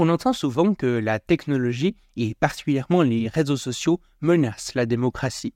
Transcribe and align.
On 0.00 0.08
entend 0.10 0.32
souvent 0.32 0.74
que 0.74 0.86
la 0.86 1.18
technologie, 1.18 1.96
et 2.14 2.36
particulièrement 2.36 3.02
les 3.02 3.26
réseaux 3.26 3.56
sociaux, 3.56 4.00
menacent 4.20 4.76
la 4.76 4.86
démocratie. 4.86 5.54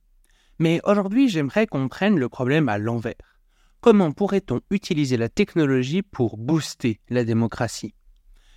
Mais 0.58 0.80
aujourd'hui, 0.82 1.28
j'aimerais 1.28 1.68
qu'on 1.68 1.86
prenne 1.86 2.18
le 2.18 2.28
problème 2.28 2.68
à 2.68 2.76
l'envers. 2.76 3.38
Comment 3.80 4.10
pourrait-on 4.10 4.60
utiliser 4.70 5.16
la 5.16 5.28
technologie 5.28 6.02
pour 6.02 6.38
booster 6.38 6.98
la 7.08 7.22
démocratie? 7.22 7.94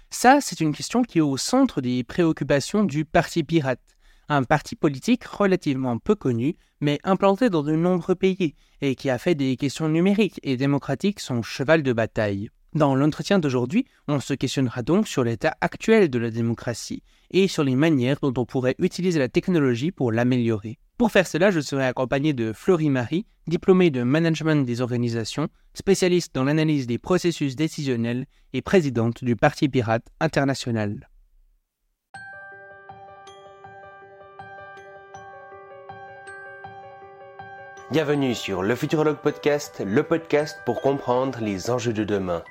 Ça, 0.09 0.41
c'est 0.41 0.59
une 0.59 0.73
question 0.73 1.03
qui 1.03 1.19
est 1.19 1.21
au 1.21 1.37
centre 1.37 1.81
des 1.81 2.03
préoccupations 2.03 2.83
du 2.83 3.05
Parti 3.05 3.43
pirate, 3.43 3.95
un 4.27 4.41
parti 4.41 4.75
politique 4.75 5.25
relativement 5.25 5.99
peu 5.99 6.15
connu, 6.15 6.55
mais 6.81 6.97
implanté 7.03 7.51
dans 7.51 7.61
de 7.61 7.75
nombreux 7.75 8.15
pays, 8.15 8.55
et 8.81 8.95
qui 8.95 9.11
a 9.11 9.19
fait 9.19 9.35
des 9.35 9.55
questions 9.55 9.87
numériques 9.87 10.39
et 10.41 10.57
démocratiques 10.57 11.19
son 11.19 11.43
cheval 11.43 11.83
de 11.83 11.93
bataille. 11.93 12.49
Dans 12.75 12.93
l'entretien 12.93 13.39
d'aujourd'hui, 13.39 13.85
on 14.09 14.19
se 14.19 14.33
questionnera 14.33 14.81
donc 14.81 15.07
sur 15.07 15.23
l'état 15.23 15.55
actuel 15.61 16.09
de 16.09 16.19
la 16.19 16.29
démocratie 16.29 17.03
et 17.31 17.47
sur 17.47 17.63
les 17.63 17.77
manières 17.77 18.19
dont 18.21 18.33
on 18.35 18.45
pourrait 18.45 18.75
utiliser 18.79 19.17
la 19.17 19.29
technologie 19.29 19.93
pour 19.93 20.11
l'améliorer. 20.11 20.77
Pour 20.97 21.09
faire 21.09 21.25
cela, 21.25 21.51
je 21.51 21.61
serai 21.61 21.85
accompagné 21.85 22.33
de 22.33 22.51
Florie 22.51 22.89
Marie, 22.89 23.27
diplômée 23.47 23.91
de 23.91 24.03
management 24.03 24.65
des 24.65 24.81
organisations, 24.81 25.47
spécialiste 25.73 26.35
dans 26.35 26.43
l'analyse 26.43 26.85
des 26.85 26.97
processus 26.97 27.55
décisionnels 27.55 28.25
et 28.51 28.61
présidente 28.61 29.23
du 29.23 29.37
Parti 29.37 29.69
Pirate 29.69 30.07
International. 30.19 31.09
Bienvenue 37.89 38.35
sur 38.35 38.63
le 38.63 38.75
Futurologue 38.75 39.19
Podcast, 39.19 39.81
le 39.85 40.03
podcast 40.03 40.59
pour 40.65 40.81
comprendre 40.81 41.39
les 41.39 41.69
enjeux 41.69 41.93
de 41.93 42.03
demain. 42.03 42.43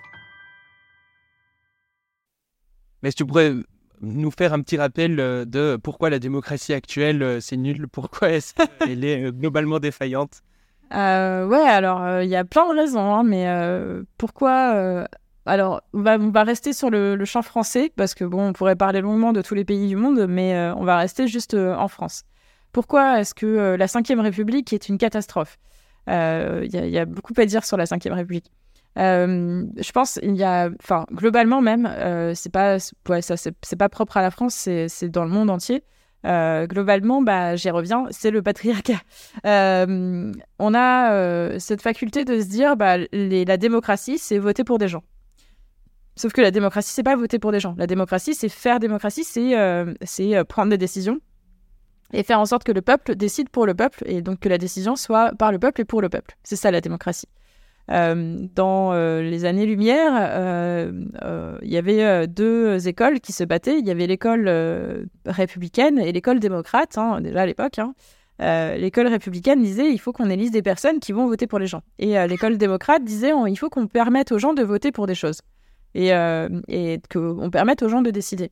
Mais 3.04 3.10
si 3.10 3.16
tu 3.16 3.26
pourrais 3.26 3.52
nous 4.00 4.30
faire 4.30 4.54
un 4.54 4.62
petit 4.62 4.78
rappel 4.78 5.20
euh, 5.20 5.44
de 5.44 5.76
pourquoi 5.76 6.08
la 6.08 6.18
démocratie 6.18 6.72
actuelle, 6.72 7.22
euh, 7.22 7.38
c'est 7.38 7.58
nul, 7.58 7.86
pourquoi 7.92 8.30
qu'elle 8.30 9.04
est 9.04 9.26
euh, 9.26 9.30
globalement 9.30 9.78
défaillante? 9.78 10.40
Euh, 10.94 11.46
Ouais, 11.46 11.58
alors 11.58 12.22
il 12.22 12.30
y 12.30 12.36
a 12.36 12.46
plein 12.46 12.66
de 12.72 12.80
raisons, 12.80 13.14
hein, 13.14 13.22
mais 13.22 13.46
pourquoi 14.16 15.06
Alors, 15.44 15.82
on 15.92 16.00
va, 16.00 16.44
rester 16.44 16.72
sur 16.72 16.88
le, 16.88 17.14
le, 17.14 17.24
champ 17.26 17.42
français, 17.42 17.92
parce 17.94 18.14
que 18.14 18.24
bon, 18.24 18.48
on 18.48 18.52
pourrait 18.54 18.76
parler 18.76 19.02
longuement 19.02 19.34
de 19.34 19.42
tous 19.42 19.54
les 19.54 19.66
pays 19.66 19.86
du 19.88 19.96
monde, 19.96 20.26
mais 20.26 20.72
on 20.74 20.84
va 20.84 20.96
rester 20.96 21.26
juste 21.28 21.52
en 21.54 21.88
France. 21.88 22.22
Pourquoi 22.72 23.20
est-ce 23.20 23.34
que 23.34 23.76
la 23.76 23.86
Ve 23.86 24.20
République 24.20 24.72
est 24.72 24.88
une 24.88 24.96
catastrophe? 24.96 25.58
Il 26.06 26.70
y, 26.72 26.76
y, 26.76 26.98
a 26.98 27.04
beaucoup 27.04 27.34
à 27.36 27.44
dire 27.44 27.64
sur 27.64 27.76
la 27.76 27.84
Ve 27.84 28.12
République. 28.12 28.50
Euh, 28.98 29.64
je 29.76 29.92
pense 29.92 30.20
il 30.22 30.36
y 30.36 30.44
a, 30.44 30.70
enfin 30.80 31.04
globalement 31.10 31.60
même, 31.60 31.86
euh, 31.86 32.32
c'est 32.34 32.52
pas, 32.52 32.78
ouais, 33.08 33.22
ça 33.22 33.36
c'est 33.36 33.76
pas 33.76 33.88
propre 33.88 34.16
à 34.16 34.22
la 34.22 34.30
France, 34.30 34.54
c'est 34.54 35.08
dans 35.08 35.24
le 35.24 35.30
monde 35.30 35.50
entier. 35.50 35.82
Euh, 36.26 36.66
globalement, 36.66 37.20
bah, 37.20 37.54
j'y 37.54 37.68
reviens, 37.68 38.06
c'est 38.10 38.30
le 38.30 38.40
patriarcat. 38.42 39.00
Euh, 39.44 40.32
on 40.58 40.74
a 40.74 41.58
cette 41.58 41.82
faculté 41.82 42.24
de 42.24 42.40
se 42.40 42.46
dire, 42.46 42.76
bah, 42.76 42.96
la 43.12 43.56
démocratie, 43.56 44.16
c'est 44.16 44.38
voter 44.38 44.64
pour 44.64 44.78
des 44.78 44.88
gens. 44.88 45.02
Sauf 46.16 46.32
que 46.32 46.40
la 46.40 46.50
démocratie, 46.50 46.92
c'est 46.92 47.02
pas 47.02 47.16
voter 47.16 47.38
pour 47.38 47.52
des 47.52 47.60
gens. 47.60 47.74
La 47.76 47.86
démocratie, 47.86 48.34
c'est 48.34 48.48
faire 48.48 48.78
démocratie, 48.78 49.24
c'est 49.24 50.44
prendre 50.48 50.70
des 50.70 50.78
décisions 50.78 51.18
et 52.14 52.22
faire 52.22 52.40
en 52.40 52.46
sorte 52.46 52.64
que 52.64 52.72
le 52.72 52.80
peuple 52.80 53.16
décide 53.16 53.48
pour 53.48 53.66
le 53.66 53.74
peuple 53.74 54.04
et 54.06 54.22
donc 54.22 54.40
que 54.40 54.48
la 54.48 54.58
décision 54.58 54.96
soit 54.96 55.32
par 55.36 55.52
le 55.52 55.58
peuple 55.58 55.80
et 55.80 55.84
pour 55.84 56.00
le 56.00 56.08
peuple. 56.08 56.36
C'est 56.44 56.56
ça 56.56 56.70
la 56.70 56.80
démocratie. 56.80 57.28
Euh, 57.90 58.46
dans 58.54 58.92
euh, 58.92 59.20
les 59.20 59.44
années-lumière, 59.44 60.12
euh, 60.16 61.58
il 61.62 61.70
y 61.70 61.76
avait 61.76 62.26
deux 62.26 62.88
écoles 62.88 63.20
qui 63.20 63.32
se 63.32 63.44
battaient. 63.44 63.78
Il 63.78 63.86
y 63.86 63.90
avait 63.90 64.06
l'école 64.06 64.48
républicaine 65.26 65.98
et 65.98 66.12
l'école 66.12 66.40
démocrate, 66.40 66.96
hein, 66.98 67.20
déjà 67.20 67.42
à 67.42 67.46
l'époque. 67.46 67.78
Hein. 67.78 67.94
l'école 68.38 69.08
républicaine 69.08 69.62
disait 69.62 69.90
il 69.90 69.98
faut 69.98 70.12
qu'on 70.12 70.30
élise 70.30 70.50
des 70.50 70.62
personnes 70.62 71.00
qui 71.00 71.12
vont 71.12 71.26
voter 71.26 71.46
pour 71.46 71.58
les 71.58 71.66
gens. 71.66 71.82
Et 71.98 72.14
l'école 72.26 72.56
démocrate 72.56 73.04
disait 73.04 73.32
il 73.48 73.56
faut 73.56 73.70
qu'on 73.70 73.86
permette 73.86 74.32
aux 74.32 74.38
gens 74.38 74.54
de 74.54 74.62
voter 74.62 74.92
pour 74.92 75.06
des 75.06 75.14
choses. 75.14 75.40
Et, 75.94 76.10
et 76.68 77.00
qu'on 77.12 77.50
permette 77.50 77.82
aux 77.82 77.88
gens 77.88 78.02
de 78.02 78.10
décider. 78.10 78.50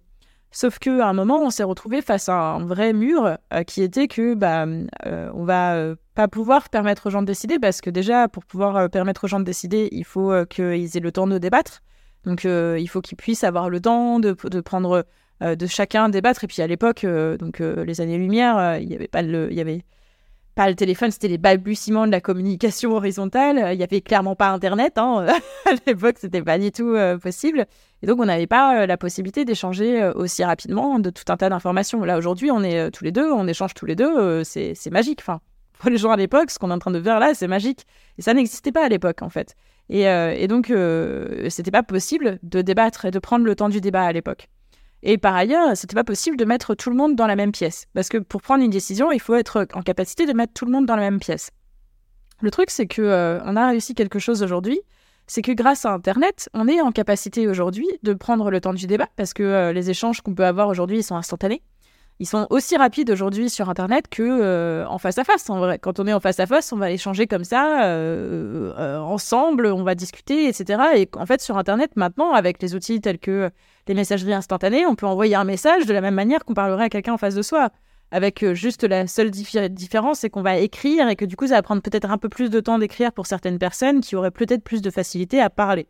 Sauf 0.52 0.78
qu'à 0.78 1.08
un 1.08 1.14
moment, 1.14 1.40
on 1.40 1.50
s'est 1.50 1.62
retrouvé 1.62 2.02
face 2.02 2.28
à 2.28 2.34
un 2.34 2.64
vrai 2.66 2.92
mur 2.92 3.38
euh, 3.54 3.62
qui 3.64 3.82
était 3.82 4.06
que 4.06 4.34
bah, 4.34 4.66
euh, 5.06 5.30
on 5.32 5.44
va 5.44 5.74
euh, 5.74 5.96
pas 6.14 6.28
pouvoir 6.28 6.68
permettre 6.68 7.06
aux 7.06 7.10
gens 7.10 7.22
de 7.22 7.26
décider 7.26 7.58
parce 7.58 7.80
que 7.80 7.90
déjà, 7.90 8.28
pour 8.28 8.44
pouvoir 8.44 8.90
permettre 8.90 9.24
aux 9.24 9.28
gens 9.28 9.40
de 9.40 9.44
décider, 9.44 9.88
il 9.92 10.04
faut 10.04 10.32
qu'ils 10.46 10.96
aient 10.96 11.00
le 11.00 11.12
temps 11.12 11.26
de 11.26 11.38
débattre. 11.38 11.82
Donc, 12.24 12.44
il 12.44 12.86
faut 12.88 13.00
qu'ils 13.00 13.16
puissent 13.16 13.44
avoir 13.44 13.70
le 13.70 13.80
temps 13.80 14.20
de, 14.20 14.32
prendre 14.60 15.04
de 15.40 15.66
chacun 15.66 16.08
débattre. 16.08 16.44
Et 16.44 16.46
puis 16.46 16.62
à 16.62 16.66
l'époque, 16.66 17.06
donc 17.38 17.60
les 17.60 18.00
années-lumière, 18.00 18.78
il 18.78 18.88
n'y 18.88 18.94
avait 18.94 19.08
pas 19.08 19.22
le, 19.22 19.50
il 19.50 19.56
y 19.56 19.60
avait 19.60 19.84
pas 20.54 20.68
le 20.68 20.74
téléphone, 20.74 21.10
c'était 21.10 21.28
les 21.28 21.38
balbutiements 21.38 22.06
de 22.06 22.12
la 22.12 22.20
communication 22.20 22.92
horizontale. 22.96 23.72
Il 23.72 23.78
n'y 23.78 23.84
avait 23.84 24.02
clairement 24.02 24.36
pas 24.36 24.50
Internet. 24.50 24.98
Hein. 24.98 25.26
à 25.66 25.70
l'époque, 25.86 26.16
c'était 26.18 26.42
pas 26.42 26.58
du 26.58 26.70
tout 26.70 26.94
possible. 27.22 27.66
Et 28.02 28.06
donc, 28.06 28.20
on 28.20 28.24
n'avait 28.24 28.46
pas 28.46 28.82
euh, 28.82 28.86
la 28.86 28.96
possibilité 28.96 29.44
d'échanger 29.44 30.02
euh, 30.02 30.12
aussi 30.14 30.42
rapidement 30.44 30.98
de 30.98 31.10
tout 31.10 31.24
un 31.28 31.36
tas 31.36 31.48
d'informations. 31.48 32.04
Là, 32.04 32.18
aujourd'hui, 32.18 32.50
on 32.50 32.62
est 32.62 32.78
euh, 32.78 32.90
tous 32.90 33.04
les 33.04 33.12
deux, 33.12 33.30
on 33.30 33.46
échange 33.46 33.74
tous 33.74 33.86
les 33.86 33.94
deux, 33.94 34.42
c'est 34.44 34.90
magique. 34.90 35.22
Les 35.90 35.98
gens 35.98 36.10
à 36.10 36.16
l'époque, 36.16 36.50
ce 36.50 36.58
qu'on 36.58 36.70
est 36.70 36.74
en 36.74 36.78
train 36.78 36.90
de 36.90 37.00
faire 37.00 37.18
là, 37.18 37.34
c'est 37.34 37.48
magique. 37.48 37.86
Et 38.18 38.22
ça 38.22 38.34
n'existait 38.34 38.72
pas 38.72 38.84
à 38.84 38.88
l'époque, 38.88 39.22
en 39.22 39.28
fait. 39.28 39.56
Et, 39.88 40.02
et 40.04 40.48
donc, 40.48 40.70
euh, 40.70 41.48
c'était 41.50 41.70
pas 41.70 41.82
possible 41.82 42.38
de 42.42 42.62
débattre 42.62 43.04
et 43.04 43.10
de 43.10 43.18
prendre 43.18 43.44
le 43.44 43.54
temps 43.54 43.68
du 43.68 43.80
débat 43.80 44.04
à 44.04 44.12
l'époque. 44.12 44.48
Et 45.02 45.18
par 45.18 45.34
ailleurs, 45.34 45.76
c'était 45.76 45.94
pas 45.94 46.04
possible 46.04 46.36
de 46.36 46.44
mettre 46.44 46.74
tout 46.74 46.88
le 46.88 46.96
monde 46.96 47.16
dans 47.16 47.26
la 47.26 47.36
même 47.36 47.52
pièce. 47.52 47.86
Parce 47.92 48.08
que 48.08 48.18
pour 48.18 48.40
prendre 48.40 48.62
une 48.62 48.70
décision, 48.70 49.10
il 49.10 49.20
faut 49.20 49.34
être 49.34 49.66
en 49.74 49.82
capacité 49.82 50.24
de 50.26 50.32
mettre 50.32 50.52
tout 50.52 50.64
le 50.64 50.70
monde 50.70 50.86
dans 50.86 50.96
la 50.96 51.02
même 51.02 51.18
pièce. 51.18 51.50
Le 52.40 52.50
truc, 52.50 52.70
c'est 52.70 52.86
que 52.86 53.40
on 53.44 53.56
a 53.56 53.68
réussi 53.68 53.94
quelque 53.94 54.18
chose 54.18 54.42
aujourd'hui 54.42 54.80
c'est 55.26 55.42
que 55.42 55.52
grâce 55.52 55.84
à 55.84 55.92
Internet, 55.92 56.48
on 56.52 56.68
est 56.68 56.80
en 56.80 56.92
capacité 56.92 57.48
aujourd'hui 57.48 57.88
de 58.02 58.12
prendre 58.12 58.50
le 58.50 58.60
temps 58.60 58.74
du 58.74 58.86
débat 58.86 59.08
parce 59.16 59.32
que 59.32 59.42
euh, 59.42 59.72
les 59.72 59.90
échanges 59.90 60.20
qu'on 60.20 60.34
peut 60.34 60.44
avoir 60.44 60.68
aujourd'hui, 60.68 61.02
sont 61.02 61.16
instantanés. 61.16 61.62
Ils 62.18 62.26
sont 62.26 62.46
aussi 62.50 62.76
rapides 62.76 63.10
aujourd'hui 63.10 63.50
sur 63.50 63.68
Internet 63.68 64.06
que 64.08 64.22
euh, 64.22 64.86
en 64.86 64.98
face 64.98 65.18
à 65.18 65.24
face. 65.24 65.48
Quand 65.80 65.98
on 65.98 66.06
est 66.06 66.12
en 66.12 66.20
face 66.20 66.38
à 66.38 66.46
face, 66.46 66.72
on 66.72 66.76
va 66.76 66.90
échanger 66.90 67.26
comme 67.26 67.44
ça, 67.44 67.84
euh, 67.84 68.98
ensemble, 68.98 69.66
on 69.66 69.82
va 69.82 69.94
discuter, 69.94 70.46
etc. 70.46 70.82
Et 70.96 71.08
en 71.16 71.26
fait, 71.26 71.40
sur 71.40 71.58
Internet, 71.58 71.92
maintenant, 71.96 72.32
avec 72.32 72.62
les 72.62 72.74
outils 72.74 73.00
tels 73.00 73.18
que 73.18 73.50
les 73.88 73.94
messageries 73.94 74.34
instantanées, 74.34 74.86
on 74.86 74.94
peut 74.94 75.06
envoyer 75.06 75.34
un 75.34 75.44
message 75.44 75.86
de 75.86 75.92
la 75.92 76.00
même 76.00 76.14
manière 76.14 76.44
qu'on 76.44 76.54
parlerait 76.54 76.84
à 76.84 76.88
quelqu'un 76.88 77.14
en 77.14 77.18
face 77.18 77.34
de 77.34 77.42
soi 77.42 77.70
avec 78.12 78.42
euh, 78.42 78.54
juste 78.54 78.84
la 78.84 79.06
seule 79.06 79.30
différence, 79.30 80.20
c'est 80.20 80.30
qu'on 80.30 80.42
va 80.42 80.58
écrire 80.58 81.08
et 81.08 81.16
que 81.16 81.24
du 81.24 81.34
coup, 81.34 81.46
ça 81.46 81.54
va 81.54 81.62
prendre 81.62 81.80
peut-être 81.80 82.10
un 82.10 82.18
peu 82.18 82.28
plus 82.28 82.50
de 82.50 82.60
temps 82.60 82.78
d'écrire 82.78 83.10
pour 83.10 83.26
certaines 83.26 83.58
personnes 83.58 84.02
qui 84.02 84.14
auraient 84.14 84.30
peut-être 84.30 84.62
plus 84.62 84.82
de 84.82 84.90
facilité 84.90 85.40
à 85.40 85.48
parler. 85.48 85.88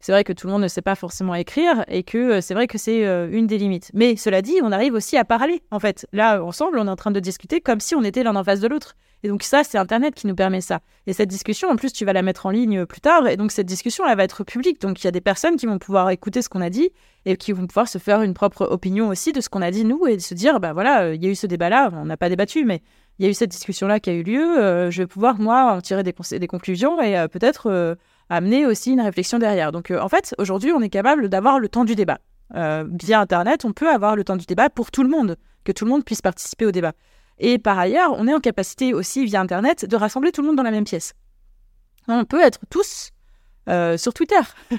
C'est 0.00 0.12
vrai 0.12 0.24
que 0.24 0.32
tout 0.32 0.46
le 0.46 0.52
monde 0.52 0.62
ne 0.62 0.68
sait 0.68 0.82
pas 0.82 0.94
forcément 0.94 1.34
écrire 1.34 1.84
et 1.88 2.02
que 2.02 2.18
euh, 2.18 2.40
c'est 2.40 2.54
vrai 2.54 2.66
que 2.66 2.78
c'est 2.78 3.04
euh, 3.04 3.28
une 3.30 3.46
des 3.46 3.58
limites. 3.58 3.90
Mais 3.94 4.16
cela 4.16 4.42
dit, 4.42 4.54
on 4.62 4.70
arrive 4.70 4.94
aussi 4.94 5.16
à 5.16 5.24
parler, 5.24 5.62
en 5.70 5.80
fait. 5.80 6.06
Là, 6.12 6.42
ensemble, 6.42 6.78
on 6.78 6.86
est 6.86 6.90
en 6.90 6.96
train 6.96 7.10
de 7.10 7.20
discuter 7.20 7.60
comme 7.60 7.80
si 7.80 7.94
on 7.94 8.04
était 8.04 8.22
l'un 8.22 8.36
en 8.36 8.44
face 8.44 8.60
de 8.60 8.68
l'autre. 8.68 8.94
Et 9.24 9.28
donc 9.28 9.42
ça, 9.42 9.64
c'est 9.64 9.78
Internet 9.78 10.14
qui 10.14 10.26
nous 10.26 10.36
permet 10.36 10.60
ça. 10.60 10.80
Et 11.06 11.12
cette 11.12 11.28
discussion, 11.28 11.68
en 11.68 11.76
plus, 11.76 11.92
tu 11.92 12.04
vas 12.04 12.12
la 12.12 12.22
mettre 12.22 12.46
en 12.46 12.50
ligne 12.50 12.86
plus 12.86 13.00
tard. 13.00 13.26
Et 13.26 13.36
donc 13.36 13.50
cette 13.50 13.66
discussion, 13.66 14.06
elle 14.06 14.16
va 14.16 14.22
être 14.22 14.44
publique. 14.44 14.80
Donc 14.80 15.02
il 15.02 15.04
y 15.04 15.08
a 15.08 15.10
des 15.10 15.20
personnes 15.20 15.56
qui 15.56 15.66
vont 15.66 15.78
pouvoir 15.78 16.10
écouter 16.10 16.42
ce 16.42 16.48
qu'on 16.48 16.60
a 16.60 16.70
dit 16.70 16.90
et 17.24 17.36
qui 17.36 17.52
vont 17.52 17.66
pouvoir 17.66 17.88
se 17.88 17.98
faire 17.98 18.22
une 18.22 18.34
propre 18.34 18.66
opinion 18.70 19.08
aussi 19.08 19.32
de 19.32 19.40
ce 19.40 19.48
qu'on 19.48 19.62
a 19.62 19.70
dit 19.70 19.84
nous 19.84 20.06
et 20.06 20.18
se 20.20 20.34
dire, 20.34 20.60
bah 20.60 20.72
voilà, 20.72 21.02
euh, 21.02 21.14
il 21.16 21.24
y 21.24 21.26
a 21.26 21.30
eu 21.30 21.34
ce 21.34 21.48
débat-là, 21.48 21.90
on 21.92 22.04
n'a 22.04 22.16
pas 22.16 22.28
débattu, 22.28 22.64
mais 22.64 22.80
il 23.18 23.24
y 23.24 23.28
a 23.28 23.30
eu 23.30 23.34
cette 23.34 23.50
discussion-là 23.50 23.98
qui 23.98 24.10
a 24.10 24.12
eu 24.12 24.22
lieu. 24.22 24.58
Euh, 24.58 24.90
je 24.92 25.02
vais 25.02 25.08
pouvoir, 25.08 25.40
moi, 25.40 25.72
en 25.72 25.80
tirer 25.80 26.04
des, 26.04 26.46
conclusions 26.46 27.02
et 27.02 27.18
euh, 27.18 27.26
peut-être 27.26 27.96
amener 28.28 28.66
aussi 28.66 28.92
une 28.92 29.00
réflexion 29.00 29.38
derrière. 29.38 29.72
Donc 29.72 29.90
en 29.90 30.08
fait, 30.08 30.34
aujourd'hui, 30.38 30.72
on 30.72 30.80
est 30.80 30.88
capable 30.88 31.28
d'avoir 31.28 31.58
le 31.58 31.68
temps 31.68 31.84
du 31.84 31.94
débat. 31.94 32.18
via 32.54 33.20
Internet, 33.20 33.64
on 33.64 33.72
peut 33.72 33.88
avoir 33.88 34.16
le 34.16 34.24
temps 34.24 34.36
du 34.36 34.46
débat 34.46 34.70
pour 34.70 34.90
tout 34.90 35.02
le 35.02 35.08
monde, 35.08 35.36
que 35.64 35.72
tout 35.72 35.84
le 35.84 35.90
monde 35.90 36.04
puisse 36.04 36.22
participer 36.22 36.66
au 36.66 36.72
débat. 36.72 36.92
Et 37.38 37.58
par 37.58 37.78
ailleurs, 37.78 38.14
on 38.16 38.26
est 38.26 38.34
en 38.34 38.40
capacité 38.40 38.94
aussi 38.94 39.24
via 39.24 39.40
Internet 39.40 39.84
de 39.84 39.96
rassembler 39.96 40.32
tout 40.32 40.42
le 40.42 40.48
monde 40.48 40.56
dans 40.56 40.62
la 40.62 40.70
même 40.70 40.84
pièce. 40.84 41.14
On 42.08 42.24
peut 42.24 42.40
être 42.40 42.60
tous 42.70 43.10
euh, 43.68 43.96
sur 43.96 44.14
Twitter. 44.14 44.40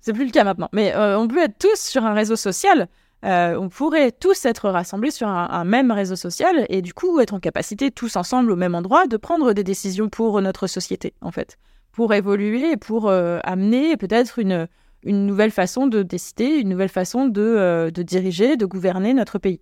C'est 0.00 0.12
plus 0.12 0.26
le 0.26 0.30
cas 0.30 0.44
maintenant, 0.44 0.68
mais 0.72 0.94
euh, 0.94 1.18
on 1.18 1.26
peut 1.26 1.42
être 1.42 1.58
tous 1.58 1.80
sur 1.80 2.04
un 2.04 2.12
réseau 2.12 2.36
social. 2.36 2.88
Euh, 3.24 3.56
on 3.58 3.70
pourrait 3.70 4.12
tous 4.12 4.44
être 4.44 4.68
rassemblés 4.68 5.10
sur 5.10 5.26
un, 5.28 5.48
un, 5.50 5.64
même 5.64 5.90
réseau 5.90 6.16
social 6.16 6.66
et 6.68 6.82
du 6.82 6.92
coup 6.92 7.20
être 7.20 7.32
en 7.32 7.40
capacité 7.40 7.90
tous 7.90 8.16
ensemble 8.16 8.50
au 8.50 8.56
même 8.56 8.74
endroit 8.74 9.06
de 9.06 9.16
prendre 9.16 9.54
des 9.54 9.64
décisions 9.64 10.10
pour 10.10 10.38
notre 10.42 10.66
société, 10.66 11.14
en 11.22 11.30
fait, 11.30 11.56
pour 11.94 12.12
évoluer, 12.12 12.76
pour 12.76 13.10
amener 13.10 13.96
peut-être 13.96 14.40
une, 14.40 14.66
une 15.04 15.26
nouvelle 15.26 15.52
façon 15.52 15.86
de 15.86 16.02
décider, 16.02 16.46
une 16.46 16.68
nouvelle 16.68 16.88
façon 16.88 17.26
de, 17.26 17.90
de 17.94 18.02
diriger, 18.02 18.56
de 18.56 18.66
gouverner 18.66 19.14
notre 19.14 19.38
pays. 19.38 19.60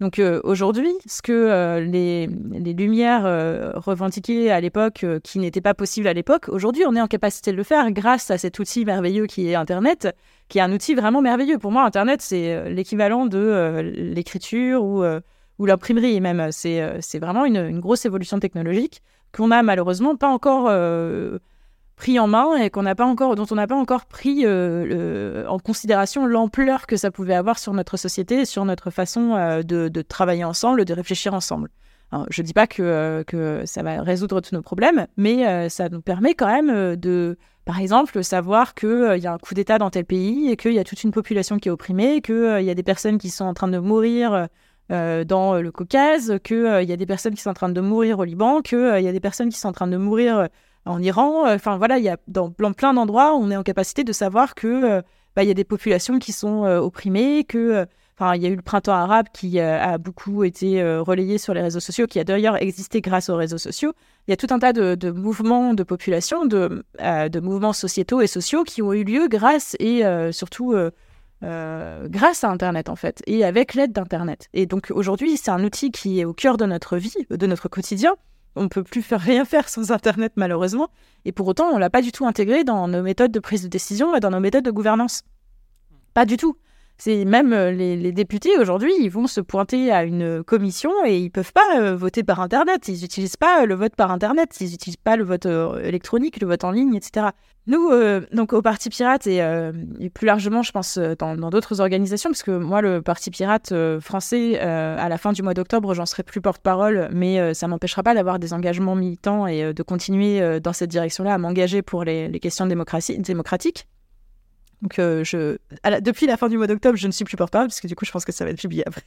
Donc 0.00 0.20
aujourd'hui, 0.44 0.92
ce 1.06 1.22
que 1.22 1.78
les, 1.80 2.28
les, 2.52 2.72
Lumières 2.74 3.24
revendiquaient 3.74 4.50
à 4.50 4.60
l'époque, 4.60 5.06
qui 5.22 5.38
n'était 5.38 5.62
pas 5.62 5.74
possible 5.74 6.06
à 6.06 6.12
l'époque, 6.12 6.48
aujourd'hui, 6.48 6.84
on 6.86 6.94
est 6.94 7.00
en 7.00 7.06
capacité 7.06 7.50
de 7.50 7.56
le 7.56 7.62
faire 7.62 7.90
grâce 7.92 8.30
à 8.30 8.36
cet 8.36 8.58
outil 8.58 8.84
merveilleux 8.84 9.26
qui 9.26 9.48
est 9.48 9.54
Internet, 9.54 10.14
qui 10.48 10.58
est 10.58 10.62
un 10.62 10.72
outil 10.72 10.94
vraiment 10.94 11.22
merveilleux. 11.22 11.58
Pour 11.58 11.72
moi, 11.72 11.84
Internet, 11.84 12.20
c'est 12.20 12.70
l'équivalent 12.70 13.26
de 13.26 13.80
l'écriture 13.96 14.82
ou, 14.84 15.02
ou 15.58 15.66
l'imprimerie 15.66 16.20
même. 16.20 16.48
C'est 16.52 17.18
vraiment 17.18 17.44
une, 17.46 17.56
une, 17.56 17.80
grosse 17.80 18.04
évolution 18.04 18.38
technologique 18.38 19.02
qu'on 19.32 19.48
n'a 19.48 19.62
malheureusement 19.62 20.16
pas 20.16 20.28
encore 20.28 20.68
pris 21.96 22.20
en 22.20 22.26
main 22.28 22.56
et 22.56 22.70
qu'on 22.70 22.82
n'a 22.82 22.94
pas 22.94 23.06
encore, 23.06 23.34
dont 23.34 23.46
on 23.50 23.54
n'a 23.54 23.66
pas 23.66 23.74
encore 23.74 24.04
pris 24.04 24.42
euh, 24.44 25.46
en 25.48 25.58
considération 25.58 26.26
l'ampleur 26.26 26.86
que 26.86 26.96
ça 26.96 27.10
pouvait 27.10 27.34
avoir 27.34 27.58
sur 27.58 27.72
notre 27.72 27.96
société 27.96 28.44
sur 28.44 28.64
notre 28.64 28.90
façon 28.90 29.34
euh, 29.34 29.62
de, 29.62 29.88
de, 29.88 30.02
travailler 30.02 30.44
ensemble, 30.44 30.84
de 30.84 30.92
réfléchir 30.92 31.32
ensemble. 31.32 31.70
je 32.28 32.42
ne 32.42 32.46
dis 32.46 32.52
pas 32.52 32.66
que, 32.66 32.82
euh, 32.82 33.24
que, 33.24 33.62
ça 33.64 33.82
va 33.82 34.02
résoudre 34.02 34.40
tous 34.42 34.54
nos 34.54 34.62
problèmes, 34.62 35.06
mais 35.16 35.68
ça 35.70 35.88
nous 35.88 36.02
permet 36.02 36.34
quand 36.34 36.46
même 36.46 36.96
de, 36.96 37.38
par 37.64 37.80
exemple, 37.80 38.22
savoir 38.22 38.74
qu'il 38.74 39.18
y 39.18 39.26
a 39.26 39.32
un 39.32 39.38
coup 39.38 39.54
d'État 39.54 39.78
dans 39.78 39.90
tel 39.90 40.04
pays 40.04 40.50
et 40.50 40.56
qu'il 40.56 40.74
y 40.74 40.78
a 40.78 40.84
toute 40.84 41.02
une 41.02 41.12
population 41.12 41.58
qui 41.58 41.68
est 41.68 41.72
opprimée, 41.72 42.20
qu'il 42.20 42.62
y 42.62 42.70
a 42.70 42.74
des 42.74 42.82
personnes 42.82 43.16
qui 43.16 43.30
sont 43.30 43.46
en 43.46 43.54
train 43.54 43.68
de 43.68 43.78
mourir. 43.78 44.48
dans 44.90 45.60
le 45.60 45.70
Caucase, 45.72 46.38
qu'il 46.44 46.84
y 46.84 46.92
a 46.92 46.96
des 46.96 47.06
personnes 47.06 47.34
qui 47.34 47.40
sont 47.40 47.50
en 47.50 47.54
train 47.54 47.70
de 47.70 47.80
mourir 47.80 48.18
au 48.18 48.24
Liban, 48.24 48.60
qu'il 48.60 49.00
y 49.00 49.08
a 49.08 49.12
des 49.12 49.20
personnes 49.20 49.48
qui 49.48 49.58
sont 49.58 49.68
en 49.68 49.72
train 49.72 49.88
de 49.88 49.96
mourir 49.96 50.48
en 50.86 51.02
Iran. 51.02 51.46
Euh, 51.46 51.56
enfin 51.56 51.76
voilà, 51.76 51.98
il 51.98 52.04
y 52.04 52.08
a 52.08 52.16
dans, 52.28 52.50
plein 52.50 52.94
d'endroits, 52.94 53.34
on 53.34 53.50
est 53.50 53.56
en 53.56 53.62
capacité 53.62 54.04
de 54.04 54.12
savoir 54.12 54.54
que 54.54 54.66
euh, 54.66 55.02
bah, 55.34 55.42
il 55.42 55.48
y 55.48 55.50
a 55.50 55.54
des 55.54 55.64
populations 55.64 56.18
qui 56.18 56.32
sont 56.32 56.64
euh, 56.64 56.78
opprimées, 56.78 57.44
que 57.44 57.86
Enfin, 58.18 58.34
il 58.34 58.42
y 58.42 58.46
a 58.46 58.48
eu 58.48 58.56
le 58.56 58.62
printemps 58.62 58.94
arabe 58.94 59.26
qui 59.34 59.60
a 59.60 59.98
beaucoup 59.98 60.42
été 60.42 60.82
relayé 61.00 61.36
sur 61.36 61.52
les 61.52 61.60
réseaux 61.60 61.80
sociaux, 61.80 62.06
qui 62.06 62.18
a 62.18 62.24
d'ailleurs 62.24 62.56
existé 62.56 63.02
grâce 63.02 63.28
aux 63.28 63.36
réseaux 63.36 63.58
sociaux. 63.58 63.92
Il 64.26 64.30
y 64.30 64.32
a 64.32 64.38
tout 64.38 64.46
un 64.48 64.58
tas 64.58 64.72
de, 64.72 65.10
mouvements 65.10 65.74
de 65.74 65.82
population, 65.82 66.46
de, 66.46 66.82
de, 66.98 67.40
mouvements 67.40 67.74
sociétaux 67.74 68.22
et 68.22 68.26
sociaux 68.26 68.64
qui 68.64 68.80
ont 68.80 68.94
eu 68.94 69.04
lieu 69.04 69.28
grâce 69.28 69.76
et 69.80 70.02
surtout 70.32 70.74
grâce 71.42 72.42
à 72.42 72.48
Internet 72.48 72.88
en 72.88 72.96
fait, 72.96 73.22
et 73.26 73.44
avec 73.44 73.74
l'aide 73.74 73.92
d'Internet. 73.92 74.48
Et 74.54 74.64
donc 74.64 74.90
aujourd'hui, 74.94 75.36
c'est 75.36 75.50
un 75.50 75.62
outil 75.62 75.90
qui 75.90 76.18
est 76.18 76.24
au 76.24 76.32
cœur 76.32 76.56
de 76.56 76.64
notre 76.64 76.96
vie, 76.96 77.26
de 77.28 77.46
notre 77.46 77.68
quotidien, 77.68 78.14
on 78.56 78.68
peut 78.68 78.82
plus 78.82 79.02
faire 79.02 79.20
rien 79.20 79.44
faire 79.44 79.68
sans 79.68 79.92
Internet 79.92 80.32
malheureusement. 80.36 80.88
Et 81.24 81.32
pour 81.32 81.46
autant, 81.46 81.70
on 81.72 81.78
l'a 81.78 81.90
pas 81.90 82.02
du 82.02 82.12
tout 82.12 82.26
intégré 82.26 82.64
dans 82.64 82.88
nos 82.88 83.02
méthodes 83.02 83.32
de 83.32 83.40
prise 83.40 83.62
de 83.62 83.68
décision 83.68 84.16
et 84.16 84.20
dans 84.20 84.30
nos 84.30 84.40
méthodes 84.40 84.64
de 84.64 84.70
gouvernance. 84.70 85.22
Pas 86.14 86.24
du 86.24 86.36
tout. 86.36 86.56
C'est 86.98 87.26
même 87.26 87.52
euh, 87.52 87.72
les, 87.72 88.12
députés 88.12 88.56
aujourd'hui, 88.58 88.92
ils 88.98 89.10
vont 89.10 89.26
se 89.26 89.42
pointer 89.42 89.92
à 89.92 90.04
une 90.04 90.42
commission 90.42 90.90
et 91.04 91.18
ils 91.18 91.30
peuvent 91.30 91.52
pas 91.52 91.78
euh, 91.78 91.94
voter 91.94 92.24
par 92.24 92.40
Internet. 92.40 92.88
Ils 92.88 93.02
n'utilisent 93.02 93.36
pas 93.36 93.62
euh, 93.62 93.66
le 93.66 93.74
vote 93.74 93.94
par 93.94 94.10
Internet. 94.10 94.56
Ils 94.60 94.70
n'utilisent 94.70 94.96
pas 94.96 95.16
le 95.16 95.24
vote 95.24 95.46
électronique, 95.46 96.40
le 96.40 96.46
vote 96.46 96.64
en 96.64 96.70
ligne, 96.70 96.94
etc. 96.94 97.28
Nous, 97.66 97.90
donc 98.32 98.52
au 98.52 98.62
Parti 98.62 98.90
Pirate 98.90 99.26
et, 99.26 99.40
plus 100.14 100.26
largement, 100.26 100.62
je 100.62 100.70
pense, 100.70 100.98
dans 100.98 101.50
d'autres 101.50 101.80
organisations, 101.80 102.30
parce 102.30 102.44
que 102.44 102.52
moi, 102.52 102.80
le 102.80 103.02
Parti 103.02 103.32
Pirate 103.32 103.74
français, 103.98 104.60
à 104.60 105.08
la 105.08 105.18
fin 105.18 105.32
du 105.32 105.42
mois 105.42 105.52
d'octobre, 105.52 105.92
j'en 105.92 106.06
serai 106.06 106.22
plus 106.22 106.40
porte-parole, 106.40 107.08
mais 107.12 107.54
ça 107.54 107.66
m'empêchera 107.66 108.04
pas 108.04 108.14
d'avoir 108.14 108.38
des 108.38 108.52
engagements 108.52 108.94
militants 108.94 109.48
et 109.48 109.74
de 109.74 109.82
continuer 109.82 110.60
dans 110.60 110.72
cette 110.72 110.90
direction-là 110.90 111.34
à 111.34 111.38
m'engager 111.38 111.82
pour 111.82 112.04
les, 112.04 112.28
les 112.28 112.38
questions 112.38 112.66
démocratie, 112.66 113.18
démocratiques. 113.18 113.88
Donc, 114.86 115.00
euh, 115.00 115.24
je, 115.24 115.58
depuis 116.00 116.28
la 116.28 116.36
fin 116.36 116.48
du 116.48 116.56
mois 116.56 116.68
d'octobre, 116.68 116.96
je 116.96 117.08
ne 117.08 117.12
suis 117.12 117.24
plus 117.24 117.36
porte-parole, 117.36 117.66
parce 117.66 117.80
que 117.80 117.88
du 117.88 117.96
coup, 117.96 118.04
je 118.04 118.12
pense 118.12 118.24
que 118.24 118.30
ça 118.30 118.44
va 118.44 118.52
être 118.52 118.60
publié 118.60 118.84
après. 118.86 119.02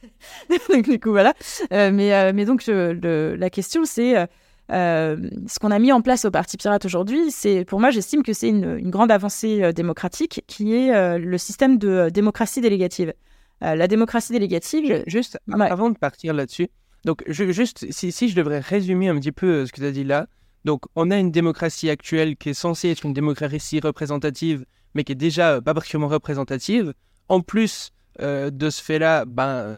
donc, 0.68 0.90
du 0.90 1.00
coup, 1.00 1.10
voilà. 1.10 1.32
Euh, 1.72 1.90
mais, 1.90 2.12
euh, 2.12 2.32
mais 2.34 2.44
donc, 2.44 2.66
la 2.66 3.48
question, 3.48 3.86
c'est 3.86 4.26
ce 4.68 5.58
qu'on 5.58 5.70
a 5.70 5.78
mis 5.78 5.90
en 5.90 6.02
place 6.02 6.26
au 6.26 6.30
Parti 6.30 6.58
Pirate 6.58 6.84
aujourd'hui. 6.84 7.30
C'est, 7.30 7.64
pour 7.64 7.80
moi, 7.80 7.88
j'estime 7.88 8.22
que 8.22 8.34
c'est 8.34 8.50
une, 8.50 8.76
une, 8.76 8.90
grande 8.90 9.10
avancée 9.10 9.72
démocratique 9.72 10.44
qui 10.46 10.74
est 10.76 11.18
le 11.18 11.38
système 11.38 11.78
de 11.78 12.10
démocratie 12.10 12.60
délégative. 12.60 13.14
la 13.62 13.88
démocratie 13.88 14.34
délégative. 14.34 15.02
Juste, 15.06 15.38
avant 15.50 15.88
de 15.88 15.96
partir 15.96 16.34
là-dessus, 16.34 16.68
donc, 17.06 17.22
je, 17.26 17.50
juste, 17.52 17.90
si, 17.90 18.12
si, 18.12 18.28
je 18.28 18.36
devrais 18.36 18.60
résumer 18.60 19.08
un 19.08 19.18
petit 19.18 19.32
peu 19.32 19.64
ce 19.64 19.72
que 19.72 19.80
tu 19.80 19.86
as 19.86 19.92
dit 19.92 20.04
là. 20.04 20.26
Donc, 20.66 20.82
on 20.94 21.10
a 21.10 21.16
une 21.16 21.30
démocratie 21.30 21.88
actuelle 21.88 22.36
qui 22.36 22.50
est 22.50 22.54
censée 22.54 22.90
être 22.90 23.06
une 23.06 23.14
démocratie 23.14 23.80
représentative 23.80 24.66
mais 24.94 25.04
qui 25.04 25.12
est 25.12 25.16
déjà 25.16 25.52
euh, 25.56 25.60
pas 25.60 25.74
particulièrement 25.74 26.08
représentative. 26.08 26.94
En 27.28 27.40
plus 27.40 27.92
euh, 28.20 28.50
de 28.50 28.70
ce 28.70 28.82
fait-là, 28.82 29.24
ben, 29.24 29.48
euh, 29.48 29.76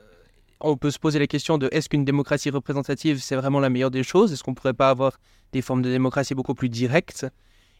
on 0.60 0.76
peut 0.76 0.90
se 0.90 0.98
poser 0.98 1.18
la 1.18 1.26
question 1.26 1.58
de 1.58 1.68
est-ce 1.72 1.88
qu'une 1.88 2.04
démocratie 2.04 2.50
représentative, 2.50 3.20
c'est 3.20 3.36
vraiment 3.36 3.60
la 3.60 3.70
meilleure 3.70 3.90
des 3.90 4.02
choses? 4.02 4.32
Est-ce 4.32 4.42
qu'on 4.42 4.52
ne 4.52 4.56
pourrait 4.56 4.74
pas 4.74 4.90
avoir 4.90 5.18
des 5.52 5.62
formes 5.62 5.82
de 5.82 5.90
démocratie 5.90 6.34
beaucoup 6.34 6.54
plus 6.54 6.68
directes? 6.68 7.26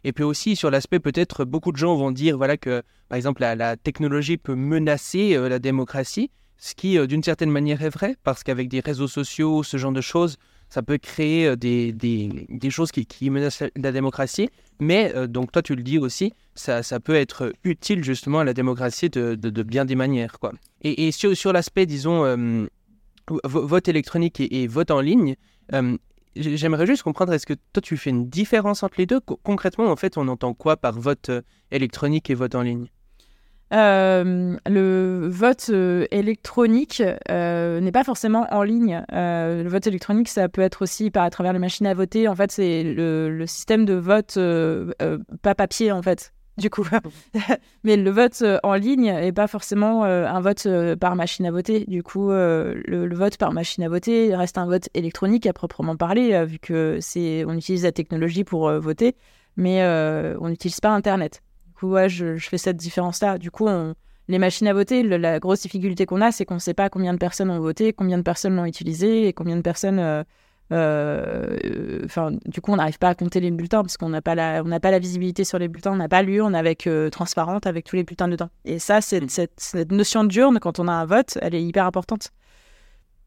Et 0.05 0.13
puis 0.13 0.25
aussi, 0.25 0.57
sur 0.57 0.71
l'aspect, 0.71 0.99
peut-être, 0.99 1.45
beaucoup 1.45 1.71
de 1.71 1.77
gens 1.77 1.95
vont 1.95 2.11
dire 2.11 2.37
voilà, 2.37 2.57
que, 2.57 2.83
par 3.09 3.17
exemple, 3.17 3.41
la, 3.43 3.77
technologie 3.77 4.37
peut 4.37 4.57
menacer 4.57 5.37
la 5.49 5.61
démocratie, 5.61 6.33
ce 6.59 6.75
qui, 6.75 6.99
d'une 7.07 7.23
certaine 7.23 7.53
manière, 7.53 7.83
est 7.83 7.89
vrai, 7.89 8.17
parce 8.25 8.43
qu'avec 8.43 8.69
des 8.69 8.81
réseaux 8.81 9.07
sociaux, 9.07 9.63
ce 9.63 9.77
genre 9.77 9.93
de 9.93 10.01
choses, 10.01 10.39
ça 10.73 10.83
peut 10.83 10.97
créer 10.97 11.49
euh, 11.49 11.57
des, 11.57 11.93
des, 11.93 12.71
choses 12.71 12.93
qui, 12.93 13.05
qui, 13.05 13.29
menacent 13.29 13.65
la 13.77 13.93
démocratie. 13.93 14.49
Mais, 14.81 15.13
euh, 15.15 15.27
donc 15.27 15.53
toi 15.53 15.61
tu 15.61 15.75
le 15.75 15.83
dis 15.83 15.99
aussi, 15.99 16.33
ça, 16.55 16.83
ça, 16.83 16.99
peut 16.99 17.15
être 17.15 17.53
utile 17.63 18.03
justement 18.03 18.39
à 18.39 18.45
la 18.45 18.55
démocratie 18.55 19.11
de, 19.11 19.35
de, 19.35 19.63
bien 19.63 19.85
des 19.85 19.97
manières. 19.97 20.39
Quoi. 20.41 20.53
Et, 20.81 21.09
et 21.09 21.13
sur, 21.13 21.37
sur 21.37 21.53
l'aspect, 21.53 21.85
disons, 21.85 22.25
euh, 22.25 22.67
vote 23.45 23.87
électronique 23.87 24.41
et, 24.41 24.67
vote 24.67 24.91
en 24.91 25.03
ligne, 25.03 25.37
j'aimerais 26.35 26.87
juste 26.87 27.03
comprendre, 27.03 27.35
est-ce 27.35 27.47
que 27.47 27.55
toi 27.75 27.83
tu 27.83 27.99
fais 27.99 28.11
une 28.11 28.31
différence 28.31 28.83
entre 28.83 28.95
les 28.97 29.07
deux? 29.07 29.21
Concrètement, 29.21 29.91
en 29.91 29.97
fait, 29.97 30.17
on 30.17 30.27
entend 30.27 30.55
quoi 30.55 30.79
par 30.79 30.99
vote 30.99 31.31
électronique 31.71 32.31
et 32.31 32.35
vote 32.35 32.55
en 32.55 32.63
ligne? 32.63 32.89
Euh, 33.73 34.57
le 34.67 35.29
vote 35.29 35.69
euh, 35.71 36.07
électronique 36.11 37.03
euh, 37.31 37.81
n'est 37.81 37.93
pas 37.93 38.05
forcément 38.05 38.47
en 38.51 38.63
ligne. 38.63 39.03
le 39.11 39.69
vote 39.69 39.87
électronique, 39.87 40.29
ça 40.29 40.49
peut 40.49 40.61
être 40.61 40.83
aussi 40.83 41.11
par 41.11 41.25
à 41.25 41.31
travers 41.31 41.53
les 41.53 41.59
machines 41.59 41.87
à 41.87 41.95
voter. 41.95 42.29
En 42.29 42.35
fait, 42.35 42.53
c'est 42.53 42.83
le, 42.83 43.45
système 43.47 43.85
de 43.85 43.95
vote 43.95 44.39
pas 45.43 45.55
papier, 45.55 45.93
en 45.93 46.03
fait. 46.03 46.33
Du 46.59 46.69
coup, 46.69 46.87
mais 47.83 47.97
le 47.97 48.11
vote 48.11 48.45
en 48.63 48.75
ligne 48.75 49.11
n'est 49.11 49.33
pas 49.33 49.47
forcément 49.47 50.05
un 50.05 50.41
vote 50.41 50.69
par 51.01 51.17
machine 51.17 51.47
à 51.47 51.51
voter. 51.51 51.87
Du 51.89 52.03
coup, 52.03 52.29
le, 52.29 53.15
vote 53.15 53.39
par 53.39 53.53
machine 53.53 53.83
à 53.85 53.89
voter 53.89 54.37
reste 54.37 54.59
un 54.59 54.67
vote 54.67 54.91
électronique 54.93 55.47
à 55.47 55.55
proprement 55.55 55.97
parler, 55.97 56.45
vu 56.45 56.59
que 56.59 56.99
c'est 57.01 57.47
on 57.47 57.55
utilise 57.55 57.85
la 57.85 57.93
technologie 57.93 58.45
pour 58.45 58.71
voter, 58.71 59.17
mais 59.57 59.83
on 60.39 60.51
n'utilise 60.51 60.81
pas 60.81 60.91
Internet 60.91 61.41
ouais, 61.91 62.09
je, 62.09 62.37
fais 62.39 62.59
cette 62.59 62.77
différence-là. 62.77 63.39
Du 63.39 63.51
coup, 63.51 63.69
les 64.29 64.39
machines 64.39 64.67
à 64.67 64.73
voter, 64.73 65.03
la 65.03 65.41
grosse 65.41 65.63
difficulté 65.63 66.07
qu'on 66.07 66.21
a, 66.21 66.33
c'est 66.33 66.45
qu'on 66.45 66.55
ne 66.55 66.61
sait 66.61 66.75
pas 66.75 66.89
combien 66.89 67.13
de 67.13 67.19
personnes 67.19 67.51
ont 67.51 67.61
voté, 67.61 67.93
combien 67.93 68.19
de 68.19 68.23
personnes 68.23 68.57
l'ont 68.57 68.65
utilisé 68.65 69.29
et 69.29 69.33
combien 69.33 69.57
de 69.57 69.63
personnes. 69.63 69.99
Euh, 69.99 70.23
euh, 70.73 72.01
enfin, 72.05 72.31
du 72.47 72.63
coup, 72.63 72.73
on 72.73 72.77
n'arrive 72.77 72.99
pas 72.99 73.11
à 73.11 73.15
compter 73.15 73.41
les 73.41 73.51
bulletins 73.51 73.83
parce 73.83 73.99
qu'on 73.99 74.09
n'a 74.09 74.23
pas 74.23 74.35
la, 74.35 74.63
on 74.65 74.69
n'a 74.69 74.81
pas 74.81 74.91
la 74.91 74.99
visibilité 74.99 75.45
sur 75.45 75.59
les 75.59 75.69
bulletins, 75.69 75.93
on 75.93 75.97
n'a 75.97 76.09
pas 76.09 76.23
l'urne 76.23 76.55
avec 76.55 76.87
euh, 76.87 77.11
transparente 77.11 77.67
avec 77.67 77.85
tous 77.85 77.97
les 77.97 78.05
bulletins 78.05 78.29
dedans. 78.29 78.49
Et 78.65 78.79
ça, 78.79 78.99
mmh. 78.99 79.29
cette, 79.29 79.51
cette, 79.59 79.93
notion 79.93 80.25
d'urne 80.25 80.61
quand 80.61 80.79
on 80.79 80.89
a 80.89 80.93
un 80.93 81.05
vote, 81.05 81.37
elle 81.43 81.55
est 81.55 81.63
hyper 81.63 81.85
importante. 81.85 82.31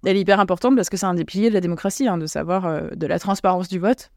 Elle 0.06 0.18
est 0.18 0.22
hyper 0.22 0.40
importante 0.40 0.76
parce 0.76 0.90
que 0.90 0.98
c'est 0.98 1.06
un 1.06 1.14
des 1.14 1.26
piliers 1.26 1.50
de 1.50 1.54
la 1.54 1.62
démocratie, 1.62 2.08
hein, 2.08 2.18
de 2.18 2.26
savoir 2.26 2.96
de 2.96 3.08
la 3.08 3.20
transparence 3.20 3.68
du 3.68 3.80
vote 3.80 4.12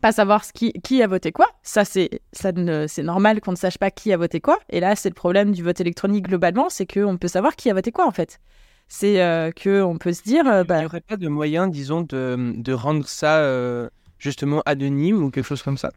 pas 0.00 0.12
savoir 0.12 0.42
qui, 0.52 0.72
qui 0.72 1.02
a 1.02 1.06
voté 1.06 1.32
quoi. 1.32 1.46
Ça, 1.62 1.84
c'est 1.84 2.20
c'est 2.32 3.02
normal 3.02 3.40
qu'on 3.40 3.52
ne 3.52 3.56
sache 3.56 3.78
pas 3.78 3.90
qui 3.90 4.12
a 4.12 4.16
voté 4.16 4.40
quoi. 4.40 4.58
Et 4.70 4.80
là, 4.80 4.96
c'est 4.96 5.08
le 5.08 5.14
problème 5.14 5.52
du 5.52 5.62
vote 5.62 5.80
électronique 5.80 6.26
globalement, 6.26 6.68
c'est 6.68 6.86
qu'on 6.86 7.16
peut 7.16 7.28
savoir 7.28 7.56
qui 7.56 7.70
a 7.70 7.74
voté 7.74 7.92
quoi 7.92 8.06
en 8.06 8.12
fait. 8.12 8.40
C'est 8.88 9.20
euh, 9.20 9.50
que 9.50 9.82
on 9.82 9.98
peut 9.98 10.12
se 10.12 10.22
dire. 10.22 10.46
Euh, 10.46 10.64
bah... 10.64 10.76
Il 10.76 10.80
n'y 10.80 10.86
aurait 10.86 11.00
pas 11.00 11.16
de 11.16 11.28
moyen, 11.28 11.66
disons, 11.68 12.02
de, 12.02 12.54
de 12.56 12.72
rendre 12.72 13.06
ça 13.06 13.38
euh, 13.38 13.88
justement 14.18 14.62
anonyme 14.64 15.22
ou 15.22 15.30
quelque 15.30 15.44
chose 15.46 15.62
comme 15.62 15.78
ça? 15.78 15.90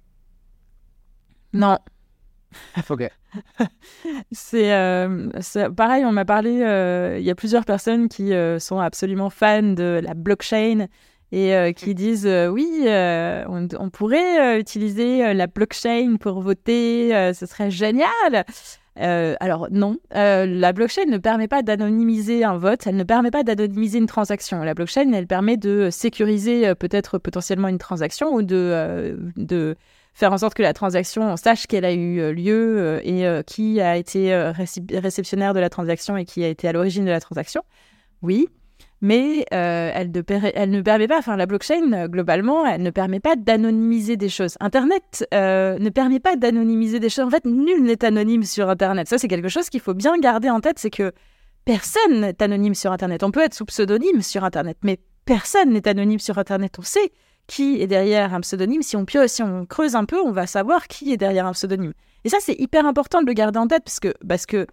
Non. 1.54 1.78
ok. 2.90 3.10
c'est 4.32 4.70
pareil, 5.76 6.04
on 6.06 6.12
m'a 6.12 6.26
parlé. 6.26 6.52
Il 7.20 7.24
y 7.24 7.30
a 7.30 7.36
plusieurs 7.36 7.66
personnes 7.66 8.10
qui 8.10 8.32
sont 8.60 8.80
absolument 8.80 9.30
fans 9.30 9.62
de 9.62 10.02
la 10.04 10.16
blockchain 10.16 10.88
et 11.32 11.54
euh, 11.54 11.72
qui 11.72 11.94
disent 11.94 12.26
euh, 12.26 12.48
oui, 12.48 12.84
euh, 12.86 13.44
on, 13.48 13.90
pourrait 13.90 14.60
utiliser 14.60 15.34
la 15.34 15.48
blockchain 15.48 16.16
pour 16.20 16.42
voter, 16.42 17.10
ce 17.34 17.46
serait 17.46 17.72
génial. 17.72 18.46
alors 18.96 19.68
non, 19.72 19.98
la 20.12 20.74
blockchain 20.74 21.06
ne 21.08 21.18
permet 21.18 21.48
pas 21.48 21.62
d'anonymiser 21.62 22.44
un 22.44 22.58
vote, 22.58 22.88
elle 22.88 22.96
ne 22.96 23.04
permet 23.04 23.32
pas 23.32 23.44
d'anonymiser 23.44 24.00
une 24.00 24.08
transaction. 24.08 24.64
La 24.64 24.74
blockchain, 24.74 25.12
elle 25.14 25.28
permet 25.28 25.58
de 25.58 25.90
sécuriser 25.92 26.74
peut-être 26.76 27.18
potentiellement 27.18 27.68
une 27.68 27.78
transaction 27.78 28.34
ou 28.34 28.42
de, 28.42 29.18
de 29.36 29.76
faire 30.14 30.34
en 30.34 30.38
sorte 30.38 30.54
que 30.54 30.64
la 30.64 30.74
transaction, 30.74 31.24
on 31.24 31.38
sache 31.38 31.68
qu'elle 31.68 31.86
a 31.86 31.94
eu 31.94 32.34
lieu 32.34 33.02
et 33.04 33.26
qui 33.46 33.82
a 33.82 33.98
été 33.98 34.34
réceptionnaire 34.94 35.54
de 35.54 35.60
la 35.60 35.70
transaction 35.70 36.16
et 36.18 36.26
qui 36.26 36.44
a 36.44 36.48
été 36.48 36.68
à 36.68 36.72
l'origine 36.72 37.06
de 37.06 37.12
la 37.12 37.22
transaction. 37.22 37.64
Oui, 38.22 38.50
mais 39.02 39.46
euh, 39.54 39.92
elle, 39.94 40.12
ne 40.12 40.82
permet 40.82 41.08
pas, 41.08 41.20
enfin 41.20 41.38
la 41.38 41.46
blockchain, 41.46 41.94
euh, 41.94 42.08
globalement, 42.08 42.66
elle 42.66 42.82
ne 42.82 42.90
permet 42.90 43.20
pas 43.20 43.36
d'anonymiser 43.36 44.18
des 44.18 44.30
choses. 44.30 44.58
Internet 44.60 45.26
euh, 45.34 45.78
ne 45.80 45.90
permet 45.90 46.20
pas 46.20 46.36
d'anonymiser 46.36 47.00
des 47.00 47.10
choses. 47.10 47.26
En 47.26 47.30
fait, 47.30 47.46
nul 47.46 47.84
n'est 47.84 48.04
anonyme 48.04 48.44
sur 48.44 48.70
Internet. 48.70 49.08
Ça, 49.08 49.18
c'est 49.18 49.30
quelque 49.30 49.48
chose 49.48 49.70
qu'il 49.70 49.80
faut 49.80 49.94
bien 49.94 50.18
garder 50.18 50.50
en 50.50 50.60
tête, 50.60 50.80
c'est 50.80 50.90
que 50.90 51.14
personne 51.64 52.22
n'est 52.22 52.44
anonyme 52.44 52.76
sur 52.76 52.92
Internet. 52.92 53.24
On 53.24 53.32
peut 53.32 53.42
être 53.42 53.54
sous 53.54 53.66
pseudonyme 53.66 54.22
sur 54.22 54.44
Internet, 54.44 54.78
mais 54.84 55.00
personne 55.26 55.72
n'est 55.72 55.88
anonyme 55.88 56.20
sur 56.20 56.38
Internet. 56.38 56.76
On 56.78 56.84
sait 56.84 57.12
qui 57.48 57.82
est 57.82 57.88
derrière 57.88 58.34
un 58.34 58.42
pseudonyme. 58.42 58.82
Si 58.82 58.98
on, 58.98 59.06
si 59.28 59.44
on 59.44 59.66
creuse 59.66 59.96
un 59.96 60.06
peu, 60.06 60.20
on 60.22 60.32
va 60.32 60.46
savoir 60.46 60.88
qui 60.88 61.14
est 61.14 61.18
derrière 61.18 61.46
un 61.46 61.54
pseudonyme. 61.54 61.94
Et 62.26 62.30
ça, 62.30 62.38
c'est 62.42 62.56
hyper 62.60 62.86
important 62.86 63.22
de 63.22 63.28
le 63.28 63.34
garder 63.34 63.60
en 63.60 63.68
tête 63.68 63.84
parce 63.86 64.00
que, 64.00 64.14
parce 64.28 64.46
que 64.46 64.68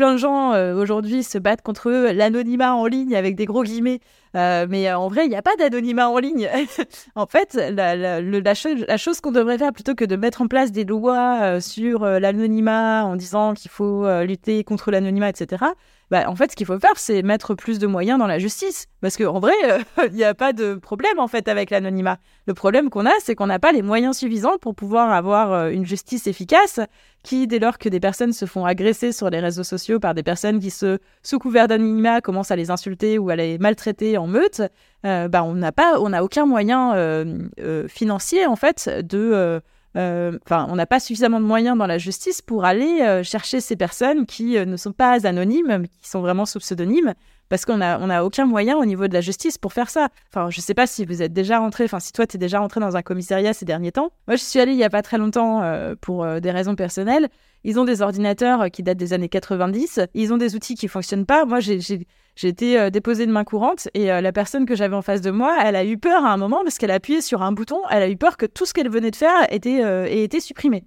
plein 0.00 0.14
de 0.14 0.16
gens 0.16 0.54
euh, 0.54 0.74
aujourd'hui 0.80 1.22
se 1.22 1.36
battent 1.36 1.60
contre 1.60 1.90
l'anonymat 1.90 2.74
en 2.74 2.86
ligne 2.86 3.14
avec 3.14 3.36
des 3.36 3.44
gros 3.44 3.62
guillemets. 3.62 4.00
Euh, 4.34 4.66
mais 4.66 4.88
euh, 4.88 4.96
en 4.96 5.08
vrai, 5.08 5.26
il 5.26 5.28
n'y 5.28 5.36
a 5.36 5.42
pas 5.42 5.54
d'anonymat 5.56 6.08
en 6.08 6.16
ligne. 6.16 6.48
en 7.16 7.26
fait, 7.26 7.52
la, 7.52 7.94
la, 7.96 8.22
la, 8.22 8.96
chose 8.96 9.20
qu'on 9.20 9.30
devrait 9.30 9.58
faire, 9.58 9.74
plutôt 9.74 9.94
que 9.94 10.06
de 10.06 10.16
mettre 10.16 10.40
en 10.40 10.46
place 10.46 10.72
des 10.72 10.84
lois 10.84 11.60
sur 11.60 12.06
l'anonymat 12.06 13.04
en 13.04 13.14
disant 13.14 13.52
qu'il 13.52 13.70
faut 13.70 14.08
lutter 14.22 14.64
contre 14.64 14.90
l'anonymat, 14.90 15.28
etc., 15.28 15.66
bah, 16.10 16.28
en 16.28 16.34
fait, 16.34 16.50
ce 16.50 16.56
qu'il 16.56 16.66
faut 16.66 16.78
faire, 16.78 16.96
c'est 16.96 17.22
mettre 17.22 17.54
plus 17.54 17.78
de 17.78 17.86
moyens 17.86 18.18
dans 18.18 18.26
la 18.26 18.38
justice. 18.38 18.86
Parce 19.00 19.16
qu'en 19.16 19.38
vrai, 19.38 19.54
il 20.06 20.12
n'y 20.12 20.24
a 20.24 20.34
pas 20.34 20.52
de 20.52 20.74
problème, 20.74 21.18
en 21.18 21.28
fait, 21.28 21.48
avec 21.48 21.70
l'anonymat. 21.70 22.18
Le 22.46 22.54
problème 22.54 22.90
qu'on 22.90 23.06
a, 23.06 23.12
c'est 23.20 23.34
qu'on 23.34 23.46
n'a 23.46 23.58
pas 23.58 23.72
les 23.72 23.82
moyens 23.82 24.16
suffisants 24.18 24.58
pour 24.60 24.74
pouvoir 24.74 25.12
avoir 25.12 25.68
une 25.68 25.86
justice 25.86 26.26
efficace 26.26 26.80
qui, 27.22 27.46
dès 27.46 27.58
lors 27.58 27.78
que 27.78 27.88
des 27.88 28.00
personnes 28.00 28.32
se 28.32 28.46
font 28.46 28.64
agresser 28.64 29.12
sur 29.12 29.30
les 29.30 29.40
réseaux 29.40 29.64
sociaux 29.64 30.00
par 30.00 30.14
des 30.14 30.22
personnes 30.22 30.58
qui, 30.58 30.70
se, 30.70 30.98
sous 31.22 31.38
couvert 31.38 31.68
d'anonymat, 31.68 32.20
commencent 32.20 32.50
à 32.50 32.56
les 32.56 32.70
insulter 32.70 33.18
ou 33.18 33.30
à 33.30 33.36
les 33.36 33.58
maltraiter 33.58 34.16
en 34.16 34.26
meute, 34.26 34.62
euh, 35.04 35.28
bah, 35.28 35.44
on 35.44 35.54
n'a 35.54 36.24
aucun 36.24 36.46
moyen 36.46 36.94
euh, 36.94 37.38
euh, 37.60 37.88
financier, 37.88 38.46
en 38.46 38.56
fait, 38.56 38.88
de 38.88 39.18
euh, 39.18 39.60
enfin, 39.94 40.66
on 40.70 40.76
n'a 40.76 40.86
pas 40.86 41.00
suffisamment 41.00 41.40
de 41.40 41.44
moyens 41.44 41.76
dans 41.76 41.86
la 41.86 41.98
justice 41.98 42.42
pour 42.42 42.64
aller 42.64 43.00
euh, 43.02 43.22
chercher 43.22 43.60
ces 43.60 43.76
personnes 43.76 44.26
qui 44.26 44.56
euh, 44.56 44.64
ne 44.64 44.76
sont 44.76 44.92
pas 44.92 45.26
anonymes, 45.26 45.86
qui 46.00 46.08
sont 46.08 46.20
vraiment 46.20 46.46
sous 46.46 46.60
pseudonyme, 46.60 47.14
parce 47.50 47.66
qu'on 47.66 47.76
n'a 47.76 47.98
on 48.00 48.08
a 48.08 48.22
aucun 48.22 48.46
moyen 48.46 48.78
au 48.78 48.86
niveau 48.86 49.06
de 49.06 49.12
la 49.12 49.20
justice 49.20 49.58
pour 49.58 49.74
faire 49.74 49.90
ça. 49.90 50.08
Enfin, 50.30 50.48
je 50.48 50.62
sais 50.62 50.72
pas 50.72 50.86
si 50.86 51.04
vous 51.04 51.20
êtes 51.20 51.34
déjà 51.34 51.58
rentré, 51.58 51.84
enfin, 51.84 52.00
si 52.00 52.12
toi, 52.12 52.26
tu 52.26 52.36
es 52.36 52.38
déjà 52.38 52.60
rentré 52.60 52.80
dans 52.80 52.96
un 52.96 53.02
commissariat 53.02 53.52
ces 53.52 53.66
derniers 53.66 53.92
temps. 53.92 54.10
Moi, 54.26 54.36
je 54.36 54.42
suis 54.42 54.58
allée 54.58 54.72
il 54.72 54.78
n'y 54.78 54.84
a 54.84 54.90
pas 54.90 55.02
très 55.02 55.18
longtemps 55.18 55.62
pour 56.00 56.26
des 56.40 56.50
raisons 56.50 56.74
personnelles. 56.74 57.28
Ils 57.62 57.78
ont 57.78 57.84
des 57.84 58.00
ordinateurs 58.00 58.70
qui 58.70 58.82
datent 58.82 58.96
des 58.96 59.12
années 59.12 59.28
90. 59.28 60.00
Ils 60.14 60.32
ont 60.32 60.38
des 60.38 60.54
outils 60.54 60.74
qui 60.74 60.88
fonctionnent 60.88 61.26
pas. 61.26 61.44
Moi, 61.44 61.60
j'ai 61.60 62.48
été 62.48 62.78
euh, 62.78 62.90
déposée 62.90 63.26
de 63.26 63.32
main 63.32 63.44
courante 63.44 63.88
et 63.94 64.10
euh, 64.10 64.20
la 64.20 64.32
personne 64.32 64.64
que 64.64 64.74
j'avais 64.74 64.96
en 64.96 65.02
face 65.02 65.20
de 65.20 65.30
moi, 65.30 65.58
elle 65.62 65.76
a 65.76 65.84
eu 65.84 65.98
peur 65.98 66.24
à 66.24 66.32
un 66.32 66.36
moment 66.36 66.62
parce 66.62 66.78
qu'elle 66.78 66.90
a 66.90 66.94
appuyé 66.94 67.20
sur 67.20 67.42
un 67.42 67.52
bouton, 67.52 67.80
elle 67.90 68.02
a 68.02 68.08
eu 68.08 68.16
peur 68.16 68.36
que 68.36 68.46
tout 68.46 68.64
ce 68.64 68.72
qu'elle 68.72 68.88
venait 68.88 69.10
de 69.10 69.16
faire 69.16 69.52
était, 69.52 69.84
euh, 69.84 70.06
ait 70.06 70.22
été 70.22 70.40
supprimé. 70.40 70.84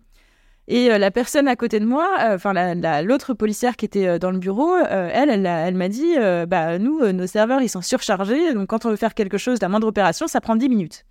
Et 0.67 0.88
la 0.88 1.12
personne 1.12 1.50
à 1.50 1.58
côté 1.58 1.82
de 1.82 1.86
moi, 1.86 2.08
enfin 2.29 2.53
l'autre 3.01 3.34
policière 3.34 3.75
qui 3.75 3.84
était 3.84 4.17
dans 4.17 4.32
le 4.32 4.38
bureau, 4.38 4.75
elle, 4.77 5.29
elle, 5.29 5.75
m'a 5.75 5.89
dit, 5.89 6.15
bah 6.48 6.79
nous, 6.79 7.12
nos 7.12 7.27
serveurs, 7.27 7.62
ils 7.62 7.67
sont 7.67 7.82
surchargés, 7.82 8.53
donc 8.53 8.67
quand 8.67 8.86
on 8.86 8.89
veut 8.89 8.96
faire 8.96 9.13
quelque 9.13 9.38
chose, 9.38 9.62
la 9.62 9.67
moindre 9.67 9.88
opération, 9.88 10.25
ça 10.27 10.39
prend 10.39 10.55
10 10.55 10.70
minutes. 10.70 11.05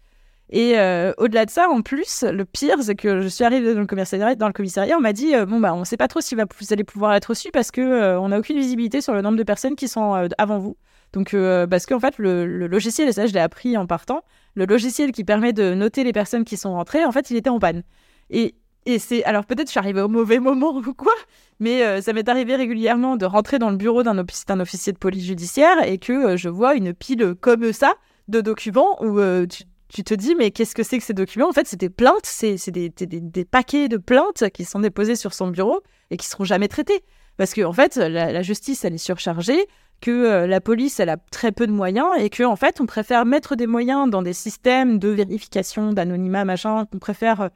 Et 0.53 0.79
euh, 0.79 1.15
au-delà 1.17 1.47
de 1.47 1.51
ça, 1.51 1.71
en 1.71 1.81
plus, 1.81 2.25
le 2.25 2.45
pire, 2.45 2.77
c'est 2.83 2.95
que 2.95 3.23
je 3.23 3.29
suis 3.29 3.43
arrivée 3.43 3.73
dans 3.73 3.81
le 3.81 3.87
commissariat, 3.87 4.35
dans 4.35 4.49
le 4.49 4.53
commissariat 4.53 4.99
on 4.99 5.01
m'a 5.01 5.15
dit 5.15 5.35
euh, 5.35 5.47
bon 5.47 5.59
bah 5.59 5.73
on 5.73 5.85
sait 5.85 5.97
pas 5.97 6.09
trop 6.09 6.21
si 6.21 6.35
vous 6.35 6.73
allez 6.73 6.85
pouvoir 6.85 7.15
être 7.15 7.27
reçu 7.27 7.51
parce 7.51 7.71
que 7.71 7.81
euh, 7.81 8.21
on 8.21 8.29
n'a 8.29 8.39
aucune 8.39 8.59
visibilité 8.59 9.01
sur 9.01 9.15
le 9.15 9.23
nombre 9.23 9.39
de 9.39 9.45
personnes 9.45 9.77
qui 9.77 9.89
sont 9.89 10.29
avant 10.37 10.59
vous. 10.59 10.77
Donc 11.15 11.35
parce 11.71 11.87
qu'en 11.87 12.01
fait 12.01 12.19
le, 12.19 12.67
logiciel, 12.67 13.09
et 13.09 13.13
ça 13.13 13.27
je 13.27 13.33
l'ai 13.33 13.41
appris 13.41 13.79
en 13.79 13.87
partant, 13.87 14.25
le 14.55 14.67
logiciel 14.67 15.13
qui 15.13 15.25
permet 15.25 15.55
de 15.55 15.73
noter 15.73 16.05
les 16.05 16.13
personnes 16.13 16.45
qui 16.45 16.59
sont 16.59 16.75
rentrées, 16.75 17.05
en 17.05 17.13
fait 17.13 17.31
il 17.31 17.37
était 17.37 17.51
en 17.51 17.59
panne. 17.59 17.83
Et 18.29 18.55
et 18.87 18.99
c'est 18.99 19.25
alors 19.25 19.45
peut-être 19.45 19.69
je 19.69 19.73
suis 19.73 19.79
arrivée 19.79 20.03
au 20.03 20.09
mauvais 20.09 20.39
moment 20.39 20.77
ou 20.87 20.95
quoi, 20.95 21.15
mais 21.61 22.01
ça 22.01 22.13
m'est 22.13 22.29
arrivé 22.29 22.57
régulièrement 22.57 23.17
de 23.17 23.27
rentrer 23.27 23.59
dans 23.59 23.71
le 23.71 23.77
bureau 23.77 24.03
d'un 24.03 24.19
officier 24.61 24.93
de 24.93 24.99
police 24.99 25.25
judiciaire 25.25 25.85
et 25.85 25.99
que 25.99 26.37
je 26.37 26.49
vois 26.49 26.75
une 26.75 26.93
pile 26.93 27.35
comme 27.41 27.73
ça 27.73 27.95
de 28.29 28.41
documents 28.41 29.03
où 29.03 29.21
tu, 29.47 29.65
tu 29.93 30.03
te 30.05 30.15
dis, 30.15 30.35
mais 30.35 30.51
qu'est-ce 30.51 30.75
que 30.75 30.83
c'est 30.83 30.99
que 30.99 31.05
ces 31.05 31.13
documents? 31.13 31.49
En 31.49 31.53
fait, 31.53 31.67
c'est 31.67 31.79
des 31.79 31.91
plaintes, 31.91 32.25
c'est 32.25 32.71
des, 32.71 33.45
paquets 33.45 33.89
de 33.89 33.99
plaintes 33.99 34.49
qui 34.51 34.65
sont 34.65 34.81
déposés 34.81 35.17
sur 35.17 35.35
son 35.35 35.49
bureau 35.49 35.83
et 36.11 36.17
qui 36.17 36.27
seront 36.27 36.45
jamais 36.45 36.69
traités. 36.69 37.05
Parce 37.37 37.53
que, 37.53 37.63
en 37.63 37.73
fait, 37.73 37.97
la, 37.97 38.43
justice, 38.43 38.85
elle 38.85 38.95
est 38.95 38.99
surchargée, 38.99 39.67
que 40.01 40.11
euh, 40.11 40.47
la 40.47 40.61
police, 40.61 40.99
elle 40.99 41.11
a 41.11 41.17
très 41.31 41.53
peu 41.53 41.67
de 41.67 41.73
moyens 41.73 42.09
et 42.19 42.31
que, 42.31 42.43
en 42.43 42.57
fait, 42.57 42.81
on 42.81 42.87
préfère 42.87 43.25
mettre 43.25 43.55
des 43.55 43.67
moyens 43.67 44.11
dans 44.11 44.23
des 44.23 44.33
systèmes 44.33 44.99
de 44.99 45.09
vérification, 45.09 45.93
d'anonymat, 45.93 46.45
machin, 46.45 46.87
qu'on 46.87 46.99
préfère 46.99 47.43
euh, 47.43 47.49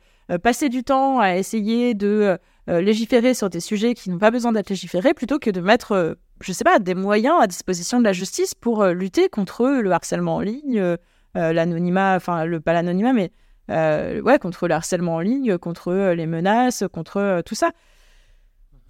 passer 0.42 0.68
du 0.68 0.85
temps 0.85 1.21
à 1.21 1.37
essayer 1.37 1.95
de 1.95 2.38
euh, 2.68 2.80
légiférer 2.80 3.35
sur 3.35 3.49
des 3.50 3.61
sujets 3.61 3.95
qui 3.95 4.11
n'ont 4.11 4.18
pas 4.18 4.30
besoin 4.30 4.52
d'être 4.52 4.71
légiférés 4.71 5.14
plutôt 5.14 5.38
que 5.38 5.50
de 5.50 5.61
mettre, 5.61 6.16
je 6.40 6.52
sais 6.52 6.64
pas, 6.64 6.78
des 6.78 6.95
moyens 6.95 7.37
à 7.40 7.47
disposition 7.47 7.99
de 7.99 8.04
la 8.04 8.12
justice 8.12 8.54
pour 8.54 8.85
lutter 8.87 9.28
contre 9.28 9.68
le 9.68 9.92
harcèlement 9.92 10.37
en 10.37 10.40
ligne 10.40 10.97
euh, 11.37 11.52
l'anonymat, 11.52 12.16
enfin, 12.16 12.47
le, 12.47 12.61
pas 12.61 12.73
l'anonymat, 12.73 13.12
mais 13.12 13.30
euh, 13.71 14.23
ouais, 14.23 14.38
contre 14.38 14.68
le 14.68 14.75
harcèlement 14.75 15.16
en 15.16 15.21
ligne, 15.21 15.59
contre 15.59 15.88
euh, 15.88 16.14
les 16.14 16.26
menaces, 16.26 16.85
contre 16.90 17.42
tout 17.45 17.54
ça. 17.54 17.73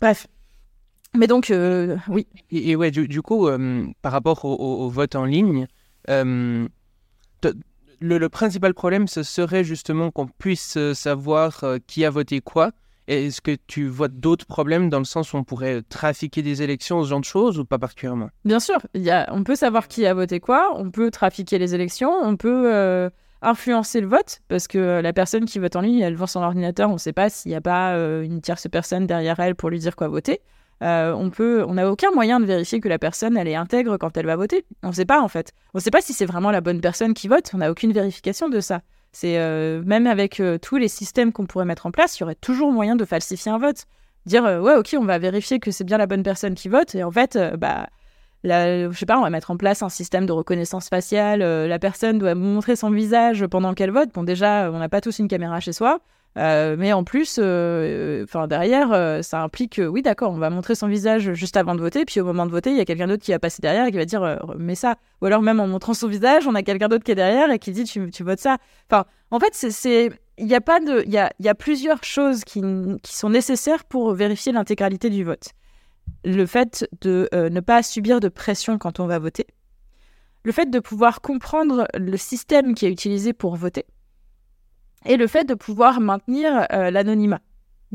Bref. 0.00 0.28
Mais 1.14 1.26
donc, 1.26 1.50
oui. 2.09 2.26
Et, 2.50 2.76
ouais, 2.76 2.90
du, 2.90 3.23
coup, 3.23 3.49
par 4.02 4.12
rapport 4.12 4.45
au, 4.45 4.88
vote 4.90 5.16
en 5.16 5.25
ligne, 5.25 5.66
le, 8.00 8.28
principal 8.28 8.74
problème, 8.74 9.08
ce 9.08 9.22
serait 9.22 9.64
justement 9.64 10.10
qu'on 10.10 10.26
puisse 10.26 10.78
savoir 10.94 11.64
qui 11.86 12.04
a 12.04 12.10
voté 12.10 12.40
quoi. 12.40 12.72
Est-ce 13.08 13.40
que 13.40 13.56
tu 13.68 13.86
vois 13.86 14.08
d'autres 14.08 14.46
problèmes 14.46 14.88
dans 14.88 14.98
le 14.98 15.04
sens 15.04 15.32
où 15.32 15.36
on 15.36 15.44
pourrait 15.44 15.82
trafiquer 15.88 16.42
des 16.42 16.62
élections, 16.62 17.04
ce 17.04 17.08
genre 17.08 17.20
de 17.20 17.24
choses, 17.24 17.58
ou 17.58 17.64
pas 17.64 17.78
particulièrement? 17.78 18.30
Bien 18.44 18.58
sûr, 18.58 18.78
on 19.30 19.44
peut 19.44 19.54
savoir 19.54 19.86
qui 19.86 20.06
a 20.06 20.14
voté 20.14 20.40
quoi, 20.40 20.72
on 20.74 20.90
peut 20.90 21.10
trafiquer 21.12 21.58
les 21.58 21.74
élections, 21.74 22.10
on 22.10 22.36
peut 22.36 22.74
euh, 22.74 23.08
influencer 23.42 24.00
le 24.00 24.08
vote, 24.08 24.40
parce 24.48 24.66
que 24.66 25.00
la 25.00 25.12
personne 25.12 25.44
qui 25.44 25.60
vote 25.60 25.76
en 25.76 25.82
ligne, 25.82 26.00
elle 26.00 26.16
voit 26.16 26.26
son 26.26 26.42
ordinateur, 26.42 26.90
on 26.90 26.94
ne 26.94 26.98
sait 26.98 27.12
pas 27.12 27.30
s'il 27.30 27.50
n'y 27.50 27.56
a 27.56 27.60
pas 27.60 27.94
euh, 27.94 28.22
une 28.22 28.40
tierce 28.40 28.66
personne 28.68 29.06
derrière 29.06 29.38
elle 29.38 29.54
pour 29.54 29.70
lui 29.70 29.78
dire 29.78 29.94
quoi 29.94 30.08
voter. 30.08 30.40
Euh, 30.83 31.12
on 31.12 31.30
peut, 31.30 31.64
on 31.66 31.75
n'a 31.75 31.90
aucun 31.90 32.11
moyen 32.11 32.38
de 32.38 32.45
vérifier 32.45 32.80
que 32.80 32.88
la 32.88 32.99
personne 32.99 33.37
elle 33.37 33.49
est 33.49 33.54
intègre 33.54 33.97
quand 33.97 34.16
elle 34.16 34.26
va 34.26 34.37
voter. 34.37 34.64
On 34.83 34.88
ne 34.88 34.92
sait 34.92 35.06
pas 35.06 35.21
en 35.21 35.28
fait. 35.28 35.52
On 35.75 35.78
ne 35.78 35.83
sait 35.83 35.90
pas 35.90 36.02
si 36.02 36.12
c'est 36.12 36.26
vraiment 36.26 36.50
la 36.50 36.61
bonne 36.61 36.80
personne 36.80 37.14
qui 37.14 37.28
vote. 37.28 37.50
On 37.54 37.59
n'a 37.59 37.71
aucune 37.71 37.92
vérification 37.92 38.49
de 38.49 38.61
ça. 38.61 38.83
C'est 39.12 39.38
euh, 39.38 39.83
même 39.85 40.06
avec 40.06 40.40
euh, 40.40 40.59
tous 40.59 40.76
les 40.76 40.88
systèmes 40.88 41.33
qu'on 41.33 41.47
pourrait 41.47 41.64
mettre 41.64 41.87
en 41.87 41.90
place, 41.90 42.18
il 42.18 42.21
y 42.21 42.25
aurait 42.25 42.35
toujours 42.35 42.73
moyen 42.73 42.97
de 42.97 43.04
falsifier 43.04 43.50
un 43.50 43.59
vote. 43.59 43.85
Dire 44.26 44.42
ouais 44.42 44.75
ok 44.75 44.97
on 44.99 45.04
va 45.04 45.18
vérifier 45.18 45.61
que 45.61 45.71
c'est 45.71 45.85
bien 45.85 45.99
la 45.99 46.06
bonne 46.06 46.25
personne 46.25 46.56
qui 46.56 46.68
vote 46.68 46.97
et 46.97 47.04
en 47.04 47.12
fait 47.12 47.38
bah 47.59 47.87
je 48.42 48.90
sais 48.92 49.06
pas 49.06 49.18
on 49.18 49.23
va 49.23 49.30
mettre 49.30 49.52
en 49.52 49.56
place 49.56 49.85
un 49.85 49.88
système 49.88 50.26
de 50.26 50.33
reconnaissance 50.33 50.88
faciale. 50.88 51.38
la 51.40 51.78
personne 51.78 52.18
doit 52.18 52.35
montrer 52.35 52.75
son 52.75 52.90
visage 52.90 53.47
pendant 53.47 53.73
qu'elle 53.73 53.92
vote. 53.92 54.09
Bon 54.12 54.25
déjà 54.25 54.68
on 54.73 54.80
n'a 54.80 54.88
pas 54.88 55.00
tous 55.00 55.21
une 55.21 55.28
caméra 55.28 55.61
chez 55.61 55.73
soi. 55.73 56.00
Euh, 56.37 56.76
mais 56.78 56.93
en 56.93 57.02
plus, 57.02 57.38
euh, 57.38 58.25
enfin 58.25 58.47
derrière, 58.47 58.93
euh, 58.93 59.23
ça 59.23 59.43
implique, 59.43 59.81
oui, 59.83 60.02
d'accord, 60.02 60.33
on 60.33 60.38
va 60.38 60.50
montrer 60.50 60.75
son 60.75 60.87
visage 60.87 61.33
juste 61.33 61.57
avant 61.57 61.75
de 61.75 61.81
voter, 61.81 62.05
puis 62.05 62.21
au 62.21 62.25
moment 62.25 62.45
de 62.45 62.50
voter, 62.50 62.71
il 62.71 62.76
y 62.76 62.81
a 62.81 62.85
quelqu'un 62.85 63.07
d'autre 63.07 63.23
qui 63.23 63.31
va 63.31 63.38
passer 63.38 63.62
derrière 63.62 63.87
et 63.87 63.90
qui 63.90 63.97
va 63.97 64.05
dire, 64.05 64.45
mais 64.59 64.75
ça. 64.75 64.97
Ou 65.23 65.26
alors 65.26 65.40
même 65.40 65.61
en 65.61 65.66
montrant 65.66 65.95
son 65.95 66.09
visage, 66.09 66.47
on 66.47 66.55
a 66.55 66.62
quelqu'un 66.62 66.88
d'autre 66.88 67.05
qui 67.05 67.12
est 67.12 67.16
derrière 67.16 67.50
et 67.50 67.59
qui 67.59 67.73
dit, 67.73 67.85
tu, 67.85 68.11
tu 68.11 68.23
votes 68.23 68.40
ça. 68.40 68.59
Enfin, 68.90 69.07
en 69.31 69.40
fait, 69.40 69.55
c'est, 69.55 70.11
il 70.37 70.47
y 70.47 70.55
a 70.55 70.61
pas 70.61 70.81
de, 70.81 71.02
il 71.07 71.12
y 71.12 71.19
a, 71.19 71.33
y 71.40 71.49
a 71.49 71.55
plusieurs 71.55 72.05
choses 72.05 72.45
qui, 72.45 72.61
qui 73.02 73.16
sont 73.16 73.31
nécessaires 73.31 73.85
pour 73.85 74.12
vérifier 74.12 74.52
l'intégralité 74.52 75.09
du 75.09 75.25
vote. 75.25 75.52
Le 76.25 76.45
fait 76.45 76.87
de 77.00 77.28
ne 77.33 77.61
pas 77.61 77.83
subir 77.83 78.21
de 78.21 78.28
pression 78.28 78.76
quand 78.76 79.00
on 79.00 79.07
va 79.07 79.19
voter. 79.19 79.47
Le 80.45 80.52
fait 80.52 80.71
de 80.71 80.78
pouvoir 80.78 81.23
comprendre 81.23 81.88
le 81.95 82.16
système 82.16 82.75
qui 82.75 82.87
est 82.87 82.90
utilisé 82.90 83.33
pour 83.33 83.57
voter 83.57 83.87
et 85.06 85.16
le 85.16 85.26
fait 85.26 85.44
de 85.44 85.54
pouvoir 85.54 86.00
maintenir 86.00 86.66
euh, 86.72 86.90
l'anonymat 86.90 87.40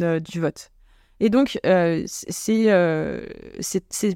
euh, 0.01 0.19
du 0.19 0.39
vote. 0.39 0.71
Et 1.19 1.29
donc, 1.29 1.59
euh, 1.67 2.03
c'est 2.07 2.65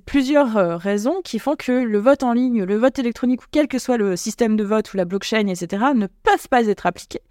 plusieurs 0.06 0.80
raisons 0.80 1.22
qui 1.24 1.38
font 1.38 1.56
que 1.56 1.72
le 1.72 2.00
vote 2.00 2.24
en 2.24 2.34
ligne, 2.34 2.64
le 2.64 2.78
vote 2.78 2.98
électronique, 2.98 3.44
ou 3.44 3.46
quel 3.52 3.68
que 3.68 3.78
soit 3.78 3.98
le 3.98 4.16
système 4.16 4.56
de 4.56 4.64
vote 4.64 4.92
ou 4.92 4.98
la 4.98 5.06
blockchain, 5.06 5.46
etc., 5.46 5.84
ne 5.94 6.08
peuvent 6.08 6.50
pas 6.50 6.66
être 6.66 6.88
appliqués. 6.88 7.22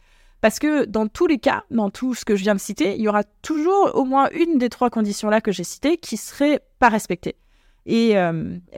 Parce 0.40 0.60
que 0.60 0.84
dans 0.84 1.08
tous 1.08 1.26
les 1.26 1.38
cas, 1.38 1.64
dans 1.72 1.90
tout 1.90 2.14
ce 2.14 2.24
que 2.24 2.36
je 2.36 2.44
viens 2.44 2.54
de 2.54 2.60
citer, 2.60 2.94
il 2.94 3.00
y 3.00 3.08
aura 3.08 3.24
toujours 3.42 3.90
au 3.94 4.04
moins 4.04 4.28
une 4.30 4.58
des 4.58 4.68
trois 4.68 4.90
conditions-là 4.90 5.40
que 5.40 5.50
j'ai 5.50 5.64
citées 5.64 5.96
qui 5.96 6.18
serait 6.18 6.60
pas 6.78 6.88
respectée. 6.88 7.34
Et 7.86 8.14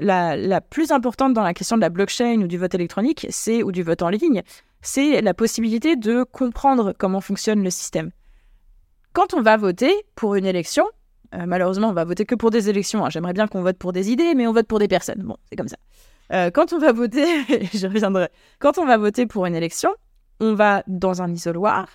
la, 0.01 0.61
plus 0.63 0.93
importante 0.93 1.35
dans 1.35 1.43
la 1.43 1.53
question 1.53 1.77
de 1.77 1.83
la 1.83 1.91
blockchain 1.91 2.41
ou 2.41 2.47
du 2.47 2.57
vote 2.57 2.75
électronique, 2.75 3.27
c'est 3.31 3.63
ou 3.63 3.71
du 3.71 3.83
vote 3.83 4.03
en 4.03 4.09
ligne, 4.09 4.43
c'est 4.87 5.21
la 5.21 5.35
possibilité 5.35 5.97
de 5.97 6.23
comprendre 6.23 6.95
comment 6.97 7.21
fonctionne 7.21 7.63
le 7.63 7.71
système. 7.71 8.11
Quand 9.13 9.35
on 9.35 9.43
va 9.43 9.57
voter 9.57 9.93
pour 10.15 10.37
une 10.37 10.47
élection, 10.47 10.85
euh, 11.35 11.45
malheureusement, 11.47 11.89
on 11.89 11.93
va 11.93 12.05
voter 12.05 12.25
que 12.25 12.37
pour 12.37 12.51
des 12.51 12.71
élections. 12.71 13.05
Hein. 13.05 13.11
J'aimerais 13.11 13.33
bien 13.33 13.49
qu'on 13.49 13.63
vote 13.63 13.79
pour 13.79 13.93
des 13.93 14.11
idées, 14.11 14.35
mais 14.35 14.47
on 14.47 14.53
vote 14.53 14.67
pour 14.67 14.79
des 14.79 14.87
personnes. 14.87 15.23
Bon, 15.23 15.37
c'est 15.49 15.57
comme 15.57 15.69
ça. 15.69 15.77
Euh, 16.33 16.51
quand 16.51 16.73
on 16.73 16.79
va 16.79 16.93
voter, 16.93 17.27
je 17.75 17.87
reviendrai. 17.87 18.29
Quand 18.61 18.79
on 18.79 18.87
va 18.87 18.97
voter 18.97 19.27
pour 19.27 19.47
une 19.47 19.57
élection, 19.57 19.91
on 20.39 20.55
va 20.55 20.85
dans 20.87 21.21
un 21.21 21.33
isoloir, 21.33 21.89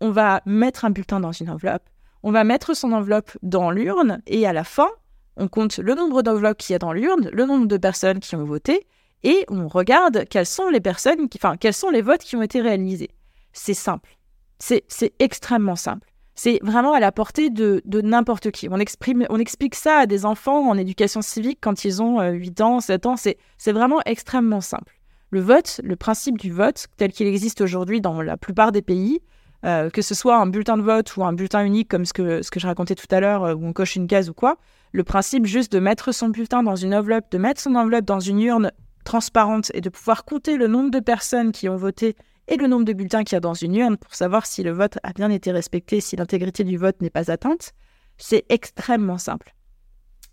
on 0.00 0.10
va 0.10 0.40
mettre 0.46 0.86
un 0.86 0.90
bulletin 0.90 1.20
dans 1.20 1.32
une 1.32 1.50
enveloppe, 1.50 1.88
on 2.22 2.32
va 2.32 2.44
mettre 2.44 2.74
son 2.74 2.92
enveloppe 2.92 3.32
dans 3.42 3.70
l'urne 3.70 4.22
et 4.26 4.46
à 4.46 4.52
la 4.52 4.64
fin, 4.64 4.88
on 5.36 5.48
compte 5.48 5.78
le 5.78 5.94
nombre 5.94 6.22
d'enveloppes 6.22 6.58
qu'il 6.58 6.72
y 6.72 6.76
a 6.76 6.78
dans 6.78 6.92
l'urne, 6.92 7.28
le 7.32 7.44
nombre 7.44 7.66
de 7.66 7.76
personnes 7.76 8.20
qui 8.20 8.36
ont 8.36 8.44
voté 8.44 8.86
et 9.22 9.44
on 9.48 9.68
regarde 9.68 10.24
quels 10.28 10.46
sont 10.46 10.68
les 10.68 12.02
votes 12.02 12.22
qui 12.22 12.36
ont 12.36 12.42
été 12.42 12.60
réalisés. 12.60 13.10
C'est 13.52 13.74
simple, 13.74 14.16
c'est 14.58 15.12
extrêmement 15.18 15.76
simple. 15.76 16.06
C'est 16.34 16.58
vraiment 16.62 16.94
à 16.94 17.00
la 17.00 17.12
portée 17.12 17.50
de, 17.50 17.82
n'importe 17.86 18.50
qui. 18.50 18.68
On, 18.70 18.78
explique 18.78 19.74
ça 19.74 19.98
à 19.98 20.06
des 20.06 20.24
enfants 20.24 20.70
en 20.70 20.78
éducation 20.78 21.20
civique 21.20 21.58
quand 21.60 21.84
ils 21.84 22.02
ont 22.02 22.22
8 22.22 22.60
euh, 22.60 22.64
ans, 22.64 22.80
7 22.80 23.06
ans. 23.06 23.16
C'est 23.16 23.72
vraiment 23.72 24.00
extrêmement 24.06 24.62
simple. 24.62 24.98
Le 25.30 25.40
vote, 25.40 25.80
le 25.84 25.96
principe 25.96 26.38
du 26.38 26.50
vote, 26.50 26.86
tel 26.96 27.12
qu'il 27.12 27.26
existe 27.26 27.60
aujourd'hui 27.60 28.00
dans 28.00 28.22
la 28.22 28.36
plupart 28.36 28.72
des 28.72 28.82
pays, 28.82 29.20
euh, 29.66 29.90
que 29.90 30.00
ce 30.00 30.14
soit 30.14 30.36
un 30.36 30.46
bulletin 30.46 30.78
de 30.78 30.82
vote 30.82 31.14
ou 31.16 31.24
un 31.24 31.34
bulletin 31.34 31.62
unique 31.62 31.88
comme 31.88 32.06
ce 32.06 32.14
que, 32.14 32.40
ce 32.40 32.50
que 32.50 32.58
je 32.58 32.66
racontais 32.66 32.94
tout 32.94 33.06
à 33.10 33.20
l'heure, 33.20 33.44
euh, 33.44 33.54
où 33.54 33.66
on 33.66 33.74
coche 33.74 33.94
une 33.94 34.06
case 34.06 34.30
ou 34.30 34.34
quoi, 34.34 34.56
le 34.92 35.04
principe 35.04 35.44
juste 35.44 35.70
de 35.72 35.78
mettre 35.78 36.12
son 36.12 36.30
bulletin 36.30 36.62
dans 36.62 36.76
une 36.76 36.94
enveloppe, 36.94 37.30
de 37.30 37.38
mettre 37.38 37.60
son 37.60 37.74
enveloppe 37.74 38.06
dans 38.06 38.20
une 38.20 38.40
urne 38.40 38.72
transparente 39.10 39.72
et 39.74 39.80
de 39.80 39.88
pouvoir 39.88 40.24
compter 40.24 40.56
le 40.56 40.68
nombre 40.68 40.92
de 40.92 41.00
personnes 41.00 41.50
qui 41.50 41.68
ont 41.68 41.76
voté 41.76 42.14
et 42.46 42.56
le 42.56 42.68
nombre 42.68 42.84
de 42.84 42.92
bulletins 42.92 43.24
qu'il 43.24 43.34
y 43.34 43.36
a 43.38 43.40
dans 43.40 43.54
une 43.54 43.74
urne 43.74 43.96
pour 43.96 44.14
savoir 44.14 44.46
si 44.46 44.62
le 44.62 44.70
vote 44.70 44.98
a 45.02 45.12
bien 45.12 45.30
été 45.30 45.50
respecté, 45.50 46.00
si 46.00 46.14
l'intégrité 46.14 46.62
du 46.62 46.76
vote 46.76 47.02
n'est 47.02 47.10
pas 47.10 47.28
atteinte, 47.28 47.72
c'est 48.18 48.44
extrêmement 48.48 49.18
simple. 49.18 49.52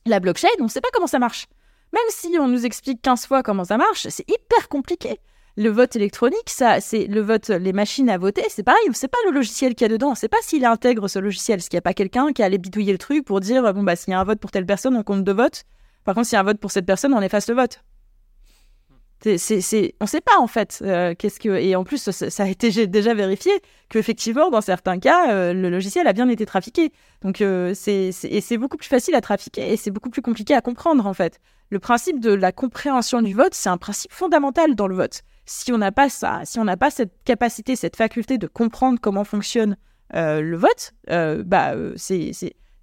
La 0.05 0.19
blockchain, 0.19 0.50
on 0.60 0.65
ne 0.65 0.69
sait 0.69 0.81
pas 0.81 0.89
comment 0.93 1.07
ça 1.07 1.17
marche. 1.17 1.48
Même 1.91 2.03
si 2.10 2.38
on 2.39 2.48
nous 2.48 2.67
explique 2.67 3.01
15 3.01 3.25
fois 3.25 3.41
comment 3.41 3.63
ça 3.63 3.77
marche, 3.77 4.07
c'est 4.10 4.29
hyper 4.29 4.69
compliqué. 4.69 5.17
Le 5.55 5.69
vote 5.69 5.96
électronique, 5.96 6.48
ça, 6.51 6.79
c'est 6.79 7.07
le 7.07 7.22
vote, 7.22 7.50
les 7.50 7.74
machines 7.74 8.12
à 8.12 8.19
voter, 8.19 8.43
c'est 8.48 8.62
pareil, 8.62 8.84
on 8.86 8.91
ne 8.91 8.96
sait 8.96 9.07
pas 9.07 9.17
le 9.25 9.31
logiciel 9.31 9.74
qu'il 9.74 9.86
y 9.86 9.89
a 9.89 9.91
dedans, 9.91 10.10
on 10.10 10.12
ne 10.12 10.15
sait 10.15 10.27
pas 10.27 10.38
s'il 10.43 10.65
intègre 10.65 11.07
ce 11.07 11.17
logiciel, 11.17 11.57
est-ce 11.57 11.72
qu'il 11.72 11.77
n'y 11.77 11.79
a 11.79 11.89
pas 11.89 11.96
quelqu'un 11.96 12.31
qui 12.31 12.43
allait 12.43 12.60
bidouiller 12.60 12.91
le 12.91 13.00
truc 13.00 13.25
pour 13.25 13.39
dire, 13.39 13.74
bon, 13.74 13.81
bah, 13.81 13.96
s'il 13.96 14.12
y 14.12 14.13
a 14.13 14.19
un 14.19 14.24
vote 14.24 14.39
pour 14.39 14.51
telle 14.51 14.67
personne, 14.67 14.96
on 14.96 15.01
compte 15.01 15.24
deux 15.24 15.34
votes. 15.34 15.63
Par 16.03 16.13
contre, 16.13 16.27
s'il 16.27 16.36
y 16.36 16.38
a 16.38 16.41
un 16.41 16.43
vote 16.43 16.60
pour 16.60 16.69
cette 16.69 16.86
personne, 16.86 17.12
on 17.15 17.22
efface 17.22 17.50
le 17.50 17.55
vote. 17.55 17.81
On 19.25 19.31
ne 19.31 19.38
sait 19.38 20.21
pas 20.24 20.38
en 20.39 20.47
fait 20.47 20.79
euh, 20.83 21.15
qu'est-ce 21.17 21.39
que 21.39 21.50
et 21.50 21.75
en 21.75 21.83
plus 21.83 22.09
ça, 22.12 22.43
a 22.43 22.47
été 22.47 22.86
déjà 22.86 23.15
vérifié 23.15 23.51
qu'effectivement 23.89 24.51
dans 24.51 24.62
certains 24.62 25.00
cas 25.00 25.31
euh, 25.31 25.53
le 25.53 25.69
logiciel 25.69 26.07
a 26.07 26.13
bien 26.13 26.29
été 26.29 26.45
trafiqué. 26.45 26.91
Donc 27.24 27.41
euh, 27.41 27.74
c'est, 27.74 28.12
et 28.24 28.41
c'est 28.41 28.57
beaucoup 28.57 28.77
plus 28.77 28.88
facile 28.88 29.15
à 29.15 29.21
trafiquer 29.21 29.74
et 29.74 29.77
c'est 29.77 29.89
beaucoup 29.89 30.12
plus 30.12 30.21
compliqué 30.21 30.53
à 30.53 30.62
comprendre 30.62 31.07
en 31.07 31.13
fait. 31.13 31.39
Le 31.69 31.79
principe 31.79 32.19
de 32.19 32.31
la 32.31 32.51
compréhension 32.51 33.21
du 33.24 33.33
vote 33.33 33.53
c'est 33.55 33.69
un 33.69 33.77
principe 33.77 34.13
fondamental 34.13 34.75
dans 34.75 34.88
le 34.88 34.95
vote. 34.95 35.24
Si 35.45 35.71
on 35.71 35.79
n'a 35.79 35.91
pas 35.91 36.09
ça 36.09 36.41
si 36.43 36.59
on 36.59 36.63
n'a 36.63 36.77
pas 36.77 36.91
cette 36.91 37.24
capacité 37.24 37.75
cette 37.75 37.95
faculté 37.95 38.38
de 38.38 38.45
comprendre 38.45 39.00
comment 39.01 39.24
fonctionne 39.24 39.77
le 40.13 40.55
vote 40.55 40.93
bah 41.07 41.74
c'est, 41.95 42.31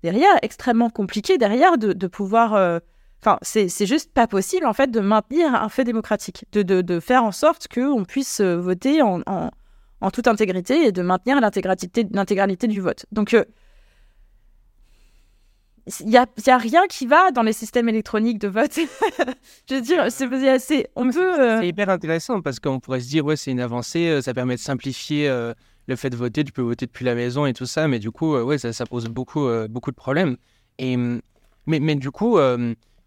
derrière 0.03 0.35
extrêmement 0.43 0.91
compliqué 0.91 1.39
derrière 1.39 1.79
de, 1.79 1.93
de 1.93 2.07
pouvoir 2.09 2.81
Enfin, 3.25 3.39
c'est 3.41 3.87
juste 3.87 4.13
pas 4.13 4.27
possible, 4.27 4.67
en 4.67 4.75
fait, 4.75 4.91
de 4.91 5.01
maintenir 5.01 5.55
un 5.55 5.71
fait 5.71 5.85
démocratique, 5.85 6.45
de, 6.53 6.63
de, 6.63 7.01
faire 7.01 7.25
en 7.25 7.33
sorte 7.33 7.69
qu'on 7.73 8.05
puisse 8.05 8.41
euh, 8.41 8.57
voter 8.57 9.01
en, 9.01 9.23
en, 9.27 10.11
toute 10.11 10.29
intégrité 10.29 10.89
et 10.89 10.93
de 10.93 11.01
maintenir 11.01 11.41
l'intégralité 11.41 12.67
du 12.67 12.83
vote. 12.83 13.07
Donc, 13.13 13.33
il 13.33 13.39
euh, 13.39 13.45
n'y 16.05 16.19
a, 16.19 16.27
y 16.47 16.51
a, 16.51 16.59
rien 16.59 16.87
qui 16.87 17.07
va 17.07 17.31
dans 17.31 17.41
les 17.41 17.55
systèmes 17.55 17.89
électroniques 17.89 18.39
de 18.39 18.49
vote. 18.49 18.79
Je 19.71 19.75
veux 19.75 19.81
dire, 19.81 20.13
c'est 20.13 20.49
assez. 20.51 20.87
On 20.95 21.09
peut. 21.09 21.41
Euh, 21.41 21.61
c'est 21.61 21.69
hyper 21.69 21.89
intéressant 21.89 22.43
parce 22.43 22.61
qu'on 22.61 22.79
pourrait 22.79 23.01
se 23.01 23.09
dire, 23.09 23.25
ouais, 23.25 23.37
c'est 23.37 23.53
une 23.53 23.61
avancée, 23.61 24.21
ça 24.21 24.35
permet 24.35 24.57
de 24.57 24.61
simplifier 24.61 25.31
le 25.87 25.97
fait 25.97 26.11
de 26.11 26.17
voter, 26.17 26.45
tu 26.45 26.53
peux 26.53 26.61
voter 26.61 26.85
depuis 26.85 27.07
la 27.07 27.15
maison 27.15 27.47
et 27.47 27.55
tout 27.55 27.65
ça, 27.65 27.89
mais 27.89 28.01
du 28.01 28.11
coup, 28.11 28.37
ouais, 28.37 28.59
ça, 28.59 28.75
ça 28.75 28.85
pose 28.85 29.07
beaucoup, 29.07 29.49
beaucoup 29.71 29.93
de 29.93 29.97
problèmes. 29.97 30.37
Et, 30.77 30.99
mais, 30.99 31.81
mais 31.81 31.95
du 31.95 32.11
coup 32.11 32.37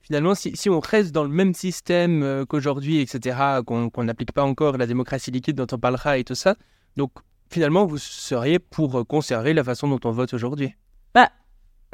finalement, 0.07 0.35
si, 0.35 0.55
si, 0.55 0.69
on 0.69 0.79
reste 0.79 1.11
dans 1.11 1.23
le 1.23 1.29
même 1.29 1.53
système 1.53 2.23
euh, 2.23 2.45
qu'aujourd'hui, 2.45 3.01
etc., 3.01 3.37
qu'on 3.65 4.03
n'applique 4.03 4.31
pas 4.31 4.43
encore 4.43 4.77
la 4.77 4.87
démocratie 4.87 5.31
liquide 5.31 5.57
dont 5.57 5.67
on 5.69 5.77
parlera 5.77 6.17
et 6.17 6.23
tout 6.23 6.35
ça, 6.35 6.55
donc 6.95 7.11
finalement, 7.49 7.85
vous 7.85 7.97
seriez 7.97 8.57
pour 8.57 9.05
conserver 9.05 9.53
la 9.53 9.65
façon 9.65 9.89
dont 9.89 9.99
on 10.05 10.11
vote 10.11 10.33
aujourd'hui 10.33 10.73
Bah, 11.13 11.29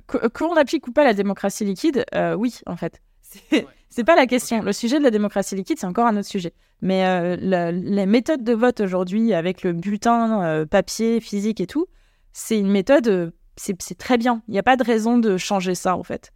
qu'on 0.07 0.55
applique 0.55 0.87
ou 0.87 0.91
pas 0.91 1.03
la 1.03 1.15
démocratie 1.15 1.65
liquide, 1.65 2.05
euh, 2.13 2.35
oui, 2.35 2.59
en 2.67 2.77
fait. 2.77 3.01
C'est 3.89 4.03
pas 4.03 4.15
la 4.15 4.27
question. 4.27 4.61
Le 4.61 4.73
sujet 4.73 4.99
de 4.99 5.03
la 5.03 5.11
démocratie 5.11 5.55
liquide, 5.55 5.77
c'est 5.77 5.85
encore 5.85 6.07
un 6.07 6.17
autre 6.17 6.27
sujet. 6.27 6.53
Mais 6.81 7.05
euh, 7.05 7.37
la, 7.39 8.05
méthode 8.07 8.43
de 8.43 8.53
vote 8.53 8.79
aujourd'hui, 8.79 9.35
avec 9.35 9.61
le 9.61 9.71
bulletin 9.71 10.65
papier, 10.65 11.19
physique 11.19 11.61
et 11.61 11.67
tout, 11.67 11.85
c'est 12.31 12.57
une 12.57 12.71
méthode, 12.71 13.31
c'est 13.55 13.97
très 13.99 14.17
bien. 14.17 14.41
Il 14.47 14.51
n'y 14.51 14.57
a 14.57 14.63
pas 14.63 14.77
de 14.77 14.83
raison 14.83 15.19
de 15.19 15.37
changer 15.37 15.75
ça, 15.75 15.95
en 15.95 16.01
fait. 16.01 16.31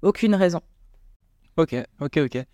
Aucune 0.00 0.34
raison. 0.34 0.62
Ok, 1.56 1.74
ok, 2.00 2.16
ok. 2.16 2.44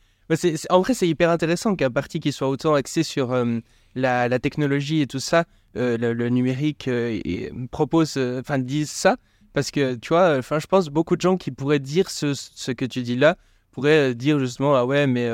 en 0.71 0.81
vrai, 0.81 0.95
c'est 0.95 1.09
hyper 1.09 1.31
intéressant 1.31 1.77
qu'un 1.77 1.91
parti 1.91 2.19
qui 2.19 2.33
soit 2.33 2.49
autant 2.49 2.75
axé 2.75 3.03
sur 3.03 3.33
euh, 3.33 3.61
la, 3.95 4.39
technologie 4.41 5.03
et 5.03 5.07
tout 5.07 5.21
ça, 5.21 5.45
euh, 5.77 5.97
le, 5.97 6.29
numérique, 6.29 6.89
euh, 6.89 7.21
et, 7.25 7.53
propose, 7.71 8.19
enfin, 8.19 8.59
dise 8.59 8.91
ça. 8.91 9.17
Parce 9.53 9.71
que, 9.71 9.95
tu 9.95 10.09
vois, 10.09 10.37
enfin, 10.39 10.59
je 10.59 10.67
pense 10.67 10.89
beaucoup 10.89 11.17
de 11.17 11.21
gens 11.21 11.37
qui 11.37 11.51
pourraient 11.51 11.79
dire 11.79 12.11
ce, 12.11 12.35
ce 12.35 12.73
que 12.73 12.85
tu 12.85 13.03
dis 13.03 13.17
là, 13.17 13.37
pourraient 13.71 14.15
dire 14.15 14.39
justement, 14.39 14.75
ah 14.75 14.85
ouais, 14.85 15.07
mais 15.07 15.29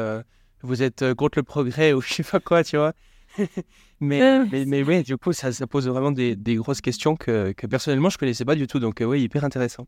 vous 0.62 0.82
êtes 0.82 1.14
contre 1.14 1.38
le 1.38 1.42
progrès 1.42 1.92
ou 1.92 2.00
je 2.00 2.14
sais 2.14 2.22
pas 2.22 2.40
quoi, 2.40 2.62
tu 2.64 2.76
vois. 2.76 2.92
mais, 4.00 4.44
mais, 4.50 4.64
mais, 4.66 4.82
ouais, 4.82 5.02
du 5.02 5.16
coup, 5.16 5.32
ça, 5.32 5.52
ça 5.52 5.66
pose 5.66 5.88
vraiment 5.88 6.12
des, 6.12 6.36
des, 6.36 6.54
grosses 6.54 6.80
questions 6.80 7.16
que, 7.16 7.52
que 7.52 7.66
personnellement, 7.66 8.10
je 8.10 8.18
connaissais 8.18 8.44
pas 8.44 8.54
du 8.54 8.66
tout. 8.66 8.78
Donc, 8.78 9.02
oui, 9.04 9.22
hyper 9.22 9.44
intéressant. 9.44 9.86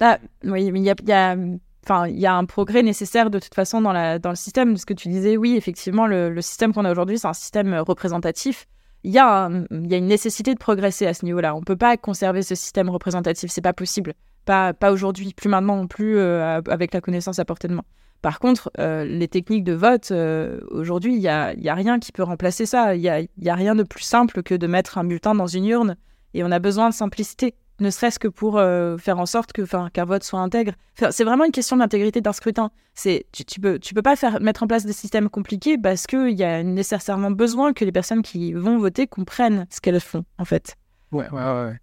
Ah, 0.00 0.18
oui, 0.44 0.70
mais 0.72 0.80
il 0.80 0.84
y 0.84 0.90
a, 0.90 0.94
y 1.06 1.12
a 1.12 1.36
enfin, 1.84 2.06
il 2.06 2.18
y 2.18 2.26
a 2.26 2.34
un 2.34 2.44
progrès 2.44 2.82
nécessaire 2.82 3.30
de 3.30 3.38
toute 3.38 3.54
façon 3.54 3.80
dans, 3.80 3.92
le 3.92 4.34
système. 4.34 4.76
Ce 4.76 4.86
que 4.86 4.94
tu 4.94 5.08
disais, 5.08 5.36
oui, 5.36 5.56
effectivement, 5.56 6.06
le, 6.06 6.40
système 6.40 6.72
qu'on 6.72 6.84
a 6.84 6.90
aujourd'hui, 6.90 7.18
c'est 7.18 7.28
un 7.28 7.32
système 7.32 7.74
représentatif. 7.74 8.66
Il 9.04 9.12
y, 9.12 9.18
a 9.18 9.48
une 9.48 10.06
nécessité 10.06 10.54
de 10.54 10.58
progresser 10.58 11.06
à 11.06 11.14
ce 11.14 11.24
niveau-là. 11.24 11.56
On 11.56 11.60
ne 11.60 11.64
peut 11.64 11.76
pas 11.76 11.96
conserver 11.96 12.42
ce 12.42 12.54
système 12.54 12.88
représentatif, 12.88 13.50
c'est 13.50 13.60
pas 13.60 13.72
possible. 13.72 14.14
Pas, 14.44 14.72
pas 14.74 14.92
aujourd'hui, 14.92 15.32
plus 15.34 15.48
maintenant 15.48 15.76
non 15.76 15.86
plus 15.86 16.18
euh, 16.18 16.60
avec 16.68 16.94
la 16.94 17.00
connaissance 17.00 17.38
à 17.38 17.44
portée 17.44 17.68
de 17.68 17.74
main. 17.74 17.84
Par 18.22 18.38
contre, 18.38 18.70
euh, 18.78 19.04
les 19.04 19.26
techniques 19.26 19.64
de 19.64 19.72
vote, 19.72 20.12
euh, 20.12 20.60
aujourd'hui, 20.70 21.14
il 21.14 21.18
n'y 21.18 21.28
a, 21.28 21.52
y 21.54 21.68
a 21.68 21.74
rien 21.74 21.98
qui 21.98 22.12
peut 22.12 22.22
remplacer 22.22 22.66
ça. 22.66 22.94
Il 22.94 23.00
n'y 23.00 23.28
y 23.44 23.48
a 23.48 23.54
rien 23.54 23.74
de 23.74 23.82
plus 23.82 24.04
simple 24.04 24.44
que 24.44 24.54
de 24.54 24.66
mettre 24.68 24.98
un 24.98 25.04
bulletin 25.04 25.34
dans 25.34 25.48
une 25.48 25.66
urne. 25.66 25.96
Et 26.34 26.44
on 26.44 26.52
a 26.52 26.60
besoin 26.60 26.88
de 26.88 26.94
simplicité 26.94 27.54
ne 27.82 27.90
serait-ce 27.90 28.18
que 28.18 28.28
pour 28.28 28.58
euh, 28.58 28.96
faire 28.96 29.18
en 29.18 29.26
sorte 29.26 29.52
que, 29.52 29.62
qu'un 29.90 30.04
vote 30.04 30.22
soit 30.22 30.40
intègre. 30.40 30.72
c'est 31.10 31.24
vraiment 31.24 31.44
une 31.44 31.52
question 31.52 31.76
d'intégrité 31.76 32.20
d'un 32.20 32.32
scrutin. 32.32 32.70
C'est, 32.94 33.26
tu, 33.32 33.44
tu, 33.44 33.60
peux, 33.60 33.78
tu 33.78 33.92
peux 33.92 34.02
pas 34.02 34.16
faire, 34.16 34.40
mettre 34.40 34.62
en 34.62 34.66
place 34.66 34.86
des 34.86 34.92
systèmes 34.92 35.28
compliqués 35.28 35.76
parce 35.76 36.06
qu'il 36.06 36.30
y 36.30 36.44
a 36.44 36.62
nécessairement 36.62 37.30
besoin 37.30 37.72
que 37.72 37.84
les 37.84 37.92
personnes 37.92 38.22
qui 38.22 38.52
vont 38.52 38.78
voter 38.78 39.06
comprennent 39.06 39.66
ce 39.70 39.80
qu'elles 39.80 40.00
font, 40.00 40.24
en 40.38 40.44
fait. 40.44 40.76
Ouais, 41.10 41.28
ouais, 41.30 41.42
ouais. 41.42 41.76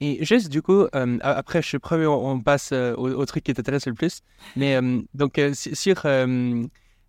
Et 0.00 0.24
juste, 0.24 0.48
du 0.48 0.62
coup, 0.62 0.86
euh, 0.94 1.18
après, 1.22 1.62
je 1.62 1.68
suis 1.68 1.78
premier, 1.78 2.06
on, 2.06 2.40
passe 2.40 2.70
euh, 2.72 2.94
au, 2.96 3.24
truc 3.26 3.44
qui 3.44 3.54
t'intéresse 3.54 3.86
le 3.86 3.94
plus. 3.94 4.20
Mais 4.56 4.78
donc, 5.14 5.40
sur, 5.54 6.06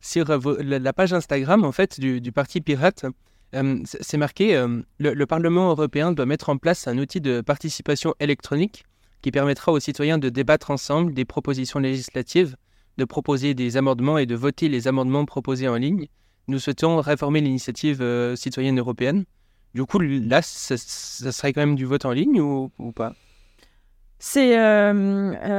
sur 0.01 0.25
la 0.59 0.93
page 0.93 1.13
Instagram, 1.13 1.63
en 1.63 1.71
fait, 1.71 1.99
du, 1.99 2.21
du 2.21 2.31
Parti 2.31 2.61
Pirate, 2.61 3.05
c'est 3.85 4.17
marqué, 4.17 4.63
le, 4.99 5.25
Parlement 5.25 5.69
européen 5.69 6.11
doit 6.11 6.25
mettre 6.25 6.49
en 6.49 6.57
place 6.57 6.87
un 6.87 6.97
outil 6.97 7.21
de 7.21 7.41
participation 7.41 8.13
électronique 8.19 8.83
qui 9.21 9.31
permettra 9.31 9.71
aux 9.71 9.79
citoyens 9.79 10.17
de 10.17 10.29
débattre 10.29 10.71
ensemble 10.71 11.13
des 11.13 11.25
propositions 11.25 11.79
législatives, 11.79 12.55
de 12.97 13.05
proposer 13.05 13.53
des 13.53 13.77
amendements 13.77 14.17
et 14.17 14.25
de 14.25 14.35
voter 14.35 14.69
les 14.69 14.87
amendements 14.87 15.25
proposés 15.25 15.67
en 15.67 15.75
ligne. 15.75 16.07
Nous 16.47 16.59
souhaitons 16.59 16.97
réformer 17.01 17.41
l'initiative 17.41 18.03
citoyenne 18.35 18.77
européenne. 18.77 19.25
Du 19.73 19.83
coup, 19.85 19.99
là, 19.99 20.41
ça, 20.41 20.77
serait 20.77 21.51
quand 21.51 21.61
même 21.61 21.75
du 21.75 21.85
vote 21.85 22.05
en 22.05 22.11
ligne 22.11 22.39
ou, 22.39 22.69
pas? 22.93 23.13
C'est 24.19 24.55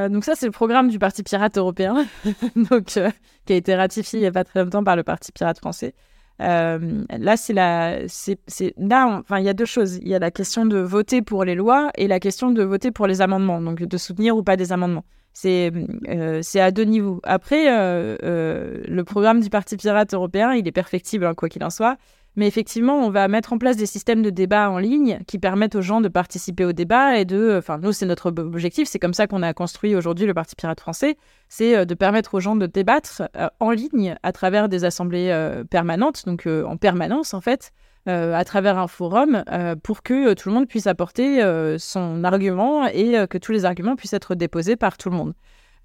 donc 0.08 0.24
ça 0.24 0.34
c'est 0.34 0.46
le 0.46 0.52
programme 0.52 0.88
du 0.88 0.98
Parti 0.98 1.22
pirate 1.22 1.58
européen 1.58 2.06
donc 2.56 2.84
qui 2.86 3.52
a 3.52 3.56
été 3.56 3.74
ratifié 3.74 4.18
il 4.18 4.22
n'y 4.22 4.26
a 4.26 4.32
pas 4.32 4.44
très 4.44 4.64
longtemps 4.64 4.82
par 4.82 4.96
le 4.96 5.02
Parti 5.02 5.30
pirate 5.30 5.58
français. 5.58 5.94
Euh, 6.42 7.04
là, 7.08 7.36
c'est 7.36 7.52
la, 7.52 8.00
c'est, 8.08 8.38
là, 8.76 9.18
enfin, 9.20 9.38
il 9.38 9.44
y 9.44 9.48
a 9.48 9.54
deux 9.54 9.64
choses. 9.64 9.96
Il 9.96 10.08
y 10.08 10.14
a 10.14 10.18
la 10.18 10.30
question 10.30 10.66
de 10.66 10.78
voter 10.78 11.22
pour 11.22 11.44
les 11.44 11.54
lois 11.54 11.90
et 11.96 12.08
la 12.08 12.20
question 12.20 12.50
de 12.50 12.62
voter 12.62 12.90
pour 12.90 13.06
les 13.06 13.20
amendements, 13.20 13.60
donc 13.60 13.82
de 13.82 13.96
soutenir 13.96 14.36
ou 14.36 14.42
pas 14.42 14.56
des 14.56 14.72
amendements. 14.72 15.04
C'est, 15.32 15.70
euh, 16.08 16.40
c'est 16.42 16.60
à 16.60 16.70
deux 16.70 16.84
niveaux. 16.84 17.20
Après, 17.22 17.66
euh, 17.68 18.82
le 18.86 19.04
programme 19.04 19.40
du 19.40 19.50
Parti 19.50 19.76
pirate 19.76 20.14
européen, 20.14 20.54
il 20.54 20.66
est 20.66 20.72
perfectible, 20.72 21.26
hein, 21.26 21.34
quoi 21.34 21.48
qu'il 21.48 21.62
en 21.62 21.70
soit. 21.70 21.96
Mais 22.36 22.46
effectivement, 22.46 22.98
on 22.98 23.08
va 23.08 23.28
mettre 23.28 23.54
en 23.54 23.58
place 23.58 23.78
des 23.78 23.86
systèmes 23.86 24.20
de 24.20 24.28
débat 24.28 24.70
en 24.70 24.76
ligne 24.76 25.20
qui 25.26 25.38
permettent 25.38 25.74
aux 25.74 25.80
gens 25.80 26.02
de 26.02 26.08
participer 26.08 26.66
au 26.66 26.72
débat 26.72 27.18
et 27.18 27.24
de. 27.24 27.56
Enfin, 27.58 27.78
nous, 27.78 27.92
c'est 27.92 28.04
notre 28.04 28.26
objectif. 28.26 28.88
C'est 28.88 28.98
comme 28.98 29.14
ça 29.14 29.26
qu'on 29.26 29.42
a 29.42 29.54
construit 29.54 29.96
aujourd'hui 29.96 30.26
le 30.26 30.34
Parti 30.34 30.54
Pirate 30.54 30.78
français. 30.78 31.16
C'est 31.48 31.74
euh, 31.74 31.84
de 31.86 31.94
permettre 31.94 32.34
aux 32.34 32.40
gens 32.40 32.54
de 32.54 32.66
débattre 32.66 33.22
euh, 33.36 33.48
en 33.58 33.70
ligne 33.70 34.16
à 34.22 34.32
travers 34.32 34.68
des 34.68 34.84
assemblées 34.84 35.30
euh, 35.30 35.64
permanentes, 35.64 36.26
donc 36.26 36.46
en 36.46 36.76
permanence 36.76 37.32
en 37.32 37.40
fait, 37.40 37.72
à 38.06 38.44
travers 38.44 38.78
un 38.78 38.86
forum, 38.86 39.42
pour 39.82 40.02
que 40.04 40.34
tout 40.34 40.48
le 40.48 40.54
monde 40.54 40.68
puisse 40.68 40.86
apporter 40.86 41.40
son 41.78 42.22
argument 42.22 42.86
et 42.86 43.26
que 43.28 43.36
tous 43.36 43.50
les 43.50 43.64
arguments 43.64 43.96
puissent 43.96 44.12
être 44.12 44.36
déposés 44.36 44.76
par 44.76 44.96
tout 44.96 45.10
le 45.10 45.16
monde. 45.16 45.34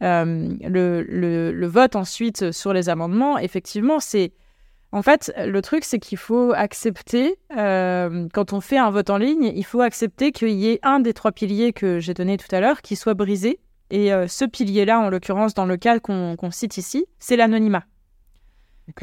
Le 0.02 1.66
vote 1.66 1.96
ensuite 1.96 2.52
sur 2.52 2.74
les 2.74 2.90
amendements, 2.90 3.40
effectivement, 3.40 4.00
c'est 4.00 4.34
en 4.93 5.01
fait, 5.01 5.32
le 5.38 5.62
truc, 5.62 5.86
c'est 5.86 5.99
qu'il 5.99 6.17
faut 6.17 6.51
accepter, 6.54 7.38
euh, 7.56 8.27
quand 8.34 8.51
on 8.51 8.60
fait 8.60 8.77
un 8.77 8.89
vote 8.89 9.10
en 9.10 9.17
ligne, 9.17 9.51
il 9.56 9.63
faut 9.63 9.80
accepter 9.80 10.34
qu'il 10.34 10.49
y 10.49 10.69
ait 10.69 10.80
un 10.84 10.99
des 10.99 11.13
trois 11.13 11.32
piliers 11.32 11.71
que 11.71 11.99
j'ai 11.99 12.13
donné 12.13 12.36
tout 12.38 12.54
à 12.54 12.60
l'heure 12.60 12.82
qui 12.82 12.97
soit 12.97 13.13
brisé. 13.13 13.60
Et 13.89 14.13
euh, 14.13 14.27
ce 14.27 14.43
pilier-là, 14.43 14.99
en 14.99 15.10
l'occurrence, 15.10 15.54
dans 15.54 15.65
le 15.65 15.77
cas 15.77 15.99
qu'on 15.99 16.51
cite 16.51 16.77
ici, 16.77 17.06
c'est 17.19 17.38
l'anonymat. 17.38 17.86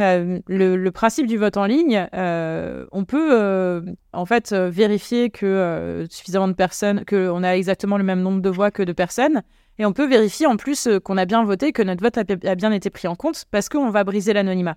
Euh, 0.01 0.41
le, 0.47 0.91
principe 0.91 1.27
du 1.27 1.39
vote 1.39 1.57
en 1.57 1.65
ligne, 1.65 2.07
on 2.13 3.05
peut 3.07 3.83
en 4.13 4.27
fait 4.27 4.53
vérifier 4.53 5.31
que 5.31 6.05
suffisamment 6.11 6.49
de 6.49 6.53
personnes, 6.53 7.05
qu'on 7.07 7.43
a 7.43 7.53
exactement 7.53 7.97
le 7.97 8.05
même 8.05 8.21
nombre 8.21 8.43
de 8.43 8.51
voix 8.51 8.71
que 8.71 8.83
de 8.83 8.93
personnes, 8.93 9.43
et 9.79 9.87
on 9.87 9.95
peut 9.95 10.07
vérifier 10.07 10.47
en 10.47 10.59
plus 10.59 10.87
qu'on 11.03 11.17
a 11.17 11.25
bien 11.25 11.43
voté, 11.45 11.73
que 11.73 11.83
notre 11.83 12.03
vote 12.03 12.19
a 12.19 12.55
bien 12.55 12.73
été 12.73 12.91
pris 12.91 13.09
en 13.09 13.15
compte, 13.15 13.47
parce 13.51 13.71
qu'on 13.71 13.89
va 13.89 14.05
briser 14.05 14.35
l'anonymat. 14.35 14.77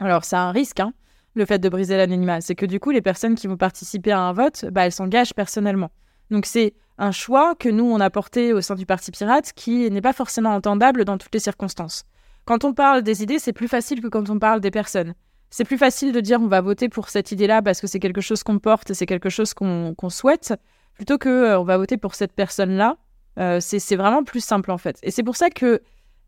Alors, 0.00 0.24
c'est 0.24 0.36
un 0.36 0.50
risque, 0.50 0.80
hein, 0.80 0.92
le 1.34 1.46
fait 1.46 1.58
de 1.58 1.68
briser 1.68 1.96
l'anonymat. 1.96 2.40
C'est 2.40 2.54
que 2.54 2.66
du 2.66 2.80
coup, 2.80 2.90
les 2.90 3.02
personnes 3.02 3.34
qui 3.34 3.46
vont 3.46 3.56
participer 3.56 4.12
à 4.12 4.20
un 4.20 4.32
vote, 4.32 4.66
bah, 4.70 4.86
elles 4.86 4.92
s'engagent 4.92 5.34
personnellement. 5.34 5.90
Donc, 6.30 6.46
c'est 6.46 6.74
un 6.98 7.12
choix 7.12 7.54
que 7.54 7.68
nous, 7.68 7.84
on 7.84 8.00
a 8.00 8.10
porté 8.10 8.52
au 8.52 8.60
sein 8.60 8.74
du 8.74 8.86
Parti 8.86 9.10
Pirate 9.10 9.52
qui 9.54 9.90
n'est 9.90 10.00
pas 10.00 10.12
forcément 10.12 10.54
entendable 10.54 11.04
dans 11.04 11.18
toutes 11.18 11.34
les 11.34 11.40
circonstances. 11.40 12.04
Quand 12.44 12.64
on 12.64 12.74
parle 12.74 13.02
des 13.02 13.22
idées, 13.22 13.38
c'est 13.38 13.52
plus 13.52 13.68
facile 13.68 14.00
que 14.00 14.08
quand 14.08 14.28
on 14.30 14.38
parle 14.38 14.60
des 14.60 14.70
personnes. 14.70 15.14
C'est 15.50 15.64
plus 15.64 15.78
facile 15.78 16.12
de 16.12 16.20
dire 16.20 16.40
on 16.40 16.48
va 16.48 16.60
voter 16.60 16.88
pour 16.88 17.08
cette 17.08 17.32
idée-là 17.32 17.62
parce 17.62 17.80
que 17.80 17.86
c'est 17.86 18.00
quelque 18.00 18.20
chose 18.20 18.42
qu'on 18.42 18.58
porte, 18.58 18.92
c'est 18.92 19.06
quelque 19.06 19.30
chose 19.30 19.54
qu'on 19.54 20.10
souhaite, 20.10 20.52
plutôt 20.94 21.16
que 21.16 21.28
euh, 21.28 21.60
on 21.60 21.64
va 21.64 21.78
voter 21.78 21.96
pour 21.96 22.14
cette 22.14 22.32
personne-là. 22.32 22.96
Euh, 23.38 23.58
c'est 23.60 23.96
vraiment 23.96 24.24
plus 24.24 24.44
simple 24.44 24.70
en 24.70 24.78
fait. 24.78 24.98
Et 25.02 25.10
c'est 25.10 25.22
pour 25.22 25.36
ça 25.36 25.50
que 25.50 25.80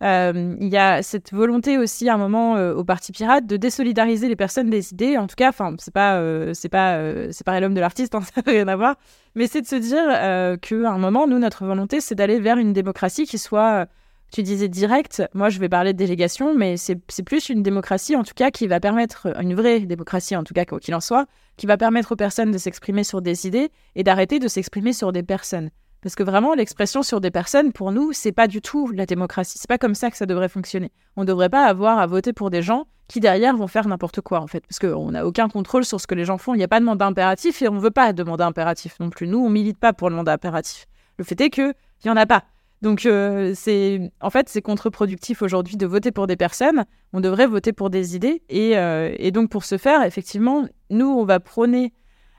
euh, 0.02 0.56
il 0.60 0.68
y 0.68 0.76
a 0.76 1.02
cette 1.02 1.32
volonté 1.32 1.78
aussi 1.78 2.08
à 2.08 2.14
un 2.14 2.18
moment 2.18 2.56
euh, 2.56 2.74
au 2.74 2.84
Parti 2.84 3.12
Pirate 3.12 3.46
de 3.46 3.56
désolidariser 3.56 4.28
les 4.28 4.36
personnes 4.36 4.68
des 4.68 4.92
idées. 4.92 5.16
En 5.16 5.26
tout 5.26 5.36
cas, 5.36 5.48
enfin, 5.48 5.74
c'est 5.78 5.92
pas, 5.92 6.16
euh, 6.16 6.52
c'est 6.52 6.68
pas, 6.68 7.60
l'homme 7.60 7.74
de 7.74 7.80
l'artiste, 7.80 8.14
hein, 8.14 8.20
ça 8.34 8.42
n'a 8.44 8.52
rien 8.52 8.68
à 8.68 8.76
voir. 8.76 8.96
Mais 9.34 9.46
c'est 9.46 9.62
de 9.62 9.66
se 9.66 9.76
dire 9.76 10.58
qu'à 10.60 10.90
un 10.90 10.98
moment, 10.98 11.26
nous, 11.26 11.38
notre 11.38 11.64
volonté, 11.64 12.00
c'est 12.00 12.14
d'aller 12.14 12.40
vers 12.40 12.58
une 12.58 12.72
démocratie 12.72 13.26
qui 13.26 13.38
soit, 13.38 13.86
tu 14.32 14.42
disais 14.42 14.68
directe. 14.68 15.22
Moi, 15.34 15.50
je 15.50 15.58
vais 15.60 15.68
parler 15.68 15.92
de 15.92 15.98
délégation, 15.98 16.54
mais 16.54 16.76
c'est 16.76 17.22
plus 17.24 17.48
une 17.48 17.62
démocratie, 17.62 18.16
en 18.16 18.22
tout 18.22 18.34
cas, 18.34 18.50
qui 18.50 18.66
va 18.66 18.80
permettre, 18.80 19.28
une 19.40 19.54
vraie 19.54 19.80
démocratie, 19.80 20.36
en 20.36 20.44
tout 20.44 20.54
cas, 20.54 20.64
quoi 20.64 20.80
qu'il 20.80 20.94
en 20.94 21.00
soit, 21.00 21.26
qui 21.56 21.66
va 21.66 21.76
permettre 21.76 22.12
aux 22.12 22.16
personnes 22.16 22.50
de 22.50 22.58
s'exprimer 22.58 23.04
sur 23.04 23.20
des 23.20 23.46
idées 23.46 23.70
et 23.94 24.04
d'arrêter 24.04 24.38
de 24.38 24.48
s'exprimer 24.48 24.94
sur 24.94 25.12
des 25.12 25.22
personnes. 25.22 25.70
Parce 26.02 26.14
que 26.14 26.22
vraiment, 26.22 26.54
l'expression 26.54 27.02
sur 27.02 27.20
des 27.20 27.30
personnes, 27.30 27.72
pour 27.72 27.90
nous, 27.92 28.12
c'est 28.12 28.32
pas 28.32 28.46
du 28.46 28.60
tout 28.60 28.88
la 28.92 29.06
démocratie. 29.06 29.58
C'est 29.58 29.68
pas 29.68 29.78
comme 29.78 29.94
ça 29.94 30.10
que 30.10 30.16
ça 30.16 30.26
devrait 30.26 30.48
fonctionner. 30.48 30.92
On 31.16 31.22
ne 31.22 31.26
devrait 31.26 31.48
pas 31.48 31.64
avoir 31.64 31.98
à 31.98 32.06
voter 32.06 32.32
pour 32.32 32.50
des 32.50 32.62
gens 32.62 32.86
qui 33.08 33.20
derrière 33.20 33.56
vont 33.56 33.66
faire 33.66 33.88
n'importe 33.88 34.20
quoi, 34.20 34.40
en 34.40 34.46
fait. 34.46 34.64
Parce 34.66 34.78
qu'on 34.78 35.10
n'a 35.10 35.26
aucun 35.26 35.48
contrôle 35.48 35.84
sur 35.84 36.00
ce 36.00 36.06
que 36.06 36.14
les 36.14 36.24
gens 36.24 36.38
font. 36.38 36.54
Il 36.54 36.58
n'y 36.58 36.64
a 36.64 36.68
pas 36.68 36.80
de 36.80 36.84
mandat 36.84 37.06
impératif 37.06 37.62
et 37.62 37.68
on 37.68 37.74
ne 37.74 37.80
veut 37.80 37.90
pas 37.90 38.12
de 38.12 38.22
mandat 38.22 38.46
impératif 38.46 38.98
non 39.00 39.10
plus. 39.10 39.26
Nous, 39.26 39.38
on 39.38 39.48
milite 39.48 39.78
pas 39.78 39.92
pour 39.92 40.10
le 40.10 40.16
mandat 40.16 40.34
impératif. 40.34 40.86
Le 41.18 41.24
fait 41.24 41.40
est 41.40 41.50
qu'il 41.50 41.74
n'y 42.04 42.10
en 42.10 42.16
a 42.16 42.26
pas. 42.26 42.44
Donc, 42.82 43.06
euh, 43.06 43.52
c'est 43.54 44.12
en 44.20 44.30
fait, 44.30 44.48
c'est 44.48 44.60
contre-productif 44.60 45.40
aujourd'hui 45.40 45.76
de 45.76 45.86
voter 45.86 46.12
pour 46.12 46.26
des 46.26 46.36
personnes. 46.36 46.84
On 47.12 47.20
devrait 47.20 47.46
voter 47.46 47.72
pour 47.72 47.90
des 47.90 48.16
idées. 48.16 48.42
Et, 48.48 48.76
euh, 48.76 49.14
et 49.18 49.30
donc, 49.30 49.50
pour 49.50 49.64
ce 49.64 49.78
faire, 49.78 50.02
effectivement, 50.02 50.66
nous, 50.90 51.08
on 51.08 51.24
va 51.24 51.40
prôner 51.40 51.92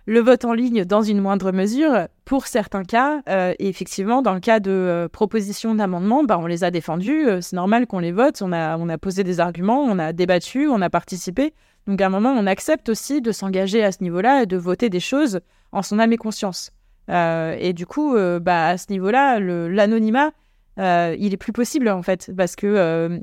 le 0.08 0.22
vote 0.22 0.46
en 0.46 0.54
ligne 0.54 0.86
dans 0.86 1.02
une 1.02 1.20
moindre 1.20 1.52
mesure 1.52 2.08
pour 2.24 2.48
certains 2.48 2.86
cas. 2.86 3.22
Euh, 3.28 3.54
et 3.60 3.68
effectivement, 3.68 4.22
dans 4.22 4.34
le 4.34 4.40
cas 4.40 4.62
de 4.62 4.72
euh, 4.72 5.10
propositions 5.10 5.76
d'amendements, 5.76 6.24
bah, 6.24 6.40
on 6.40 6.48
les 6.48 6.64
a 6.64 6.72
défendus. 6.72 7.28
Euh, 7.28 7.42
c'est 7.42 7.58
normal 7.58 7.88
qu'on 7.88 8.00
les 8.00 8.14
vote. 8.14 8.42
On 8.42 8.54
a, 8.54 8.78
on 8.78 8.88
a 8.88 8.98
posé 8.98 9.26
des 9.26 9.42
arguments, 9.42 9.82
on 9.82 10.00
a 10.00 10.14
débattu, 10.14 10.70
on 10.70 10.82
a 10.82 10.90
participé. 10.90 11.54
Donc 11.88 12.00
à 12.00 12.06
un 12.06 12.10
moment, 12.10 12.32
on 12.32 12.48
accepte 12.48 12.88
aussi 12.88 13.22
de 13.22 13.34
s'engager 13.34 13.84
à 13.84 13.92
ce 13.92 14.02
niveau-là 14.02 14.44
et 14.44 14.46
de 14.46 14.56
voter 14.56 14.90
des 14.90 15.02
choses 15.02 15.42
en 15.74 15.82
son 15.82 16.00
âme 16.00 16.14
et 16.14 16.18
conscience. 16.18 16.72
et 17.10 17.74
du 17.74 17.86
coup, 17.86 18.16
bah, 18.42 18.68
à 18.68 18.78
ce 18.78 18.88
niveau-là, 18.90 19.40
l'anonymat, 19.40 20.32
il 20.78 21.34
est 21.34 21.38
plus 21.40 21.54
possible 21.54 21.88
en 21.88 22.02
fait, 22.02 22.32
parce 22.36 22.58
que 22.58 23.20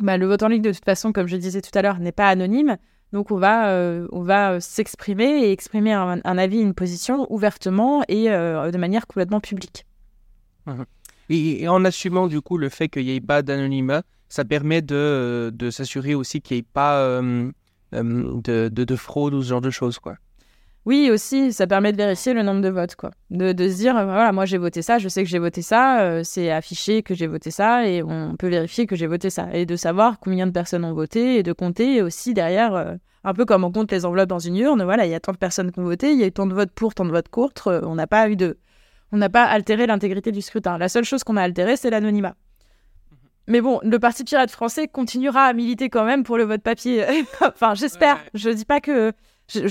bah, 0.00 0.18
le 0.18 0.26
vote 0.26 0.42
en 0.42 0.48
ligne, 0.48 0.60
de 0.60 0.72
toute 0.72 0.84
façon, 0.84 1.12
comme 1.12 1.28
je 1.28 1.36
disais 1.36 1.62
tout 1.62 1.70
à 1.78 1.80
l'heure, 1.80 1.98
n'est 1.98 2.12
pas 2.12 2.28
anonyme. 2.28 2.76
Donc 3.12 3.30
on 3.30 3.38
va, 3.38 3.70
euh, 3.70 4.06
va 4.12 4.52
euh, 4.52 4.60
s'exprimer 4.60 5.44
et 5.44 5.52
exprimer 5.52 5.92
un, 5.92 6.38
avis, 6.38 6.60
une 6.60 6.74
position 6.74 7.26
ouvertement 7.32 8.02
et 8.08 8.30
euh, 8.30 8.70
de 8.70 8.78
manière 8.78 9.06
complètement 9.06 9.40
publique. 9.40 9.86
Mmh 10.66 10.82
et, 11.30 11.68
en 11.68 11.84
assumant 11.84 12.26
du 12.26 12.40
coup 12.40 12.56
le 12.56 12.70
fait 12.70 12.88
qu'il 12.88 13.04
n'y 13.04 13.16
ait 13.16 13.20
pas 13.20 13.42
d'anonymat, 13.42 14.02
ça 14.30 14.46
permet 14.46 14.80
de, 14.80 15.52
de 15.54 15.70
s'assurer 15.70 16.14
aussi 16.14 16.40
qu'il 16.40 16.54
n'y 16.54 16.60
ait 16.60 16.66
pas 16.72 17.20
de, 17.92 18.68
de, 18.68 18.96
fraude 18.96 19.34
ou 19.34 19.42
ce 19.42 19.48
genre 19.48 19.60
de 19.60 19.68
choses. 19.68 19.98
quoi. 19.98 20.16
Oui, 20.84 21.10
aussi, 21.12 21.52
ça 21.52 21.66
permet 21.66 21.92
de 21.92 21.98
vérifier 21.98 22.32
le 22.32 22.42
nombre 22.42 22.62
de 22.62 22.68
votes, 22.68 22.96
quoi. 22.96 23.10
De, 23.30 23.52
de 23.52 23.68
se 23.68 23.76
dire, 23.76 23.92
voilà, 23.92 24.32
moi 24.32 24.46
j'ai 24.46 24.56
voté 24.56 24.80
ça, 24.80 24.98
je 24.98 25.08
sais 25.08 25.22
que 25.22 25.28
j'ai 25.28 25.38
voté 25.38 25.60
ça, 25.60 26.24
c'est 26.24 26.50
affiché 26.50 27.02
que 27.02 27.14
j'ai 27.14 27.26
voté 27.26 27.50
ça, 27.50 27.86
et 27.86 28.02
on 28.02 28.36
peut 28.36 28.48
vérifier 28.48 28.86
que 28.86 28.96
j'ai 28.96 29.06
voté 29.06 29.28
ça. 29.28 29.48
Et 29.52 29.66
de 29.66 29.76
savoir 29.76 30.18
combien 30.18 30.46
de 30.46 30.52
personnes 30.52 30.84
ont 30.84 30.94
voté, 30.94 31.36
et 31.36 31.42
de 31.42 31.52
compter 31.52 32.00
aussi 32.00 32.32
derrière 32.32 32.98
un 33.24 33.34
peu 33.34 33.44
comme 33.44 33.64
on 33.64 33.72
compte 33.72 33.92
les 33.92 34.04
enveloppes 34.04 34.28
dans 34.28 34.38
une 34.38 34.56
urne. 34.56 34.82
Voilà, 34.82 35.06
il 35.06 35.10
y 35.10 35.14
a 35.14 35.20
tant 35.20 35.32
de 35.32 35.38
personnes 35.38 35.72
qui 35.72 35.78
ont 35.80 35.84
voté, 35.84 36.12
il 36.12 36.18
y 36.18 36.24
a 36.24 36.26
eu 36.26 36.32
tant 36.32 36.46
de 36.46 36.54
votes 36.54 36.70
pour, 36.70 36.94
tant 36.94 37.04
de 37.04 37.10
votes 37.10 37.28
contre. 37.28 37.68
Euh, 37.68 37.80
on 37.82 37.94
n'a 37.94 38.06
pas 38.06 38.28
eu 38.28 38.36
de, 38.36 38.58
on 39.12 39.16
n'a 39.16 39.28
pas 39.28 39.44
altéré 39.44 39.86
l'intégrité 39.86 40.32
du 40.32 40.42
scrutin. 40.42 40.78
La 40.78 40.88
seule 40.88 41.04
chose 41.04 41.24
qu'on 41.24 41.36
a 41.36 41.42
altérée, 41.42 41.76
c'est 41.76 41.90
l'anonymat. 41.90 42.34
Mhm. 43.10 43.16
Mais 43.48 43.60
bon, 43.60 43.80
le 43.82 43.98
Parti 43.98 44.24
pirate 44.24 44.50
français 44.50 44.88
continuera 44.88 45.44
à 45.44 45.52
militer 45.52 45.88
quand 45.90 46.04
même 46.04 46.22
pour 46.22 46.38
le 46.38 46.44
vote 46.44 46.62
papier. 46.62 47.04
enfin, 47.40 47.74
j'espère. 47.74 48.18
Je 48.34 48.50
dis 48.50 48.64
pas 48.64 48.80
que 48.80 49.12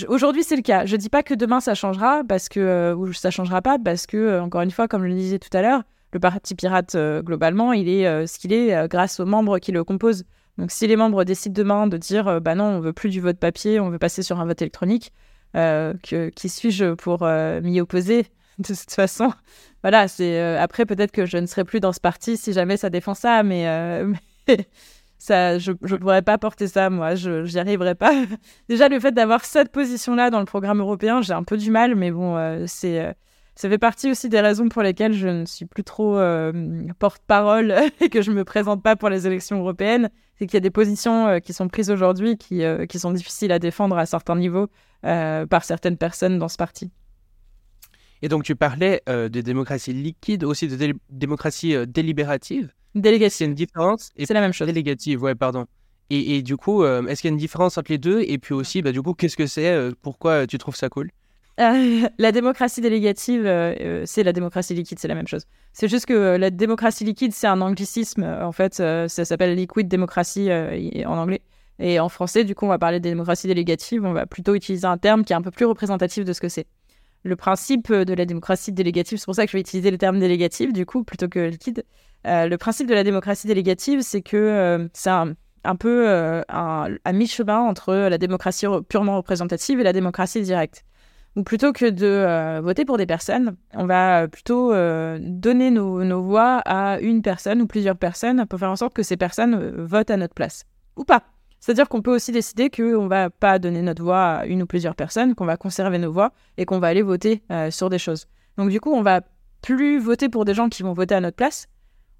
aujourd'hui 0.07 0.43
c'est 0.43 0.55
le 0.55 0.61
cas. 0.61 0.85
Je 0.85 0.95
dis 0.95 1.09
pas 1.09 1.23
que 1.23 1.33
demain 1.33 1.59
ça 1.59 1.75
changera 1.75 2.23
parce 2.27 2.49
que 2.49 2.59
euh, 2.59 2.95
ou 2.95 3.13
ça 3.13 3.31
changera 3.31 3.61
pas 3.61 3.77
parce 3.77 4.07
que 4.07 4.17
euh, 4.17 4.41
encore 4.41 4.61
une 4.61 4.71
fois, 4.71 4.87
comme 4.87 5.03
je 5.03 5.07
le 5.07 5.15
disais 5.15 5.39
tout 5.39 5.55
à 5.55 5.61
l'heure, 5.61 5.83
le 6.13 6.19
Parti 6.19 6.55
pirate 6.55 6.95
globalement, 7.23 7.73
il 7.73 7.89
est 7.89 8.27
ce 8.27 8.39
qu'il 8.39 8.53
est 8.53 8.87
grâce 8.87 9.19
aux 9.19 9.25
membres 9.25 9.59
qui 9.59 9.71
le 9.71 9.83
composent. 9.83 10.23
Donc 10.57 10.71
si 10.71 10.87
les 10.87 10.95
membres 10.95 11.23
décident 11.23 11.53
demain 11.53 11.87
de 11.87 11.97
dire 11.97 12.27
euh, 12.27 12.39
bah 12.39 12.55
non, 12.55 12.65
on 12.65 12.79
veut 12.79 12.93
plus 12.93 13.09
du 13.09 13.21
vote 13.21 13.37
papier, 13.37 13.79
on 13.79 13.89
veut 13.89 13.99
passer 13.99 14.23
sur 14.23 14.39
un 14.39 14.45
vote 14.45 14.61
électronique, 14.61 15.13
euh, 15.55 15.93
que, 16.03 16.29
qui 16.29 16.49
suis-je 16.49 16.93
pour 16.93 17.23
euh, 17.23 17.61
m'y 17.61 17.79
opposer? 17.79 18.25
De 18.57 18.73
toute 18.73 18.91
façon 18.91 19.31
Voilà, 19.83 20.07
c'est 20.07 20.57
après 20.57 20.87
peut-être 20.87 21.11
que 21.11 21.27
je 21.27 21.37
ne 21.37 21.45
serai 21.45 21.63
plus 21.63 21.79
dans 21.79 21.93
ce 21.93 21.99
parti 21.99 22.37
si 22.37 22.53
jamais 22.53 22.75
ça 22.75 22.89
défend 22.89 23.13
ça, 23.13 23.43
mais, 23.43 23.67
je 25.19 25.71
ne 25.71 25.97
pourrais 25.97 26.21
pas 26.21 26.37
porter 26.37 26.67
ça, 26.67 26.89
moi, 26.89 27.15
je 27.15 27.51
n'y 27.51 27.59
arriverai 27.59 27.95
pas. 27.95 28.13
Déjà, 28.69 28.89
le 28.89 28.99
fait 28.99 29.11
d'avoir 29.11 29.45
cette 29.45 29.71
position-là 29.71 30.29
dans 30.29 30.39
le 30.39 30.45
programme 30.45 30.79
européen, 30.79 31.21
j'ai 31.21 31.33
un 31.33 31.43
peu 31.43 31.57
du 31.57 31.71
mal, 31.71 31.95
mais 31.95 32.11
bon, 32.11 32.65
c'est 32.67 33.15
ça 33.57 33.69
fait 33.69 33.79
partie 33.79 34.11
aussi 34.11 34.29
des 34.29 34.39
raisons 34.39 34.69
pour 34.69 34.83
lesquelles 34.83 35.13
je 35.13 35.27
ne 35.27 35.45
suis 35.45 35.65
plus 35.65 35.83
trop 35.83 36.15
euh, 36.15 36.53
porte-parole 36.99 37.73
et 38.01 38.09
que 38.09 38.21
je 38.21 38.29
ne 38.29 38.35
me 38.35 38.43
présente 38.43 38.83
pas 38.83 38.95
pour 38.95 39.09
les 39.09 39.25
élections 39.25 39.57
européennes. 39.57 40.11
C'est 40.37 40.45
qu'il 40.45 40.53
y 40.53 40.57
a 40.57 40.61
des 40.61 40.69
positions 40.69 41.27
euh, 41.27 41.39
qui 41.39 41.53
sont 41.53 41.67
prises 41.67 41.89
aujourd'hui 41.89 42.37
euh, 42.51 42.85
qui, 42.85 42.99
sont 42.99 43.11
difficiles 43.11 43.51
à 43.51 43.57
défendre 43.57 43.97
à 43.97 44.05
certains 44.05 44.35
niveaux 44.35 44.67
par 45.01 45.63
certaines 45.63 45.97
personnes 45.97 46.37
dans 46.37 46.49
ce 46.49 46.57
parti. 46.57 46.91
Et 48.21 48.29
donc 48.29 48.43
tu 48.43 48.55
parlais 48.55 49.01
de 49.07 49.41
démocratie 49.41 49.93
liquide, 49.93 50.43
aussi 50.43 50.67
de 50.67 50.93
démocratie 51.09 51.75
délibérative. 51.87 52.71
Délégative. 52.95 53.37
C'est 53.37 53.45
une 53.45 53.53
différence? 53.53 54.11
C'est 54.17 54.33
la 54.33 54.41
même 54.41 54.53
chose. 54.53 54.67
Délégative, 54.67 55.21
ouais, 55.21 55.35
pardon. 55.35 55.65
Et, 56.09 56.37
et 56.37 56.41
du 56.41 56.57
coup, 56.57 56.83
est-ce 56.83 57.21
qu'il 57.21 57.29
y 57.29 57.31
a 57.31 57.33
une 57.33 57.37
différence 57.37 57.77
entre 57.77 57.91
les 57.91 57.97
deux? 57.97 58.21
Et 58.21 58.37
puis 58.37 58.53
aussi, 58.53 58.81
bah, 58.81 58.91
du 58.91 59.01
coup, 59.01 59.13
qu'est-ce 59.13 59.37
que 59.37 59.45
c'est 59.45 59.91
Pourquoi 60.01 60.47
tu 60.47 60.57
trouves 60.57 60.75
ça 60.75 60.89
cool? 60.89 61.11
La 62.19 62.31
démocratie 62.31 62.81
délégative, 62.81 63.45
euh, 63.47 63.73
euh, 63.81 64.03
c'est 64.05 64.21
la 64.21 64.31
démocratie 64.31 64.75
liquide, 64.75 64.99
c'est 64.99 65.07
la 65.07 65.15
même 65.15 65.27
chose. 65.27 65.45
C'est 65.73 65.87
juste 65.87 66.05
que 66.05 66.13
euh, 66.13 66.37
la 66.37 66.51
démocratie 66.51 67.03
liquide, 67.03 67.33
c'est 67.33 67.47
un 67.47 67.61
anglicisme. 67.61 68.23
En 68.23 68.51
fait, 68.51 68.75
ça 68.75 69.07
s'appelle 69.07 69.55
liquid 69.55 69.87
démocratie 69.87 70.51
en 70.51 71.17
anglais. 71.17 71.41
Et 71.79 71.99
en 71.99 72.09
français, 72.09 72.43
du 72.43 72.53
coup, 72.53 72.65
on 72.65 72.69
va 72.69 72.79
parler 72.79 72.99
de 72.99 73.09
démocratie 73.09 73.47
délégative. 73.47 74.05
On 74.05 74.13
va 74.13 74.25
plutôt 74.27 74.53
utiliser 74.53 74.85
un 74.85 74.97
terme 74.97 75.23
qui 75.23 75.33
est 75.33 75.35
un 75.35 75.41
peu 75.41 75.51
plus 75.51 75.65
représentatif 75.65 76.25
de 76.25 76.33
ce 76.33 76.41
que 76.41 76.49
c'est. 76.49 76.67
Le 77.27 77.35
principe 77.35 77.91
de 77.91 78.13
la 78.13 78.25
démocratie 78.25 78.71
délégative, 78.71 79.17
c'est 79.17 79.25
pour 79.25 79.35
ça 79.35 79.45
que 79.45 79.51
je 79.51 79.57
vais 79.57 79.61
utiliser 79.61 79.91
le 79.91 79.97
terme 79.97 80.19
délégatif, 80.19 80.71
du 80.71 80.85
coup, 80.85 81.03
plutôt 81.03 81.27
que 81.27 81.39
liquide. 81.39 81.83
le 82.25 82.55
principe 82.55 82.87
de 82.87 82.93
la 82.93 83.03
démocratie 83.03 83.47
délégative, 83.47 84.01
c'est 84.01 84.21
que 84.21 84.89
c'est 84.93 85.09
un 85.09 85.35
un 85.67 85.75
peu 85.75 86.07
à 86.47 87.13
mi-chemin 87.13 87.59
entre 87.59 87.93
la 87.93 88.17
démocratie 88.17 88.65
purement 88.87 89.17
représentative 89.17 89.79
et 89.79 89.83
la 89.83 89.93
démocratie 89.93 90.41
directe. 90.41 90.83
Ou 91.35 91.43
plutôt 91.43 91.71
que 91.71 91.89
de 91.89 92.59
voter 92.61 92.85
pour 92.85 92.97
des 92.97 93.05
personnes, 93.05 93.57
on 93.73 93.85
va 93.85 94.27
plutôt 94.27 94.71
donner 95.19 95.69
nos, 95.69 96.21
voix 96.21 96.61
à 96.65 96.99
une 96.99 97.21
personne 97.21 97.61
ou 97.61 97.67
plusieurs 97.67 97.97
personnes 97.97 98.45
pour 98.47 98.59
faire 98.59 98.71
en 98.71 98.75
sorte 98.75 98.93
que 98.93 99.03
ces 99.03 99.17
personnes 99.17 99.83
votent 99.83 100.09
à 100.09 100.17
notre 100.17 100.33
place. 100.33 100.63
Ou 100.95 101.03
pas. 101.03 101.23
C'est-à-dire 101.59 101.89
qu'on 101.89 102.01
peut 102.01 102.13
aussi 102.13 102.31
décider 102.31 102.69
qu'on 102.69 103.03
ne 103.03 103.09
va 103.09 103.29
pas 103.29 103.59
donner 103.59 103.81
notre 103.81 104.03
voix 104.03 104.23
à 104.23 104.45
une 104.45 104.63
ou 104.63 104.65
plusieurs 104.65 104.95
personnes, 104.95 105.35
qu'on 105.35 105.45
va 105.45 105.57
conserver 105.57 105.97
nos 105.97 106.11
voix 106.11 106.31
et 106.57 106.65
qu'on 106.65 106.79
va 106.79 106.87
aller 106.87 107.01
voter 107.01 107.41
euh, 107.51 107.71
sur 107.71 107.89
des 107.89 107.99
choses. 107.99 108.27
Donc 108.57 108.69
du 108.69 108.79
coup, 108.79 108.93
on 108.93 109.01
va 109.01 109.21
plus 109.61 109.99
voter 109.99 110.29
pour 110.29 110.45
des 110.45 110.53
gens 110.53 110.69
qui 110.69 110.83
vont 110.83 110.93
voter 110.93 111.15
à 111.15 111.21
notre 111.21 111.35
place. 111.35 111.67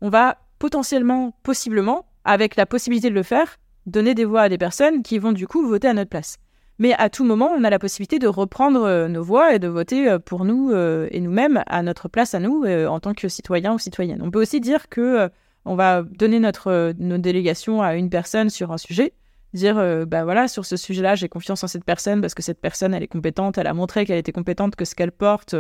On 0.02 0.10
va 0.10 0.38
potentiellement, 0.60 1.34
possiblement, 1.44 2.06
avec 2.26 2.56
la 2.56 2.66
possibilité 2.66 3.10
de 3.10 3.16
le 3.16 3.24
faire, 3.24 3.58
donner 3.86 4.16
des 4.16 4.26
voix 4.26 4.42
à 4.42 4.50
des 4.50 4.58
personnes 4.58 5.04
qui 5.04 5.18
vont 5.18 5.32
du 5.32 5.48
coup 5.48 5.66
voter 5.68 5.88
à 5.88 5.94
notre 5.94 6.10
place. 6.10 6.38
Mais 6.80 6.94
à 6.94 7.10
tout 7.10 7.24
moment, 7.24 7.50
on 7.58 7.64
a 7.64 7.70
la 7.70 7.80
possibilité 7.80 8.20
de 8.20 8.28
reprendre 8.28 8.84
euh, 8.84 9.08
nos 9.08 9.24
voix 9.24 9.56
et 9.56 9.60
de 9.60 9.68
voter 9.68 10.10
euh, 10.10 10.20
pour 10.20 10.46
nous 10.46 10.76
et 10.76 11.20
nous-mêmes 11.20 11.64
à 11.68 11.82
notre 11.84 12.08
place 12.08 12.36
à 12.36 12.40
nous 12.40 12.66
en 12.66 13.00
tant 13.00 13.14
que 13.14 13.30
citoyens 13.30 13.74
ou 13.74 13.80
citoyennes. 13.80 14.22
On 14.22 14.32
peut 14.32 14.42
aussi 14.42 14.60
dire 14.60 14.90
que 14.90 15.30
on 15.66 15.76
va 15.76 16.02
donner 16.04 16.40
notre, 16.40 16.94
nos 16.98 17.18
délégations 17.18 17.82
à 17.82 17.96
une 17.96 18.10
personne 18.10 18.50
sur 18.50 18.72
un 18.72 18.78
sujet 18.78 19.14
dire 19.58 19.78
euh, 19.78 20.06
bah 20.06 20.24
voilà 20.24 20.48
sur 20.48 20.66
ce 20.66 20.78
sujet-là 20.78 21.16
j'ai 21.16 21.28
confiance 21.28 21.64
en 21.64 21.68
cette 21.68 21.84
personne 21.84 22.22
parce 22.22 22.34
que 22.34 22.42
cette 22.42 22.62
personne 22.62 22.94
elle 22.94 23.04
est 23.04 23.08
compétente 23.08 23.58
elle 23.58 23.68
a 23.68 23.74
montré 23.74 24.06
qu'elle 24.06 24.18
était 24.18 24.32
compétente 24.32 24.76
que 24.76 24.86
ce 24.86 24.96
qu'elle 24.96 25.12
porte 25.12 25.56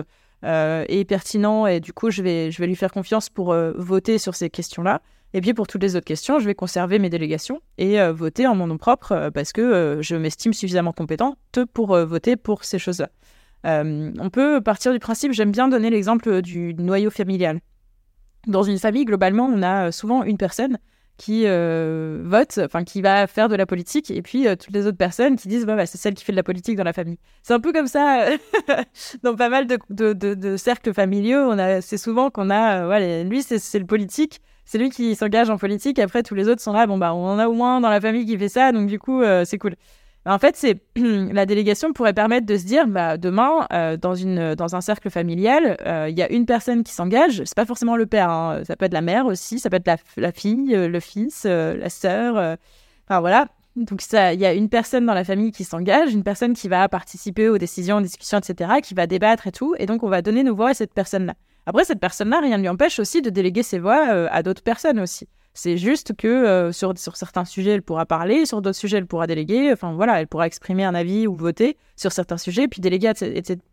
euh, 0.46 0.86
est 0.88 1.04
pertinent 1.06 1.68
et 1.68 1.80
du 1.80 1.94
coup 1.94 2.10
je 2.10 2.22
vais 2.22 2.52
je 2.52 2.60
vais 2.60 2.68
lui 2.68 2.76
faire 2.76 2.92
confiance 2.92 3.30
pour 3.30 3.52
euh, 3.52 3.74
voter 3.76 4.18
sur 4.18 4.36
ces 4.36 4.50
questions-là. 4.50 5.02
Et 5.34 5.42
puis 5.42 5.54
pour 5.54 5.68
toutes 5.68 5.84
les 5.84 5.96
autres 5.98 6.06
questions 6.06 6.40
je 6.40 6.46
vais 6.46 6.56
conserver 6.56 7.00
mes 7.00 7.10
délégations 7.10 7.60
et 7.78 8.00
voter 8.12 8.48
en 8.48 8.56
mon 8.56 8.68
nom 8.68 8.78
propre 8.78 9.30
parce 9.34 9.52
que 9.52 10.00
je 10.02 10.16
m'estime 10.16 10.54
suffisamment 10.54 10.94
compétente 10.94 11.38
pour 11.74 11.98
voter 11.98 12.38
pour 12.38 12.64
ces 12.64 12.80
choses-là. 12.80 13.10
On 13.66 14.30
peut 14.32 14.62
partir 14.62 14.94
du 14.94 15.00
principe 15.00 15.34
j'aime 15.34 15.52
bien 15.52 15.68
donner 15.68 15.90
l'exemple 15.90 16.42
du 16.42 16.74
noyau 16.76 17.10
familial. 17.10 17.60
Dans 18.48 18.64
une 18.64 18.80
famille 18.80 19.04
globalement 19.04 19.48
on 19.48 19.62
a 19.64 19.92
souvent 19.92 20.24
une 20.24 20.38
personne 20.38 20.78
qui 21.18 21.44
euh, 21.46 22.22
vote, 22.24 22.60
enfin 22.64 22.84
qui 22.84 23.02
va 23.02 23.26
faire 23.28 23.50
de 23.50 23.56
la 23.56 23.66
politique, 23.66 24.12
et 24.12 24.22
puis 24.22 24.48
euh, 24.48 24.56
toutes 24.56 24.74
les 24.74 24.86
autres 24.86 24.98
personnes 24.98 25.36
qui 25.36 25.48
disent 25.48 25.66
bah, 25.66 25.86
c'est 25.86 25.98
celle 25.98 26.14
qui 26.14 26.24
fait 26.24 26.32
de 26.32 26.38
la 26.38 26.44
politique 26.44 26.78
dans 26.78 26.84
la 26.84 26.94
famille. 26.94 27.18
C'est 27.42 27.54
un 27.54 27.60
peu 27.60 27.74
comme 27.74 27.88
ça 27.88 28.28
dans 29.24 29.36
pas 29.36 29.50
mal 29.50 29.68
de, 29.68 30.56
cercles 30.58 30.94
familiaux. 30.94 31.54
C'est 31.82 31.98
souvent 31.98 32.30
qu'on 32.30 32.50
a, 32.50 32.86
euh, 32.86 33.24
lui 33.24 33.42
c'est, 33.42 33.80
le 33.80 33.86
politique, 33.86 34.42
c'est 34.66 34.78
lui 34.78 34.90
qui 34.92 35.16
s'engage 35.16 35.50
en 35.50 35.58
politique. 35.58 35.98
Après 35.98 36.22
tous 36.22 36.36
les 36.36 36.48
autres 36.48 36.62
sont 36.62 36.74
là, 36.74 36.86
bon 36.86 36.98
bah 36.98 37.14
on 37.14 37.26
en 37.26 37.40
a 37.40 37.48
au 37.48 37.54
moins 37.54 37.82
dans 37.82 37.90
la 37.90 38.00
famille 38.00 38.26
qui 38.26 38.38
fait 38.38 38.50
ça, 38.50 38.72
donc 38.72 38.88
du 38.88 39.00
coup 39.00 39.24
c'est 39.44 39.58
cool. 39.58 39.76
En 40.28 40.40
fait, 40.40 40.58
c'est 40.58 40.82
la 40.98 41.46
délégation 41.46 41.94
pourrait 41.94 42.13
permettre 42.13 42.46
de 42.46 42.58
se 42.58 42.66
dire, 42.66 42.86
bah, 42.86 43.18
demain, 43.18 43.66
euh, 43.72 43.96
dans, 43.96 44.13
une, 44.13 44.56
dans 44.56 44.76
un 44.76 44.82
cercle 44.82 45.10
familial, 45.10 45.78
euh, 45.86 46.08
il 46.10 46.18
y 46.18 46.22
a 46.22 46.30
une 46.30 46.46
personne 46.46 46.84
qui 46.84 46.92
s'engage. 46.92 47.44
C'est 47.46 47.56
pas 47.56 47.66
forcément 47.66 47.96
le 47.96 48.06
père, 48.06 48.30
hein. 48.30 48.62
ça 48.66 48.76
peut 48.76 48.86
être 48.86 48.94
la 48.94 49.02
mère 49.02 49.26
aussi, 49.26 49.60
ça 49.60 49.70
peut 49.70 49.78
être 49.78 50.02
la, 50.18 50.32
fille, 50.34 50.76
euh, 50.76 50.90
le 50.90 51.00
fils, 51.00 51.46
la 51.46 51.90
sœur. 51.90 52.58
Enfin 53.08 53.22
voilà. 53.22 53.48
Donc 53.78 54.02
il 54.12 54.40
y 54.40 54.46
a 54.46 54.54
une 54.54 54.70
personne 54.70 55.06
dans 55.06 55.13
la 55.13 55.24
famille 55.24 55.52
qui 55.52 55.63
s'engage, 55.63 56.12
une 56.12 56.24
personne 56.24 56.54
qui 56.54 56.68
va 56.68 56.90
participer 56.90 57.48
aux 57.48 57.58
décisions, 57.58 57.98
aux 57.98 58.02
discussions, 58.02 58.40
etc., 58.40 58.72
qui 58.84 58.96
va 58.96 59.08
débattre 59.08 59.48
et 59.48 59.52
tout. 59.52 59.76
Et 59.78 59.86
donc 59.86 60.04
on 60.04 60.10
va 60.10 60.22
donner 60.22 60.44
nos 60.44 60.56
voix 60.56 60.70
à 60.70 60.74
cette 60.74 60.94
personne-là. 60.94 61.36
Après, 61.68 61.84
cette 61.84 62.00
personne-là, 62.00 62.40
rien 62.42 62.58
ne 62.58 62.63
lui 62.63 62.70
empêche 62.70 62.98
aussi 62.98 63.22
de 63.22 63.30
déléguer 63.30 63.62
ses 63.62 63.78
voix 63.78 64.02
à 64.32 64.42
d'autres 64.42 64.63
personnes 64.63 65.00
aussi. 65.00 65.28
C'est 65.58 65.76
juste 65.76 66.15
que 66.15 66.28
euh, 66.28 66.72
sur, 66.72 66.96
sur 67.00 67.15
certains 67.15 67.43
sujets, 67.43 67.72
elle 67.72 67.82
pourra 67.82 68.06
parler, 68.06 68.46
sur 68.46 68.62
d'autres 68.62 68.78
sujets, 68.78 68.98
elle 68.98 69.08
pourra 69.08 69.26
déléguer. 69.26 69.72
Enfin 69.74 69.91
voilà, 69.93 70.22
elle 70.22 70.28
pourra 70.28 70.46
exprimer 70.46 70.84
un 70.84 70.93
avis 70.93 71.26
ou 71.26 71.34
voter 71.34 71.78
sur 71.96 72.12
certains 72.12 72.38
sujets, 72.38 72.67
puis 72.67 72.80
déléguer 72.80 73.12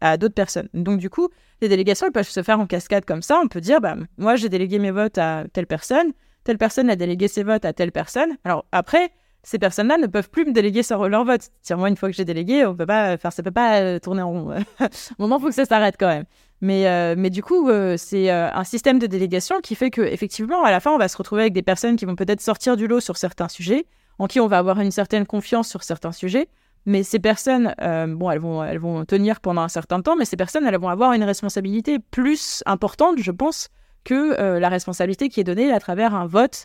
à, 0.01 0.17
d'autres 0.17 0.35
personnes. 0.35 0.71
Donc 0.73 0.99
du 0.99 1.11
coup, 1.11 1.29
les 1.61 1.69
délégations, 1.69 2.07
elles 2.07 2.13
peuvent 2.13 2.27
se 2.27 2.43
faire 2.43 2.59
en 2.59 2.67
cascade 2.67 3.05
comme 3.05 3.21
ça. 3.21 3.39
On 3.45 3.49
peut 3.49 3.61
dire, 3.61 3.83
bah, 3.83 3.97
moi, 4.17 4.37
j'ai 4.37 4.49
délégué 4.49 4.79
mes 4.79 4.93
votes 4.93 5.19
à 5.19 5.45
telle 5.53 5.67
personne, 5.67 6.13
telle 6.43 6.57
personne 6.57 6.89
a 6.89 6.97
délégué 6.97 7.29
ses 7.29 7.43
votes 7.43 7.67
à 7.67 7.75
telle 7.75 7.93
personne. 7.93 8.31
Alors 8.45 8.65
après, 8.73 9.11
ces 9.43 9.59
personnes-là 9.59 9.99
ne 9.99 10.07
peuvent 10.07 10.31
plus 10.31 10.47
me 10.47 10.53
déléguer 10.53 10.81
leur 10.89 11.25
vote. 11.27 11.51
Moi, 11.71 11.91
une 11.91 11.99
fois 11.99 12.09
que 12.09 12.17
j'ai 12.17 12.25
délégué, 12.25 12.65
on 12.65 12.75
peut 12.75 12.87
pas 12.87 13.19
faire, 13.19 13.31
ça 13.31 13.43
peut 13.43 13.51
pas 13.51 13.81
euh, 13.83 13.99
tourner 13.99 14.23
en 14.23 14.31
rond. 14.31 14.55
Au 15.19 15.23
moment, 15.23 15.37
il 15.37 15.43
faut 15.43 15.49
que 15.49 15.55
ça 15.55 15.67
s'arrête 15.67 15.97
quand 16.01 16.09
même. 16.09 16.25
Mais, 16.65 16.87
euh, 16.87 17.15
mais 17.15 17.29
du 17.29 17.43
coup, 17.43 17.69
euh, 17.69 17.97
c'est 17.99 18.31
un 18.31 18.65
système 18.65 18.99
de 18.99 19.07
délégation 19.07 19.61
qui 19.61 19.75
fait 19.75 19.91
que 19.91 20.01
effectivement, 20.01 20.65
à 20.65 20.71
la 20.71 20.81
fin, 20.81 20.93
on 20.93 20.97
va 20.97 21.09
se 21.09 21.17
retrouver 21.19 21.43
avec 21.43 21.53
des 21.53 21.61
personnes 21.61 21.97
qui 21.97 22.07
vont 22.07 22.17
peut-être 22.17 22.41
sortir 22.41 22.79
du 22.79 22.87
lot 22.87 23.01
sur 23.01 23.19
certains 23.19 23.49
sujets, 23.49 23.85
en 24.19 24.27
qui 24.27 24.41
on 24.41 24.47
va 24.47 24.57
avoir 24.57 24.81
une 24.81 24.91
certaine 24.91 25.27
confiance 25.27 25.69
sur 25.69 25.83
certains 25.83 26.13
sujets. 26.13 26.49
Mais 26.87 27.03
ces 27.03 27.19
personnes, 27.19 27.75
bon, 28.17 28.31
elles 28.31 28.39
vont, 28.39 28.65
elles 28.65 28.79
vont 28.79 29.05
tenir 29.05 29.41
pendant 29.41 29.61
un 29.61 29.69
certain 29.69 30.01
temps, 30.01 30.17
mais 30.17 30.25
ces 30.25 30.39
personnes, 30.39 30.67
elles 30.67 30.79
vont 30.79 30.89
avoir 30.89 31.13
une 31.13 31.25
responsabilité 31.25 31.99
plus 31.99 32.63
importante, 32.65 33.19
je 33.19 33.31
pense, 33.31 33.69
que 34.05 34.59
la 34.59 34.69
responsabilité 34.71 35.29
qui 35.29 35.41
est 35.41 35.45
donnée 35.45 35.71
à 35.71 35.81
travers 35.81 36.15
un 36.15 36.27
vote 36.27 36.65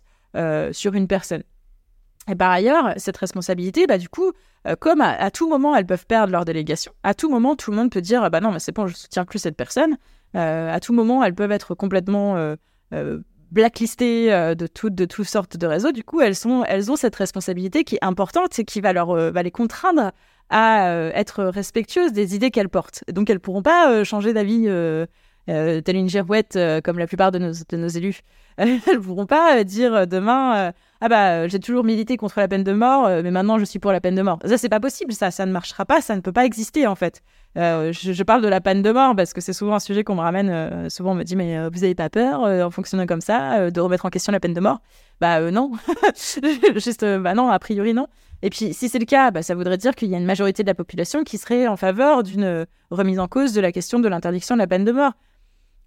sur 0.71 0.93
une 0.93 1.07
personne. 1.07 1.43
Et 2.27 2.36
par 2.36 2.51
ailleurs, 2.51 2.93
cette 2.97 3.17
responsabilité, 3.17 3.88
bah, 3.88 3.97
du 3.97 4.10
coup, 4.10 4.32
euh, 4.67 4.75
comme 4.75 5.01
à, 5.01 5.32
tout 5.32 5.49
moment, 5.49 5.75
elles 5.75 5.86
peuvent 5.86 6.05
perdre 6.05 6.32
leur 6.32 6.45
délégation, 6.45 6.91
à 7.03 7.13
tout 7.13 7.29
moment, 7.29 7.55
tout 7.55 7.71
le 7.71 7.77
monde 7.77 7.91
peut 7.91 8.01
dire 8.01 8.29
bah 8.29 8.41
non, 8.41 8.51
mais 8.51 8.60
c'est 8.60 8.73
bon, 8.73 8.88
je 8.88 8.95
soutiens 8.95 9.25
plus 9.25 9.39
cette 9.39 9.55
personne. 9.55 9.97
Euh, 10.36 10.71
à 10.71 10.79
tout 10.79 10.93
moment, 10.93 11.23
elles 11.23 11.34
peuvent 11.34 11.51
être 11.51 11.75
complètement 11.75 12.36
euh, 12.93 13.19
blacklistées 13.51 14.29
de, 14.55 14.67
toutes 14.67 14.95
de 14.95 15.05
toutes 15.05 15.27
sortes 15.27 15.58
de 15.58 15.65
réseaux. 15.65 15.91
Du 15.91 16.03
coup, 16.03 16.21
elles, 16.21 16.36
sont, 16.36 16.63
elles 16.67 16.91
ont 16.91 16.95
cette 16.95 17.15
responsabilité 17.15 17.84
qui 17.84 17.95
est 17.95 18.03
importante 18.03 18.60
et 18.60 18.65
qui 18.65 18.82
va, 18.82 18.93
leur, 18.93 19.13
va 19.13 19.43
les 19.43 19.51
contraindre 19.51 20.12
à 20.51 21.10
être 21.13 21.43
respectueuses 21.45 22.12
des 22.12 22.36
idées 22.36 22.51
qu'elles 22.51 22.69
portent. 22.69 23.03
Donc, 23.12 23.29
elles 23.29 23.39
pourront 23.39 23.63
pas 23.63 24.03
changer 24.03 24.34
d'avis 24.34 24.65
telle 25.47 25.95
une 25.95 26.10
girouette 26.10 26.60
comme 26.84 26.99
la 26.99 27.08
plupart 27.08 27.32
de 27.32 27.39
nos, 27.39 27.53
de 27.69 27.77
nos 27.77 27.88
élus. 27.88 28.19
elles 28.58 28.82
ne 28.88 28.97
pourront 28.97 29.25
pas 29.25 29.63
dire 29.63 30.05
demain 30.05 30.73
ah 31.01 31.07
bah 31.07 31.29
euh, 31.29 31.47
j'ai 31.47 31.59
toujours 31.59 31.85
milité 31.85 32.17
contre 32.17 32.39
la 32.39 32.49
peine 32.49 32.63
de 32.63 32.73
mort, 32.73 33.05
euh, 33.05 33.21
mais 33.23 33.31
maintenant 33.31 33.57
je 33.57 33.63
suis 33.63 33.79
pour 33.79 33.93
la 33.93 34.01
peine 34.01 34.15
de 34.15 34.21
mort. 34.21 34.39
Ça 34.43 34.57
c'est 34.57 34.67
pas 34.67 34.81
possible, 34.81 35.13
ça, 35.13 35.31
ça 35.31 35.45
ne 35.45 35.51
marchera 35.51 35.85
pas, 35.85 36.01
ça 36.01 36.15
ne 36.15 36.21
peut 36.21 36.33
pas 36.33 36.45
exister 36.45 36.88
en 36.88 36.95
fait. 36.95 37.21
Euh, 37.57 37.93
je, 37.93 38.23
parle 38.23 38.41
de 38.41 38.49
la 38.49 38.59
peine 38.59 38.81
de 38.81 38.91
mort 38.91 39.15
parce 39.15 39.31
que 39.33 39.39
c'est 39.39 39.53
souvent 39.53 39.75
un 39.75 39.79
sujet 39.79 40.03
qu'on 40.03 40.15
me 40.15 40.21
ramène. 40.21 40.89
souvent 40.89 41.12
on 41.12 41.15
me 41.15 41.23
dit 41.23 41.35
mais 41.35 41.69
vous 41.69 41.83
avez 41.83 41.95
pas 41.95 42.09
peur 42.09 42.41
en 42.41 42.69
fonctionnant 42.69 43.05
comme 43.05 43.21
ça 43.21 43.71
de 43.71 43.81
remettre 43.81 44.05
en 44.05 44.09
question 44.09 44.31
la 44.31 44.39
peine 44.39 44.53
de 44.53 44.59
mort? 44.59 44.79
Bah 45.21 45.39
non, 45.51 45.71
juste 46.75 47.05
bah 47.05 47.33
non, 47.33 47.49
a 47.49 47.59
priori 47.59 47.93
non. 47.93 48.07
Et 48.41 48.49
puis 48.49 48.73
si 48.73 48.89
c'est 48.89 48.99
le 48.99 49.05
cas, 49.05 49.31
bah, 49.31 49.41
ça 49.41 49.55
voudrait 49.55 49.77
dire 49.77 49.95
qu'il 49.95 50.09
y 50.09 50.15
a 50.15 50.17
une 50.17 50.25
majorité 50.25 50.63
de 50.63 50.67
la 50.67 50.75
population 50.75 51.23
qui 51.23 51.38
serait 51.38 51.67
en 51.67 51.77
faveur 51.77 52.23
d'une 52.23 52.65
remise 52.91 53.19
en 53.19 53.27
cause 53.27 53.53
de 53.53 53.62
la 53.62 53.71
question 53.71 53.99
de 53.99 54.07
l'interdiction 54.07 54.55
de 54.55 54.59
la 54.59 54.67
peine 54.67 54.85
de 54.85 54.91
mort 54.91 55.13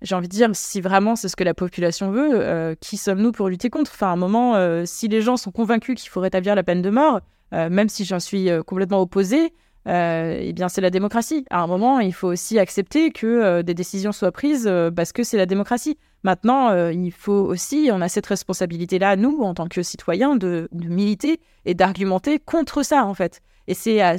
j'ai 0.02 0.14
envie 0.14 0.28
de 0.28 0.34
dire, 0.34 0.50
si 0.52 0.80
vraiment 0.80 1.16
c'est 1.16 1.28
ce 1.28 1.36
que 1.36 1.44
la 1.44 1.54
population 1.54 2.10
veut, 2.10 2.30
euh, 2.32 2.74
qui 2.80 2.96
sommes-nous 2.96 3.32
pour 3.32 3.48
lutter 3.48 3.70
contre? 3.70 3.90
Enfin, 3.94 4.08
à 4.08 4.10
un 4.10 4.16
moment, 4.16 4.56
euh, 4.56 4.82
si 4.84 5.08
les 5.08 5.20
gens 5.20 5.36
sont 5.36 5.50
convaincus 5.50 6.00
qu'il 6.00 6.10
faut 6.10 6.20
rétablir 6.20 6.54
la 6.54 6.62
peine 6.62 6.82
de 6.82 6.90
mort, 6.90 7.20
euh, 7.54 7.68
même 7.70 7.88
si 7.88 8.04
j'en 8.04 8.20
suis 8.20 8.48
complètement 8.66 9.00
opposé, 9.00 9.52
eh 9.86 10.52
bien, 10.54 10.68
c'est 10.68 10.80
la 10.80 10.90
démocratie. 10.90 11.44
À 11.50 11.60
un 11.60 11.66
moment, 11.66 11.98
il 11.98 12.14
faut 12.14 12.28
aussi 12.28 12.58
accepter 12.58 13.10
que 13.10 13.62
des 13.62 13.74
décisions 13.74 14.12
soient 14.12 14.30
prises 14.30 14.70
parce 14.94 15.12
que 15.12 15.24
c'est 15.24 15.36
la 15.36 15.46
démocratie. 15.46 15.98
Maintenant, 16.22 16.72
il 16.90 17.10
faut 17.10 17.32
aussi, 17.32 17.90
on 17.92 18.00
a 18.00 18.08
cette 18.08 18.26
responsabilité-là, 18.26 19.16
nous, 19.16 19.40
en 19.42 19.54
tant 19.54 19.66
que 19.66 19.82
citoyens, 19.82 20.36
de 20.36 20.68
militer 20.72 21.40
et 21.64 21.74
d'argumenter 21.74 22.38
contre 22.38 22.84
ça, 22.84 23.04
en 23.04 23.14
fait. 23.14 23.42
Et 23.72 24.18